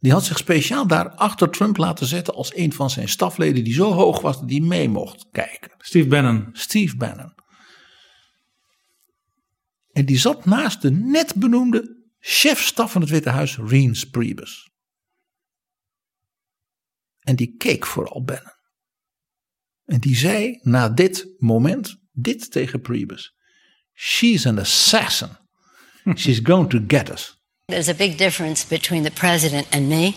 Die 0.00 0.12
had 0.12 0.24
zich 0.24 0.38
speciaal 0.38 0.86
daar 0.86 1.10
achter 1.10 1.50
Trump 1.50 1.76
laten 1.76 2.06
zetten 2.06 2.34
als 2.34 2.56
een 2.56 2.72
van 2.72 2.90
zijn 2.90 3.08
stafleden 3.08 3.64
die 3.64 3.74
zo 3.74 3.92
hoog 3.92 4.20
was 4.20 4.40
dat 4.40 4.50
hij 4.50 4.60
mee 4.60 4.88
mocht 4.88 5.26
kijken. 5.30 5.70
Steve 5.78 6.08
Bannon. 6.08 6.48
Steve 6.52 6.96
Bannon. 6.96 7.32
En 9.92 10.06
die 10.06 10.18
zat 10.18 10.44
naast 10.44 10.82
de 10.82 10.90
net 10.90 11.34
benoemde 11.34 11.98
chefstaf 12.18 12.92
van 12.92 13.00
het 13.00 13.10
Witte 13.10 13.28
Huis, 13.30 13.56
Reince 13.56 14.10
Priebus. 14.10 14.70
En 17.20 17.36
die 17.36 17.54
keek 17.56 17.86
vooral 17.86 18.24
Bannon. 18.24 18.58
En 19.84 20.00
die 20.00 20.16
zei 20.16 20.58
na 20.62 20.88
dit 20.88 21.34
moment, 21.38 21.96
dit 22.12 22.50
tegen 22.50 22.80
Priebus. 22.80 23.34
She's 23.92 24.46
an 24.46 24.58
assassin. 24.58 25.36
She's 26.16 26.40
going 26.42 26.70
to 26.70 26.78
get 26.86 27.10
us. 27.10 27.39
There's 27.70 27.88
a 27.88 27.94
big 27.94 28.16
difference 28.16 28.66
between 28.66 29.02
the 29.02 29.10
president 29.10 29.66
and 29.74 29.88
me. 29.88 30.14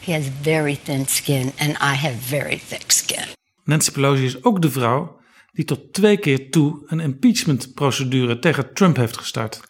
He 0.00 0.12
has 0.12 0.28
very 0.42 0.74
thin 0.74 1.06
skin, 1.06 1.52
and 1.58 1.70
I 1.70 1.94
have 1.94 2.14
very 2.14 2.58
thick 2.58 2.90
skin. 2.90 3.24
Nancy 3.64 3.90
Pelosi 3.90 4.24
is 4.24 4.42
ook 4.44 4.62
de 4.62 4.70
vrouw 4.70 5.20
die 5.52 5.64
tot 5.64 5.92
twee 5.92 6.18
keer 6.18 6.50
toe 6.50 6.82
een 6.86 7.00
impeachmentprocedure 7.00 8.38
tegen 8.38 8.74
Trump 8.74 8.96
heeft 8.96 9.16
gestart. 9.16 9.60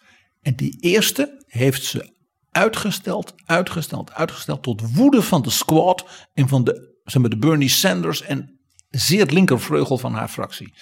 En 0.41 0.55
die 0.55 0.77
eerste 0.79 1.43
heeft 1.45 1.83
ze 1.83 2.13
uitgesteld, 2.49 3.33
uitgesteld, 3.45 4.13
uitgesteld 4.13 4.63
tot 4.63 4.93
woede 4.93 5.21
van 5.21 5.41
de 5.41 5.49
squad 5.49 6.29
en 6.33 6.47
van 6.47 6.63
de, 6.63 6.99
zeg 7.03 7.21
maar, 7.21 7.29
de 7.29 7.37
Bernie 7.37 7.69
Sanders 7.69 8.21
en 8.21 8.59
zeer 8.89 9.19
het 9.19 9.31
linkervleugel 9.31 9.97
van 9.97 10.13
haar 10.13 10.29
fractie. 10.29 10.73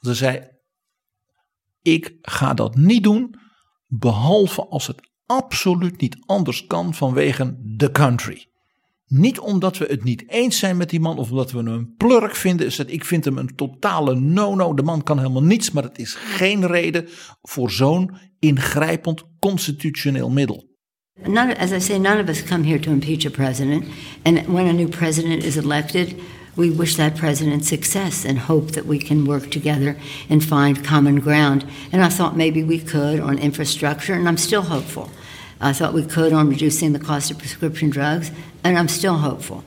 Ze 0.00 0.14
zei, 0.14 0.48
ik 1.82 2.16
ga 2.22 2.54
dat 2.54 2.76
niet 2.76 3.02
doen, 3.02 3.34
behalve 3.86 4.66
als 4.66 4.86
het 4.86 5.08
absoluut 5.28 6.00
niet 6.00 6.16
anders 6.26 6.66
kan 6.66 6.94
vanwege 6.94 7.56
de 7.62 7.90
country. 7.90 8.46
Niet 9.06 9.38
omdat 9.38 9.78
we 9.78 9.86
het 9.88 10.04
niet 10.04 10.24
eens 10.26 10.58
zijn 10.58 10.76
met 10.76 10.90
die 10.90 11.00
man 11.00 11.18
of 11.18 11.30
omdat 11.30 11.50
we 11.50 11.58
hem 11.58 11.66
een 11.66 11.94
plurk 11.96 12.36
vinden. 12.36 12.66
Is 12.66 12.76
dat 12.76 12.90
ik 12.90 13.04
vind 13.04 13.24
hem 13.24 13.38
een 13.38 13.54
totale 13.54 14.14
no-no. 14.14 14.74
De 14.74 14.82
man 14.82 15.02
kan 15.02 15.18
helemaal 15.18 15.42
niets, 15.42 15.70
maar 15.70 15.82
het 15.82 15.98
is 15.98 16.14
geen 16.14 16.66
reden 16.66 17.08
voor 17.42 17.70
zo'n 17.70 18.16
ingrijpend 18.38 19.24
constitutioneel 19.38 20.30
middel. 20.30 20.66
None, 21.26 21.58
as 21.58 21.70
I 21.70 21.80
say, 21.80 21.98
none 21.98 22.22
of 22.22 22.28
us 22.28 22.42
come 22.42 22.66
here 22.66 22.80
to 22.80 22.90
impeach 22.90 23.26
a 23.26 23.30
president. 23.30 23.84
And 24.22 24.46
when 24.46 24.68
a 24.68 24.72
new 24.72 24.88
president 24.88 25.42
is 25.42 25.56
elected, 25.56 26.14
we 26.54 26.70
wish 26.70 26.94
that 26.96 27.14
president 27.14 27.64
success 27.64 28.24
and 28.24 28.38
hope 28.38 28.70
that 28.72 28.86
we 28.86 28.98
can 28.98 29.24
work 29.24 29.50
together 29.50 29.96
and 30.28 30.44
find 30.44 30.84
common 30.84 31.20
ground. 31.20 31.64
And 31.92 32.02
I 32.02 32.08
thought 32.08 32.36
maybe 32.36 32.64
we 32.64 32.78
could 32.78 33.20
on 33.20 33.38
infrastructure, 33.38 34.14
and 34.18 34.28
I'm 34.28 34.36
still 34.36 34.62
hopeful. 34.62 35.08
I 35.60 35.72
thought 35.72 35.92
we 35.92 36.04
could 36.04 36.32
on 36.32 36.48
reducing 36.48 36.92
the 36.92 36.98
cost 36.98 37.30
of 37.30 37.38
prescription 37.38 37.90
drugs, 37.90 38.30
and 38.62 38.78
I'm 38.78 38.88
still 38.88 39.18
hopeful. 39.18 39.64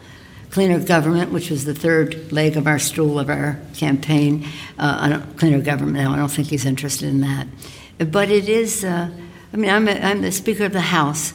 Cleaner 0.49 0.79
government, 0.79 1.31
which 1.31 1.49
was 1.49 1.65
the 1.65 1.73
third 1.73 2.31
leg 2.31 2.57
of 2.57 2.67
our 2.67 2.79
stool 2.79 3.19
of 3.19 3.29
our 3.29 3.59
campaign. 3.75 4.45
Uh, 4.77 5.21
cleaner 5.37 5.61
government 5.61 5.97
now, 5.97 6.13
I 6.13 6.17
don't 6.17 6.29
think 6.29 6.49
he's 6.49 6.65
interested 6.65 7.09
in 7.09 7.21
that. 7.21 7.47
But 7.97 8.29
it 8.29 8.49
is, 8.49 8.83
uh, 8.83 9.09
I 9.53 9.57
mean, 9.57 9.69
I'm, 9.69 9.87
a, 9.87 9.91
I'm 9.91 10.21
the 10.21 10.31
Speaker 10.31 10.65
of 10.65 10.73
the 10.73 10.81
House. 10.81 11.33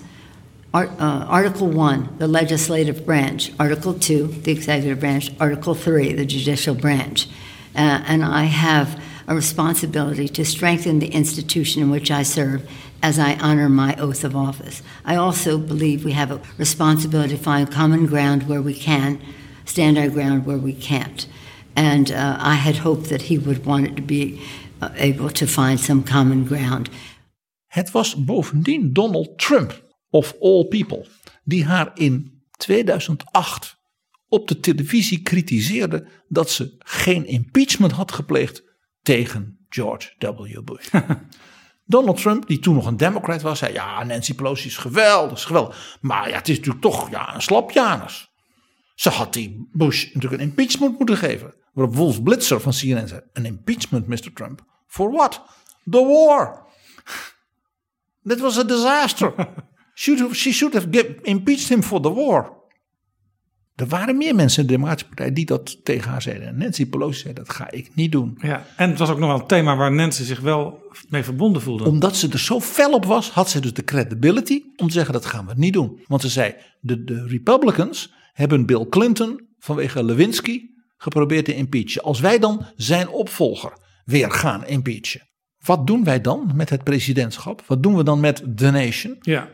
Art, 0.74 0.90
uh, 0.98 1.26
Article 1.28 1.68
1, 1.68 2.16
the 2.18 2.28
legislative 2.28 3.06
branch. 3.06 3.52
Article 3.58 3.94
2, 3.94 4.26
the 4.26 4.52
executive 4.52 5.00
branch. 5.00 5.30
Article 5.40 5.74
3, 5.74 6.12
the 6.12 6.26
judicial 6.26 6.74
branch. 6.74 7.28
Uh, 7.74 8.02
and 8.06 8.22
I 8.22 8.44
have 8.44 9.00
a 9.28 9.34
responsibility 9.34 10.28
to 10.28 10.44
strengthen 10.44 10.98
the 10.98 11.08
institution 11.08 11.82
in 11.82 11.90
which 11.90 12.10
I 12.10 12.22
serve 12.22 12.68
as 13.02 13.18
I 13.18 13.34
honor 13.40 13.68
my 13.68 13.94
oath 13.96 14.24
of 14.24 14.34
office. 14.34 14.82
I 15.04 15.16
also 15.16 15.58
believe 15.58 16.04
we 16.04 16.12
have 16.12 16.30
a 16.30 16.40
responsibility 16.58 17.36
to 17.36 17.42
find 17.42 17.70
common 17.70 18.06
ground 18.06 18.48
where 18.48 18.62
we 18.62 18.74
can, 18.74 19.20
stand 19.64 19.98
our 19.98 20.08
ground 20.08 20.44
where 20.44 20.58
we 20.58 20.72
can't. 20.72 21.26
And 21.74 22.10
uh, 22.10 22.36
I 22.38 22.54
had 22.54 22.76
hoped 22.76 23.08
that 23.08 23.22
he 23.22 23.38
would 23.38 23.64
want 23.64 23.86
it 23.86 23.96
to 23.96 24.02
be 24.02 24.40
uh, 24.80 24.88
able 24.96 25.30
to 25.30 25.46
find 25.46 25.80
some 25.80 26.02
common 26.02 26.44
ground. 26.44 26.88
Het 27.66 27.90
was 27.90 28.24
bovendien 28.24 28.92
Donald 28.92 29.38
Trump, 29.38 29.84
of 30.10 30.34
all 30.40 30.64
people, 30.64 31.06
die 31.44 31.64
haar 31.64 31.90
in 31.94 32.40
2008 32.56 33.76
op 34.28 34.48
de 34.48 34.60
televisie 34.60 35.22
kritiseerde 35.22 36.06
dat 36.28 36.50
ze 36.50 36.74
geen 36.78 37.26
impeachment 37.26 37.92
had 37.92 38.12
gepleegd 38.12 38.62
tegen 39.02 39.58
George 39.68 40.12
W. 40.18 40.64
Bush. 40.64 40.88
Donald 41.86 42.20
Trump, 42.20 42.46
die 42.46 42.58
toen 42.58 42.74
nog 42.74 42.86
een 42.86 42.96
democrat 42.96 43.42
was, 43.42 43.58
zei 43.58 43.72
ja, 43.72 44.04
Nancy 44.04 44.34
Pelosi 44.34 44.66
is 44.66 44.76
geweldig, 44.76 45.38
is 45.38 45.44
geweldig. 45.44 45.98
Maar 46.00 46.28
ja, 46.28 46.36
het 46.36 46.48
is 46.48 46.56
natuurlijk 46.56 46.84
toch 46.84 47.10
ja, 47.10 47.34
een 47.34 47.42
slapjanus. 47.42 48.30
Ze 48.94 49.10
had 49.10 49.32
die 49.32 49.68
Bush 49.72 50.04
natuurlijk 50.04 50.42
een 50.42 50.48
impeachment 50.48 50.98
moeten 50.98 51.16
geven. 51.16 51.54
Waarop 51.72 51.94
Wolf 51.94 52.22
Blitzer 52.22 52.60
van 52.60 52.72
CNN 52.72 53.08
zei, 53.08 53.20
een 53.32 53.44
impeachment, 53.44 54.06
Mr. 54.06 54.32
Trump? 54.34 54.64
For 54.86 55.10
what? 55.10 55.42
The 55.90 56.04
war. 56.04 56.66
That 58.28 58.40
was 58.40 58.58
a 58.58 58.62
disaster. 58.62 59.34
She 59.94 60.52
should 60.52 60.74
have 60.74 61.18
impeached 61.22 61.68
him 61.68 61.82
for 61.82 62.00
the 62.00 62.10
war. 62.10 62.52
Er 63.76 63.86
waren 63.86 64.16
meer 64.16 64.34
mensen 64.34 64.60
in 64.60 64.66
de 64.66 64.72
Democratische 64.72 65.08
Partij 65.08 65.32
die 65.32 65.46
dat 65.46 65.84
tegen 65.84 66.10
haar 66.10 66.22
zeiden. 66.22 66.46
En 66.46 66.58
Nancy 66.58 66.86
Pelosi 66.86 67.20
zei, 67.20 67.34
dat 67.34 67.50
ga 67.50 67.70
ik 67.70 67.94
niet 67.94 68.12
doen. 68.12 68.38
Ja, 68.42 68.66
en 68.76 68.90
het 68.90 68.98
was 68.98 69.10
ook 69.10 69.18
nog 69.18 69.28
wel 69.28 69.40
een 69.40 69.46
thema 69.46 69.76
waar 69.76 69.92
Nancy 69.92 70.22
zich 70.22 70.40
wel 70.40 70.82
mee 71.08 71.22
verbonden 71.22 71.62
voelde. 71.62 71.84
Omdat 71.84 72.16
ze 72.16 72.28
er 72.28 72.38
zo 72.38 72.60
fel 72.60 72.92
op 72.92 73.04
was, 73.04 73.30
had 73.30 73.50
ze 73.50 73.60
dus 73.60 73.72
de 73.72 73.84
credibility 73.84 74.62
om 74.76 74.86
te 74.86 74.92
zeggen, 74.92 75.12
dat 75.12 75.26
gaan 75.26 75.46
we 75.46 75.52
niet 75.56 75.72
doen. 75.72 76.00
Want 76.06 76.22
ze 76.22 76.28
zei, 76.28 76.54
de, 76.80 77.04
de 77.04 77.26
Republicans 77.26 78.12
hebben 78.32 78.66
Bill 78.66 78.86
Clinton 78.88 79.40
vanwege 79.58 80.04
Lewinsky 80.04 80.60
geprobeerd 80.96 81.44
te 81.44 81.54
impeachen. 81.54 82.02
Als 82.02 82.20
wij 82.20 82.38
dan 82.38 82.66
zijn 82.76 83.08
opvolger 83.08 83.72
weer 84.04 84.30
gaan 84.30 84.66
impeachen. 84.66 85.28
Wat 85.64 85.86
doen 85.86 86.04
wij 86.04 86.20
dan 86.20 86.50
met 86.54 86.70
het 86.70 86.84
presidentschap? 86.84 87.62
Wat 87.66 87.82
doen 87.82 87.96
we 87.96 88.04
dan 88.04 88.20
met 88.20 88.42
The 88.56 88.70
Nation? 88.70 89.16
Ja, 89.20 89.48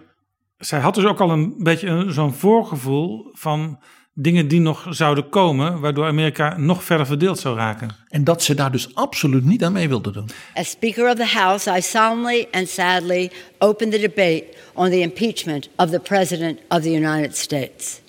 zij 0.57 0.81
had 0.81 0.95
dus 0.95 1.05
ook 1.05 1.21
al 1.21 1.31
een 1.31 1.55
beetje 1.59 2.07
zo'n 2.09 2.35
voorgevoel 2.35 3.29
van 3.33 3.83
dingen 4.15 4.49
die 4.49 4.61
nog 4.61 4.87
zouden 4.91 5.29
komen, 5.29 5.81
waardoor 5.81 6.07
Amerika 6.07 6.57
nog 6.57 6.85
verder 6.85 7.07
verdeeld 7.07 7.39
zou 7.39 7.57
raken. 7.57 7.91
En 8.09 8.25
dat 8.25 8.43
ze 8.43 8.55
daar 8.55 8.73
dus 8.73 8.95
absoluut 8.95 9.45
niet 9.45 9.65
aan 9.65 9.73
mee 9.73 9.89
wilde 9.89 10.11
doen. 10.11 10.29
As 10.55 10.71
Speaker 10.71 11.11
of 11.11 11.15
the 11.17 11.25
House, 11.25 11.77
I 11.77 11.81
solemnly 11.81 12.49
and 12.51 12.69
sadly 12.69 13.31
open 13.59 13.91
the 13.91 13.99
debate 13.99 14.45
on 14.75 14.91
the 14.91 15.01
impeachment 15.01 15.69
of 15.77 15.91
the 15.91 16.01
President 16.01 16.59
of 16.69 16.83
the 16.83 16.93
United 16.93 17.37
States. 17.37 18.01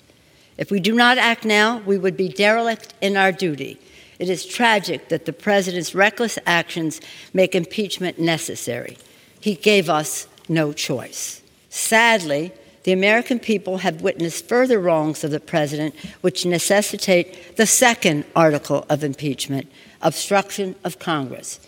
If 0.56 0.68
we 0.68 0.80
do 0.80 0.94
not 0.94 1.16
act 1.16 1.44
now, 1.44 1.80
we 1.86 1.98
would 1.98 2.16
be 2.16 2.28
derelict 2.28 2.94
in 2.98 3.16
our 3.16 3.32
duty. 3.36 3.76
It 4.18 4.28
is 4.28 4.46
tragic 4.46 5.08
that 5.08 5.24
the 5.24 5.32
President's 5.32 5.94
reckless 5.94 6.38
actions 6.44 7.00
make 7.32 7.56
impeachment 7.56 8.18
necessary. 8.18 8.96
He 9.40 9.58
gave 9.60 9.98
us 9.98 10.26
no 10.46 10.72
choice. 10.72 11.40
Sadly, 11.68 12.52
the 12.84 12.92
American 12.92 13.38
people 13.38 13.78
have 13.78 14.02
witnessed 14.02 14.46
further 14.46 14.78
wrongs 14.78 15.24
of 15.24 15.30
the 15.30 15.40
President, 15.40 15.94
which 16.20 16.46
necessitate 16.46 17.56
the 17.56 17.66
second 17.66 18.24
article 18.36 18.86
of 18.88 19.02
impeachment 19.02 19.70
obstruction 20.02 20.76
of 20.84 20.98
Congress. 20.98 21.58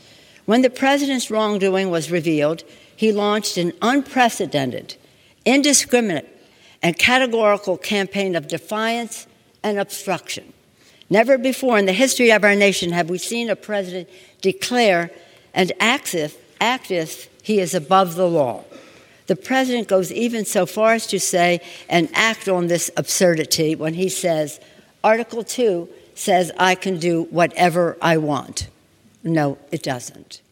When 0.44 0.62
the 0.62 0.70
President's 0.70 1.30
wrongdoing 1.30 1.90
was 1.90 2.10
revealed, 2.10 2.62
he 2.94 3.12
launched 3.12 3.56
an 3.56 3.72
unprecedented, 3.82 4.94
indiscriminate, 5.44 6.28
and 6.82 6.98
categorical 6.98 7.78
campaign 7.78 8.36
of 8.36 8.46
defiance 8.46 9.26
and 9.62 9.78
obstruction. 9.78 10.52
Never 11.08 11.38
before 11.38 11.78
in 11.78 11.86
the 11.86 11.92
history 11.92 12.30
of 12.30 12.44
our 12.44 12.54
nation 12.54 12.92
have 12.92 13.08
we 13.08 13.18
seen 13.18 13.48
a 13.48 13.56
president 13.56 14.08
declare 14.40 15.10
and 15.54 15.72
act 15.80 16.14
as, 16.14 16.36
act 16.60 16.90
if 16.90 17.28
he 17.42 17.58
is 17.58 17.74
above 17.74 18.16
the 18.16 18.28
law. 18.28 18.64
The 19.26 19.36
president 19.36 19.88
goes 19.88 20.10
even 20.10 20.46
so 20.46 20.66
far 20.66 20.94
as 20.94 21.06
to 21.06 21.18
say 21.18 21.60
and 21.88 22.08
act 22.12 22.48
on 22.48 22.66
this 22.66 22.90
absurdity 22.94 23.76
when 23.76 23.94
he 23.94 24.08
says, 24.08 24.58
Article 25.00 25.44
2 25.44 25.88
says 26.14 26.50
I 26.58 26.74
can 26.74 26.98
do 26.98 27.26
whatever 27.30 27.96
I 28.02 28.18
want. 28.18 28.68
No, 29.20 29.58
it 29.70 29.82
doesn't. 29.82 30.42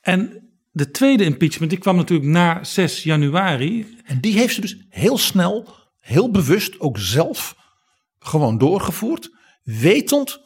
En 0.00 0.50
de 0.70 0.90
tweede 0.90 1.24
impeachment 1.24 1.70
die 1.70 1.78
kwam 1.78 1.96
natuurlijk 1.96 2.30
na 2.30 2.64
6 2.64 3.02
januari. 3.02 3.96
En 4.04 4.20
die 4.20 4.38
heeft 4.38 4.54
ze 4.54 4.60
dus 4.60 4.76
heel 4.88 5.18
snel, 5.18 5.68
heel 5.98 6.30
bewust 6.30 6.80
ook 6.80 6.98
zelf 6.98 7.56
gewoon 8.18 8.58
doorgevoerd. 8.58 9.30
Wetend 9.62 10.40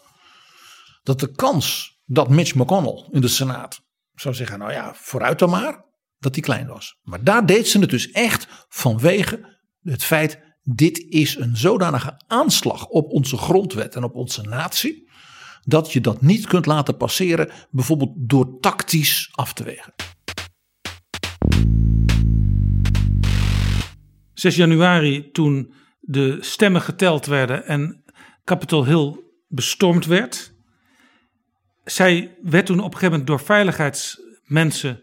dat 1.03 1.21
de 1.21 1.33
kans 1.33 1.97
dat 2.05 2.29
Mitch 2.29 2.55
McConnell 2.55 3.05
in 3.11 3.21
de 3.21 3.29
Senaat 3.29 3.81
zou 4.15 4.35
zeggen: 4.35 4.59
Nou 4.59 4.73
ja, 4.73 4.95
vooruit 4.95 5.39
dan 5.39 5.51
maar, 5.51 5.85
dat 6.19 6.35
die 6.35 6.43
klein 6.43 6.67
was. 6.67 6.99
Maar 7.03 7.25
daar 7.25 7.47
deed 7.47 7.69
ze 7.69 7.79
het 7.79 7.91
dus 7.91 8.11
echt 8.11 8.47
vanwege 8.69 9.59
het 9.83 10.05
feit: 10.05 10.41
dit 10.63 10.99
is 10.99 11.37
een 11.37 11.57
zodanige 11.57 12.21
aanslag 12.27 12.87
op 12.87 13.11
onze 13.11 13.37
grondwet 13.37 13.95
en 13.95 14.05
op 14.05 14.15
onze 14.15 14.43
natie. 14.43 15.05
Dat 15.63 15.93
je 15.93 16.01
dat 16.01 16.23
niet 16.23 16.47
kunt 16.47 16.67
laten 16.67 16.97
passeren, 16.97 17.51
bijvoorbeeld 17.71 18.13
door 18.17 18.61
tactisch 18.61 19.29
af 19.33 19.53
te 19.53 19.65
wegen. 19.65 19.95
6 24.35 24.57
januari, 24.57 25.31
toen 25.31 25.73
de 26.01 26.39
stemmen 26.41 26.83
geteld 26.83 27.27
werden 27.27 27.67
en 27.67 28.05
Capitol 28.45 28.85
Hill 28.85 29.21
bestormd 29.49 30.07
werd. 30.07 30.55
Zij 31.85 32.37
werd 32.43 32.67
toen 32.67 32.79
op 32.79 32.85
een 32.85 32.93
gegeven 32.93 33.11
moment 33.11 33.27
door 33.27 33.41
veiligheidsmensen 33.41 35.01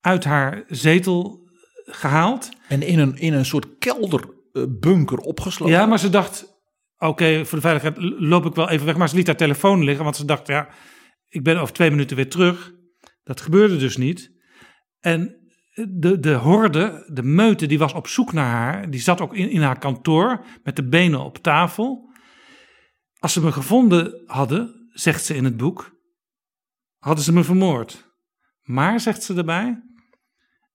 uit 0.00 0.24
haar 0.24 0.64
zetel 0.68 1.48
gehaald. 1.84 2.48
En 2.68 2.82
in 2.82 2.98
een, 2.98 3.16
in 3.16 3.32
een 3.32 3.44
soort 3.44 3.78
kelderbunker 3.78 5.18
opgesloten. 5.18 5.74
Ja, 5.74 5.86
maar 5.86 5.98
ze 5.98 6.10
dacht, 6.10 6.62
oké, 6.98 7.44
voor 7.44 7.58
de 7.58 7.64
veiligheid 7.64 7.96
loop 8.20 8.46
ik 8.46 8.54
wel 8.54 8.68
even 8.68 8.86
weg. 8.86 8.96
Maar 8.96 9.08
ze 9.08 9.16
liet 9.16 9.26
haar 9.26 9.36
telefoon 9.36 9.84
liggen, 9.84 10.04
want 10.04 10.16
ze 10.16 10.24
dacht, 10.24 10.46
ja, 10.46 10.68
ik 11.28 11.42
ben 11.42 11.60
over 11.60 11.74
twee 11.74 11.90
minuten 11.90 12.16
weer 12.16 12.30
terug. 12.30 12.72
Dat 13.22 13.40
gebeurde 13.40 13.76
dus 13.76 13.96
niet. 13.96 14.30
En 15.00 15.40
de, 15.88 16.20
de 16.20 16.32
horde, 16.32 17.10
de 17.12 17.22
meute, 17.22 17.66
die 17.66 17.78
was 17.78 17.92
op 17.92 18.06
zoek 18.06 18.32
naar 18.32 18.50
haar. 18.50 18.90
Die 18.90 19.00
zat 19.00 19.20
ook 19.20 19.34
in, 19.34 19.50
in 19.50 19.62
haar 19.62 19.78
kantoor 19.78 20.44
met 20.62 20.76
de 20.76 20.88
benen 20.88 21.20
op 21.20 21.38
tafel. 21.38 22.08
Als 23.18 23.32
ze 23.32 23.40
me 23.40 23.52
gevonden 23.52 24.22
hadden, 24.26 24.90
zegt 24.92 25.24
ze 25.24 25.34
in 25.34 25.44
het 25.44 25.56
boek, 25.56 25.98
hadden 26.98 27.24
ze 27.24 27.32
me 27.32 27.44
vermoord. 27.44 28.08
Maar, 28.62 29.00
zegt 29.00 29.22
ze 29.22 29.34
erbij, 29.34 29.82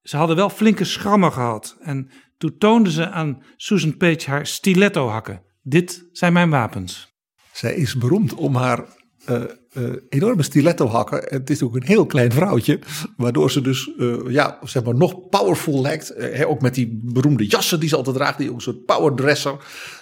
ze 0.05 0.17
hadden 0.17 0.35
wel 0.35 0.49
flinke 0.49 0.83
schrammen 0.83 1.31
gehad. 1.31 1.77
En 1.81 2.09
toen 2.37 2.57
toonde 2.57 2.91
ze 2.91 3.09
aan 3.09 3.43
Susan 3.55 3.97
Page 3.97 4.29
haar 4.29 4.47
stiletto 4.47 5.07
hakken. 5.07 5.41
Dit 5.61 6.09
zijn 6.11 6.33
mijn 6.33 6.49
wapens. 6.49 7.13
Zij 7.51 7.75
is 7.75 7.95
beroemd 7.95 8.33
om 8.33 8.55
haar 8.55 8.85
uh, 9.29 9.43
uh, 9.73 9.95
enorme 10.09 10.43
stiletto 10.43 10.87
hakken. 10.87 11.23
Het 11.25 11.49
is 11.49 11.61
ook 11.61 11.75
een 11.75 11.83
heel 11.83 12.05
klein 12.05 12.31
vrouwtje, 12.31 12.79
waardoor 13.17 13.51
ze 13.51 13.61
dus 13.61 13.91
uh, 13.97 14.17
ja, 14.27 14.59
zeg 14.63 14.83
maar 14.83 14.95
nog 14.95 15.29
powerful 15.29 15.81
lijkt. 15.81 16.15
ook 16.45 16.61
met 16.61 16.75
die 16.75 16.99
beroemde 17.03 17.47
jassen 17.47 17.79
die 17.79 17.89
ze 17.89 17.95
altijd 17.95 18.15
draagt, 18.15 18.37
die 18.37 18.49
ook 18.49 18.55
een 18.55 18.61
soort 18.61 18.85
powerdresser. 18.85 19.55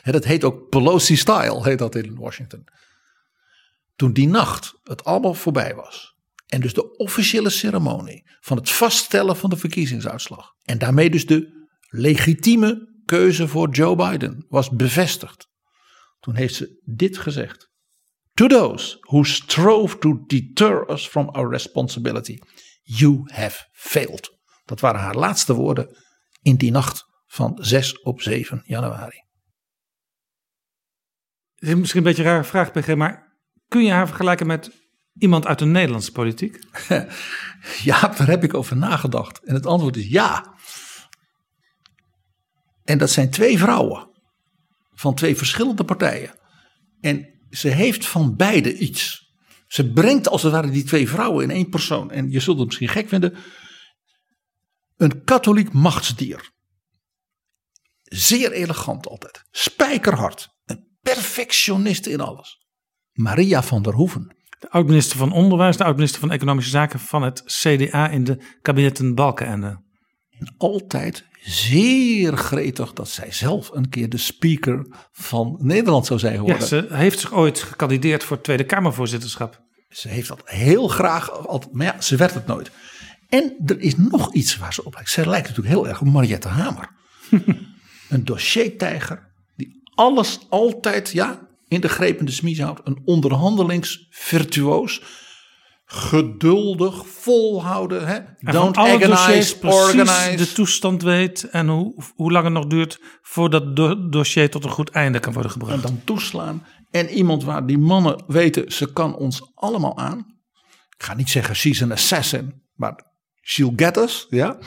dat 0.03 0.25
heet 0.25 0.43
ook 0.43 0.69
Pelosi 0.69 1.15
style, 1.15 1.63
heet 1.63 1.79
dat 1.79 1.95
in 1.95 2.15
Washington. 2.15 2.63
Toen 3.95 4.13
die 4.13 4.27
nacht 4.27 4.73
het 4.83 5.03
allemaal 5.03 5.33
voorbij 5.33 5.75
was 5.75 6.12
en 6.53 6.61
dus 6.61 6.73
de 6.73 6.95
officiële 6.97 7.49
ceremonie 7.49 8.29
van 8.39 8.57
het 8.57 8.71
vaststellen 8.71 9.37
van 9.37 9.49
de 9.49 9.57
verkiezingsuitslag 9.57 10.53
en 10.63 10.77
daarmee 10.77 11.09
dus 11.09 11.25
de 11.25 11.67
legitieme 11.87 13.01
keuze 13.05 13.47
voor 13.47 13.69
Joe 13.69 13.95
Biden 13.95 14.45
was 14.47 14.69
bevestigd. 14.69 15.47
Toen 16.19 16.35
heeft 16.35 16.55
ze 16.55 16.81
dit 16.83 17.17
gezegd. 17.17 17.71
To 18.33 18.47
those 18.47 18.97
who 18.99 19.23
strove 19.23 19.97
to 19.97 20.23
deter 20.25 20.89
us 20.89 21.07
from 21.07 21.29
our 21.29 21.49
responsibility, 21.49 22.37
you 22.81 23.21
have 23.25 23.67
failed. 23.71 24.37
Dat 24.65 24.79
waren 24.79 25.01
haar 25.01 25.15
laatste 25.15 25.53
woorden 25.53 25.97
in 26.41 26.55
die 26.55 26.71
nacht 26.71 27.03
van 27.25 27.57
6 27.61 28.01
op 28.01 28.21
7 28.21 28.61
januari. 28.65 29.23
Het 31.55 31.69
is 31.69 31.75
misschien 31.75 31.99
een 31.99 32.05
beetje 32.05 32.23
een 32.23 32.29
rare 32.29 32.43
vraag, 32.43 32.71
PG, 32.71 32.95
maar 32.95 33.37
kun 33.67 33.83
je 33.83 33.91
haar 33.91 34.07
vergelijken 34.07 34.47
met 34.47 34.82
iemand 35.17 35.45
uit 35.45 35.59
de 35.59 35.65
Nederlandse 35.65 36.11
politiek? 36.11 36.59
ja, 37.89 38.07
daar 38.07 38.27
heb 38.27 38.43
ik 38.43 38.53
over 38.53 38.77
nagedacht. 38.77 39.43
En 39.43 39.53
het 39.53 39.65
antwoord 39.65 39.97
is 39.97 40.07
ja. 40.07 40.53
En 42.83 42.97
dat 42.97 43.09
zijn 43.09 43.29
twee 43.29 43.57
vrouwen 43.57 44.11
van 44.93 45.15
twee 45.15 45.35
verschillende 45.35 45.83
partijen. 45.83 46.39
En 47.01 47.27
ze 47.49 47.67
heeft 47.67 48.05
van 48.05 48.35
beide 48.35 48.77
iets. 48.77 49.31
Ze 49.67 49.91
brengt 49.91 50.27
als 50.27 50.43
het 50.43 50.51
ware 50.51 50.69
die 50.69 50.83
twee 50.83 51.09
vrouwen 51.09 51.43
in 51.43 51.51
één 51.51 51.69
persoon. 51.69 52.11
En 52.11 52.31
je 52.31 52.39
zult 52.39 52.57
het 52.57 52.65
misschien 52.65 52.89
gek 52.89 53.07
vinden. 53.07 53.35
Een 54.97 55.23
katholiek 55.23 55.73
machtsdier. 55.73 56.51
Zeer 58.03 58.51
elegant 58.51 59.07
altijd. 59.07 59.43
Spijkerhard. 59.51 60.49
Een 60.65 60.97
perfectionist 61.01 62.05
in 62.05 62.19
alles. 62.21 62.67
Maria 63.11 63.63
van 63.63 63.81
der 63.81 63.93
Hoeven. 63.93 64.35
De 64.63 64.69
oud-minister 64.69 65.17
van 65.17 65.31
Onderwijs, 65.31 65.77
de 65.77 65.83
oud-minister 65.83 66.19
van 66.19 66.31
Economische 66.31 66.69
Zaken 66.69 66.99
van 66.99 67.21
het 67.23 67.43
CDA 67.45 68.09
in 68.09 68.23
de 68.23 68.37
kabinetten 68.61 69.15
Balkenende. 69.15 69.81
En 70.39 70.55
altijd 70.57 71.25
zeer 71.41 72.37
gretig 72.37 72.93
dat 72.93 73.09
zij 73.09 73.31
zelf 73.31 73.69
een 73.73 73.89
keer 73.89 74.09
de 74.09 74.17
speaker 74.17 74.85
van 75.11 75.55
Nederland 75.59 76.05
zou 76.05 76.19
zijn 76.19 76.33
geworden. 76.35 76.59
Ja, 76.59 76.65
ze 76.65 76.87
heeft 76.89 77.19
zich 77.19 77.33
ooit 77.33 77.59
gekandideerd 77.59 78.23
voor 78.23 78.35
het 78.35 78.45
Tweede 78.45 78.63
Kamervoorzitterschap. 78.63 79.61
Ze 79.89 80.07
heeft 80.07 80.27
dat 80.27 80.41
heel 80.45 80.87
graag, 80.87 81.31
altijd, 81.47 81.73
maar 81.73 81.85
ja, 81.85 82.01
ze 82.01 82.15
werd 82.15 82.33
het 82.33 82.45
nooit. 82.45 82.71
En 83.29 83.55
er 83.65 83.79
is 83.79 83.95
nog 83.97 84.33
iets 84.33 84.57
waar 84.57 84.73
ze 84.73 84.85
op 84.85 84.93
lijkt. 84.93 85.09
Zij 85.09 85.25
lijkt 85.25 85.47
natuurlijk 85.47 85.75
heel 85.75 85.87
erg 85.87 86.01
op 86.01 86.07
Mariette 86.07 86.47
Hamer. 86.47 86.89
een 88.09 88.25
dossiertijger 88.25 89.33
die 89.55 89.81
alles 89.95 90.39
altijd 90.49 91.09
ja, 91.09 91.42
in 91.73 91.81
de 91.81 91.89
grepende 91.89 92.31
smies 92.31 92.59
houdt. 92.59 92.81
Een 92.83 93.01
onderhandelingsvirtuoos 93.05 95.01
geduldig 95.85 97.07
volhouden. 97.07 98.07
Hè? 98.07 98.19
Don't 98.39 98.77
agonize, 98.77 99.55
organize. 99.61 100.35
de 100.35 100.51
toestand 100.51 101.01
weet 101.01 101.43
en 101.43 101.67
hoe, 101.67 102.03
hoe 102.15 102.31
lang 102.31 102.43
het 102.43 102.53
nog 102.53 102.65
duurt 102.65 102.99
voordat 103.21 103.77
het 103.77 104.11
dossier 104.11 104.49
tot 104.49 104.63
een 104.63 104.69
goed 104.69 104.89
einde 104.89 105.19
kan 105.19 105.33
worden 105.33 105.51
gebracht. 105.51 105.73
En 105.73 105.81
dan 105.81 106.01
toeslaan. 106.03 106.65
En 106.91 107.09
iemand 107.09 107.43
waar 107.43 107.65
die 107.65 107.77
mannen 107.77 108.23
weten, 108.27 108.71
ze 108.71 108.93
kan 108.93 109.15
ons 109.15 109.51
allemaal 109.55 109.97
aan. 109.97 110.17
Ik 110.97 111.03
ga 111.03 111.13
niet 111.13 111.29
zeggen 111.29 111.55
she's 111.55 111.81
an 111.81 111.91
assassin, 111.91 112.61
maar 112.75 113.05
she'll 113.41 113.73
get 113.75 113.97
us. 113.97 114.27
Ja? 114.29 114.57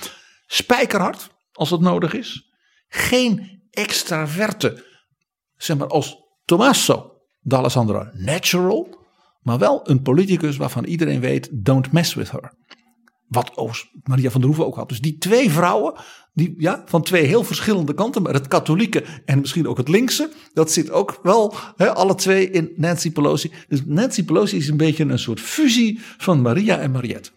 Spijkerhard, 0.46 1.30
als 1.52 1.70
het 1.70 1.80
nodig 1.80 2.12
is. 2.12 2.50
Geen 2.88 3.62
extraverte, 3.70 4.84
zeg 5.56 5.76
maar 5.76 5.88
als 5.88 6.25
Tommaso 6.46 7.12
d'Alessandro 7.42 8.08
natural 8.12 9.04
maar 9.42 9.58
wel 9.58 9.80
een 9.90 10.02
politicus 10.02 10.56
waarvan 10.56 10.84
iedereen 10.84 11.20
weet, 11.20 11.48
don't 11.52 11.92
mess 11.92 12.14
with 12.14 12.30
her. 12.30 12.52
Wat 13.28 13.52
Maria 14.02 14.30
van 14.30 14.40
der 14.40 14.48
Hoeven 14.48 14.66
ook 14.66 14.76
had. 14.76 14.88
Dus 14.88 15.00
die 15.00 15.18
twee 15.18 15.50
vrouwen, 15.50 15.94
die, 16.32 16.54
ja, 16.58 16.82
van 16.86 17.02
twee 17.02 17.26
heel 17.26 17.44
verschillende 17.44 17.94
kanten, 17.94 18.22
maar 18.22 18.32
het 18.32 18.48
katholieke 18.48 19.04
en 19.24 19.40
misschien 19.40 19.68
ook 19.68 19.76
het 19.76 19.88
linkse, 19.88 20.30
dat 20.52 20.72
zit 20.72 20.90
ook 20.90 21.20
wel 21.22 21.54
alle 21.76 22.14
twee 22.14 22.50
in 22.50 22.72
Nancy 22.76 23.12
Pelosi. 23.12 23.52
Dus 23.68 23.82
Nancy 23.84 24.24
Pelosi 24.24 24.56
is 24.56 24.68
een 24.68 24.76
beetje 24.76 25.04
een 25.04 25.18
soort 25.18 25.40
fusie 25.40 26.00
van 26.00 26.42
Maria 26.42 26.78
en 26.78 26.90
Mariette. 26.90 27.30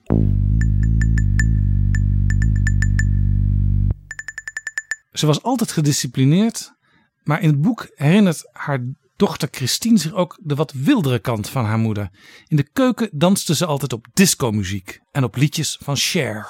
Ze 5.12 5.26
was 5.26 5.44
altijd 5.44 5.72
gedisciplineerd, 5.72 6.78
maar 7.24 7.42
in 7.42 7.50
het 7.50 7.62
boek 7.62 7.90
herinnert 7.96 8.50
haar 8.52 8.84
dochter 9.16 9.48
Christine 9.52 9.98
zich 9.98 10.14
ook 10.14 10.38
de 10.42 10.56
wat 10.56 10.72
wildere 10.72 11.20
kant 11.20 11.50
van 11.50 11.66
haar 11.66 11.78
moeder. 11.78 12.10
In 12.48 12.58
de 12.58 12.70
keuken 12.74 13.10
danste 13.12 13.56
ze 13.56 13.66
altijd 13.66 13.94
op 13.94 14.08
discomuziek 14.14 15.00
en 15.12 15.24
op 15.24 15.36
liedjes 15.36 15.78
van 15.82 15.96
Cher. 15.96 16.48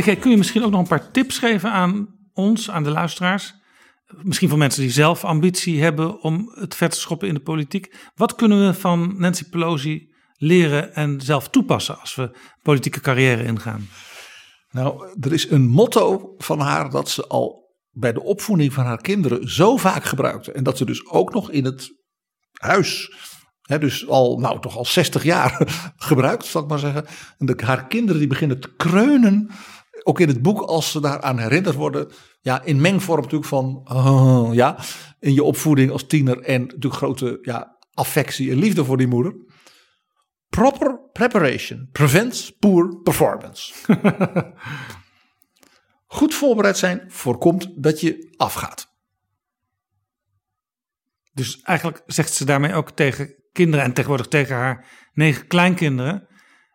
PG, 0.00 0.18
kun 0.18 0.30
je 0.30 0.36
misschien 0.36 0.64
ook 0.64 0.70
nog 0.70 0.80
een 0.80 0.86
paar 0.86 1.10
tips 1.10 1.38
geven 1.38 1.70
aan 1.70 2.08
ons, 2.32 2.70
aan 2.70 2.82
de 2.82 2.90
luisteraars? 2.90 3.54
Misschien 4.22 4.48
voor 4.48 4.58
mensen 4.58 4.82
die 4.82 4.90
zelf 4.90 5.24
ambitie 5.24 5.82
hebben 5.82 6.20
om 6.22 6.52
het 6.54 6.74
vet 6.74 6.90
te 6.90 7.00
schoppen 7.00 7.28
in 7.28 7.34
de 7.34 7.40
politiek. 7.40 7.94
Wat 8.14 8.34
kunnen 8.34 8.66
we 8.66 8.74
van 8.74 9.14
Nancy 9.18 9.48
Pelosi 9.48 10.14
leren 10.36 10.94
en 10.94 11.20
zelf 11.20 11.48
toepassen 11.48 12.00
als 12.00 12.14
we 12.14 12.30
politieke 12.62 13.00
carrière 13.00 13.44
ingaan? 13.44 13.88
Nou, 14.70 15.16
er 15.20 15.32
is 15.32 15.50
een 15.50 15.66
motto 15.66 16.34
van 16.38 16.60
haar 16.60 16.90
dat 16.90 17.10
ze 17.10 17.26
al 17.26 17.74
bij 17.90 18.12
de 18.12 18.22
opvoeding 18.22 18.72
van 18.72 18.84
haar 18.84 19.00
kinderen 19.00 19.50
zo 19.50 19.76
vaak 19.76 20.04
gebruikte. 20.04 20.52
En 20.52 20.64
dat 20.64 20.76
ze 20.76 20.84
dus 20.84 21.06
ook 21.06 21.34
nog 21.34 21.50
in 21.50 21.64
het 21.64 21.90
huis, 22.52 23.12
hè, 23.62 23.78
dus 23.78 24.08
al, 24.08 24.38
nou 24.38 24.60
toch 24.60 24.76
al 24.76 24.84
60 24.84 25.22
jaar 25.22 25.62
gebruikt, 25.96 26.44
zal 26.44 26.62
ik 26.62 26.68
maar 26.68 26.78
zeggen. 26.78 27.06
En 27.38 27.46
de, 27.46 27.62
haar 27.64 27.86
kinderen 27.86 28.18
die 28.18 28.28
beginnen 28.28 28.60
te 28.60 28.74
kreunen, 28.76 29.50
ook 30.06 30.20
in 30.20 30.28
het 30.28 30.42
boek 30.42 30.60
als 30.60 30.90
ze 30.90 31.00
daaraan 31.00 31.38
herinnerd 31.38 31.74
worden. 31.74 32.12
Ja, 32.40 32.62
in 32.62 32.80
mengvorm 32.80 33.20
natuurlijk 33.20 33.48
van, 33.48 33.80
oh, 33.84 34.54
ja, 34.54 34.78
in 35.18 35.34
je 35.34 35.42
opvoeding 35.42 35.90
als 35.90 36.06
tiener 36.06 36.40
en 36.40 36.60
natuurlijk 36.60 36.94
grote 36.94 37.38
ja, 37.42 37.78
affectie 37.94 38.50
en 38.50 38.58
liefde 38.58 38.84
voor 38.84 38.96
die 38.96 39.06
moeder. 39.06 39.34
Proper 40.48 41.00
preparation 41.12 41.88
prevents 41.92 42.50
poor 42.50 43.00
performance. 43.02 43.72
Goed 46.06 46.34
voorbereid 46.34 46.78
zijn 46.78 47.04
voorkomt 47.08 47.82
dat 47.82 48.00
je 48.00 48.34
afgaat. 48.36 48.94
Dus 51.32 51.60
eigenlijk 51.60 52.02
zegt 52.06 52.32
ze 52.32 52.44
daarmee 52.44 52.74
ook 52.74 52.90
tegen 52.90 53.34
kinderen 53.52 53.84
en 53.84 53.92
tegenwoordig 53.92 54.28
tegen 54.28 54.56
haar 54.56 54.86
negen 55.12 55.46
kleinkinderen. 55.46 56.28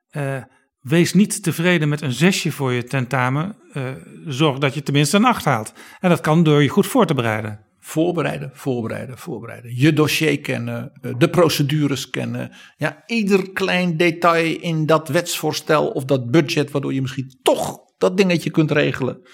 eh, 0.10 0.44
wees 0.82 1.14
niet 1.14 1.44
tevreden 1.44 1.90
met 1.90 2.02
een 2.02 2.12
zesje 2.12 2.52
voor 2.52 2.72
je 2.72 2.84
tentamen. 2.84 3.56
eh, 3.74 3.92
zorg 4.26 4.58
dat 4.58 4.74
je 4.74 4.84
tenminste 4.84 5.18
een 5.18 5.26
acht 5.26 5.46
haalt. 5.46 5.74
En 6.00 6.10
dat 6.10 6.22
kan 6.22 6.44
door 6.44 6.62
je 6.62 6.70
goed 6.70 6.88
voor 6.88 7.06
te 7.06 7.14
bereiden. 7.14 7.66
Voorbereiden, 7.80 8.52
voorbereiden, 8.54 9.18
voorbereiden. 9.18 9.76
Je 9.76 9.94
dossier 9.94 10.40
kennen, 10.40 10.92
eh, 11.02 11.14
de 11.18 11.30
procedures 11.30 12.10
kennen. 12.10 12.52
Ja, 12.78 13.04
ieder 13.06 13.52
klein 13.52 13.98
detail 13.98 14.60
in 14.60 14.86
dat 14.86 15.08
wetsvoorstel 15.08 15.90
of 15.90 16.06
dat 16.06 16.32
budget, 16.32 16.72
waardoor 16.72 16.94
je 16.94 17.02
misschien 17.02 17.40
toch 17.42 17.80
dat 17.98 18.18
dingetje 18.18 18.50
kunt 18.50 18.72
regelen. 18.72 19.30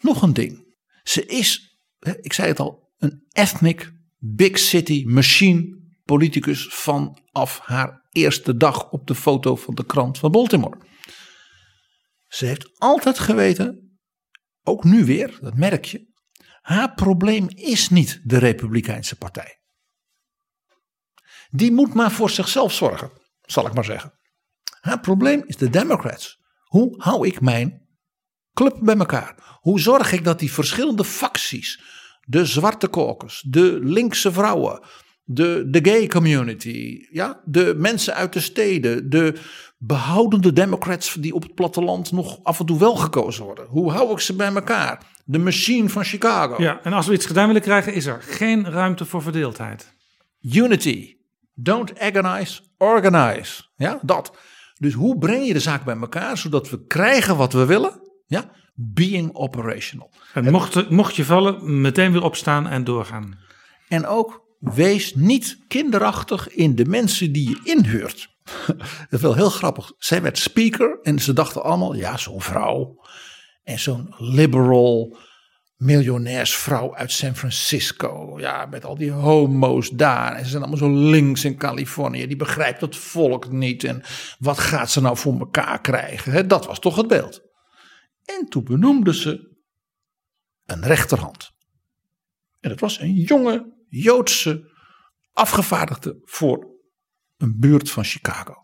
Nog 0.00 0.22
een 0.22 0.32
ding. 0.32 0.74
Ze 1.02 1.26
is, 1.26 1.78
ik 2.20 2.32
zei 2.32 2.48
het 2.48 2.60
al, 2.60 2.92
een 2.98 3.24
ethnic 3.32 3.92
big 4.18 4.58
city 4.58 5.04
machine 5.06 5.82
politicus 6.04 6.66
vanaf 6.70 7.60
haar 7.62 8.03
eerste 8.14 8.56
dag 8.56 8.90
op 8.90 9.06
de 9.06 9.14
foto 9.14 9.56
van 9.56 9.74
de 9.74 9.86
krant 9.86 10.18
van 10.18 10.30
Baltimore. 10.30 10.78
Ze 12.28 12.46
heeft 12.46 12.80
altijd 12.80 13.18
geweten, 13.18 13.98
ook 14.62 14.84
nu 14.84 15.04
weer, 15.04 15.38
dat 15.40 15.54
merk 15.54 15.84
je, 15.84 16.12
haar 16.60 16.94
probleem 16.94 17.46
is 17.48 17.88
niet 17.88 18.20
de 18.24 18.38
Republikeinse 18.38 19.16
Partij. 19.16 19.58
Die 21.50 21.72
moet 21.72 21.94
maar 21.94 22.12
voor 22.12 22.30
zichzelf 22.30 22.72
zorgen, 22.72 23.10
zal 23.40 23.66
ik 23.66 23.74
maar 23.74 23.84
zeggen. 23.84 24.12
Haar 24.80 25.00
probleem 25.00 25.42
is 25.46 25.56
de 25.56 25.70
Democrats. 25.70 26.38
Hoe 26.64 27.02
hou 27.02 27.26
ik 27.26 27.40
mijn 27.40 27.88
club 28.52 28.78
bij 28.80 28.96
elkaar? 28.96 29.58
Hoe 29.60 29.80
zorg 29.80 30.12
ik 30.12 30.24
dat 30.24 30.38
die 30.38 30.52
verschillende 30.52 31.04
facties, 31.04 31.82
de 32.20 32.44
zwarte 32.44 32.90
caucus, 32.90 33.44
de 33.48 33.78
linkse 33.82 34.32
vrouwen, 34.32 34.86
de, 35.24 35.64
de 35.70 35.90
gay 35.90 36.06
community, 36.06 37.06
ja, 37.10 37.40
de 37.44 37.74
mensen 37.76 38.14
uit 38.14 38.32
de 38.32 38.40
steden, 38.40 39.10
de 39.10 39.34
behoudende 39.78 40.52
Democrats 40.52 41.14
die 41.14 41.34
op 41.34 41.42
het 41.42 41.54
platteland 41.54 42.12
nog 42.12 42.38
af 42.42 42.60
en 42.60 42.66
toe 42.66 42.78
wel 42.78 42.96
gekozen 42.96 43.44
worden. 43.44 43.66
Hoe 43.66 43.90
hou 43.90 44.12
ik 44.12 44.18
ze 44.18 44.34
bij 44.34 44.54
elkaar? 44.54 45.06
De 45.24 45.38
machine 45.38 45.88
van 45.88 46.04
Chicago. 46.04 46.62
Ja, 46.62 46.80
en 46.82 46.92
als 46.92 47.06
we 47.06 47.14
iets 47.14 47.26
gedaan 47.26 47.46
willen 47.46 47.62
krijgen, 47.62 47.94
is 47.94 48.06
er 48.06 48.22
geen 48.22 48.70
ruimte 48.70 49.04
voor 49.04 49.22
verdeeldheid. 49.22 49.94
Unity. 50.40 51.16
Don't 51.54 51.98
agonize, 51.98 52.60
organize. 52.78 53.62
Ja, 53.76 53.98
dat. 54.02 54.36
Dus 54.78 54.92
hoe 54.92 55.18
breng 55.18 55.46
je 55.46 55.52
de 55.52 55.60
zaak 55.60 55.84
bij 55.84 55.96
elkaar 55.96 56.38
zodat 56.38 56.70
we 56.70 56.86
krijgen 56.86 57.36
wat 57.36 57.52
we 57.52 57.66
willen? 57.66 58.00
Ja, 58.26 58.50
being 58.74 59.34
operational. 59.34 60.10
En 60.34 60.50
mocht, 60.50 60.90
mocht 60.90 61.16
je 61.16 61.24
vallen, 61.24 61.80
meteen 61.80 62.12
weer 62.12 62.22
opstaan 62.22 62.68
en 62.68 62.84
doorgaan. 62.84 63.38
En 63.88 64.06
ook 64.06 64.43
wees 64.72 65.14
niet 65.14 65.58
kinderachtig 65.68 66.48
in 66.48 66.74
de 66.74 66.84
mensen 66.84 67.32
die 67.32 67.48
je 67.48 67.60
inhuurt. 67.64 68.28
Dat 68.66 69.06
is 69.10 69.20
wel 69.20 69.34
heel 69.34 69.50
grappig. 69.50 69.92
Zij 69.98 70.22
werd 70.22 70.38
speaker 70.38 70.98
en 71.02 71.18
ze 71.18 71.32
dachten 71.32 71.62
allemaal, 71.62 71.94
ja, 71.94 72.16
zo'n 72.16 72.42
vrouw. 72.42 73.02
En 73.62 73.78
zo'n 73.78 74.14
liberal 74.18 75.16
miljonairsvrouw 75.76 76.94
uit 76.94 77.12
San 77.12 77.36
Francisco. 77.36 78.34
Ja, 78.40 78.66
met 78.66 78.84
al 78.84 78.96
die 78.96 79.10
homo's 79.10 79.90
daar. 79.90 80.32
En 80.32 80.44
ze 80.44 80.50
zijn 80.50 80.62
allemaal 80.62 80.90
zo 80.90 81.08
links 81.10 81.44
in 81.44 81.56
Californië. 81.56 82.26
Die 82.26 82.36
begrijpt 82.36 82.80
het 82.80 82.96
volk 82.96 83.50
niet. 83.50 83.84
En 83.84 84.02
wat 84.38 84.58
gaat 84.58 84.90
ze 84.90 85.00
nou 85.00 85.16
voor 85.16 85.38
elkaar 85.38 85.80
krijgen? 85.80 86.48
Dat 86.48 86.66
was 86.66 86.78
toch 86.78 86.96
het 86.96 87.08
beeld. 87.08 87.42
En 88.24 88.48
toen 88.48 88.64
benoemde 88.64 89.14
ze 89.14 89.56
een 90.66 90.82
rechterhand. 90.82 91.52
En 92.60 92.70
dat 92.70 92.80
was 92.80 93.00
een 93.00 93.14
jonge 93.14 93.73
Joodse 94.02 94.70
afgevaardigde 95.32 96.20
voor 96.24 96.66
een 97.36 97.58
buurt 97.58 97.90
van 97.90 98.04
Chicago. 98.04 98.54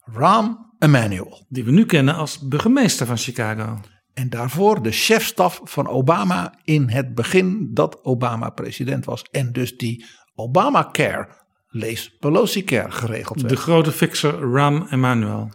Rahm 0.00 0.54
Emanuel. 0.78 1.46
Die 1.48 1.64
we 1.64 1.70
nu 1.70 1.86
kennen 1.86 2.14
als 2.14 2.38
burgemeester 2.38 3.06
van 3.06 3.16
Chicago. 3.16 3.80
En 4.14 4.28
daarvoor 4.30 4.82
de 4.82 4.90
chefstaf 4.90 5.60
van 5.64 5.88
Obama 5.88 6.54
in 6.64 6.88
het 6.88 7.14
begin 7.14 7.70
dat 7.72 8.04
Obama 8.04 8.50
president 8.50 9.04
was. 9.04 9.22
En 9.22 9.52
dus 9.52 9.76
die 9.76 10.04
Obamacare, 10.34 11.28
lees 11.68 12.16
Pelosi 12.18 12.64
Care, 12.64 12.90
geregeld 12.90 13.40
werd. 13.40 13.54
De 13.54 13.60
grote 13.60 13.92
fixer 13.92 14.38
Ram 14.38 14.86
Emanuel. 14.90 15.50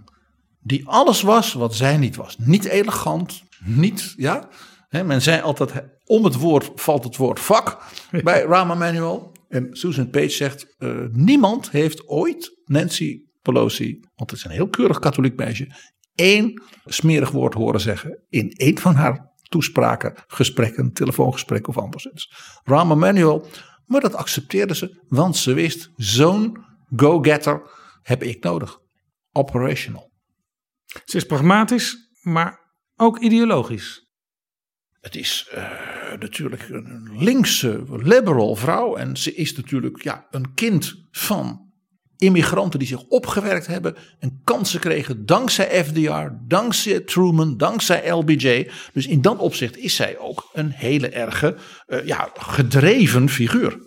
Die 0.60 0.88
alles 0.88 1.22
was 1.22 1.54
wat 1.54 1.76
zij 1.76 1.98
niet 1.98 2.16
was. 2.16 2.38
Niet 2.38 2.66
elegant, 2.66 3.44
niet, 3.60 4.14
ja. 4.18 4.50
Hè, 4.94 5.04
men 5.04 5.22
zei 5.22 5.42
altijd, 5.42 5.84
om 6.06 6.24
het 6.24 6.36
woord 6.36 6.72
valt 6.76 7.04
het 7.04 7.18
woord 7.18 7.40
vak 7.40 7.84
bij 8.24 8.42
Rahm 8.42 8.72
Emanuel. 8.72 9.32
En 9.48 9.68
Susan 9.72 10.10
Page 10.10 10.30
zegt, 10.30 10.76
eh, 10.78 11.06
niemand 11.12 11.72
heeft 11.72 12.08
ooit 12.08 12.62
Nancy 12.66 13.20
Pelosi, 13.42 14.00
want 14.16 14.30
het 14.30 14.40
is 14.40 14.46
een 14.46 14.52
heel 14.52 14.70
keurig 14.70 15.00
katholiek 15.00 15.36
meisje, 15.36 15.76
één 16.16 16.62
smerig 16.86 17.32
woord 17.32 17.54
horen 17.54 17.82
zeggen 17.82 18.24
in 18.30 18.52
één 18.52 18.78
van 18.78 18.96
haar 18.96 19.32
toespraken, 19.44 20.14
gesprekken, 20.28 20.92
telefoongesprekken 20.92 21.70
of 21.70 21.78
anderszins. 21.78 22.34
Rahm 22.64 22.92
Emanuel, 22.92 23.48
maar 23.86 24.02
dat 24.02 24.16
accepteerde 24.16 24.76
ze, 24.76 25.04
want 25.08 25.38
ze 25.38 25.54
wist, 25.54 25.90
zo'n 25.96 26.58
go-getter 26.96 27.62
heb 28.02 28.24
ik 28.24 28.44
nodig. 28.44 28.80
Operational. 29.32 30.12
Ze 31.06 31.18
is 31.18 31.26
pragmatisch, 31.26 31.98
maar 32.22 32.60
ook 32.96 33.20
ideologisch. 33.20 34.03
Het 35.04 35.16
is 35.16 35.50
uh, 35.56 35.64
natuurlijk 36.20 36.70
een 36.70 37.10
linkse, 37.18 37.84
liberal 37.90 38.56
vrouw. 38.56 38.96
En 38.96 39.18
ze 39.18 39.36
is 39.36 39.56
natuurlijk 39.56 40.04
ja, 40.04 40.28
een 40.32 40.54
kind 40.54 40.96
van 41.12 41.72
immigranten 42.18 42.80
die 42.80 42.88
zich 42.88 43.04
opgewerkt 43.04 43.68
hebben 43.68 43.96
en 44.20 44.42
kansen 44.44 44.80
kregen 44.80 45.26
dankzij 45.26 45.86
FDR, 45.86 46.28
dankzij 46.48 47.00
Truman, 47.00 47.58
dankzij 47.58 48.12
LBJ. 48.12 48.70
Dus 48.94 49.08
in 49.08 49.22
dat 49.22 49.38
opzicht 49.38 49.78
is 49.78 49.96
zij 49.96 50.18
ook 50.18 50.50
een 50.54 50.70
hele 50.70 51.10
erge, 51.10 51.58
uh, 51.88 52.06
ja, 52.06 52.32
gedreven 52.34 53.30
figuur. 53.30 53.78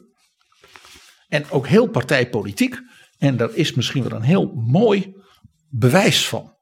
En 1.29 1.51
ook 1.51 1.67
heel 1.67 1.89
partijpolitiek. 1.89 2.79
En 3.19 3.37
daar 3.37 3.55
is 3.55 3.75
misschien 3.75 4.03
wel 4.03 4.19
een 4.19 4.23
heel 4.23 4.53
mooi 4.55 5.15
bewijs 5.69 6.29
van. 6.29 6.55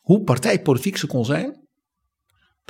Hoe 0.00 0.22
partijpolitiek 0.22 0.96
ze 0.96 1.06
kon 1.06 1.24
zijn, 1.24 1.68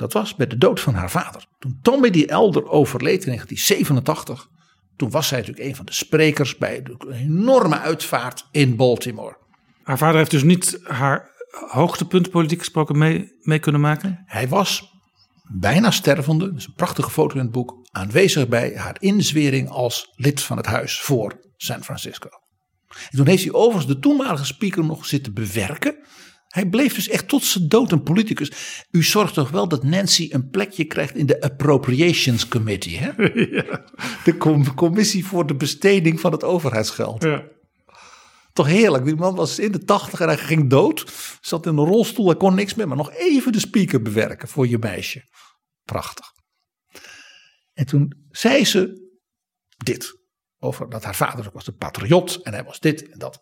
dat 0.01 0.13
was 0.13 0.35
bij 0.35 0.47
de 0.47 0.57
dood 0.57 0.79
van 0.79 0.93
haar 0.93 1.11
vader. 1.11 1.45
Toen 1.59 1.79
Tommy 1.81 2.09
die 2.09 2.27
Elder 2.27 2.69
overleed 2.69 3.25
in 3.25 3.31
1987, 3.31 4.47
toen 4.95 5.09
was 5.09 5.27
zij 5.27 5.37
natuurlijk 5.39 5.67
een 5.67 5.75
van 5.75 5.85
de 5.85 5.93
sprekers 5.93 6.57
bij 6.57 6.81
de 6.83 6.97
enorme 7.13 7.79
uitvaart 7.79 8.47
in 8.51 8.75
Baltimore. 8.75 9.37
Haar 9.83 9.97
vader 9.97 10.17
heeft 10.17 10.31
dus 10.31 10.43
niet 10.43 10.79
haar 10.83 11.29
hoogtepunt 11.67 12.29
politiek 12.29 12.59
gesproken 12.59 12.97
mee, 12.97 13.31
mee 13.41 13.59
kunnen 13.59 13.81
maken? 13.81 14.23
Hij 14.25 14.47
was 14.47 14.91
bijna 15.59 15.91
stervende, 15.91 16.45
dat 16.49 16.57
is 16.57 16.65
een 16.65 16.73
prachtige 16.73 17.09
foto 17.09 17.35
in 17.35 17.41
het 17.41 17.51
boek, 17.51 17.87
aanwezig 17.91 18.47
bij 18.47 18.73
haar 18.75 18.95
inzwering 18.99 19.69
als 19.69 20.13
lid 20.15 20.41
van 20.41 20.57
het 20.57 20.65
huis 20.65 20.99
voor 21.01 21.39
San 21.57 21.83
Francisco. 21.83 22.29
En 22.89 23.17
toen 23.17 23.27
heeft 23.27 23.43
hij 23.43 23.53
overigens 23.53 23.93
de 23.93 23.99
toenmalige 23.99 24.45
speaker 24.45 24.85
nog 24.85 25.05
zitten 25.05 25.33
bewerken. 25.33 25.95
Hij 26.51 26.65
bleef 26.65 26.95
dus 26.95 27.07
echt 27.07 27.27
tot 27.27 27.43
zijn 27.43 27.67
dood 27.67 27.91
een 27.91 28.03
politicus. 28.03 28.85
U 28.91 29.03
zorgt 29.03 29.33
toch 29.33 29.49
wel 29.49 29.67
dat 29.67 29.83
Nancy 29.83 30.27
een 30.31 30.49
plekje 30.49 30.85
krijgt 30.85 31.15
in 31.15 31.25
de 31.25 31.41
Appropriations 31.41 32.47
Committee, 32.47 32.97
hè? 32.97 33.11
Ja. 33.51 33.85
De 34.23 34.37
commissie 34.75 35.25
voor 35.25 35.47
de 35.47 35.55
besteding 35.55 36.19
van 36.19 36.31
het 36.31 36.43
overheidsgeld. 36.43 37.23
Ja. 37.23 37.43
Toch 38.53 38.67
heerlijk. 38.67 39.05
Die 39.05 39.15
man 39.15 39.35
was 39.35 39.59
in 39.59 39.71
de 39.71 39.83
tachtig 39.83 40.19
en 40.19 40.27
hij 40.27 40.37
ging 40.37 40.69
dood. 40.69 41.11
Zat 41.41 41.65
in 41.65 41.77
een 41.77 41.85
rolstoel, 41.85 42.25
hij 42.25 42.35
kon 42.35 42.55
niks 42.55 42.73
meer. 42.73 42.87
Maar 42.87 42.97
nog 42.97 43.11
even 43.11 43.51
de 43.51 43.59
speaker 43.59 44.01
bewerken 44.01 44.47
voor 44.47 44.67
je 44.67 44.77
meisje. 44.77 45.23
Prachtig. 45.83 46.25
En 47.73 47.85
toen 47.85 48.25
zei 48.29 48.65
ze 48.65 49.09
dit. 49.77 50.19
Over 50.59 50.89
dat 50.89 51.03
haar 51.03 51.15
vader 51.15 51.47
ook 51.47 51.53
was 51.53 51.67
een 51.67 51.75
patriot. 51.75 52.35
En 52.43 52.53
hij 52.53 52.63
was 52.63 52.79
dit 52.79 53.09
en 53.09 53.19
dat. 53.19 53.39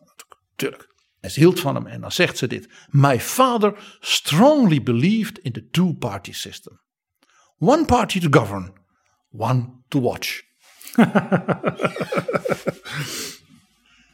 Natuurlijk. 0.49 0.97
En 1.19 1.31
ze 1.31 1.39
hield 1.39 1.59
van 1.59 1.75
hem. 1.75 1.87
En 1.87 2.01
dan 2.01 2.11
zegt 2.11 2.37
ze 2.37 2.47
dit. 2.47 2.69
My 2.89 3.19
father 3.19 3.97
strongly 3.99 4.83
believed 4.83 5.39
in 5.39 5.51
the 5.51 5.67
two-party 5.71 6.33
system. 6.33 6.79
One 7.57 7.85
party 7.85 8.19
to 8.19 8.39
govern. 8.39 8.73
One 9.31 9.69
to 9.87 10.01
watch. 10.01 10.41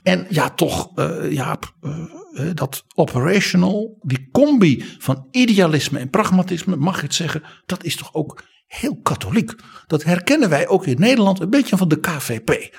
En 0.06 0.26
ja, 0.30 0.50
toch, 0.50 0.92
uh, 0.96 1.32
Jaap, 1.32 1.74
uh, 1.82 2.06
dat 2.54 2.84
operational, 2.96 3.98
die 4.02 4.30
combi 4.32 4.86
van 4.98 5.28
idealisme 5.32 6.00
en 6.00 6.10
pragmatisme, 6.10 6.76
mag 6.76 6.96
ik 6.96 7.02
het 7.02 7.14
zeggen, 7.14 7.44
dat 7.66 7.84
is 7.84 7.96
toch 7.96 8.14
ook 8.14 8.44
heel 8.68 9.00
katholiek. 9.02 9.54
Dat 9.88 10.04
herkennen 10.04 10.50
wij 10.50 10.68
ook 10.68 10.86
in 10.86 11.00
Nederland 11.00 11.40
een 11.40 11.50
beetje 11.50 11.78
van 11.78 11.88
de 11.88 12.00
KVP. 12.00 12.76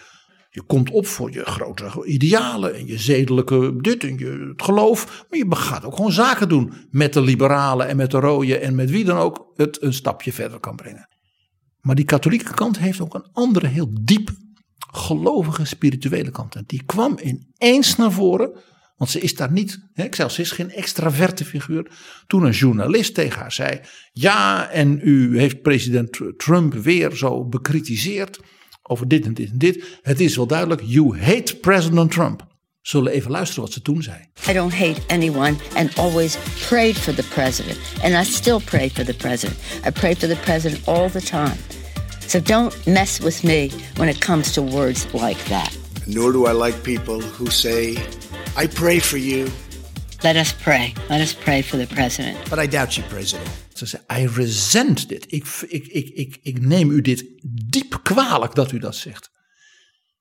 Je 0.56 0.62
komt 0.62 0.90
op 0.90 1.06
voor 1.06 1.32
je 1.32 1.44
grote 1.44 2.04
idealen 2.04 2.74
en 2.74 2.86
je 2.86 2.98
zedelijke 2.98 3.76
dit 3.80 4.04
en 4.04 4.18
je 4.18 4.52
het 4.52 4.62
geloof. 4.62 5.26
Maar 5.30 5.38
je 5.38 5.46
gaat 5.48 5.84
ook 5.84 5.96
gewoon 5.96 6.12
zaken 6.12 6.48
doen 6.48 6.72
met 6.90 7.12
de 7.12 7.20
liberalen 7.20 7.88
en 7.88 7.96
met 7.96 8.10
de 8.10 8.18
rode 8.18 8.58
en 8.58 8.74
met 8.74 8.90
wie 8.90 9.04
dan 9.04 9.18
ook 9.18 9.52
het 9.56 9.82
een 9.82 9.92
stapje 9.92 10.32
verder 10.32 10.60
kan 10.60 10.76
brengen. 10.76 11.08
Maar 11.80 11.94
die 11.94 12.04
katholieke 12.04 12.54
kant 12.54 12.78
heeft 12.78 13.00
ook 13.00 13.14
een 13.14 13.28
andere 13.32 13.66
heel 13.66 13.88
diep 14.00 14.30
gelovige 14.78 15.64
spirituele 15.64 16.30
kant. 16.30 16.54
En 16.54 16.64
die 16.66 16.82
kwam 16.86 17.18
ineens 17.22 17.96
naar 17.96 18.12
voren. 18.12 18.60
Want 18.96 19.10
ze 19.10 19.20
is 19.20 19.34
daar 19.34 19.52
niet, 19.52 19.88
hè, 19.92 20.04
ik 20.04 20.14
ze 20.14 20.40
is 20.40 20.50
geen 20.50 20.70
extraverte 20.70 21.44
figuur. 21.44 21.90
Toen 22.26 22.44
een 22.44 22.52
journalist 22.52 23.14
tegen 23.14 23.40
haar 23.40 23.52
zei: 23.52 23.80
Ja, 24.12 24.70
en 24.70 25.00
u 25.02 25.38
heeft 25.38 25.62
president 25.62 26.20
Trump 26.36 26.74
weer 26.74 27.16
zo 27.16 27.44
bekritiseerd 27.44 28.40
over 28.86 29.08
dit 29.08 29.24
en 29.24 29.34
dit 29.34 29.50
en 29.50 29.58
dit. 29.58 29.84
Het 30.02 30.20
is 30.20 30.36
wel 30.36 30.46
duidelijk, 30.46 30.82
you 30.84 31.18
hate 31.18 31.56
President 31.56 32.10
Trump. 32.10 32.46
Zullen 32.82 33.12
even 33.12 33.30
luisteren 33.30 33.64
wat 33.64 33.72
ze 33.72 33.82
toen 33.82 34.02
zei. 34.02 34.16
I 34.48 34.52
don't 34.52 34.74
hate 34.74 35.00
anyone 35.06 35.56
and 35.74 35.98
always 35.98 36.36
prayed 36.68 36.96
for 36.96 37.14
the 37.14 37.24
president. 37.34 37.78
And 38.02 38.14
I 38.14 38.32
still 38.32 38.60
pray 38.64 38.90
for 38.90 39.04
the 39.04 39.14
president. 39.14 39.58
I 39.86 39.90
pray 39.90 40.14
for 40.14 40.28
the 40.28 40.36
president 40.44 40.86
all 40.86 41.10
the 41.10 41.20
time. 41.20 41.56
So 42.26 42.40
don't 42.40 42.86
mess 42.86 43.18
with 43.18 43.42
me 43.42 43.70
when 43.96 44.08
it 44.08 44.20
comes 44.20 44.52
to 44.52 44.62
words 44.62 45.06
like 45.12 45.44
that. 45.48 45.76
Nor 46.06 46.32
do 46.32 46.46
I 46.46 46.52
like 46.52 46.82
people 46.82 47.20
who 47.20 47.50
say, 47.50 47.96
I 48.56 48.66
pray 48.66 49.00
for 49.00 49.18
you. 49.18 49.46
Let 50.26 50.36
us 50.36 50.54
pray. 50.54 50.92
Let 51.08 51.20
us 51.20 51.34
pray 51.34 51.62
for 51.62 51.78
the 51.78 51.86
president. 51.94 52.48
But 52.48 52.58
I 52.58 52.68
doubt 52.68 52.94
you, 52.94 53.08
president. 53.08 53.50
Ze 53.74 53.86
zei, 53.86 54.02
I 54.22 54.26
resent 54.26 55.08
dit. 55.08 55.32
Ik, 55.32 55.46
ik, 55.68 55.86
ik, 55.86 56.08
ik, 56.08 56.38
ik 56.42 56.60
neem 56.60 56.90
u 56.90 57.00
dit 57.00 57.24
diep 57.66 58.00
kwalijk 58.02 58.54
dat 58.54 58.72
u 58.72 58.78
dat 58.78 58.96
zegt. 58.96 59.30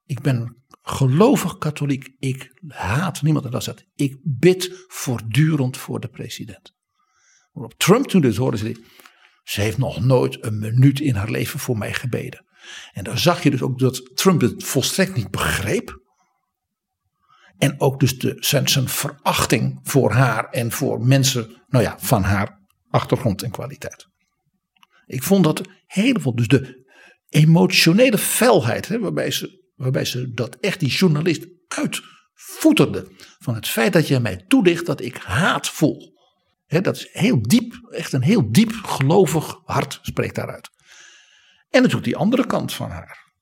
Ik 0.06 0.22
ben 0.22 0.64
gelovig 0.82 1.58
katholiek. 1.58 2.10
Ik 2.20 2.62
haat 2.68 3.22
niemand. 3.22 3.46
En 3.46 3.52
dat 3.52 3.64
zegt, 3.64 3.86
ik 3.96 4.18
bid 4.24 4.72
voortdurend 4.88 5.78
voor 5.78 6.00
de 6.00 6.08
president. 6.08 6.74
Op 7.54 7.74
Trump 7.78 8.08
toen 8.08 8.22
dus 8.22 8.38
hoorde 8.38 8.58
ze 8.58 8.84
ze 9.44 9.62
heeft 9.62 9.78
nog 9.78 10.00
nooit 10.00 10.44
een 10.46 10.60
minuut 10.60 11.00
in 11.00 11.16
haar 11.16 11.30
leven 11.30 11.60
voor 11.60 11.78
mij 11.78 11.94
gebeden. 11.94 12.46
En 12.94 13.04
dan 13.04 13.18
zag 13.18 13.44
je 13.44 13.52
dus 13.52 13.62
ook 13.62 13.80
dat 13.80 14.18
Trump 14.18 14.42
het 14.42 14.64
volstrekt 14.64 15.16
niet 15.16 15.32
begreep. 15.32 16.04
En 17.58 17.80
ook 17.80 18.00
dus 18.00 18.18
de, 18.18 18.36
zijn, 18.40 18.68
zijn 18.68 18.90
verachting 18.90 19.80
voor 19.84 20.12
haar 20.12 20.50
en 20.50 20.72
voor 20.72 21.06
mensen 21.06 21.64
nou 21.68 21.84
ja, 21.84 21.96
van 22.00 22.24
haar 22.24 22.60
achtergrond 22.90 23.42
en 23.44 23.52
kwaliteit. 23.52 24.08
Ik 25.06 25.24
vond 25.24 25.44
dat 25.44 25.62
heel 25.86 26.20
veel, 26.20 26.36
dus 26.36 26.48
de 26.48 26.86
emotionele 27.30 28.18
felheid, 28.18 28.88
hè, 28.88 29.00
waarbij, 29.00 29.32
ze, 29.32 29.72
waarbij 29.76 30.06
ze 30.06 30.32
dat 30.32 30.58
echt 30.60 30.80
die 30.80 30.90
journalist 30.90 31.48
uitvoeterde. 31.68 33.08
Van 33.40 33.56
het 33.56 33.68
feit 33.68 33.94
dat 33.94 34.08
je 34.08 34.20
mij 34.20 34.44
toedicht 34.48 34.86
dat 34.86 35.02
ik 35.02 35.18
haat 35.18 35.70
voel 35.70 36.16
dat 36.68 36.96
is 36.96 37.10
heel 37.12 37.42
diep, 37.42 37.88
echt 37.90 38.14
een 38.14 38.22
heel 38.22 38.52
diep 38.52 38.72
gelovig 38.72 39.62
hart 39.64 40.00
spreekt 40.02 40.36
daaruit. 40.36 40.70
En 41.70 41.82
natuurlijk 41.82 42.04
die 42.04 42.18
andere 42.18 42.46
kant 42.46 42.74
van 42.74 42.90
haar. 42.90 43.34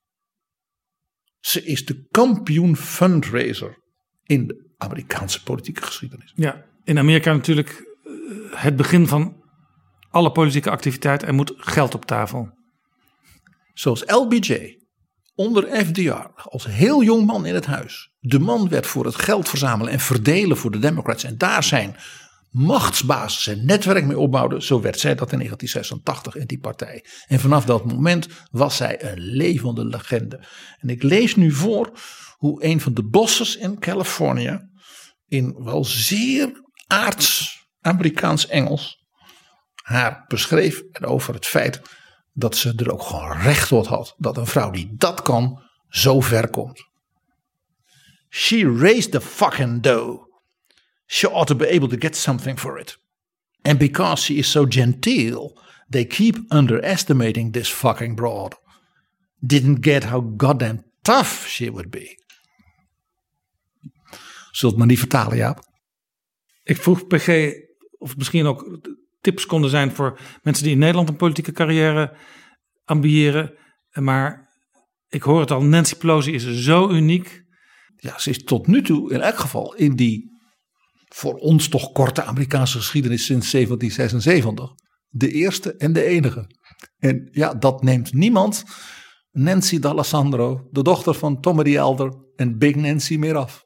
Ze 1.40 1.66
is 1.66 1.86
de 1.86 2.08
kampioen 2.12 2.78
fundraiser 2.78 3.83
in 4.26 4.48
de 4.48 4.74
Amerikaanse 4.78 5.44
politieke 5.44 5.82
geschiedenis. 5.82 6.32
Ja, 6.36 6.64
in 6.84 6.98
Amerika 6.98 7.34
natuurlijk 7.34 7.70
eh, 7.70 8.12
het 8.52 8.76
begin 8.76 9.08
van 9.08 9.42
alle 10.10 10.32
politieke 10.32 10.70
activiteit. 10.70 11.24
Er 11.24 11.34
moet 11.34 11.54
geld 11.58 11.96
op 11.96 12.06
tafel. 12.06 12.50
Zoals 13.74 14.04
LBJ 14.06 14.78
onder 15.36 15.86
FDR 15.86 16.28
als 16.36 16.66
heel 16.66 17.04
jong 17.04 17.26
man 17.26 17.46
in 17.46 17.54
het 17.54 17.66
huis. 17.66 18.12
De 18.20 18.40
man 18.40 18.70
werd 18.70 18.88
voor 18.88 19.06
het 19.06 19.16
geld 19.16 19.50
verzamelen 19.50 19.94
en 19.94 20.00
verdelen 20.00 20.58
voor 20.58 20.72
de 20.72 20.80
Democrats. 20.80 21.24
En 21.24 21.38
daar 21.38 21.64
zijn 21.64 21.96
machtsbasis 22.50 23.48
en 23.48 23.66
netwerk 23.66 24.06
mee 24.06 24.20
opbouwde. 24.20 24.62
Zo 24.62 24.82
werd 24.82 25.00
zij 25.00 25.16
dat 25.16 25.32
in 25.32 25.38
1986 25.38 26.36
in 26.36 26.48
die 26.48 26.60
partij. 26.60 27.06
En 27.28 27.40
vanaf 27.40 27.66
dat 27.66 27.86
moment 27.86 28.28
was 28.52 28.76
zij 28.76 29.12
een 29.12 29.20
levende 29.20 29.86
legende. 29.86 30.40
En 30.80 30.90
ik 30.90 31.04
lees 31.04 31.36
nu 31.36 31.52
voor 31.52 31.92
hoe 32.44 32.64
een 32.64 32.82
van 32.82 32.94
de 32.94 33.04
bosses 33.04 33.56
in 33.56 33.80
Californië 33.80 34.70
in 35.28 35.64
wel 35.64 35.86
zeer 35.86 36.62
aards 36.88 37.58
Amerikaans 37.82 38.48
Engels 38.48 39.06
haar 39.74 40.26
beschreef 40.28 40.84
over 41.02 41.34
het 41.34 41.46
feit 41.46 41.82
dat 42.34 42.56
ze 42.56 42.74
er 42.76 42.92
ook 42.92 43.02
gewoon 43.02 43.32
recht 43.32 43.72
op 43.72 43.88
had 43.88 44.16
dat 44.18 44.38
een 44.38 44.48
vrouw 44.48 44.72
die 44.72 44.94
dat 44.96 45.22
kan 45.22 45.62
zo 45.90 46.22
ver 46.22 46.50
komt. 46.50 46.84
She 48.30 48.78
raised 48.78 49.12
the 49.12 49.22
fucking 49.22 49.82
dough 49.82 50.22
she 51.06 51.30
ought 51.30 51.48
to 51.48 51.56
be 51.56 51.76
able 51.76 51.88
to 51.88 51.98
get 51.98 52.16
something 52.16 52.60
for 52.60 52.80
it. 52.80 52.98
And 53.62 53.80
because 53.80 54.24
she 54.24 54.38
is 54.38 54.52
so 54.52 54.66
genteel, 54.66 55.58
they 55.90 56.06
keep 56.06 56.36
underestimating 56.50 57.52
this 57.52 57.70
fucking 57.70 58.16
broad. 58.16 58.56
Didn't 59.46 59.82
get 59.82 60.04
how 60.04 60.22
goddamn 60.22 60.84
tough 61.04 61.48
she 61.48 61.70
would 61.70 61.90
be. 61.90 62.18
Zult 64.56 64.78
maar 64.78 64.88
niet 64.88 65.00
vertalen, 65.00 65.38
Jaap. 65.38 65.60
Ik 66.64 66.78
vroeg 66.78 67.08
PG 67.08 67.52
of 67.98 68.18
misschien 68.18 68.46
ook 68.46 68.80
tips 69.22 69.46
konden 69.46 69.70
zijn 69.70 69.92
voor 69.92 70.20
mensen 70.42 70.64
die 70.64 70.74
in 70.74 70.80
Nederland 70.80 71.10
een 71.10 71.16
politieke 71.16 71.52
carrière 71.52 72.18
ambiëren. 72.84 73.54
Maar 73.92 74.50
ik 75.08 75.22
hoor 75.22 75.40
het 75.40 75.52
al, 75.52 75.64
Nancy 75.64 75.96
Pelosi 75.96 76.34
is 76.34 76.64
zo 76.64 76.90
uniek. 76.90 77.44
Ja, 77.96 78.20
ze 78.20 78.30
is 78.30 78.44
tot 78.44 78.68
nu 78.68 78.82
toe 78.82 79.12
in 79.12 79.22
elk 79.22 79.38
geval 79.38 79.76
in 79.76 79.96
die 79.96 80.32
voor 81.08 81.34
ons 81.34 81.68
toch 81.68 81.92
korte 81.92 82.24
Amerikaanse 82.24 82.78
geschiedenis 82.78 83.26
sinds 83.26 83.52
1776 83.52 84.76
de 85.08 85.32
eerste 85.32 85.76
en 85.76 85.94
de 85.94 86.04
enige. 86.04 86.50
En 86.98 87.30
ja, 87.32 87.54
dat 87.54 87.84
neemt 87.84 88.14
niemand 88.14 88.64
Nancy 89.32 89.80
D'Alessandro, 89.80 90.68
de 90.72 90.84
dochter 90.84 91.14
van 91.14 91.42
Tommy 91.42 91.64
the 91.64 91.78
Elder 91.78 92.14
en 92.36 92.58
Big 92.58 92.76
Nancy 92.76 93.18
meer 93.18 93.36
af. 93.36 93.63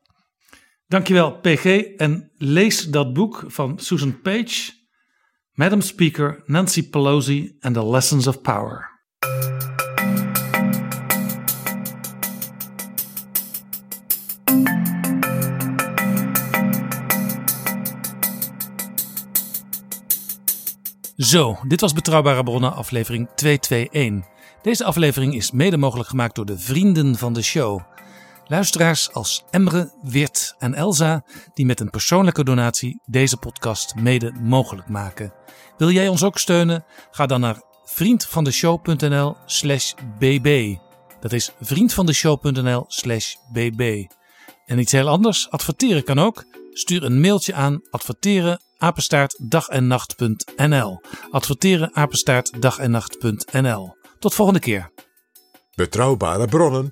Dankjewel 0.89 1.39
PG 1.39 1.65
en 1.97 2.31
lees 2.37 2.85
dat 2.85 3.13
boek 3.13 3.43
van 3.47 3.79
Susan 3.79 4.21
Page, 4.21 4.73
Madam 5.53 5.81
Speaker, 5.81 6.43
Nancy 6.45 6.89
Pelosi 6.89 7.55
and 7.59 7.73
the 7.73 7.85
Lessons 7.85 8.27
of 8.27 8.41
Power. 8.41 8.89
Zo, 21.17 21.59
dit 21.67 21.81
was 21.81 21.93
Betrouwbare 21.93 22.43
Bronnen, 22.43 22.73
aflevering 22.73 23.29
221. 23.35 24.25
Deze 24.61 24.83
aflevering 24.83 25.35
is 25.35 25.51
mede 25.51 25.77
mogelijk 25.77 26.09
gemaakt 26.09 26.35
door 26.35 26.45
de 26.45 26.57
vrienden 26.57 27.15
van 27.15 27.33
de 27.33 27.41
show. 27.41 27.81
Luisteraars 28.49 29.13
als 29.13 29.43
Emre, 29.49 29.91
Wirt 30.01 30.55
en 30.57 30.73
Elsa, 30.73 31.23
die 31.53 31.65
met 31.65 31.79
een 31.79 31.89
persoonlijke 31.89 32.43
donatie 32.43 33.01
deze 33.05 33.37
podcast 33.37 33.95
mede 33.95 34.31
mogelijk 34.41 34.89
maken. 34.89 35.33
Wil 35.77 35.89
jij 35.89 36.07
ons 36.07 36.23
ook 36.23 36.37
steunen? 36.37 36.85
Ga 37.11 37.25
dan 37.25 37.39
naar 37.39 37.61
vriendvandeshow.nl/slash 37.85 39.93
bb. 40.19 40.75
Dat 41.19 41.33
is 41.33 41.51
vriendvandeshow.nl/slash 41.59 43.35
bb. 43.51 44.05
En 44.65 44.79
iets 44.79 44.91
heel 44.91 45.07
anders, 45.07 45.49
adverteren 45.49 46.03
kan 46.03 46.19
ook. 46.19 46.45
Stuur 46.71 47.03
een 47.03 47.21
mailtje 47.21 47.53
aan 47.53 47.81
adverteren 47.89 48.61
apenstaartdagennacht.nl. 48.77 51.01
Adverteren 51.31 51.95
apenstaartdagennacht.nl. 51.95 53.95
Tot 54.19 54.33
volgende 54.33 54.59
keer. 54.59 54.91
Betrouwbare 55.75 56.47
bronnen 56.47 56.91